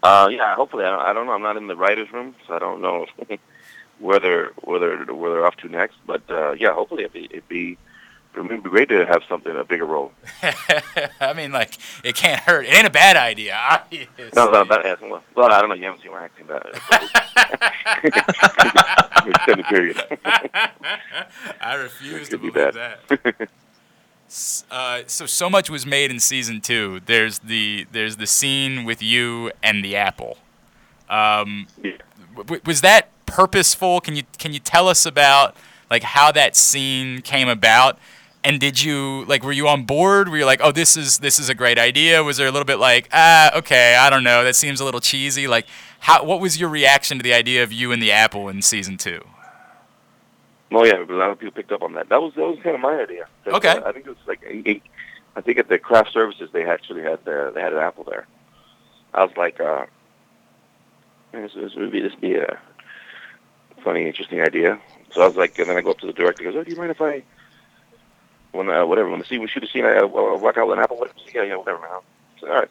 Uh, 0.01 0.29
yeah, 0.31 0.55
hopefully. 0.55 0.85
I 0.85 1.11
don't, 1.11 1.25
know. 1.25 1.33
I'm 1.33 1.41
not 1.41 1.57
in 1.57 1.67
the 1.67 1.75
writers' 1.75 2.07
room, 2.13 2.35
so 2.47 2.53
I 2.53 2.59
don't 2.59 2.81
know 2.81 3.05
where 3.99 4.19
they're 4.19 4.51
where 4.61 4.79
they're 4.79 5.13
where 5.13 5.31
they're 5.31 5.45
off 5.45 5.57
to 5.57 5.67
next. 5.67 5.97
But 6.05 6.21
uh, 6.29 6.51
yeah, 6.51 6.73
hopefully 6.73 7.03
it'd 7.03 7.13
be 7.13 7.25
it'd 7.25 7.49
be 7.49 7.77
it'd 8.35 8.63
be 8.63 8.69
great 8.69 8.89
to 8.89 9.05
have 9.05 9.21
something 9.27 9.55
a 9.55 9.63
bigger 9.63 9.85
role. 9.85 10.11
I 11.21 11.33
mean, 11.33 11.51
like 11.51 11.77
it 12.03 12.15
can't 12.15 12.39
hurt. 12.41 12.65
It 12.65 12.69
ain't 12.73 12.87
a 12.87 12.91
bad 12.91 13.15
idea. 13.17 13.57
Obviously. 13.69 14.07
No, 14.35 14.49
no, 14.49 14.63
that 14.65 14.85
hasn't. 14.85 15.09
Well, 15.11 15.23
well, 15.35 15.51
I 15.51 15.59
don't 15.59 15.69
know. 15.69 15.75
You 15.75 15.85
haven't 15.85 16.01
seen 16.01 16.11
my 16.11 16.23
acting. 16.23 16.47
That 16.47 16.65
extended 19.25 19.65
period. 19.65 20.01
I 21.61 21.75
refuse 21.75 22.29
to 22.29 22.37
be 22.37 22.49
believe 22.49 22.73
bad. 22.73 22.97
that. 23.07 23.49
Uh, 24.69 25.01
so 25.07 25.25
so 25.25 25.49
much 25.49 25.71
was 25.71 25.87
made 25.87 26.11
in 26.11 26.19
season 26.19 26.61
two. 26.61 27.01
There's 27.07 27.39
the 27.39 27.87
there's 27.91 28.17
the 28.17 28.27
scene 28.27 28.85
with 28.85 29.01
you 29.01 29.51
and 29.63 29.83
the 29.83 29.95
apple. 29.95 30.37
Um, 31.09 31.65
w- 32.37 32.61
was 32.63 32.81
that 32.81 33.09
purposeful? 33.25 33.99
Can 34.01 34.15
you 34.15 34.21
can 34.37 34.53
you 34.53 34.59
tell 34.59 34.87
us 34.87 35.07
about 35.07 35.57
like 35.89 36.03
how 36.03 36.31
that 36.33 36.55
scene 36.55 37.23
came 37.23 37.49
about? 37.49 37.97
And 38.43 38.59
did 38.59 38.81
you 38.81 39.25
like 39.25 39.43
were 39.43 39.51
you 39.51 39.67
on 39.67 39.83
board? 39.83 40.29
Were 40.29 40.37
you 40.37 40.45
like, 40.45 40.61
oh, 40.63 40.71
this 40.71 40.95
is 40.95 41.19
this 41.19 41.39
is 41.39 41.49
a 41.49 41.55
great 41.55 41.77
idea? 41.77 42.23
Was 42.23 42.37
there 42.37 42.47
a 42.47 42.51
little 42.51 42.65
bit 42.65 42.79
like, 42.79 43.09
ah, 43.11 43.55
okay, 43.57 43.95
I 43.95 44.09
don't 44.09 44.23
know, 44.23 44.43
that 44.43 44.55
seems 44.55 44.79
a 44.79 44.85
little 44.85 45.01
cheesy. 45.01 45.47
Like, 45.47 45.65
how 45.99 46.23
what 46.23 46.39
was 46.39 46.59
your 46.59 46.69
reaction 46.69 47.17
to 47.17 47.23
the 47.23 47.33
idea 47.33 47.63
of 47.63 47.73
you 47.73 47.91
and 47.91 48.01
the 48.01 48.11
apple 48.11 48.47
in 48.47 48.61
season 48.61 48.97
two? 48.97 49.21
Oh 50.71 50.85
yeah, 50.85 51.03
a 51.03 51.05
lot 51.11 51.31
of 51.31 51.39
people 51.39 51.51
picked 51.51 51.71
up 51.71 51.81
on 51.81 51.93
that. 51.93 52.09
That 52.09 52.21
was 52.21 52.33
that 52.35 52.47
was 52.47 52.59
kind 52.63 52.75
of 52.75 52.81
my 52.81 53.01
idea. 53.01 53.27
Okay. 53.47 53.69
uh, 53.69 53.89
I 53.89 53.91
think 53.91 54.05
it 54.05 54.09
was 54.09 54.17
like 54.25 54.41
eight, 54.45 54.83
I 55.35 55.41
think 55.41 55.57
at 55.57 55.67
the 55.67 55.77
craft 55.77 56.13
services 56.13 56.49
they 56.53 56.65
actually 56.65 57.01
had 57.01 57.23
the, 57.25 57.51
they 57.53 57.61
had 57.61 57.73
an 57.73 57.79
apple 57.79 58.03
there. 58.03 58.27
I 59.13 59.23
was 59.23 59.35
like, 59.35 59.59
uh, 59.59 59.85
this, 61.31 61.53
this 61.55 61.75
would 61.75 61.91
be 61.91 62.01
this 62.01 62.15
be 62.15 62.35
a 62.35 62.59
funny, 63.83 64.05
interesting 64.07 64.41
idea. 64.41 64.79
So 65.11 65.21
I 65.21 65.27
was 65.27 65.35
like, 65.35 65.57
and 65.57 65.69
then 65.69 65.77
I 65.77 65.81
go 65.81 65.91
up 65.91 65.99
to 65.99 66.07
the 66.07 66.13
director. 66.13 66.43
Goes, 66.43 66.55
"Oh, 66.55 66.63
do 66.63 66.71
you 66.71 66.77
mind 66.77 66.91
if 66.91 67.01
I, 67.01 67.23
when 68.51 68.69
uh, 68.69 68.85
whatever, 68.85 69.09
when 69.09 69.19
the 69.19 69.25
scene 69.25 69.41
we 69.41 69.47
shoot 69.47 69.63
a 69.63 69.67
scene, 69.67 69.85
I 69.85 69.97
uh, 69.97 70.07
walk 70.07 70.57
out 70.57 70.67
with 70.67 70.77
an 70.77 70.83
apple?" 70.83 71.05
Yeah, 71.33 71.43
yeah, 71.43 71.55
whatever, 71.55 71.79
man. 71.79 71.89
So, 72.39 72.47
all 72.47 72.53
right. 72.55 72.69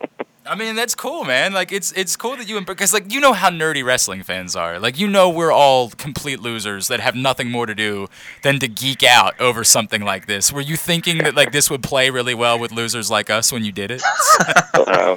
I 0.46 0.56
mean, 0.56 0.76
that's 0.76 0.94
cool, 0.94 1.24
man. 1.24 1.54
Like, 1.54 1.72
it's 1.72 1.90
it's 1.92 2.16
cool 2.16 2.36
that 2.36 2.46
you 2.46 2.60
because 2.60 2.92
like 2.92 3.10
you 3.10 3.18
know 3.18 3.32
how 3.32 3.48
nerdy 3.48 3.82
wrestling 3.82 4.22
fans 4.22 4.54
are. 4.54 4.78
Like, 4.78 4.98
you 4.98 5.08
know, 5.08 5.30
we're 5.30 5.52
all 5.52 5.88
complete 5.90 6.40
losers 6.40 6.88
that 6.88 7.00
have 7.00 7.14
nothing 7.14 7.50
more 7.50 7.64
to 7.64 7.74
do 7.74 8.08
than 8.42 8.58
to 8.58 8.68
geek 8.68 9.02
out 9.02 9.40
over 9.40 9.64
something 9.64 10.02
like 10.02 10.26
this. 10.26 10.52
Were 10.52 10.60
you 10.60 10.76
thinking 10.76 11.18
that 11.18 11.34
like 11.34 11.52
this 11.52 11.70
would 11.70 11.82
play 11.82 12.10
really 12.10 12.34
well 12.34 12.58
with 12.58 12.72
losers 12.72 13.10
like 13.10 13.30
us 13.30 13.52
when 13.52 13.64
you 13.64 13.72
did 13.72 13.90
it? 13.90 14.02
uh, 14.74 15.16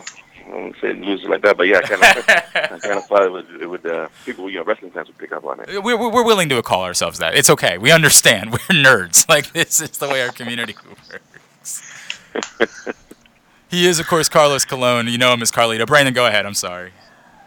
I 0.57 0.61
won't 0.61 0.75
say 0.81 0.93
news 0.93 1.23
it 1.23 1.29
like 1.29 1.43
that, 1.43 1.55
but 1.55 1.67
yeah, 1.67 1.77
I 1.77 1.81
kind 1.87 2.01
of, 2.01 2.29
I 2.29 2.79
kind 2.79 2.97
of 2.97 3.05
thought 3.05 3.23
it 3.23 3.31
would, 3.31 3.61
it 3.61 3.67
would, 3.67 3.85
uh, 3.85 4.07
people, 4.25 4.49
you 4.49 4.57
know, 4.57 4.63
wrestling 4.63 4.91
fans 4.91 5.07
would 5.07 5.17
pick 5.17 5.31
up 5.31 5.45
on 5.45 5.59
it. 5.59 5.83
we're, 5.83 5.95
we're 5.97 6.11
we're 6.11 6.25
willing 6.25 6.49
to 6.49 6.61
call 6.63 6.83
ourselves 6.83 7.19
that. 7.19 7.35
It's 7.35 7.49
okay. 7.51 7.77
We 7.77 7.91
understand. 7.91 8.51
We're 8.51 8.57
nerds. 8.57 9.25
Like 9.37 9.51
this 9.51 9.81
is 9.81 9.91
the 9.91 10.07
way 10.07 10.21
our 10.21 10.31
community 10.31 10.75
works. 11.11 11.81
he 13.69 13.85
is, 13.85 13.99
of 13.99 14.07
course, 14.07 14.29
Carlos 14.29 14.65
Colon. 14.65 15.07
You 15.07 15.17
know 15.17 15.33
him 15.33 15.41
as 15.41 15.51
Carlito. 15.51 15.85
Brandon, 15.85 16.13
go 16.13 16.25
ahead. 16.25 16.45
I'm 16.45 16.53
sorry. 16.53 16.91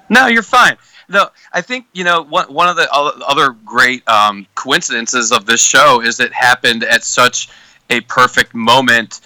No, 0.09 0.27
you're 0.27 0.43
fine. 0.43 0.77
No, 1.09 1.31
I 1.53 1.63
think 1.63 1.87
you 1.95 2.05
know 2.05 2.23
one 2.23 2.53
one 2.53 2.69
of 2.69 2.77
the 2.77 2.89
other 2.93 3.57
great 3.65 4.07
um, 4.09 4.47
coincidences 4.55 5.33
of 5.33 5.47
this 5.47 5.63
show 5.63 6.01
is 6.01 6.21
it 6.21 6.33
happened 6.33 6.85
at 6.85 7.03
such 7.03 7.49
a 7.89 8.03
perfect 8.03 8.55
moment 8.55 9.21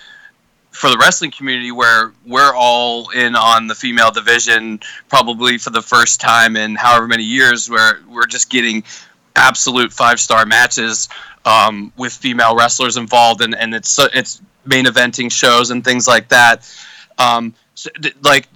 for 0.74 0.90
the 0.90 0.98
wrestling 0.98 1.30
community 1.30 1.70
where 1.70 2.12
we're 2.26 2.52
all 2.54 3.08
in 3.10 3.36
on 3.36 3.68
the 3.68 3.74
female 3.74 4.10
division 4.10 4.80
probably 5.08 5.56
for 5.56 5.70
the 5.70 5.80
first 5.80 6.20
time 6.20 6.56
in 6.56 6.74
however 6.74 7.06
many 7.06 7.22
years 7.22 7.70
where 7.70 8.00
we're 8.08 8.26
just 8.26 8.50
getting 8.50 8.82
absolute 9.36 9.92
five 9.92 10.18
star 10.18 10.44
matches 10.44 11.08
um, 11.44 11.92
with 11.96 12.12
female 12.12 12.56
wrestlers 12.56 12.96
involved 12.96 13.40
and, 13.40 13.54
and 13.54 13.72
it's 13.72 13.98
it's 14.14 14.42
main 14.66 14.86
eventing 14.86 15.30
shows 15.30 15.70
and 15.70 15.84
things 15.84 16.08
like 16.08 16.28
that. 16.28 16.68
Um, 17.18 17.54
so, 17.74 17.90
like 18.22 18.48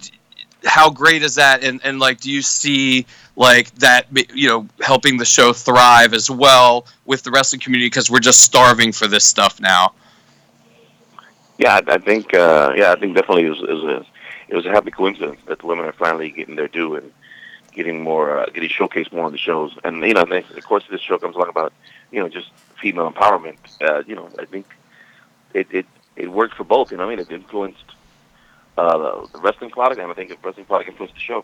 how 0.65 0.89
great 0.89 1.23
is 1.23 1.35
that? 1.35 1.63
And, 1.63 1.79
and 1.85 1.99
like 1.99 2.19
do 2.19 2.29
you 2.29 2.41
see 2.41 3.05
like 3.37 3.73
that 3.75 4.07
you 4.33 4.49
know 4.49 4.67
helping 4.81 5.15
the 5.15 5.25
show 5.25 5.53
thrive 5.53 6.13
as 6.13 6.29
well 6.29 6.85
with 7.05 7.23
the 7.23 7.31
wrestling 7.31 7.61
community? 7.61 7.87
Because 7.87 8.11
we're 8.11 8.19
just 8.19 8.41
starving 8.41 8.91
for 8.91 9.07
this 9.07 9.23
stuff 9.23 9.61
now 9.61 9.93
Yeah, 11.59 11.81
I, 11.87 11.97
think, 11.97 12.33
uh, 12.33 12.71
yeah, 12.77 12.93
I 12.93 12.95
think 12.99 13.15
definitely 13.15 13.45
it 13.45 13.49
was, 13.49 13.59
it 13.59 13.73
was 13.73 13.83
a, 13.83 14.05
it 14.47 14.55
was 14.55 14.65
a 14.65 14.69
happy 14.69 14.91
coincidence 14.91 15.41
that 15.47 15.59
the 15.59 15.67
women 15.67 15.83
are 15.83 15.91
finally 15.91 16.29
getting 16.29 16.55
their 16.55 16.69
due 16.69 16.95
and 16.95 17.11
getting 17.73 18.01
more, 18.01 18.39
uh, 18.39 18.45
getting 18.53 18.69
showcased 18.69 19.11
more 19.11 19.25
on 19.25 19.33
the 19.33 19.37
shows. 19.37 19.77
And 19.83 20.01
you 20.01 20.13
know, 20.13 20.23
then, 20.23 20.45
of 20.55 20.65
course, 20.65 20.85
this 20.89 21.01
show 21.01 21.17
comes 21.17 21.35
along 21.35 21.49
about, 21.49 21.73
you 22.11 22.21
know, 22.21 22.29
just 22.29 22.49
female 22.81 23.11
empowerment. 23.11 23.57
Uh, 23.81 24.03
you 24.07 24.15
know, 24.15 24.29
I 24.39 24.45
think 24.45 24.67
it 25.53 25.67
it 25.69 25.85
it 26.15 26.31
worked 26.31 26.55
for 26.55 26.63
both. 26.63 26.91
You 26.91 26.97
know, 26.97 27.03
I 27.03 27.09
mean, 27.09 27.19
it 27.19 27.29
influenced 27.29 27.83
uh, 28.77 29.25
the 29.33 29.39
wrestling 29.39 29.69
product, 29.69 29.99
and 29.99 30.09
I 30.09 30.13
think 30.13 30.29
the 30.29 30.37
wrestling 30.41 30.65
product 30.65 30.91
influenced 30.91 31.15
the 31.15 31.21
show. 31.21 31.43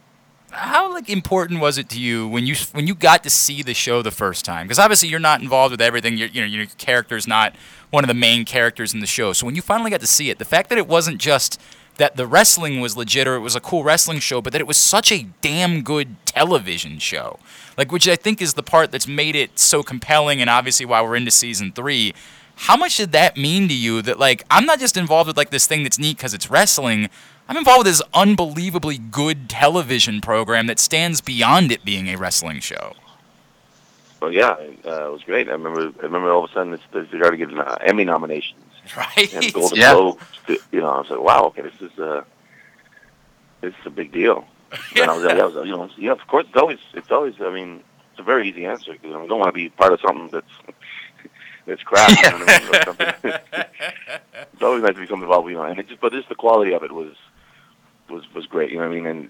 How 0.55 0.93
like 0.93 1.09
important 1.09 1.59
was 1.59 1.77
it 1.77 1.89
to 1.89 1.99
you 1.99 2.27
when 2.27 2.45
you 2.45 2.55
when 2.71 2.87
you 2.87 2.95
got 2.95 3.23
to 3.23 3.29
see 3.29 3.61
the 3.61 3.73
show 3.73 4.01
the 4.01 4.11
first 4.11 4.45
time? 4.45 4.65
Because 4.65 4.79
obviously 4.79 5.09
you're 5.09 5.19
not 5.19 5.41
involved 5.41 5.71
with 5.71 5.81
everything. 5.81 6.17
You're, 6.17 6.29
you 6.29 6.41
know, 6.41 6.47
your 6.47 6.65
character's 6.77 7.27
not 7.27 7.55
one 7.91 8.03
of 8.03 8.07
the 8.07 8.13
main 8.13 8.45
characters 8.45 8.93
in 8.93 8.99
the 8.99 9.07
show. 9.07 9.33
So 9.33 9.45
when 9.45 9.55
you 9.55 9.61
finally 9.61 9.91
got 9.91 9.99
to 10.01 10.07
see 10.07 10.29
it, 10.29 10.39
the 10.39 10.45
fact 10.45 10.69
that 10.69 10.77
it 10.77 10.87
wasn't 10.87 11.19
just 11.19 11.61
that 11.97 12.15
the 12.15 12.27
wrestling 12.27 12.79
was 12.79 12.97
legit 12.97 13.27
or 13.27 13.35
it 13.35 13.39
was 13.39 13.55
a 13.55 13.59
cool 13.59 13.83
wrestling 13.83 14.19
show, 14.19 14.41
but 14.41 14.53
that 14.53 14.61
it 14.61 14.67
was 14.67 14.77
such 14.77 15.11
a 15.11 15.27
damn 15.41 15.81
good 15.81 16.15
television 16.25 16.99
show, 16.99 17.39
like 17.77 17.91
which 17.91 18.07
I 18.07 18.15
think 18.15 18.41
is 18.41 18.53
the 18.53 18.63
part 18.63 18.91
that's 18.91 19.07
made 19.07 19.35
it 19.35 19.59
so 19.59 19.83
compelling, 19.83 20.41
and 20.41 20.49
obviously 20.49 20.85
why 20.85 21.01
we're 21.01 21.15
into 21.15 21.31
season 21.31 21.71
three. 21.71 22.13
How 22.57 22.77
much 22.77 22.97
did 22.97 23.11
that 23.11 23.35
mean 23.35 23.67
to 23.67 23.73
you? 23.73 24.01
That 24.01 24.19
like 24.19 24.43
I'm 24.49 24.65
not 24.65 24.79
just 24.79 24.95
involved 24.97 25.27
with 25.27 25.37
like 25.37 25.49
this 25.49 25.67
thing 25.67 25.83
that's 25.83 25.99
neat 25.99 26.17
because 26.17 26.33
it's 26.33 26.49
wrestling. 26.49 27.09
I'm 27.47 27.57
involved 27.57 27.79
with 27.85 27.87
this 27.87 28.01
unbelievably 28.13 28.97
good 28.97 29.49
television 29.49 30.19
program 30.21 30.67
that 30.67 30.79
stands 30.79 31.21
beyond 31.21 31.71
it 31.71 31.85
being 31.85 32.07
a 32.07 32.15
wrestling 32.17 32.59
show. 32.59 32.93
Well, 34.21 34.31
yeah, 34.31 34.51
uh, 34.85 35.07
it 35.07 35.11
was 35.11 35.23
great. 35.23 35.47
I 35.47 35.51
remember. 35.51 35.91
I 35.99 36.03
remember 36.03 36.31
all 36.31 36.45
of 36.45 36.49
a 36.49 36.53
sudden 36.53 36.73
it's, 36.73 36.83
they 36.91 37.05
started 37.17 37.37
getting 37.37 37.59
uh, 37.59 37.77
Emmy 37.81 38.03
nominations 38.05 38.63
Right. 38.97 39.31
and 39.33 39.53
Golden 39.53 39.77
Yeah. 39.77 39.93
Globes. 39.93 40.23
You 40.71 40.81
know, 40.81 40.89
I 40.89 40.97
was 40.99 41.09
like, 41.09 41.19
wow, 41.19 41.43
okay, 41.45 41.61
this 41.61 41.79
is 41.81 41.99
uh, 41.99 42.23
this 43.61 43.73
is 43.79 43.85
a 43.85 43.89
big 43.91 44.11
deal. 44.11 44.45
And 44.95 45.09
I 45.11 45.15
was, 45.15 45.25
I 45.25 45.33
was, 45.35 45.53
you 45.67 45.75
know, 45.75 45.89
yeah, 45.97 46.11
of 46.11 46.25
course, 46.27 46.45
it's 46.47 46.57
always, 46.57 46.79
it's 46.93 47.11
always. 47.11 47.35
I 47.39 47.51
mean, 47.53 47.81
it's 48.11 48.19
a 48.19 48.23
very 48.23 48.49
easy 48.49 48.65
answer 48.65 48.93
because 48.93 49.13
I 49.15 49.25
don't 49.27 49.39
want 49.39 49.49
to 49.49 49.53
be 49.53 49.69
part 49.69 49.93
of 49.93 49.99
something 50.01 50.29
that's 50.29 50.77
that's 51.67 51.83
crap. 51.83 52.09
You 52.09 52.29
know 52.39 52.45
I 52.47 53.05
mean? 53.23 53.33
It's 54.53 54.61
always 54.61 54.81
nice 54.83 54.95
to 54.95 55.01
be 55.01 55.07
something 55.07 55.21
involved, 55.23 55.49
you 55.49 55.55
know. 55.55 55.63
And 55.63 55.79
it 55.79 55.87
just, 55.87 56.01
but 56.01 56.11
just 56.13 56.29
the 56.29 56.35
quality 56.35 56.73
of 56.73 56.83
it 56.83 56.91
was 56.91 57.15
was 58.09 58.23
was 58.33 58.45
great. 58.45 58.71
You 58.71 58.77
know 58.77 58.87
what 58.87 58.91
I 58.91 58.95
mean? 58.95 59.05
And 59.07 59.29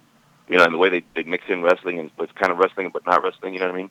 you 0.50 0.58
know, 0.58 0.64
and 0.64 0.74
the 0.74 0.78
way 0.78 0.90
they 0.90 1.04
they 1.16 1.24
mix 1.24 1.46
in 1.50 1.62
wrestling 1.62 2.00
and 2.00 2.12
it's 2.20 2.32
kind 2.34 2.52
of 2.52 2.58
wrestling 2.58 2.90
but 2.92 3.06
not 3.06 3.24
wrestling. 3.24 3.54
You 3.54 3.60
know 3.60 3.68
what 3.68 3.76
I 3.76 3.78
mean? 3.78 3.90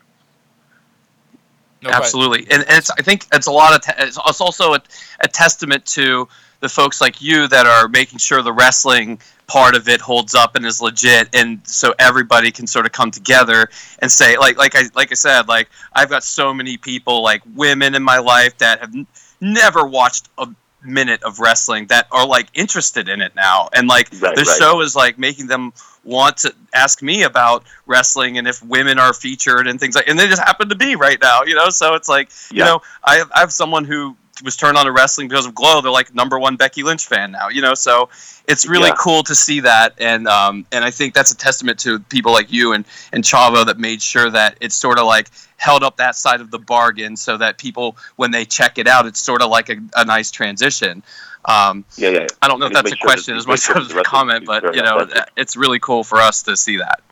Absolutely, 1.86 2.40
and, 2.50 2.62
and 2.62 2.78
it's 2.78 2.90
I 2.90 3.02
think 3.02 3.26
it's 3.32 3.46
a 3.46 3.52
lot 3.52 3.74
of 3.74 3.82
te- 3.82 4.02
it's 4.02 4.18
it's 4.26 4.40
also 4.40 4.74
a, 4.74 4.82
a 5.20 5.28
testament 5.28 5.84
to 5.86 6.28
the 6.60 6.68
folks 6.68 7.00
like 7.00 7.20
you 7.20 7.46
that 7.48 7.66
are 7.66 7.88
making 7.88 8.18
sure 8.18 8.40
the 8.40 8.52
wrestling 8.52 9.20
part 9.46 9.76
of 9.76 9.86
it 9.88 10.00
holds 10.00 10.34
up 10.34 10.56
and 10.56 10.64
is 10.64 10.80
legit, 10.80 11.28
and 11.34 11.60
so 11.64 11.94
everybody 11.98 12.50
can 12.50 12.66
sort 12.66 12.86
of 12.86 12.92
come 12.92 13.10
together 13.10 13.68
and 13.98 14.10
say 14.10 14.38
like 14.38 14.56
like 14.56 14.74
I 14.74 14.84
like 14.94 15.10
I 15.12 15.14
said 15.14 15.48
like 15.48 15.68
I've 15.92 16.08
got 16.08 16.24
so 16.24 16.54
many 16.54 16.76
people 16.76 17.22
like 17.22 17.42
women 17.54 17.94
in 17.94 18.02
my 18.02 18.18
life 18.18 18.56
that 18.58 18.80
have 18.80 18.94
n- 18.94 19.06
never 19.40 19.86
watched 19.86 20.30
a 20.38 20.48
minute 20.84 21.22
of 21.22 21.40
wrestling 21.40 21.86
that 21.86 22.06
are 22.12 22.26
like 22.26 22.48
interested 22.54 23.08
in 23.08 23.20
it 23.20 23.34
now, 23.34 23.68
and 23.72 23.88
like 23.88 24.10
Right, 24.20 24.34
the 24.36 24.42
right. 24.42 24.58
show 24.58 24.80
is 24.80 24.94
like 24.94 25.18
making 25.18 25.46
them 25.46 25.72
want 26.04 26.36
to 26.38 26.54
ask 26.74 27.00
me 27.02 27.22
about 27.22 27.64
wrestling 27.86 28.36
and 28.36 28.46
if 28.46 28.62
women 28.62 28.98
are 28.98 29.14
featured 29.14 29.66
and 29.66 29.80
things 29.80 29.94
like 29.94 30.06
and 30.06 30.18
they 30.18 30.26
just 30.28 30.42
happen 30.42 30.68
to 30.68 30.74
be 30.74 30.96
right 30.96 31.18
now 31.22 31.42
you 31.44 31.54
know? 31.54 31.70
So 31.70 31.94
it's 31.94 32.10
like 32.10 32.28
you 32.50 32.58
know 32.58 32.82
I 33.02 33.16
have, 33.16 33.32
I 33.34 33.40
have 33.40 33.50
someone 33.52 33.84
who 33.86 34.14
was 34.44 34.54
turned 34.56 34.76
on 34.76 34.84
to 34.84 34.92
wrestling 34.92 35.28
because 35.28 35.46
of 35.46 35.54
glow. 35.54 35.80
They're 35.80 35.90
like 35.90 36.14
number 36.14 36.38
one 36.38 36.56
becky 36.56 36.82
lynch 36.82 37.06
fan 37.06 37.32
now 37.32 37.48
you 37.48 37.62
know? 37.62 37.72
So 37.74 38.10
it's 38.46 38.66
really 38.66 38.88
Yeah. 38.90 38.96
cool 38.98 39.22
to 39.22 39.34
see 39.34 39.60
that. 39.60 39.94
And 39.96 40.28
um 40.28 40.66
and 40.72 40.84
i 40.84 40.90
think 40.90 41.14
that's 41.14 41.30
a 41.32 41.36
testament 41.36 41.78
to 41.80 42.00
people 42.00 42.32
like 42.32 42.52
you 42.52 42.74
and 42.74 42.84
and 43.14 43.24
chavo 43.24 43.64
that 43.64 43.78
made 43.78 44.02
sure 44.02 44.28
that 44.30 44.58
it's 44.60 44.74
sort 44.74 44.98
of 44.98 45.06
like 45.06 45.30
held 45.64 45.82
up 45.82 45.96
that 45.96 46.14
side 46.14 46.40
of 46.40 46.50
the 46.50 46.58
bargain 46.58 47.16
so 47.16 47.36
that 47.36 47.58
people 47.58 47.96
when 48.16 48.30
they 48.30 48.44
check 48.44 48.78
it 48.78 48.86
out 48.86 49.06
it's 49.06 49.20
sort 49.20 49.40
of 49.42 49.50
like 49.50 49.68
a, 49.70 49.76
a 49.96 50.04
nice 50.04 50.30
transition 50.30 51.02
um 51.44 51.84
Yeah, 51.96 52.10
yeah. 52.10 52.26
I 52.40 52.48
don't 52.48 52.58
know 52.58 52.66
if 52.66 52.72
that's 52.72 52.92
a 52.92 52.96
sure 52.96 53.06
question 53.06 53.36
as 53.36 53.46
much 53.46 53.60
sure 53.60 53.78
as 53.78 53.90
a 53.90 54.02
comment, 54.02 54.46
but 54.46 54.74
you 54.74 54.82
know, 54.82 54.98
authentic. 54.98 55.30
it's 55.36 55.56
really 55.56 55.78
cool 55.78 56.04
for 56.04 56.18
us 56.18 56.42
to 56.44 56.56
see 56.56 56.78
that. 56.78 57.02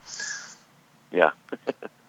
Yeah. 1.10 1.30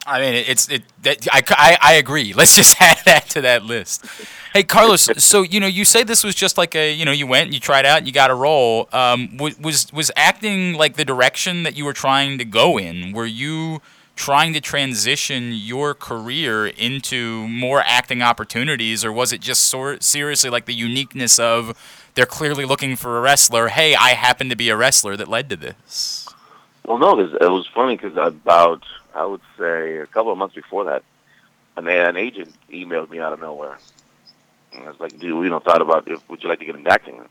I 0.06 0.20
mean, 0.20 0.34
it's 0.34 0.70
it. 0.70 0.84
That, 1.04 1.28
I, 1.32 1.44
I 1.50 1.78
I 1.82 1.94
agree. 1.94 2.34
Let's 2.38 2.56
just 2.56 2.82
add 2.82 3.00
that 3.06 3.30
to 3.32 3.42
that 3.42 3.64
list. 3.64 4.06
Hey, 4.54 4.64
Carlos. 4.64 5.10
so 5.18 5.42
you 5.42 5.60
know, 5.60 5.68
you 5.68 5.86
say 5.86 6.04
this 6.04 6.24
was 6.24 6.36
just 6.36 6.58
like 6.58 6.76
a 6.76 6.94
you 6.94 7.06
know, 7.06 7.12
you 7.12 7.28
went, 7.28 7.46
and 7.46 7.54
you 7.54 7.60
tried 7.60 7.86
out, 7.86 8.00
and 8.00 8.08
you 8.08 8.14
got 8.14 8.32
a 8.32 8.36
role. 8.36 8.90
Um, 8.92 9.38
was 9.38 9.58
was 9.60 9.92
was 9.94 10.12
acting 10.16 10.74
like 10.74 10.96
the 10.96 11.06
direction 11.06 11.64
that 11.64 11.78
you 11.78 11.86
were 11.86 11.94
trying 11.94 12.38
to 12.38 12.46
go 12.46 12.78
in? 12.78 13.14
Were 13.14 13.26
you 13.26 13.82
trying 14.16 14.54
to 14.54 14.62
transition 14.62 15.54
your 15.54 15.94
career 15.94 16.68
into 16.68 17.48
more 17.48 17.84
acting 17.86 18.22
opportunities, 18.22 19.04
or 19.04 19.12
was 19.12 19.34
it 19.34 19.42
just 19.42 19.64
sort 19.64 20.04
seriously 20.04 20.50
like 20.50 20.66
the 20.66 20.74
uniqueness 20.74 21.40
of 21.40 21.78
they're 22.16 22.26
clearly 22.26 22.66
looking 22.66 22.96
for 22.96 23.18
a 23.18 23.22
wrestler? 23.22 23.70
Hey, 23.70 23.96
I 23.96 24.10
happen 24.10 24.50
to 24.50 24.56
be 24.56 24.70
a 24.70 24.78
wrestler 24.78 25.18
that 25.18 25.28
led 25.28 25.50
to 25.50 25.56
this. 25.56 26.28
Well, 26.86 26.98
no, 26.98 27.20
it 27.20 27.40
was 27.40 27.68
funny 27.74 27.96
because 27.96 28.18
about 28.18 28.84
I 29.16 29.26
would 29.26 29.42
say 29.58 29.98
a 29.98 30.08
couple 30.08 30.32
of 30.32 30.38
months 30.38 30.56
before 30.56 30.86
that, 30.86 31.04
an, 31.78 32.18
agent 32.18 32.54
emailed 32.72 33.10
me 33.10 33.20
out 33.20 33.34
of 33.34 33.40
nowhere. 33.40 33.78
And 34.74 34.84
I 34.84 34.90
was 34.90 35.00
like, 35.00 35.12
"Dude, 35.20 35.44
you 35.44 35.50
know, 35.50 35.60
thought 35.60 35.82
about 35.82 36.08
if 36.08 36.28
would 36.30 36.44
you 36.44 36.50
like 36.50 36.60
to 36.60 36.66
get 36.66 36.76
into 36.76 36.90
acting?" 36.90 37.22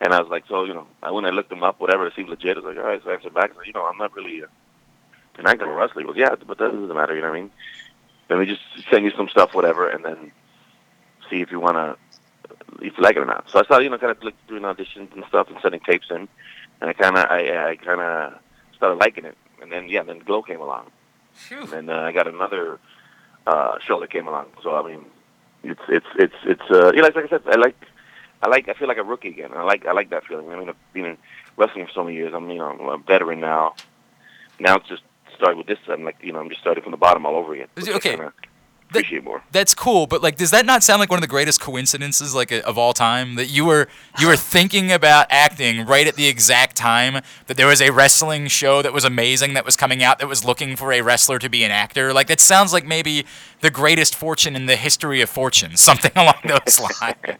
And 0.00 0.12
I 0.12 0.20
was 0.20 0.28
like, 0.28 0.44
"So, 0.48 0.64
you 0.64 0.74
know, 0.74 0.86
I, 1.02 1.10
when 1.10 1.24
I 1.24 1.30
looked 1.30 1.50
him 1.50 1.62
up, 1.62 1.80
whatever, 1.80 2.06
it 2.06 2.14
seemed 2.14 2.28
legit." 2.28 2.56
I 2.56 2.60
was 2.60 2.76
like, 2.76 2.84
"All 2.84 2.90
right," 2.90 3.02
so 3.02 3.10
I 3.10 3.14
answered 3.14 3.34
back. 3.34 3.52
I 3.52 3.54
said, 3.54 3.66
"You 3.66 3.72
know, 3.72 3.86
I'm 3.86 3.98
not 3.98 4.14
really 4.14 4.42
uh, 4.42 4.46
an 5.38 5.46
actor 5.46 5.66
or 5.66 5.74
wrestler." 5.74 6.02
He 6.02 6.06
goes, 6.06 6.16
"Yeah, 6.16 6.34
but 6.34 6.58
that 6.58 6.72
doesn't 6.72 6.94
matter. 6.94 7.14
You 7.14 7.22
know 7.22 7.30
what 7.30 7.36
I 7.36 7.40
mean? 7.40 7.50
Let 8.28 8.38
me 8.38 8.46
just 8.46 8.60
send 8.90 9.04
you 9.04 9.12
some 9.16 9.28
stuff, 9.28 9.54
whatever, 9.54 9.88
and 9.88 10.04
then 10.04 10.32
see 11.30 11.40
if 11.40 11.50
you 11.50 11.60
want 11.60 11.76
to, 11.76 11.96
if 12.84 12.96
you 12.96 13.02
like 13.02 13.16
it 13.16 13.20
or 13.20 13.26
not." 13.26 13.48
So 13.50 13.58
I 13.58 13.64
started, 13.64 13.84
you 13.84 13.90
know, 13.90 13.98
kind 13.98 14.12
of 14.12 14.22
like 14.22 14.34
doing 14.46 14.62
auditions 14.62 15.14
and 15.14 15.24
stuff 15.28 15.48
and 15.48 15.58
sending 15.62 15.80
tapes 15.80 16.10
in, 16.10 16.28
and 16.80 16.90
I 16.90 16.92
kind 16.92 17.16
of, 17.16 17.24
I, 17.30 17.70
I 17.70 17.76
kind 17.76 18.00
of 18.00 18.34
started 18.76 18.96
liking 18.96 19.24
it. 19.24 19.36
And 19.60 19.72
then, 19.72 19.88
yeah, 19.88 20.04
then 20.04 20.20
Glow 20.20 20.42
came 20.42 20.60
along, 20.60 20.90
and 21.50 21.68
then 21.68 21.90
uh, 21.90 22.02
I 22.02 22.12
got 22.12 22.28
another 22.28 22.78
uh, 23.46 23.78
show 23.80 23.98
that 24.00 24.10
came 24.10 24.28
along. 24.28 24.46
So 24.62 24.76
I 24.76 24.86
mean, 24.86 25.04
it's 25.64 25.80
it's 25.88 26.06
it's 26.16 26.34
it's 26.44 26.70
uh, 26.70 26.92
you 26.94 27.02
know, 27.02 27.10
like 27.14 27.16
I 27.16 27.28
said, 27.28 27.42
I 27.46 27.56
like 27.56 27.76
I 28.42 28.48
like 28.48 28.68
I 28.68 28.74
feel 28.74 28.88
like 28.88 28.98
a 28.98 29.04
rookie 29.04 29.28
again. 29.28 29.50
I 29.54 29.62
like 29.62 29.86
I 29.86 29.92
like 29.92 30.10
that 30.10 30.26
feeling. 30.26 30.50
I 30.50 30.56
mean, 30.56 30.68
I've 30.68 30.92
been 30.92 31.06
in 31.06 31.18
wrestling 31.56 31.86
for 31.86 31.92
so 31.92 32.04
many 32.04 32.16
years. 32.16 32.32
I'm 32.34 32.48
you 32.50 32.58
know 32.58 32.66
I'm 32.66 32.88
a 32.88 32.98
veteran 32.98 33.40
now. 33.40 33.74
Now 34.60 34.76
it's 34.76 34.88
just 34.88 35.02
started 35.38 35.56
with 35.56 35.66
this. 35.66 35.78
I'm 35.88 36.04
like 36.04 36.16
you 36.22 36.32
know 36.32 36.40
I'm 36.40 36.48
just 36.48 36.60
starting 36.60 36.82
from 36.82 36.90
the 36.90 36.98
bottom 36.98 37.24
all 37.26 37.36
over 37.36 37.54
again. 37.54 37.68
Okay. 37.78 38.18
appreciate 38.90 39.22
more. 39.22 39.42
That's 39.52 39.74
cool, 39.74 40.06
but 40.06 40.22
like, 40.22 40.36
does 40.36 40.50
that 40.50 40.64
not 40.64 40.82
sound 40.82 41.00
like 41.00 41.10
one 41.10 41.18
of 41.18 41.22
the 41.22 41.28
greatest 41.28 41.60
coincidences 41.60 42.34
like 42.34 42.50
of 42.50 42.78
all 42.78 42.92
time? 42.92 43.34
That 43.36 43.46
you 43.46 43.64
were 43.64 43.88
you 44.18 44.26
were 44.26 44.36
thinking 44.36 44.90
about 44.90 45.26
acting 45.30 45.86
right 45.86 46.06
at 46.06 46.16
the 46.16 46.26
exact 46.26 46.76
time 46.76 47.22
that 47.46 47.56
there 47.56 47.66
was 47.66 47.80
a 47.80 47.90
wrestling 47.90 48.48
show 48.48 48.82
that 48.82 48.92
was 48.92 49.04
amazing 49.04 49.54
that 49.54 49.64
was 49.64 49.76
coming 49.76 50.02
out 50.02 50.18
that 50.18 50.28
was 50.28 50.44
looking 50.44 50.76
for 50.76 50.92
a 50.92 51.02
wrestler 51.02 51.38
to 51.38 51.48
be 51.48 51.64
an 51.64 51.70
actor. 51.70 52.12
Like 52.12 52.28
that 52.28 52.40
sounds 52.40 52.72
like 52.72 52.86
maybe 52.86 53.24
the 53.60 53.70
greatest 53.70 54.14
fortune 54.14 54.56
in 54.56 54.66
the 54.66 54.76
history 54.76 55.20
of 55.20 55.28
fortune, 55.28 55.76
something 55.88 56.12
along 56.16 56.40
those 56.44 56.80
lines. 57.02 57.38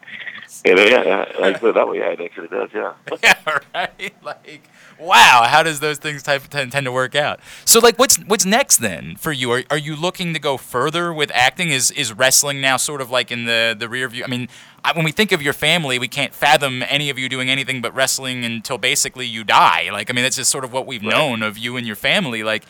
Yeah, 0.64 0.74
yeah, 0.76 1.02
yeah. 1.04 1.24
I 1.46 1.52
put 1.52 1.70
it 1.70 1.74
that 1.74 1.88
way. 1.88 1.98
Yeah, 1.98 2.10
it 2.10 2.20
actually 2.20 2.48
does. 2.48 2.70
Yeah. 2.74 2.92
yeah, 3.22 3.58
right. 3.74 4.14
Like, 4.22 4.68
wow, 4.98 5.44
how 5.48 5.62
does 5.62 5.80
those 5.80 5.98
things 5.98 6.22
type 6.22 6.42
tend, 6.48 6.72
tend 6.72 6.84
to 6.86 6.92
work 6.92 7.14
out? 7.14 7.40
So, 7.64 7.78
like, 7.78 7.98
what's 7.98 8.16
what's 8.24 8.44
next 8.44 8.78
then 8.78 9.16
for 9.16 9.32
you? 9.32 9.50
Are, 9.52 9.62
are 9.70 9.78
you 9.78 9.94
looking 9.96 10.32
to 10.34 10.38
go 10.40 10.56
further 10.56 11.12
with 11.12 11.30
acting? 11.32 11.70
Is 11.70 11.90
is 11.92 12.12
wrestling 12.12 12.60
now 12.60 12.76
sort 12.76 13.00
of 13.00 13.10
like 13.10 13.30
in 13.30 13.44
the 13.44 13.76
the 13.78 13.88
rear 13.88 14.08
view? 14.08 14.24
I 14.24 14.26
mean, 14.26 14.48
I, 14.84 14.92
when 14.92 15.04
we 15.04 15.12
think 15.12 15.32
of 15.32 15.40
your 15.40 15.52
family, 15.52 15.98
we 15.98 16.08
can't 16.08 16.34
fathom 16.34 16.82
any 16.88 17.10
of 17.10 17.18
you 17.18 17.28
doing 17.28 17.48
anything 17.48 17.80
but 17.80 17.94
wrestling 17.94 18.44
until 18.44 18.78
basically 18.78 19.26
you 19.26 19.44
die. 19.44 19.88
Like, 19.92 20.10
I 20.10 20.12
mean, 20.12 20.24
that's 20.24 20.36
just 20.36 20.50
sort 20.50 20.64
of 20.64 20.72
what 20.72 20.86
we've 20.86 21.02
known 21.02 21.42
of 21.42 21.56
you 21.58 21.76
and 21.76 21.86
your 21.86 21.96
family. 21.96 22.42
Like. 22.42 22.64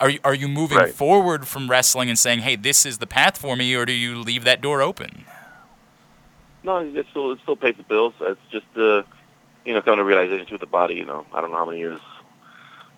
Are 0.00 0.10
you, 0.10 0.18
are 0.24 0.34
you 0.34 0.48
moving 0.48 0.76
Right. 0.76 0.92
forward 0.92 1.46
from 1.46 1.70
wrestling 1.70 2.08
and 2.08 2.18
saying, 2.18 2.40
"Hey, 2.40 2.56
this 2.56 2.84
is 2.84 2.98
the 2.98 3.06
path 3.06 3.38
for 3.38 3.54
me," 3.54 3.74
or 3.76 3.86
do 3.86 3.92
you 3.92 4.18
leave 4.18 4.42
that 4.42 4.60
door 4.60 4.82
open? 4.82 5.24
No, 6.64 6.78
it 6.78 7.06
still 7.10 7.32
it 7.32 7.38
still 7.42 7.56
pays 7.56 7.76
the 7.76 7.82
bills. 7.82 8.14
It's 8.20 8.40
just 8.50 8.66
uh, 8.76 9.02
you 9.64 9.74
know, 9.74 9.82
kind 9.82 10.00
of 10.00 10.06
realization 10.06 10.48
with 10.50 10.60
the 10.60 10.66
body. 10.66 10.94
You 10.94 11.04
know, 11.04 11.26
I 11.32 11.40
don't 11.40 11.50
know 11.50 11.58
how 11.58 11.66
many 11.66 11.78
years 11.78 12.00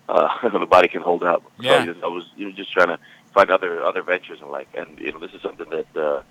uh, 0.08 0.48
the 0.58 0.66
body 0.66 0.88
can 0.88 1.02
hold 1.02 1.24
out. 1.24 1.42
Yeah. 1.58 1.84
So 1.84 1.94
I 2.04 2.06
was 2.06 2.24
you 2.36 2.46
know, 2.46 2.52
just 2.52 2.72
trying 2.72 2.88
to 2.88 2.98
find 3.34 3.50
other 3.50 3.82
other 3.82 4.02
ventures 4.02 4.40
in 4.40 4.48
life, 4.50 4.68
and 4.74 4.98
you 4.98 5.12
know, 5.12 5.18
this 5.18 5.32
is 5.32 5.42
something 5.42 5.68
that 5.70 5.96
uh, 5.96 6.22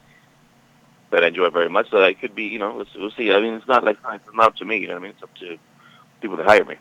that 1.11 1.23
I 1.23 1.27
enjoy 1.27 1.49
very 1.49 1.69
much. 1.69 1.89
So 1.91 2.03
I 2.03 2.13
could 2.13 2.35
be, 2.35 2.45
you 2.45 2.59
know, 2.59 2.77
let's 2.77 2.93
we'll 2.95 3.11
see. 3.11 3.31
I 3.31 3.39
mean, 3.41 3.53
it's 3.55 3.67
not 3.67 3.83
like 3.83 3.97
it's 4.13 4.25
not 4.33 4.47
up 4.47 4.55
to 4.57 4.65
me. 4.65 4.77
You 4.77 4.87
know 4.87 4.93
what 4.95 4.99
I 4.99 5.03
mean? 5.03 5.11
It's 5.11 5.23
up 5.23 5.35
to 5.39 5.57
people 6.21 6.37
that 6.37 6.45
hire 6.45 6.65
me. 6.65 6.75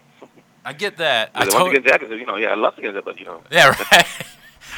I 0.65 0.73
get 0.73 0.97
that. 0.97 1.31
I 1.35 1.43
I 1.43 1.45
want 1.45 1.53
tot- 1.53 1.65
to 1.67 1.71
get 1.73 1.77
into 1.83 1.93
acting, 1.93 2.19
you 2.19 2.27
know, 2.27 2.37
yeah, 2.37 2.49
I 2.49 2.55
love 2.55 2.75
to 2.77 2.83
get 2.83 2.97
it, 2.97 3.05
but 3.05 3.19
you 3.19 3.27
know, 3.27 3.43
Yeah, 3.51 3.75
right. 3.93 4.07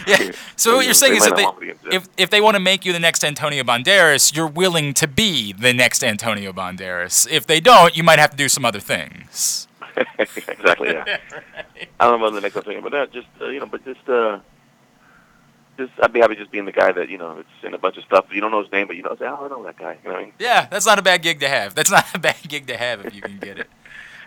yeah. 0.06 0.32
So 0.56 0.76
what 0.76 0.84
you're 0.84 0.94
saying 0.94 1.12
They 1.12 1.18
is 1.18 1.24
that 1.24 1.36
they, 1.36 1.42
not 1.42 1.54
want 1.54 1.60
me 1.60 1.68
to 1.68 1.74
get 1.74 1.84
into 1.84 1.96
if 1.96 2.08
if 2.16 2.30
they 2.30 2.40
want 2.40 2.54
to 2.54 2.60
make 2.60 2.84
you 2.84 2.92
the 2.92 3.00
next 3.00 3.24
Antonio 3.24 3.62
Banderas, 3.62 4.34
you're 4.34 4.46
willing 4.46 4.94
to 4.94 5.06
be 5.06 5.52
the 5.52 5.72
next 5.72 6.02
Antonio 6.02 6.52
Banderas. 6.52 7.26
If 7.30 7.46
they 7.46 7.60
don't, 7.60 7.96
you 7.96 8.02
might 8.02 8.18
have 8.18 8.30
to 8.30 8.36
do 8.36 8.48
some 8.48 8.64
other 8.64 8.80
things. 8.80 9.68
exactly. 10.18 10.88
Yeah. 10.88 11.18
I 12.00 12.04
don't 12.04 12.20
know 12.20 12.26
about 12.26 12.34
the 12.34 12.40
next 12.40 12.64
thing, 12.64 12.80
but 12.82 12.94
uh, 12.94 13.06
just 13.06 13.28
uh, 13.40 13.48
you 13.48 13.60
know, 13.60 13.66
but 13.66 13.84
just 13.84 14.08
uh, 14.08 14.40
just 15.76 15.92
I'd 16.02 16.12
be 16.12 16.20
happy 16.20 16.36
just 16.36 16.50
being 16.50 16.64
the 16.64 16.72
guy 16.72 16.92
that 16.92 17.08
you 17.08 17.18
know 17.18 17.38
it's 17.38 17.48
in 17.62 17.74
a 17.74 17.78
bunch 17.78 17.96
of 17.96 18.04
stuff. 18.04 18.26
You 18.32 18.40
don't 18.40 18.50
know 18.50 18.62
his 18.62 18.72
name, 18.72 18.86
but 18.86 18.96
you 18.96 19.02
know, 19.02 19.16
say, 19.18 19.26
oh, 19.26 19.44
I 19.44 19.48
know 19.48 19.62
that 19.64 19.78
guy. 19.78 19.98
You 20.02 20.08
know 20.08 20.14
what 20.14 20.22
I 20.22 20.24
mean? 20.24 20.32
Yeah, 20.38 20.66
that's 20.70 20.86
not 20.86 20.98
a 20.98 21.02
bad 21.02 21.22
gig 21.22 21.40
to 21.40 21.48
have. 21.48 21.74
That's 21.74 21.90
not 21.90 22.06
a 22.14 22.18
bad 22.18 22.36
gig 22.48 22.66
to 22.68 22.76
have 22.76 23.04
if 23.04 23.14
you 23.14 23.22
can 23.22 23.38
get 23.38 23.58
it. 23.58 23.68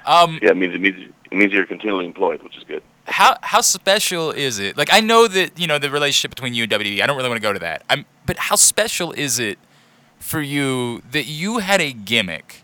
Um, 0.05 0.39
Yeah, 0.41 0.51
it 0.51 0.57
means 0.57 0.73
it 0.75 0.81
means 0.81 1.11
it 1.31 1.37
means 1.37 1.51
you're 1.51 1.65
continually 1.65 2.05
employed, 2.05 2.41
which 2.43 2.57
is 2.57 2.63
good. 2.63 2.83
How 3.09 3.37
how 3.41 3.61
special 3.61 4.31
is 4.31 4.59
it? 4.59 4.77
Like 4.77 4.89
I 4.91 5.01
know 5.01 5.27
that 5.27 5.59
you 5.59 5.67
know 5.67 5.79
the 5.79 5.89
relationship 5.89 6.31
between 6.31 6.53
you 6.53 6.63
and 6.63 6.71
WWE. 6.71 7.01
I 7.01 7.07
don't 7.07 7.17
really 7.17 7.29
want 7.29 7.41
to 7.41 7.47
go 7.47 7.53
to 7.53 7.59
that. 7.59 7.83
I'm, 7.89 8.05
but 8.25 8.37
how 8.37 8.55
special 8.55 9.11
is 9.13 9.39
it 9.39 9.59
for 10.19 10.41
you 10.41 11.01
that 11.11 11.25
you 11.25 11.59
had 11.59 11.81
a 11.81 11.91
gimmick 11.91 12.63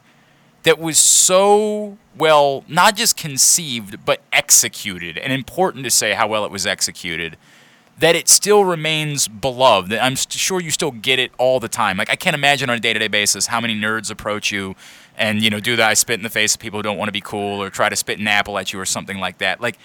that 0.63 0.79
was 0.79 0.97
so 0.97 1.97
well 2.17 2.63
not 2.67 2.95
just 2.95 3.17
conceived 3.17 4.05
but 4.05 4.21
executed, 4.31 5.17
and 5.17 5.31
important 5.33 5.83
to 5.85 5.91
say 5.91 6.13
how 6.13 6.27
well 6.27 6.45
it 6.45 6.51
was 6.51 6.65
executed. 6.65 7.37
That 7.97 8.13
it 8.13 8.27
still 8.27 8.65
remains 8.65 9.29
beloved. 9.29 9.89
That 9.89 10.03
I'm 10.03 10.15
sure 10.17 10.59
you 10.59 10.69
still 10.69 10.91
get 10.91 11.17
it 11.17 11.31
all 11.37 11.61
the 11.61 11.69
time. 11.69 11.95
Like 11.95 12.09
I 12.09 12.17
can't 12.17 12.33
imagine 12.33 12.69
on 12.69 12.75
a 12.75 12.79
day-to-day 12.81 13.07
basis 13.07 13.47
how 13.47 13.61
many 13.61 13.73
nerds 13.73 14.11
approach 14.11 14.51
you 14.51 14.75
and 15.17 15.41
you 15.41 15.49
know 15.49 15.61
do 15.61 15.77
the 15.77 15.85
I 15.85 15.93
spit 15.93 16.19
in 16.19 16.23
the 16.23 16.29
face 16.29 16.55
of 16.55 16.59
people 16.59 16.79
who 16.79 16.83
don't 16.83 16.97
want 16.97 17.07
to 17.07 17.13
be 17.13 17.21
cool 17.21 17.63
or 17.63 17.69
try 17.69 17.87
to 17.87 17.95
spit 17.95 18.19
an 18.19 18.27
apple 18.27 18.57
at 18.57 18.73
you 18.73 18.79
or 18.79 18.85
something 18.85 19.19
like 19.19 19.37
that. 19.37 19.61
Like 19.61 19.77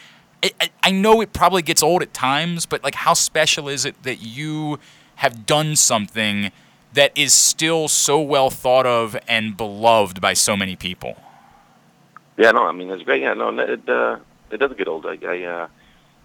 I, 0.43 0.71
I- 0.83 0.91
know 0.91 1.21
it 1.21 1.33
probably 1.33 1.63
gets 1.63 1.83
old 1.83 2.03
at 2.03 2.13
times, 2.13 2.67
but 2.67 2.83
like 2.83 2.95
how 2.95 3.15
special 3.15 3.69
is 3.69 3.85
it 3.85 4.03
that 4.03 4.17
you 4.17 4.79
have 5.17 5.47
done 5.47 5.77
something 5.77 6.51
that 6.95 7.17
is 7.17 7.33
still 7.33 7.89
so 7.89 8.21
well 8.21 8.51
thought 8.51 8.87
of 8.87 9.17
and 9.29 9.57
beloved 9.57 10.21
by 10.21 10.33
so 10.33 10.57
many 10.57 10.75
people. 10.77 11.17
Yeah, 12.37 12.51
no, 12.53 12.65
I 12.65 12.73
mean 12.73 12.91
it's 12.91 13.03
great. 13.03 13.23
Yeah, 13.23 13.35
no, 13.35 13.57
it 13.59 13.89
uh, 13.89 14.19
it 14.51 14.57
doesn't 14.59 14.79
get 14.79 14.89
old. 14.89 15.07
I, 15.07 15.19
I 15.23 15.43
uh, 15.43 15.69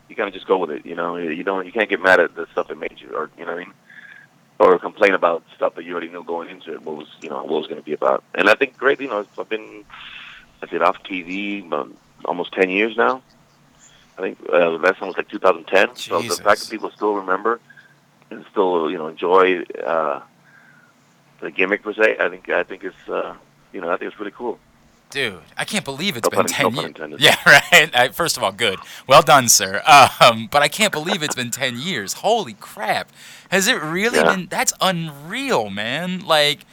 you 0.10 0.16
kind 0.16 0.28
of 0.28 0.34
just 0.34 0.48
go 0.48 0.58
with 0.58 0.72
it. 0.72 0.86
You 0.86 0.96
know, 0.96 1.18
you 1.18 1.44
don't, 1.44 1.66
you 1.66 1.72
can't 1.72 1.90
get 1.90 2.02
mad 2.02 2.20
at 2.20 2.36
the 2.36 2.48
stuff 2.52 2.68
that 2.70 2.78
made 2.78 3.00
you, 3.00 3.10
or 3.16 3.30
you 3.38 3.46
know 3.46 3.52
what 3.52 3.62
I 3.62 3.66
mean, 3.66 3.74
or 4.60 4.80
complain 4.80 5.14
about 5.14 5.44
stuff 5.56 5.76
that 5.76 5.84
you 5.84 5.92
already 5.92 6.10
knew 6.10 6.24
going 6.24 6.50
into 6.50 6.74
it. 6.74 6.82
What 6.84 6.96
was 6.96 7.08
you 7.22 7.30
know 7.30 7.38
what 7.44 7.50
was 7.50 7.68
going 7.68 7.82
to 7.82 7.86
be 7.86 7.94
about. 7.94 8.24
And 8.34 8.50
I 8.50 8.56
think 8.56 8.78
great. 8.78 9.00
You 9.02 9.10
know, 9.10 9.26
I've 9.38 9.50
been 9.50 9.84
I 10.64 10.68
did 10.68 10.82
off 10.82 11.04
TV 11.04 11.70
almost 12.24 12.54
ten 12.54 12.70
years 12.70 12.96
now. 12.96 13.22
I 14.18 14.22
think 14.22 14.38
uh, 14.52 14.70
the 14.72 14.78
last 14.78 15.02
one 15.02 15.10
was 15.10 15.18
like 15.18 15.28
2010. 15.30 15.96
So 15.98 16.22
the 16.22 16.30
fact 16.42 16.62
that 16.62 16.70
people 16.70 16.90
still 16.96 17.16
remember 17.16 17.60
and 18.32 18.46
still 18.52 18.90
you 18.90 18.98
know 18.98 19.08
enjoy 19.08 19.64
uh, 19.86 20.22
the 21.42 21.52
gimmick 21.52 21.84
per 21.84 21.94
se, 21.94 22.18
I 22.20 22.30
think 22.30 22.50
I 22.50 22.64
think 22.64 22.84
it's 22.84 23.10
uh, 23.10 23.36
you 23.74 23.82
know 23.82 23.90
I 23.92 23.98
think 23.98 24.12
it's 24.12 24.20
really 24.20 24.32
cool. 24.32 24.60
Dude, 25.12 25.40
I 25.56 25.64
can't 25.66 25.86
believe 25.86 26.18
it's 26.18 26.26
No 26.26 26.42
been 26.44 26.48
pun- 26.48 26.74
10 26.94 27.10
no 27.12 27.16
years. 27.18 27.22
Yeah, 27.22 27.36
right. 27.46 27.96
I, 27.96 28.10
first 28.10 28.38
of 28.38 28.44
all, 28.44 28.52
good. 28.52 28.80
Well 29.08 29.22
done, 29.22 29.48
sir. 29.48 29.82
Um, 30.20 30.48
but 30.52 30.62
I 30.64 30.68
can't 30.68 30.92
believe 30.92 31.22
it's 31.24 31.36
been 31.36 31.52
10 31.52 31.78
years. 31.80 32.14
Holy 32.14 32.54
crap. 32.54 33.12
Has 33.50 33.68
it 33.68 33.82
really 33.82 34.18
Yeah. 34.18 34.36
been? 34.36 34.48
That's 34.48 34.74
unreal, 34.82 35.70
man. 35.70 36.26
Like, 36.26 36.66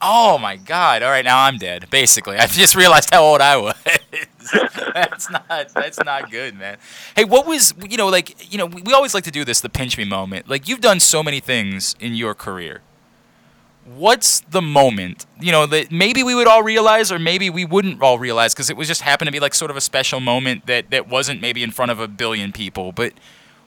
oh 0.00 0.38
my 0.38 0.56
God. 0.56 1.02
All 1.02 1.10
right, 1.10 1.24
now 1.24 1.44
I'm 1.44 1.58
dead, 1.58 1.88
basically. 1.90 2.36
I 2.36 2.46
just 2.46 2.74
realized 2.74 3.10
how 3.12 3.22
old 3.22 3.40
I 3.40 3.56
was. 3.56 3.74
that's 4.94 5.30
not 5.30 5.48
that's 5.48 5.98
not 6.04 6.30
good, 6.30 6.56
man. 6.56 6.78
Hey, 7.14 7.24
what 7.24 7.46
was, 7.46 7.74
you 7.88 7.96
know, 7.96 8.08
like, 8.08 8.52
you 8.52 8.58
know, 8.58 8.66
we, 8.66 8.82
we 8.82 8.92
always 8.92 9.14
like 9.14 9.24
to 9.24 9.30
do 9.30 9.44
this, 9.44 9.60
the 9.60 9.68
pinch 9.68 9.96
me 9.96 10.04
moment. 10.04 10.48
Like, 10.48 10.68
you've 10.68 10.80
done 10.80 11.00
so 11.00 11.22
many 11.22 11.40
things 11.40 11.94
in 12.00 12.14
your 12.14 12.34
career 12.34 12.82
what's 13.96 14.40
the 14.40 14.60
moment 14.60 15.26
you 15.40 15.50
know 15.50 15.66
that 15.66 15.90
maybe 15.90 16.22
we 16.22 16.34
would 16.34 16.46
all 16.46 16.62
realize 16.62 17.10
or 17.10 17.18
maybe 17.18 17.48
we 17.48 17.64
wouldn't 17.64 18.00
all 18.02 18.18
realize 18.18 18.52
because 18.54 18.70
it 18.70 18.76
was 18.76 18.86
just 18.86 19.00
happened 19.02 19.26
to 19.26 19.32
be 19.32 19.40
like 19.40 19.54
sort 19.54 19.70
of 19.70 19.76
a 19.76 19.80
special 19.80 20.20
moment 20.20 20.66
that 20.66 20.90
that 20.90 21.08
wasn't 21.08 21.40
maybe 21.40 21.62
in 21.62 21.70
front 21.70 21.90
of 21.90 21.98
a 21.98 22.06
billion 22.06 22.52
people 22.52 22.92
but 22.92 23.12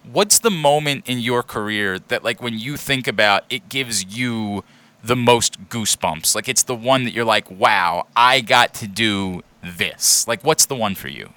what's 0.04 0.40
the 0.40 0.52
moment 0.52 1.04
in 1.08 1.20
your 1.20 1.42
career 1.42 1.98
that 1.98 2.24
like 2.24 2.42
when 2.42 2.58
you 2.58 2.78
think 2.78 3.08
about 3.08 3.44
it 3.50 3.68
gives 3.70 4.18
you 4.18 4.64
the 5.04 5.16
most 5.16 5.70
goosebumps 5.70 6.34
like 6.36 6.48
it's 6.48 6.64
the 6.64 6.76
one 6.76 7.04
that 7.04 7.12
you're 7.14 7.26
like 7.26 7.50
wow 7.52 8.08
i 8.16 8.40
got 8.42 8.74
to 8.74 8.88
do 8.88 9.42
this 9.62 10.28
like 10.28 10.44
what's 10.44 10.66
the 10.66 10.76
one 10.76 10.96
for 10.96 11.08
you 11.10 11.32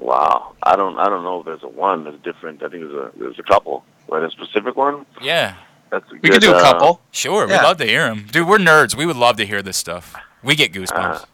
Wow, 0.00 0.54
I 0.62 0.76
don't 0.76 0.96
I 0.96 1.08
don't 1.08 1.24
know 1.24 1.40
if 1.40 1.44
there's 1.46 1.64
a 1.64 1.68
one. 1.68 2.04
There's 2.04 2.20
different. 2.22 2.62
I 2.62 2.68
think 2.68 2.84
there's 2.84 2.94
a 2.94 3.10
there's 3.18 3.38
a 3.40 3.42
couple. 3.42 3.84
But 4.08 4.22
a 4.22 4.30
specific 4.30 4.76
one. 4.76 5.04
yeah 5.20 5.56
That's 5.90 6.08
a 6.12 6.14
We 6.14 6.20
good, 6.20 6.34
could 6.34 6.42
do 6.42 6.52
a 6.52 6.56
uh, 6.56 6.62
couple. 6.62 7.00
sure 7.10 7.48
we'd 7.48 7.54
love 7.54 7.78
to 7.78 7.84
hear 7.84 8.08
them 8.08 8.26
dude 8.30 8.46
we're 8.46 8.58
nerds 8.58 8.94
we 8.94 9.06
would 9.06 9.16
love 9.16 9.36
to 9.38 9.44
hear 9.46 9.60
this 9.60 9.76
stuff 9.76 10.14
we 10.44 10.54
get 10.54 10.72
goosebumps 10.72 11.22
Uh, 11.22 11.24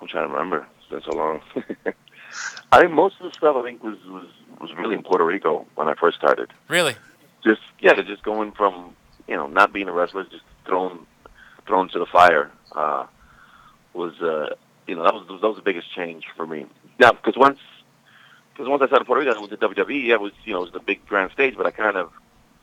I'm 0.00 0.06
trying 0.06 0.28
to 0.28 0.32
remember. 0.32 0.66
It's 0.78 0.88
been 0.88 1.02
so 1.10 1.16
long. 1.18 1.40
I 2.72 2.80
think 2.80 2.92
most 2.92 3.16
of 3.20 3.24
the 3.30 3.36
stuff 3.36 3.56
I 3.56 3.62
think 3.64 3.82
was 3.82 3.98
was 4.06 4.28
was 4.60 4.70
really 4.78 4.94
in 4.94 5.02
Puerto 5.02 5.24
Rico 5.24 5.66
when 5.74 5.88
I 5.88 5.94
first 5.94 6.16
started. 6.18 6.52
really 6.68 6.94
Just 7.42 7.60
yeah, 7.80 7.92
to 7.94 8.04
just 8.04 8.22
going 8.22 8.52
from 8.52 8.94
you 9.28 9.36
know 9.36 9.46
not 9.46 9.72
being 9.72 9.88
a 9.88 9.92
wrestler, 9.92 10.24
just 10.24 10.44
thrown 10.66 11.06
thrown 11.66 11.88
to 11.90 11.98
the 11.98 12.06
fire 12.06 12.50
uh, 12.72 13.06
was 13.94 14.14
uh, 14.20 14.54
you 14.86 14.94
know 14.94 15.02
that 15.04 15.14
was 15.14 15.26
that 15.28 15.48
was 15.48 15.56
the 15.56 15.62
biggest 15.62 15.92
change 15.94 16.24
for 16.36 16.46
me. 16.46 16.66
Yeah, 16.98 17.12
because 17.12 17.36
once 17.36 17.58
because 18.52 18.68
once 18.68 18.82
I 18.82 18.86
started 18.86 19.04
Puerto 19.04 19.20
Rico, 19.20 19.36
I 19.36 19.40
was 19.40 19.52
at 19.52 19.60
WWE. 19.60 20.12
I 20.12 20.16
was 20.16 20.32
you 20.44 20.52
know 20.52 20.60
it 20.60 20.64
was 20.64 20.72
the 20.72 20.80
big 20.80 21.04
grand 21.06 21.32
stage, 21.32 21.56
but 21.56 21.66
I 21.66 21.70
kind 21.70 21.96
of 21.96 22.10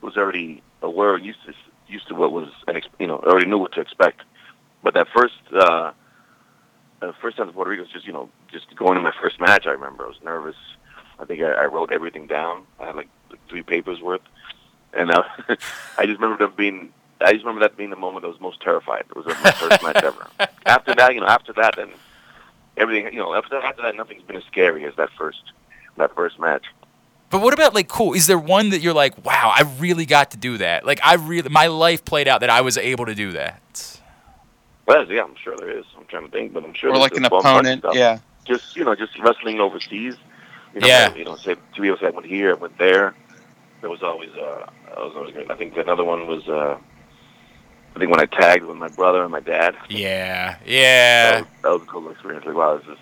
was 0.02 0.18
already 0.18 0.62
aware, 0.82 1.18
used 1.18 1.40
to 1.46 1.54
used 1.88 2.08
to 2.08 2.16
what 2.16 2.32
was 2.32 2.50
you 3.00 3.08
know 3.08 3.18
already 3.18 3.46
knew 3.46 3.58
what 3.58 3.74
to 3.74 3.82
expect. 3.82 4.22
But 4.84 4.94
that 4.96 5.08
first 5.16 5.36
uh, 5.54 5.92
the 7.00 7.14
first 7.22 7.38
time 7.38 7.48
to 7.48 7.54
Puerto 7.54 7.70
Rico 7.70 7.84
was 7.84 7.92
just 7.92 8.06
you 8.06 8.14
know 8.14 8.30
just 8.52 8.74
going 8.76 8.96
to 8.96 9.02
my 9.02 9.14
first 9.22 9.40
match. 9.40 9.66
I 9.66 9.72
remember 9.72 10.06
I 10.06 10.08
was 10.08 10.20
nervous. 10.24 10.56
I 11.20 11.26
think 11.26 11.42
I, 11.42 11.52
I 11.52 11.66
wrote 11.66 11.92
everything 11.92 12.28
down. 12.28 12.64
I 12.80 12.88
had 12.88 12.96
like 12.96 13.10
three 13.50 13.64
papers 13.64 14.02
worth, 14.02 14.22
and 14.96 15.12
uh, 15.12 15.24
I 15.98 16.06
just 16.06 16.20
remember 16.20 16.38
them 16.38 16.54
being. 16.56 16.94
I 17.22 17.32
just 17.32 17.46
remember 17.46 17.62
that 17.62 17.78
being 17.78 17.90
the 17.90 17.96
moment 17.96 18.26
I 18.26 18.28
was 18.28 18.40
most 18.42 18.60
terrified. 18.62 19.06
It 19.10 19.16
was 19.16 19.26
my 19.26 19.52
first 19.52 19.82
match 19.82 20.04
ever. 20.04 20.28
After 20.66 20.94
that, 20.96 21.14
you 21.14 21.22
know, 21.22 21.28
after 21.28 21.54
that, 21.54 21.76
then 21.78 21.90
everything, 22.76 23.14
you 23.14 23.20
know, 23.20 23.34
after 23.34 23.58
after 23.58 23.82
that, 23.84 23.96
nothing's 23.96 24.24
been 24.24 24.36
as 24.36 24.44
scary 24.46 24.86
as 24.86 24.96
that 24.96 25.10
first 25.18 25.42
that 25.98 26.14
first 26.16 26.40
match. 26.40 26.66
But 27.30 27.42
what 27.42 27.54
about 27.54 27.74
like 27.74 27.88
cool? 27.88 28.14
Is 28.14 28.28
there 28.28 28.38
one 28.38 28.70
that 28.70 28.82
you're 28.82 28.94
like, 28.94 29.26
wow, 29.26 29.54
I 29.56 29.64
really 29.80 30.06
got 30.06 30.32
to 30.32 30.38
do 30.38 30.58
that? 30.58 30.86
Like 30.86 31.00
I 31.04 31.16
really, 31.16 31.50
my 31.50 31.68
life 31.68 32.04
played 32.06 32.28
out 32.28 32.42
that 32.42 32.50
I 32.50 32.62
was 32.62 32.78
able 32.78 33.06
to 33.06 33.16
do 33.16 33.32
that. 33.32 34.00
Well, 34.86 35.10
yeah, 35.10 35.24
I'm 35.24 35.36
sure 35.36 35.56
there 35.56 35.70
is. 35.70 35.86
I'm 35.98 36.06
trying 36.06 36.26
to 36.26 36.32
think, 36.32 36.54
but 36.54 36.64
I'm 36.64 36.74
sure 36.74 36.92
Or 36.92 36.98
like 36.98 37.16
an 37.16 37.26
a 37.26 37.30
bunch 37.30 37.46
of 37.46 37.52
opponent. 37.52 37.86
Yeah. 37.94 38.20
Just 38.46 38.76
you 38.76 38.84
know, 38.84 38.96
just 38.96 39.18
wrestling 39.20 39.60
overseas. 39.60 40.16
You 40.74 40.82
know, 40.82 40.88
Yeah. 40.88 41.16
You 41.16 41.26
know, 41.26 41.36
say 41.36 41.56
two 41.76 41.84
years 41.84 42.00
I 42.02 42.10
went 42.10 42.28
here, 42.28 42.52
I 42.52 42.54
went 42.54 42.78
there. 42.78 43.16
There 43.82 43.90
was 43.90 44.04
always 44.04 44.30
uh, 44.32 44.68
that 44.96 45.04
was 45.04 45.14
always 45.16 45.34
great. 45.34 45.50
I 45.50 45.56
think 45.56 45.76
another 45.78 46.04
one 46.04 46.28
was 46.28 46.48
uh, 46.48 46.78
I 47.96 48.00
think 48.00 48.10
when 48.12 48.20
I 48.20 48.26
tagged 48.26 48.66
with 48.66 48.78
my 48.78 48.90
brother 48.90 49.22
and 49.24 49.32
my 49.32 49.40
dad. 49.40 49.76
Yeah, 49.90 50.54
That 50.54 50.60
yeah, 50.66 51.40
was, 51.42 51.48
that 51.62 51.70
was 51.70 51.82
a 51.84 51.86
cool 51.86 52.10
experience. 52.10 52.46
Like, 52.46 52.56
wow, 52.56 52.78
this 52.78 52.88
is 52.88 52.98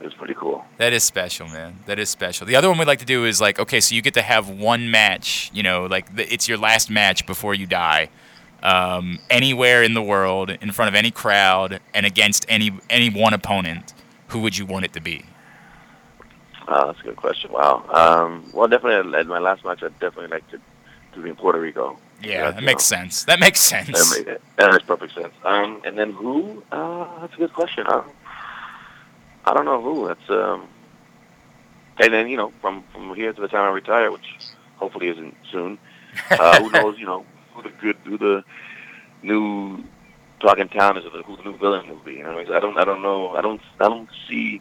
this 0.00 0.08
is 0.08 0.14
pretty 0.14 0.34
cool. 0.34 0.64
that 0.78 0.92
is 0.92 1.04
special, 1.04 1.46
man. 1.48 1.78
That 1.86 1.98
is 1.98 2.10
special. 2.10 2.46
The 2.46 2.56
other 2.56 2.68
one 2.68 2.78
we'd 2.78 2.86
like 2.88 2.98
to 2.98 3.04
do 3.04 3.24
is 3.24 3.40
like, 3.40 3.58
okay, 3.60 3.80
so 3.80 3.94
you 3.94 4.02
get 4.02 4.14
to 4.14 4.22
have 4.22 4.48
one 4.50 4.90
match. 4.90 5.50
You 5.54 5.62
know, 5.62 5.86
like 5.86 6.14
the, 6.16 6.32
it's 6.32 6.48
your 6.48 6.58
last 6.58 6.90
match 6.90 7.26
before 7.26 7.54
you 7.54 7.66
die. 7.66 8.10
Um, 8.62 9.18
anywhere 9.28 9.82
in 9.82 9.92
the 9.94 10.02
world, 10.02 10.50
in 10.50 10.72
front 10.72 10.88
of 10.88 10.94
any 10.94 11.10
crowd, 11.10 11.80
and 11.92 12.06
against 12.06 12.46
any 12.48 12.72
any 12.90 13.10
one 13.10 13.34
opponent, 13.34 13.92
who 14.28 14.40
would 14.40 14.56
you 14.56 14.66
want 14.66 14.84
it 14.84 14.92
to 14.94 15.00
be? 15.00 15.24
Uh, 16.66 16.86
that's 16.86 17.00
a 17.00 17.02
good 17.02 17.16
question. 17.16 17.52
Wow. 17.52 17.84
Um, 17.92 18.50
well, 18.54 18.66
definitely 18.66 19.18
at 19.18 19.26
my 19.26 19.38
last 19.38 19.64
match, 19.66 19.82
I'd 19.82 19.98
definitely 20.00 20.28
like 20.28 20.48
to 20.50 20.58
in 21.16 21.36
Puerto 21.36 21.60
Rico. 21.60 21.98
Yeah, 22.22 22.50
that 22.50 22.62
makes 22.62 22.90
know, 22.90 22.96
sense. 22.96 23.24
That 23.24 23.40
makes 23.40 23.60
sense. 23.60 23.88
That, 23.88 24.26
made, 24.26 24.38
that 24.56 24.72
makes 24.72 24.84
perfect 24.84 25.14
sense. 25.14 25.34
Um, 25.44 25.82
and 25.84 25.98
then 25.98 26.12
who? 26.12 26.62
Uh, 26.72 27.20
that's 27.20 27.34
a 27.34 27.36
good 27.36 27.52
question. 27.52 27.84
Um, 27.86 28.10
I 29.44 29.52
don't 29.52 29.64
know 29.64 29.82
who. 29.82 30.08
That's 30.08 30.30
um, 30.30 30.68
and 31.98 32.12
then 32.12 32.28
you 32.28 32.36
know 32.36 32.52
from 32.60 32.84
from 32.92 33.14
here 33.14 33.32
to 33.32 33.40
the 33.40 33.48
time 33.48 33.68
I 33.68 33.72
retire, 33.72 34.10
which 34.10 34.26
hopefully 34.76 35.08
isn't 35.08 35.34
soon. 35.50 35.78
Uh, 36.30 36.62
who 36.62 36.70
knows? 36.72 36.98
You 36.98 37.06
know 37.06 37.26
who 37.54 37.62
the 37.62 37.70
good, 37.80 37.96
who 38.04 38.18
the 38.18 38.44
new 39.22 39.82
talking 40.40 40.68
town 40.68 40.96
is, 40.96 41.04
who 41.04 41.36
the 41.36 41.42
new 41.42 41.56
villain 41.56 41.88
will 41.88 41.96
be. 42.04 42.14
You 42.14 42.24
know, 42.24 42.38
I 42.38 42.60
don't, 42.60 42.76
I 42.78 42.84
don't 42.84 43.02
know. 43.02 43.30
I 43.30 43.40
don't, 43.40 43.60
I 43.80 43.88
don't 43.88 44.08
see. 44.28 44.60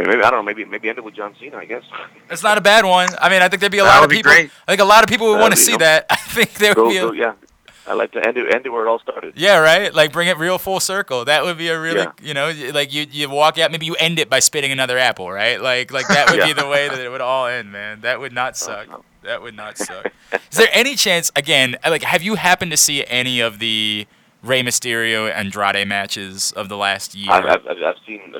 I 0.00 0.02
mean, 0.02 0.10
maybe 0.16 0.22
I 0.22 0.30
don't 0.30 0.38
know. 0.40 0.42
Maybe 0.42 0.64
maybe 0.64 0.88
end 0.88 0.98
it 0.98 1.04
with 1.04 1.14
John 1.14 1.34
Cena. 1.38 1.58
I 1.58 1.66
guess. 1.66 1.82
That's 2.28 2.42
not 2.42 2.56
a 2.58 2.60
bad 2.62 2.84
one. 2.86 3.08
I 3.20 3.28
mean, 3.28 3.42
I 3.42 3.48
think 3.48 3.60
there'd 3.60 3.70
be 3.72 3.78
a 3.78 3.84
That 3.84 3.88
lot 3.90 4.00
would 4.00 4.04
of 4.06 4.10
be 4.10 4.16
people. 4.16 4.32
great. 4.32 4.50
I 4.66 4.72
think 4.72 4.80
a 4.80 4.84
lot 4.84 5.02
of 5.04 5.08
people 5.10 5.26
would 5.28 5.34
That'd 5.34 5.42
want 5.42 5.54
to 5.54 5.60
be- 5.60 5.64
see 5.64 5.72
yep. 5.72 5.80
that. 5.80 6.06
I 6.10 6.16
think 6.16 6.54
there 6.54 6.70
would 6.70 6.76
Go, 6.76 6.88
be. 6.88 6.96
A, 6.96 7.00
go, 7.02 7.12
yeah. 7.12 7.32
I 7.86 7.94
like 7.94 8.12
to 8.12 8.24
end 8.24 8.36
it, 8.36 8.54
end 8.54 8.66
it 8.66 8.68
where 8.68 8.86
it 8.86 8.88
all 8.88 9.00
started. 9.00 9.32
Yeah, 9.36 9.58
right. 9.58 9.92
Like 9.92 10.12
bring 10.12 10.28
it 10.28 10.38
real 10.38 10.58
full 10.58 10.80
circle. 10.80 11.24
That 11.24 11.42
would 11.44 11.58
be 11.58 11.68
a 11.68 11.80
really, 11.80 12.00
Yeah. 12.00 12.12
you 12.22 12.34
know, 12.34 12.52
like 12.72 12.92
you 12.94 13.06
you 13.10 13.28
walk 13.28 13.58
out. 13.58 13.70
Maybe 13.72 13.86
you 13.86 13.96
end 13.96 14.18
it 14.18 14.30
by 14.30 14.38
spitting 14.38 14.70
another 14.70 14.96
apple, 14.96 15.30
right? 15.30 15.60
Like 15.60 15.90
like 15.90 16.06
that 16.08 16.30
would 16.30 16.40
be 16.44 16.52
the 16.52 16.68
way 16.68 16.88
that 16.88 16.98
it 16.98 17.10
would 17.10 17.20
all 17.20 17.46
end, 17.46 17.72
man. 17.72 18.02
That 18.02 18.20
would 18.20 18.32
not 18.32 18.52
oh, 18.52 18.66
suck. 18.66 19.04
That 19.22 19.42
would 19.42 19.54
not 19.56 19.76
suck. 19.76 20.06
Is 20.52 20.58
there 20.58 20.68
any 20.72 20.94
chance? 20.94 21.30
Again, 21.36 21.76
like, 21.84 22.02
have 22.02 22.22
you 22.22 22.36
happened 22.36 22.70
to 22.70 22.76
see 22.76 23.04
any 23.06 23.40
of 23.40 23.58
the 23.58 24.06
Rey 24.42 24.62
Mysterio 24.62 25.30
Andrade 25.30 25.86
matches 25.86 26.52
of 26.52 26.68
the 26.68 26.76
last 26.76 27.14
year? 27.14 27.30
I've, 27.30 27.44
I've, 27.44 27.66
I've 27.66 27.96
seen 28.06 28.32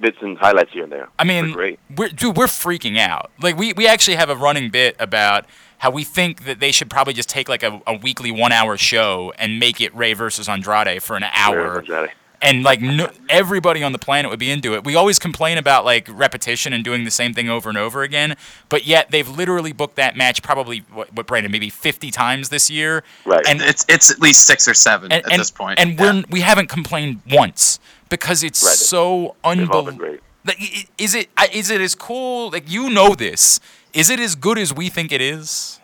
bits 0.00 0.18
and 0.20 0.36
highlights 0.38 0.72
here 0.72 0.84
and 0.84 0.92
there. 0.92 1.08
I 1.18 1.24
mean, 1.24 1.52
great. 1.52 1.78
we're 1.96 2.08
dude, 2.08 2.36
we're 2.36 2.46
freaking 2.46 2.98
out. 2.98 3.30
Like 3.40 3.56
we 3.56 3.72
we 3.72 3.86
actually 3.86 4.16
have 4.16 4.30
a 4.30 4.36
running 4.36 4.70
bit 4.70 4.96
about 4.98 5.46
how 5.78 5.90
we 5.90 6.04
think 6.04 6.44
that 6.44 6.60
they 6.60 6.72
should 6.72 6.90
probably 6.90 7.12
just 7.12 7.28
take 7.28 7.48
like 7.48 7.62
a, 7.62 7.80
a 7.86 7.96
weekly 7.96 8.30
one 8.30 8.52
hour 8.52 8.76
show 8.76 9.32
and 9.38 9.58
make 9.58 9.80
it 9.80 9.94
Rey 9.94 10.14
versus 10.14 10.48
Andrade 10.48 11.02
for 11.02 11.16
an 11.16 11.24
hour. 11.24 11.78
Andrade. 11.78 12.10
And 12.42 12.62
like 12.62 12.80
no, 12.80 13.10
everybody 13.28 13.82
on 13.82 13.92
the 13.92 13.98
planet 13.98 14.30
would 14.30 14.38
be 14.38 14.50
into 14.50 14.74
it. 14.74 14.84
We 14.84 14.94
always 14.94 15.18
complain 15.18 15.56
about 15.58 15.84
like 15.84 16.06
repetition 16.10 16.72
and 16.72 16.84
doing 16.84 17.04
the 17.04 17.10
same 17.10 17.32
thing 17.32 17.48
over 17.48 17.68
and 17.68 17.78
over 17.78 18.02
again, 18.02 18.36
but 18.68 18.86
yet 18.86 19.10
they've 19.10 19.28
literally 19.28 19.72
booked 19.72 19.96
that 19.96 20.16
match 20.16 20.42
probably 20.42 20.80
what, 20.92 21.12
what 21.14 21.26
Brandon 21.26 21.50
maybe 21.50 21.70
50 21.70 22.10
times 22.10 22.50
this 22.50 22.70
year. 22.70 23.02
Right. 23.24 23.44
And 23.48 23.60
it's 23.62 23.84
it's 23.88 24.10
at 24.10 24.20
least 24.20 24.46
six 24.46 24.68
or 24.68 24.74
seven 24.74 25.10
and, 25.12 25.24
at 25.24 25.32
and- 25.32 25.40
this 25.40 25.50
point. 25.50 25.78
And 25.78 25.98
we're 25.98 26.22
we 26.30 26.40
haven't 26.40 26.68
complained 26.68 27.22
once 27.30 27.80
because 28.10 28.42
it's 28.44 28.62
Right. 28.62 28.74
so 28.74 29.34
They've 29.44 29.70
all 29.70 29.82
been 29.82 29.94
unbelievable. 29.94 30.18
Like, 30.44 30.58
i- 30.60 30.70
i- 30.76 30.86
is 30.98 31.14
it 31.14 31.28
I- 31.36 31.50
is 31.52 31.70
it 31.70 31.80
as 31.80 31.94
cool? 31.94 32.50
Like 32.50 32.70
you 32.70 32.90
know 32.90 33.14
this. 33.14 33.60
Is 33.94 34.10
it 34.10 34.20
as 34.20 34.34
good 34.34 34.58
as 34.58 34.74
we 34.74 34.90
think 34.90 35.10
it 35.10 35.22
is? 35.22 35.80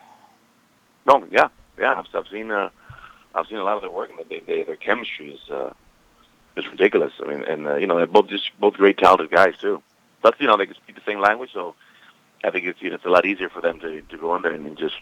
No, 1.07 1.24
yeah, 1.31 1.49
yeah. 1.81 1.95
I've, 1.99 2.07
I've 2.15 2.29
seen, 2.31 2.51
uh, 2.51 2.69
I've 3.35 3.47
seen 3.47 3.57
a 3.59 3.65
lot 3.65 3.77
of 3.77 3.81
their 3.83 3.91
work, 3.91 4.11
and 4.11 4.19
they, 4.29 4.41
they, 4.41 4.62
their 4.65 4.77
chemistry 4.77 5.33
is, 5.33 5.51
uh, 5.51 5.73
is 6.57 6.66
ridiculous. 6.69 7.12
I 7.23 7.29
mean, 7.29 7.43
and 7.45 7.66
uh, 7.66 7.77
you 7.77 7.87
know, 7.87 7.97
they're 7.97 8.07
both 8.07 8.29
just 8.29 8.51
both 8.59 8.74
great, 8.74 8.99
talented 8.99 9.31
guys 9.31 9.57
too. 9.59 9.83
Plus, 10.20 10.35
you 10.39 10.47
know, 10.47 10.57
they 10.57 10.66
can 10.66 10.77
speak 10.77 10.95
the 10.95 11.03
same 11.05 11.20
language, 11.20 11.51
so 11.53 11.74
I 12.45 12.51
think 12.51 12.66
it's 12.66 12.81
you 12.81 12.91
know, 12.91 12.97
it's 12.97 13.05
a 13.05 13.11
lot 13.11 13.27
easier 13.27 13.49
for 13.49 13.61
them 13.61 13.81
to 13.81 14.01
to 14.03 14.19
go 14.19 14.35
in 14.37 14.43
there 14.43 14.53
and 14.53 14.77
just 14.77 14.97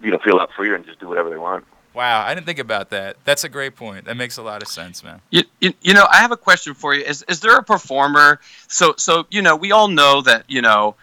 you 0.00 0.10
know, 0.10 0.18
feel 0.18 0.34
a 0.34 0.38
lot 0.38 0.50
freer 0.52 0.74
and 0.74 0.84
just 0.84 1.00
do 1.00 1.08
whatever 1.08 1.30
they 1.30 1.38
want. 1.38 1.64
Wow, 1.94 2.26
I 2.26 2.34
didn't 2.34 2.46
think 2.46 2.58
about 2.58 2.90
that. 2.90 3.16
That's 3.24 3.44
a 3.44 3.48
great 3.48 3.74
point. 3.74 4.04
That 4.04 4.18
makes 4.18 4.36
a 4.36 4.42
lot 4.42 4.60
of 4.60 4.68
sense, 4.68 5.02
man. 5.02 5.22
You, 5.30 5.44
you, 5.60 5.72
you 5.80 5.94
know, 5.94 6.06
I 6.10 6.18
have 6.18 6.30
a 6.30 6.36
question 6.36 6.74
for 6.74 6.94
you. 6.94 7.02
Is 7.02 7.24
is 7.26 7.40
there 7.40 7.56
a 7.56 7.62
performer? 7.62 8.40
So 8.68 8.94
so 8.98 9.26
you 9.30 9.40
know, 9.40 9.56
we 9.56 9.72
all 9.72 9.88
know 9.88 10.20
that 10.22 10.44
you 10.48 10.60
know, 10.60 10.94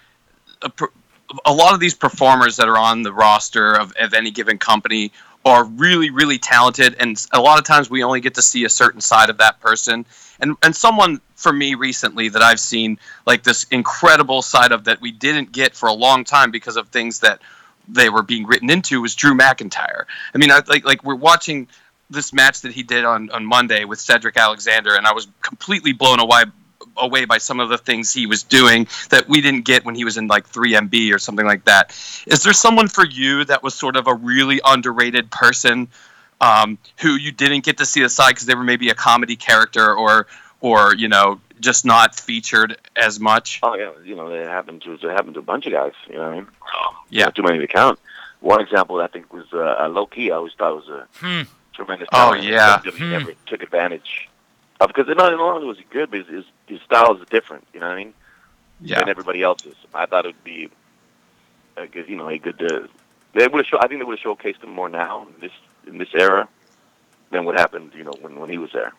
a, 0.62 0.72
a 1.46 1.54
lot 1.54 1.74
of 1.74 1.80
these 1.80 1.96
performers 1.96 2.58
that 2.58 2.70
are 2.70 2.78
on 2.78 3.02
the 3.02 3.12
roster 3.12 3.74
of, 3.74 3.94
of 4.00 4.14
any 4.14 4.30
given 4.30 4.60
company 4.60 5.12
are 5.46 5.64
really 5.66 6.10
really 6.10 6.38
talented, 6.38 6.96
and 7.00 7.26
a 7.32 7.42
lot 7.42 7.60
of 7.60 7.66
times 7.66 7.90
we 7.90 8.04
only 8.04 8.22
get 8.22 8.36
to 8.36 8.42
see 8.42 8.66
a 8.66 8.70
certain 8.70 9.02
side 9.02 9.30
of 9.30 9.38
that 9.38 9.60
person. 9.60 10.06
And 10.40 10.56
and 10.64 10.76
someone 10.76 11.22
for 11.36 11.54
me 11.54 11.76
recently 11.76 12.30
that 12.30 12.42
I've 12.42 12.60
seen 12.60 12.98
like 13.26 13.44
this 13.44 13.66
incredible 13.66 14.42
side 14.42 14.72
of 14.72 14.86
that 14.86 15.02
we 15.02 15.12
didn't 15.12 15.52
get 15.52 15.76
for 15.76 15.88
a 15.88 15.94
long 15.94 16.24
time 16.24 16.52
because 16.52 16.78
of 16.78 16.88
things 16.90 17.20
that 17.20 17.42
they 17.88 18.10
were 18.10 18.24
being 18.24 18.46
written 18.46 18.70
into 18.70 19.02
was 19.02 19.16
Drew 19.16 19.34
McIntyre. 19.34 20.06
I 20.34 20.38
mean, 20.38 20.52
I, 20.52 20.62
like 20.68 20.86
like 20.86 21.04
we're 21.04 21.16
watching 21.16 21.68
this 22.10 22.34
match 22.34 22.62
that 22.62 22.72
he 22.72 22.84
did 22.84 23.06
on, 23.06 23.30
on 23.32 23.46
Monday 23.46 23.86
with 23.86 24.00
Cedric 24.00 24.38
Alexander, 24.38 24.96
and 24.96 25.06
I 25.06 25.14
was 25.14 25.28
completely 25.42 25.94
blown 25.94 26.20
away 26.20 26.44
away 26.98 27.26
by 27.26 27.38
some 27.38 27.60
of 27.60 27.70
the 27.70 27.78
things 27.78 28.14
he 28.14 28.28
was 28.28 28.44
doing 28.44 28.88
that 29.10 29.28
we 29.28 29.42
didn't 29.42 29.66
get 29.66 29.84
when 29.86 29.96
he 29.96 30.06
was 30.06 30.18
in 30.18 30.28
like 30.28 30.48
3MB 30.50 31.14
or 31.14 31.20
something 31.20 31.46
like 31.46 31.66
that. 31.66 31.90
Is 32.28 32.44
there 32.44 32.54
someone 32.54 32.88
for 32.88 33.06
you 33.06 33.44
that 33.46 33.64
was 33.64 33.74
sort 33.74 33.96
of 33.96 34.08
a 34.08 34.14
really 34.14 34.62
underrated 34.64 35.32
person 35.32 35.88
um, 36.42 36.78
who 37.00 37.16
you 37.16 37.32
didn't 37.32 37.64
get 37.64 37.78
to 37.78 37.86
see 37.86 38.02
the 38.02 38.10
side 38.10 38.30
because 38.32 38.46
they 38.46 38.56
were 38.56 38.64
maybe 38.64 38.90
a 38.90 38.96
comedy 38.96 39.36
character 39.36 39.94
or 39.96 40.28
or 40.60 40.96
you 40.96 41.08
know 41.08 41.40
just 41.60 41.86
not 41.86 42.16
featured 42.16 42.78
as 42.96 43.20
much? 43.20 43.60
Oh 43.64 43.76
yeah, 43.76 43.92
you 44.04 44.16
know, 44.16 44.28
it 44.32 44.46
happened 44.48 44.82
to 44.84 44.94
it 44.94 45.02
happened 45.02 45.34
to 45.36 45.40
a 45.40 45.44
bunch 45.44 45.66
of 45.66 45.72
guys. 45.74 45.94
You 46.10 46.16
know 46.16 46.22
what 46.24 46.32
I 46.32 46.36
mean? 46.36 46.48
Yeah. 47.10 47.26
Not 47.26 47.36
too 47.36 47.44
many 47.44 47.60
to 47.60 47.68
count. 47.68 48.00
One 48.42 48.60
example 48.60 49.00
I 49.00 49.08
think 49.08 49.32
was 49.32 49.46
uh, 49.54 49.78
uh, 49.80 49.88
Low 49.90 50.06
Ki. 50.06 50.32
I 50.32 50.36
always 50.36 50.54
thought 50.54 50.76
was 50.76 50.90
a 50.90 51.08
Hmm. 51.20 51.44
tremendous. 51.74 52.10
Oh, 52.12 52.34
yeah. 52.34 52.80
Hmm. 52.80 53.12
never 53.12 53.34
took 53.46 53.64
advantage 53.64 54.28
of 54.84 54.94
because 54.96 55.08
not 55.16 55.32
not 55.32 55.40
only 55.56 55.68
was 55.68 55.78
he 55.78 55.86
good, 55.90 56.10
but 56.12 56.20
his, 56.20 56.28
his 56.28 56.46
his 56.68 56.82
style 56.82 57.16
is 57.20 57.28
different. 57.30 57.66
You 57.74 57.80
know 57.80 57.88
what 57.88 57.94
I 57.94 58.04
mean? 58.04 58.14
Yeah. 58.82 59.00
Than 59.00 59.10
everybody 59.10 59.42
else's. 59.44 59.76
I 59.94 60.06
thought 60.06 60.26
it 60.26 60.30
would 60.30 60.44
be 60.44 60.70
a 61.78 61.88
good, 61.88 62.08
you 62.10 62.16
know, 62.18 62.28
a 62.30 62.38
good. 62.38 62.62
Uh, 62.62 62.88
they 63.34 63.48
would 63.48 63.60
have. 63.60 63.68
Show, 63.68 63.78
I 63.80 63.88
think 63.88 64.00
they 64.02 64.06
would 64.06 64.20
have 64.20 64.38
showcased 64.38 64.64
him 64.64 64.72
more 64.72 64.90
now 64.90 65.28
in 65.28 65.42
this 65.42 65.52
in 65.88 65.98
this 65.98 66.10
era 66.14 66.48
than 67.32 67.46
what 67.46 67.58
happened. 67.58 67.92
You 67.96 68.04
know, 68.04 68.14
when 68.22 68.40
when 68.40 68.50
he 68.50 68.58
was 68.58 68.72
there. 68.74 68.94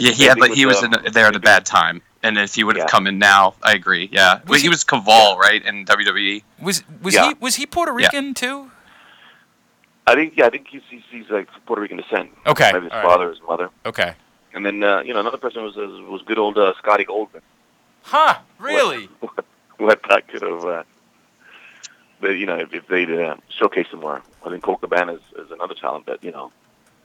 Yeah, 0.00 0.10
he 0.10 0.24
had 0.24 0.38
Maybe 0.38 0.48
like 0.48 0.56
he 0.56 0.66
was 0.66 0.82
um, 0.82 0.92
in, 0.92 1.12
there 1.12 1.26
at 1.26 1.36
a 1.36 1.40
bad 1.40 1.64
time, 1.64 2.02
and 2.24 2.36
if 2.36 2.56
he 2.56 2.64
would 2.64 2.74
have 2.76 2.86
Yeah. 2.86 2.90
come 2.90 3.06
in 3.06 3.18
now, 3.20 3.54
I 3.62 3.74
agree. 3.74 4.08
Yeah, 4.10 4.40
Was 4.48 4.58
he, 4.60 4.64
he- 4.64 4.68
was 4.68 4.82
Kaval, 4.84 5.36
right, 5.36 5.64
in. 5.64 5.84
WWE. 5.84 6.42
Was 6.60 6.82
was 7.00 7.14
Yeah. 7.14 7.28
he 7.28 7.34
was 7.38 7.54
he 7.54 7.64
Puerto 7.66 7.92
Yeah. 7.92 8.06
Rican 8.06 8.34
too? 8.34 8.72
I 10.06 10.14
think 10.14 10.34
yeah, 10.36 10.46
I 10.46 10.50
think 10.50 10.66
he's 10.68 10.82
he's, 10.90 11.02
he's 11.10 11.30
like 11.30 11.48
Puerto 11.66 11.80
Rican 11.80 11.96
descent. 11.98 12.30
Okay, 12.46 12.70
Maybe 12.72 12.84
his 12.86 12.92
all 12.92 12.98
right. 12.98 13.06
father, 13.06 13.30
his 13.30 13.40
mother, 13.48 13.70
Okay. 13.86 14.14
And 14.54 14.64
then 14.64 14.82
uh, 14.82 15.02
you 15.02 15.12
know 15.12 15.20
another 15.20 15.36
person 15.36 15.62
was 15.62 15.76
was, 15.76 16.00
was 16.08 16.22
good 16.22 16.38
old 16.38 16.56
uh, 16.56 16.72
Scotty 16.78 17.04
Goldman. 17.04 17.42
Huh? 18.04 18.38
Really? 18.58 19.08
what 19.78 20.00
that 20.08 20.28
could 20.28 20.42
have, 20.42 20.64
uh, 20.64 20.82
but, 22.20 22.30
you 22.32 22.46
know, 22.46 22.56
if, 22.56 22.72
if 22.72 22.86
they'd 22.86 23.10
uh, 23.10 23.36
showcased 23.60 23.92
him 23.92 24.00
more. 24.00 24.22
I 24.44 24.50
think 24.50 24.62
Colt 24.62 24.80
Cabana 24.80 25.14
is, 25.14 25.20
is 25.36 25.50
another 25.50 25.74
talent 25.74 26.06
that, 26.06 26.22
you 26.22 26.30
know, 26.30 26.52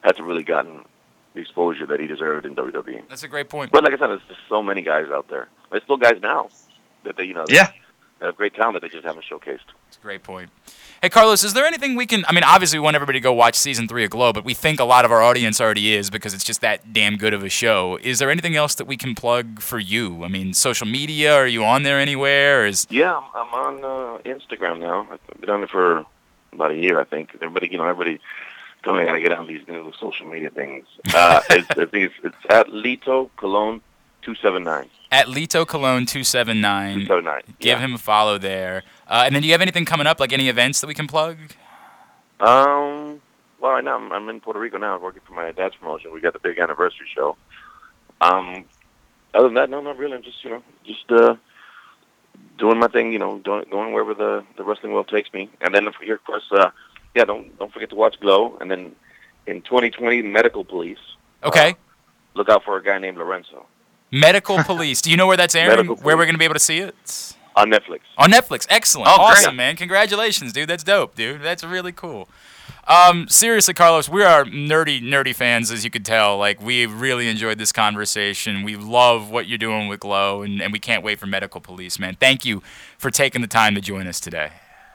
hasn't 0.01 0.25
really 0.25 0.43
gotten 0.43 0.85
the 1.33 1.41
exposure 1.41 1.85
that 1.87 1.99
he 1.99 2.07
deserved 2.07 2.45
in 2.45 2.55
WWE. 2.55 3.07
That's 3.09 3.23
a 3.23 3.27
great 3.27 3.49
point. 3.49 3.71
But 3.71 3.83
like 3.83 3.93
I 3.93 3.97
said, 3.97 4.07
there's 4.07 4.21
just 4.27 4.41
so 4.47 4.61
many 4.61 4.81
guys 4.81 5.07
out 5.09 5.27
there. 5.29 5.47
There's 5.71 5.83
still 5.83 5.97
guys 5.97 6.19
now 6.21 6.49
that 7.03 7.17
they, 7.17 7.23
you 7.23 7.33
know, 7.33 7.45
Yeah. 7.47 7.65
that 7.65 7.73
have 8.21 8.35
great 8.35 8.53
talent 8.53 8.73
that 8.73 8.81
they 8.81 8.89
just 8.89 9.05
haven't 9.05 9.23
showcased. 9.23 9.59
That's 9.85 9.97
a 9.97 10.01
great 10.01 10.23
point. 10.23 10.49
Hey, 11.01 11.09
Carlos, 11.09 11.43
is 11.43 11.53
there 11.53 11.65
anything 11.65 11.95
we 11.95 12.05
can? 12.05 12.25
I 12.27 12.33
mean, 12.33 12.43
obviously, 12.43 12.77
we 12.77 12.83
want 12.83 12.95
everybody 12.95 13.19
to 13.19 13.23
go 13.23 13.31
watch 13.31 13.55
season 13.55 13.87
three 13.87 14.03
of 14.03 14.09
Glow, 14.09 14.33
but 14.33 14.43
we 14.43 14.53
think 14.53 14.79
a 14.79 14.83
lot 14.83 15.05
of 15.05 15.11
our 15.11 15.21
audience 15.21 15.61
already 15.61 15.93
is 15.93 16.09
because 16.09 16.33
it's 16.33 16.43
just 16.43 16.61
that 16.61 16.91
damn 16.91 17.15
good 17.15 17.33
of 17.33 17.43
a 17.43 17.49
show. 17.49 17.97
Is 18.01 18.19
there 18.19 18.29
anything 18.29 18.55
else 18.55 18.75
that 18.75 18.85
we 18.85 18.97
can 18.97 19.15
plug 19.15 19.61
for 19.61 19.79
you? 19.79 20.23
I 20.23 20.27
mean, 20.27 20.53
social 20.53 20.87
media? 20.87 21.33
Are 21.35 21.47
you 21.47 21.63
on 21.63 21.83
there 21.83 21.99
anywhere? 21.99 22.65
Is 22.65 22.85
Yeah, 22.89 23.21
I'm, 23.33 23.53
on 23.53 23.83
uh, 23.83 24.21
Instagram 24.23 24.79
now. 24.79 25.07
I've 25.11 25.41
been 25.41 25.49
on 25.49 25.63
it 25.63 25.69
for 25.69 26.05
about 26.51 26.71
a 26.71 26.75
year, 26.75 26.99
I 26.99 27.05
think. 27.05 27.31
Everybody, 27.35 27.69
you 27.71 27.77
know, 27.77 27.85
everybody 27.85 28.19
told 28.83 28.97
me 28.97 29.03
I 29.03 29.05
got 29.05 29.13
to 29.13 29.21
get 29.21 29.31
on 29.31 29.47
these 29.47 29.65
new 29.67 29.93
social 29.99 30.27
media 30.27 30.49
things. 30.49 30.85
Uh, 31.13 31.41
it's, 31.49 31.69
I 31.71 31.85
think 31.85 32.11
it's, 32.11 32.15
it's 32.23 32.35
at 32.49 32.67
Lito 32.67 33.29
Colon 33.37 33.81
two 34.21 34.35
seven 34.35 34.63
nine. 34.63 34.89
at 35.11 35.27
Lito 35.27 35.65
Colon 35.67 36.05
two 36.05 36.23
seven 36.23 36.61
nine? 36.61 36.99
Two 36.99 37.05
seven 37.05 37.25
nine. 37.25 37.41
Give 37.59 37.79
him 37.79 37.95
a 37.95 37.97
follow 37.97 38.37
there. 38.37 38.83
Uh, 39.07 39.23
and 39.25 39.35
then, 39.35 39.41
do 39.41 39.47
you 39.47 39.53
have 39.53 39.61
anything 39.61 39.85
coming 39.85 40.07
up, 40.07 40.19
like 40.19 40.33
any 40.33 40.49
events 40.49 40.81
that 40.81 40.87
we 40.87 40.93
can 40.93 41.07
plug? 41.07 41.37
Um. 42.39 43.21
Well, 43.59 43.73
right 43.73 43.83
now 43.83 43.97
I'm, 43.97 44.11
I'm 44.13 44.29
in 44.29 44.39
Puerto 44.39 44.59
Rico 44.59 44.77
now, 44.77 44.97
working 44.97 45.21
for 45.27 45.33
my 45.33 45.51
dad's 45.51 45.75
promotion. 45.75 46.13
We 46.13 46.21
got 46.21 46.33
the 46.33 46.39
big 46.39 46.59
anniversary 46.59 47.07
show. 47.13 47.35
Um. 48.21 48.65
Other 49.33 49.47
than 49.47 49.55
that, 49.55 49.69
no, 49.69 49.81
not 49.81 49.97
really. 49.97 50.15
I'm 50.15 50.23
just, 50.23 50.43
you 50.43 50.49
know, 50.49 50.63
just 50.83 51.11
uh, 51.11 51.35
doing 52.57 52.79
my 52.79 52.87
thing. 52.87 53.11
You 53.11 53.19
know, 53.19 53.39
doing, 53.39 53.65
going 53.69 53.93
wherever 53.93 54.13
the 54.13 54.43
the 54.57 54.63
wrestling 54.63 54.93
world 54.93 55.07
takes 55.07 55.31
me. 55.33 55.49
And 55.61 55.73
then, 55.75 55.87
of 55.87 55.95
of 56.01 56.23
course, 56.23 56.45
uh, 56.51 56.71
yeah, 57.15 57.25
don't 57.25 57.57
don't 57.59 57.71
forget 57.71 57.89
to 57.89 57.95
watch 57.95 58.19
Glow. 58.19 58.57
And 58.59 58.71
then 58.71 58.95
in 59.45 59.61
2020, 59.61 60.21
Medical 60.23 60.63
Police. 60.63 60.97
Okay. 61.43 61.75
Look 62.33 62.49
out 62.49 62.63
for 62.63 62.77
a 62.77 62.83
guy 62.83 62.97
named 62.99 63.17
Lorenzo 63.17 63.65
Medical 64.11 64.63
Police. 64.63 65.01
Do 65.01 65.11
you 65.11 65.17
know 65.17 65.27
where 65.27 65.37
that's 65.37 65.55
airing? 65.55 65.87
Where 65.87 66.17
we're 66.17 66.25
going 66.25 66.35
to 66.35 66.39
be 66.39 66.45
able 66.45 66.55
to 66.55 66.59
see 66.59 66.79
it? 66.79 67.35
on 67.55 67.69
Netflix. 67.69 67.99
On 68.17 68.31
Netflix. 68.31 68.65
Excellent. 68.69 69.09
Oh, 69.11 69.17
great. 69.17 69.37
awesome, 69.39 69.55
man. 69.55 69.75
Congratulations, 69.75 70.53
dude. 70.53 70.69
That's 70.69 70.83
dope, 70.83 71.15
dude. 71.15 71.41
That's 71.41 71.63
really 71.63 71.91
cool. 71.91 72.29
Um, 72.87 73.27
seriously, 73.27 73.73
Carlos, 73.73 74.09
we 74.09 74.23
are 74.23 74.45
nerdy, 74.45 75.01
nerdy 75.01 75.35
fans, 75.35 75.69
as 75.69 75.83
you 75.83 75.91
could 75.91 76.05
tell. 76.05 76.37
Like, 76.37 76.61
we 76.61 76.85
really 76.85 77.27
enjoyed 77.27 77.57
this 77.57 77.71
conversation. 77.71 78.63
We 78.63 78.75
love 78.77 79.29
what 79.29 79.47
you're 79.47 79.57
doing 79.57 79.87
with 79.87 79.99
Glow, 79.99 80.41
and, 80.41 80.61
and 80.61 80.71
we 80.71 80.79
can't 80.79 81.03
wait 81.03 81.19
for 81.19 81.27
Medical 81.27 81.61
Police, 81.61 81.99
man. 81.99 82.15
Thank 82.19 82.45
you 82.45 82.63
for 82.97 83.11
taking 83.11 83.41
the 83.41 83.47
time 83.47 83.75
to 83.75 83.81
join 83.81 84.07
us 84.07 84.19
today. 84.19 84.51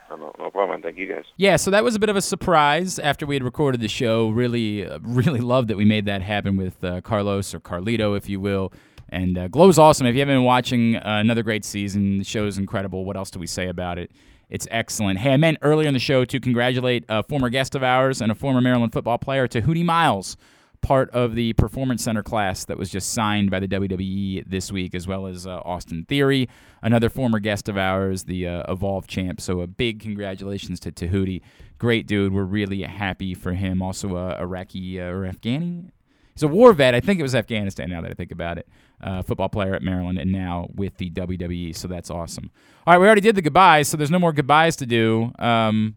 No, 0.09 0.17
no, 0.17 0.35
no 0.37 0.51
problem. 0.51 0.81
Thank 0.81 0.97
you 0.97 1.07
guys. 1.07 1.23
Yeah, 1.37 1.55
so 1.55 1.71
that 1.71 1.83
was 1.83 1.95
a 1.95 1.99
bit 1.99 2.09
of 2.09 2.15
a 2.15 2.21
surprise 2.21 2.99
after 2.99 3.25
we 3.25 3.35
had 3.35 3.43
recorded 3.43 3.79
the 3.79 3.87
show. 3.87 4.29
Really, 4.29 4.85
uh, 4.85 4.99
really 5.03 5.39
loved 5.39 5.69
that 5.69 5.77
we 5.77 5.85
made 5.85 6.05
that 6.05 6.21
happen 6.21 6.57
with 6.57 6.83
uh, 6.83 7.01
Carlos 7.01 7.53
or 7.53 7.59
Carlito, 7.59 8.17
if 8.17 8.27
you 8.27 8.39
will. 8.39 8.73
And 9.09 9.37
uh, 9.37 9.47
Glow's 9.47 9.77
awesome. 9.77 10.07
If 10.07 10.15
you 10.15 10.21
haven't 10.21 10.35
been 10.35 10.43
watching, 10.43 10.95
uh, 10.95 11.01
another 11.19 11.43
great 11.43 11.63
season. 11.63 12.17
The 12.17 12.23
show's 12.23 12.57
incredible. 12.57 13.05
What 13.05 13.17
else 13.17 13.29
do 13.29 13.39
we 13.39 13.47
say 13.47 13.67
about 13.67 13.97
it? 13.97 14.11
It's 14.49 14.67
excellent. 14.69 15.19
Hey, 15.19 15.33
I 15.33 15.37
meant 15.37 15.57
earlier 15.61 15.87
in 15.87 15.93
the 15.93 15.99
show 15.99 16.25
to 16.25 16.39
congratulate 16.39 17.05
a 17.09 17.23
former 17.23 17.49
guest 17.49 17.75
of 17.75 17.83
ours 17.83 18.21
and 18.21 18.31
a 18.31 18.35
former 18.35 18.61
Maryland 18.61 18.93
football 18.93 19.17
player, 19.17 19.47
Tehuti 19.47 19.83
Miles, 19.83 20.37
part 20.81 21.09
of 21.11 21.33
the 21.33 21.53
Performance 21.53 22.03
Center 22.03 22.21
class 22.21 22.65
that 22.65 22.77
was 22.77 22.91
just 22.91 23.11
signed 23.11 23.49
by 23.49 23.59
the 23.59 23.67
WWE 23.67 24.43
this 24.47 24.71
week, 24.71 24.93
as 24.93 25.07
well 25.07 25.25
as 25.25 25.47
uh, 25.47 25.57
Austin 25.65 26.05
Theory, 26.05 26.47
another 26.83 27.09
former 27.09 27.39
guest 27.39 27.67
of 27.67 27.77
ours, 27.77 28.25
the 28.25 28.47
uh, 28.47 28.71
Evolve 28.71 29.07
champ. 29.07 29.41
So 29.41 29.61
a 29.61 29.67
big 29.67 29.99
congratulations 29.99 30.79
to 30.81 30.91
Tehuti. 30.91 31.41
Great 31.79 32.05
dude. 32.05 32.33
We're 32.33 32.43
really 32.43 32.83
happy 32.83 33.33
for 33.33 33.53
him. 33.53 33.81
Also 33.81 34.15
a 34.15 34.39
Iraqi 34.39 35.01
uh, 35.01 35.05
or 35.05 35.27
Afghani. 35.27 35.89
He's 36.35 36.43
a 36.43 36.47
war 36.49 36.73
vet. 36.73 36.93
I 36.93 36.99
think 36.99 37.19
it 37.19 37.23
was 37.23 37.33
Afghanistan 37.33 37.89
now 37.89 38.01
that 38.01 38.11
I 38.11 38.13
think 38.13 38.31
about 38.31 38.57
it. 38.57 38.67
Uh, 39.01 39.21
football 39.21 39.47
player 39.49 39.73
at 39.73 39.81
Maryland 39.81 40.17
and 40.17 40.31
now 40.31 40.67
with 40.75 40.97
the 40.97 41.09
WWE. 41.09 41.75
So 41.75 41.87
that's 41.87 42.09
awesome. 42.09 42.51
All 42.85 42.93
right, 42.93 42.99
we 42.99 43.05
already 43.05 43.21
did 43.21 43.35
the 43.35 43.41
goodbyes, 43.41 43.87
so 43.87 43.95
there's 43.97 44.11
no 44.11 44.19
more 44.19 44.33
goodbyes 44.33 44.75
to 44.77 44.85
do. 44.85 45.31
Um, 45.39 45.95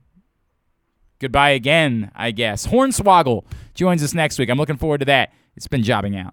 goodbye 1.18 1.50
again, 1.50 2.12
I 2.14 2.30
guess. 2.30 2.66
Hornswoggle 2.66 3.44
joins 3.74 4.02
us 4.02 4.14
next 4.14 4.38
week. 4.38 4.48
I'm 4.48 4.58
looking 4.58 4.76
forward 4.76 4.98
to 4.98 5.06
that. 5.06 5.32
It's 5.56 5.66
been 5.66 5.82
jobbing 5.82 6.16
out. 6.16 6.26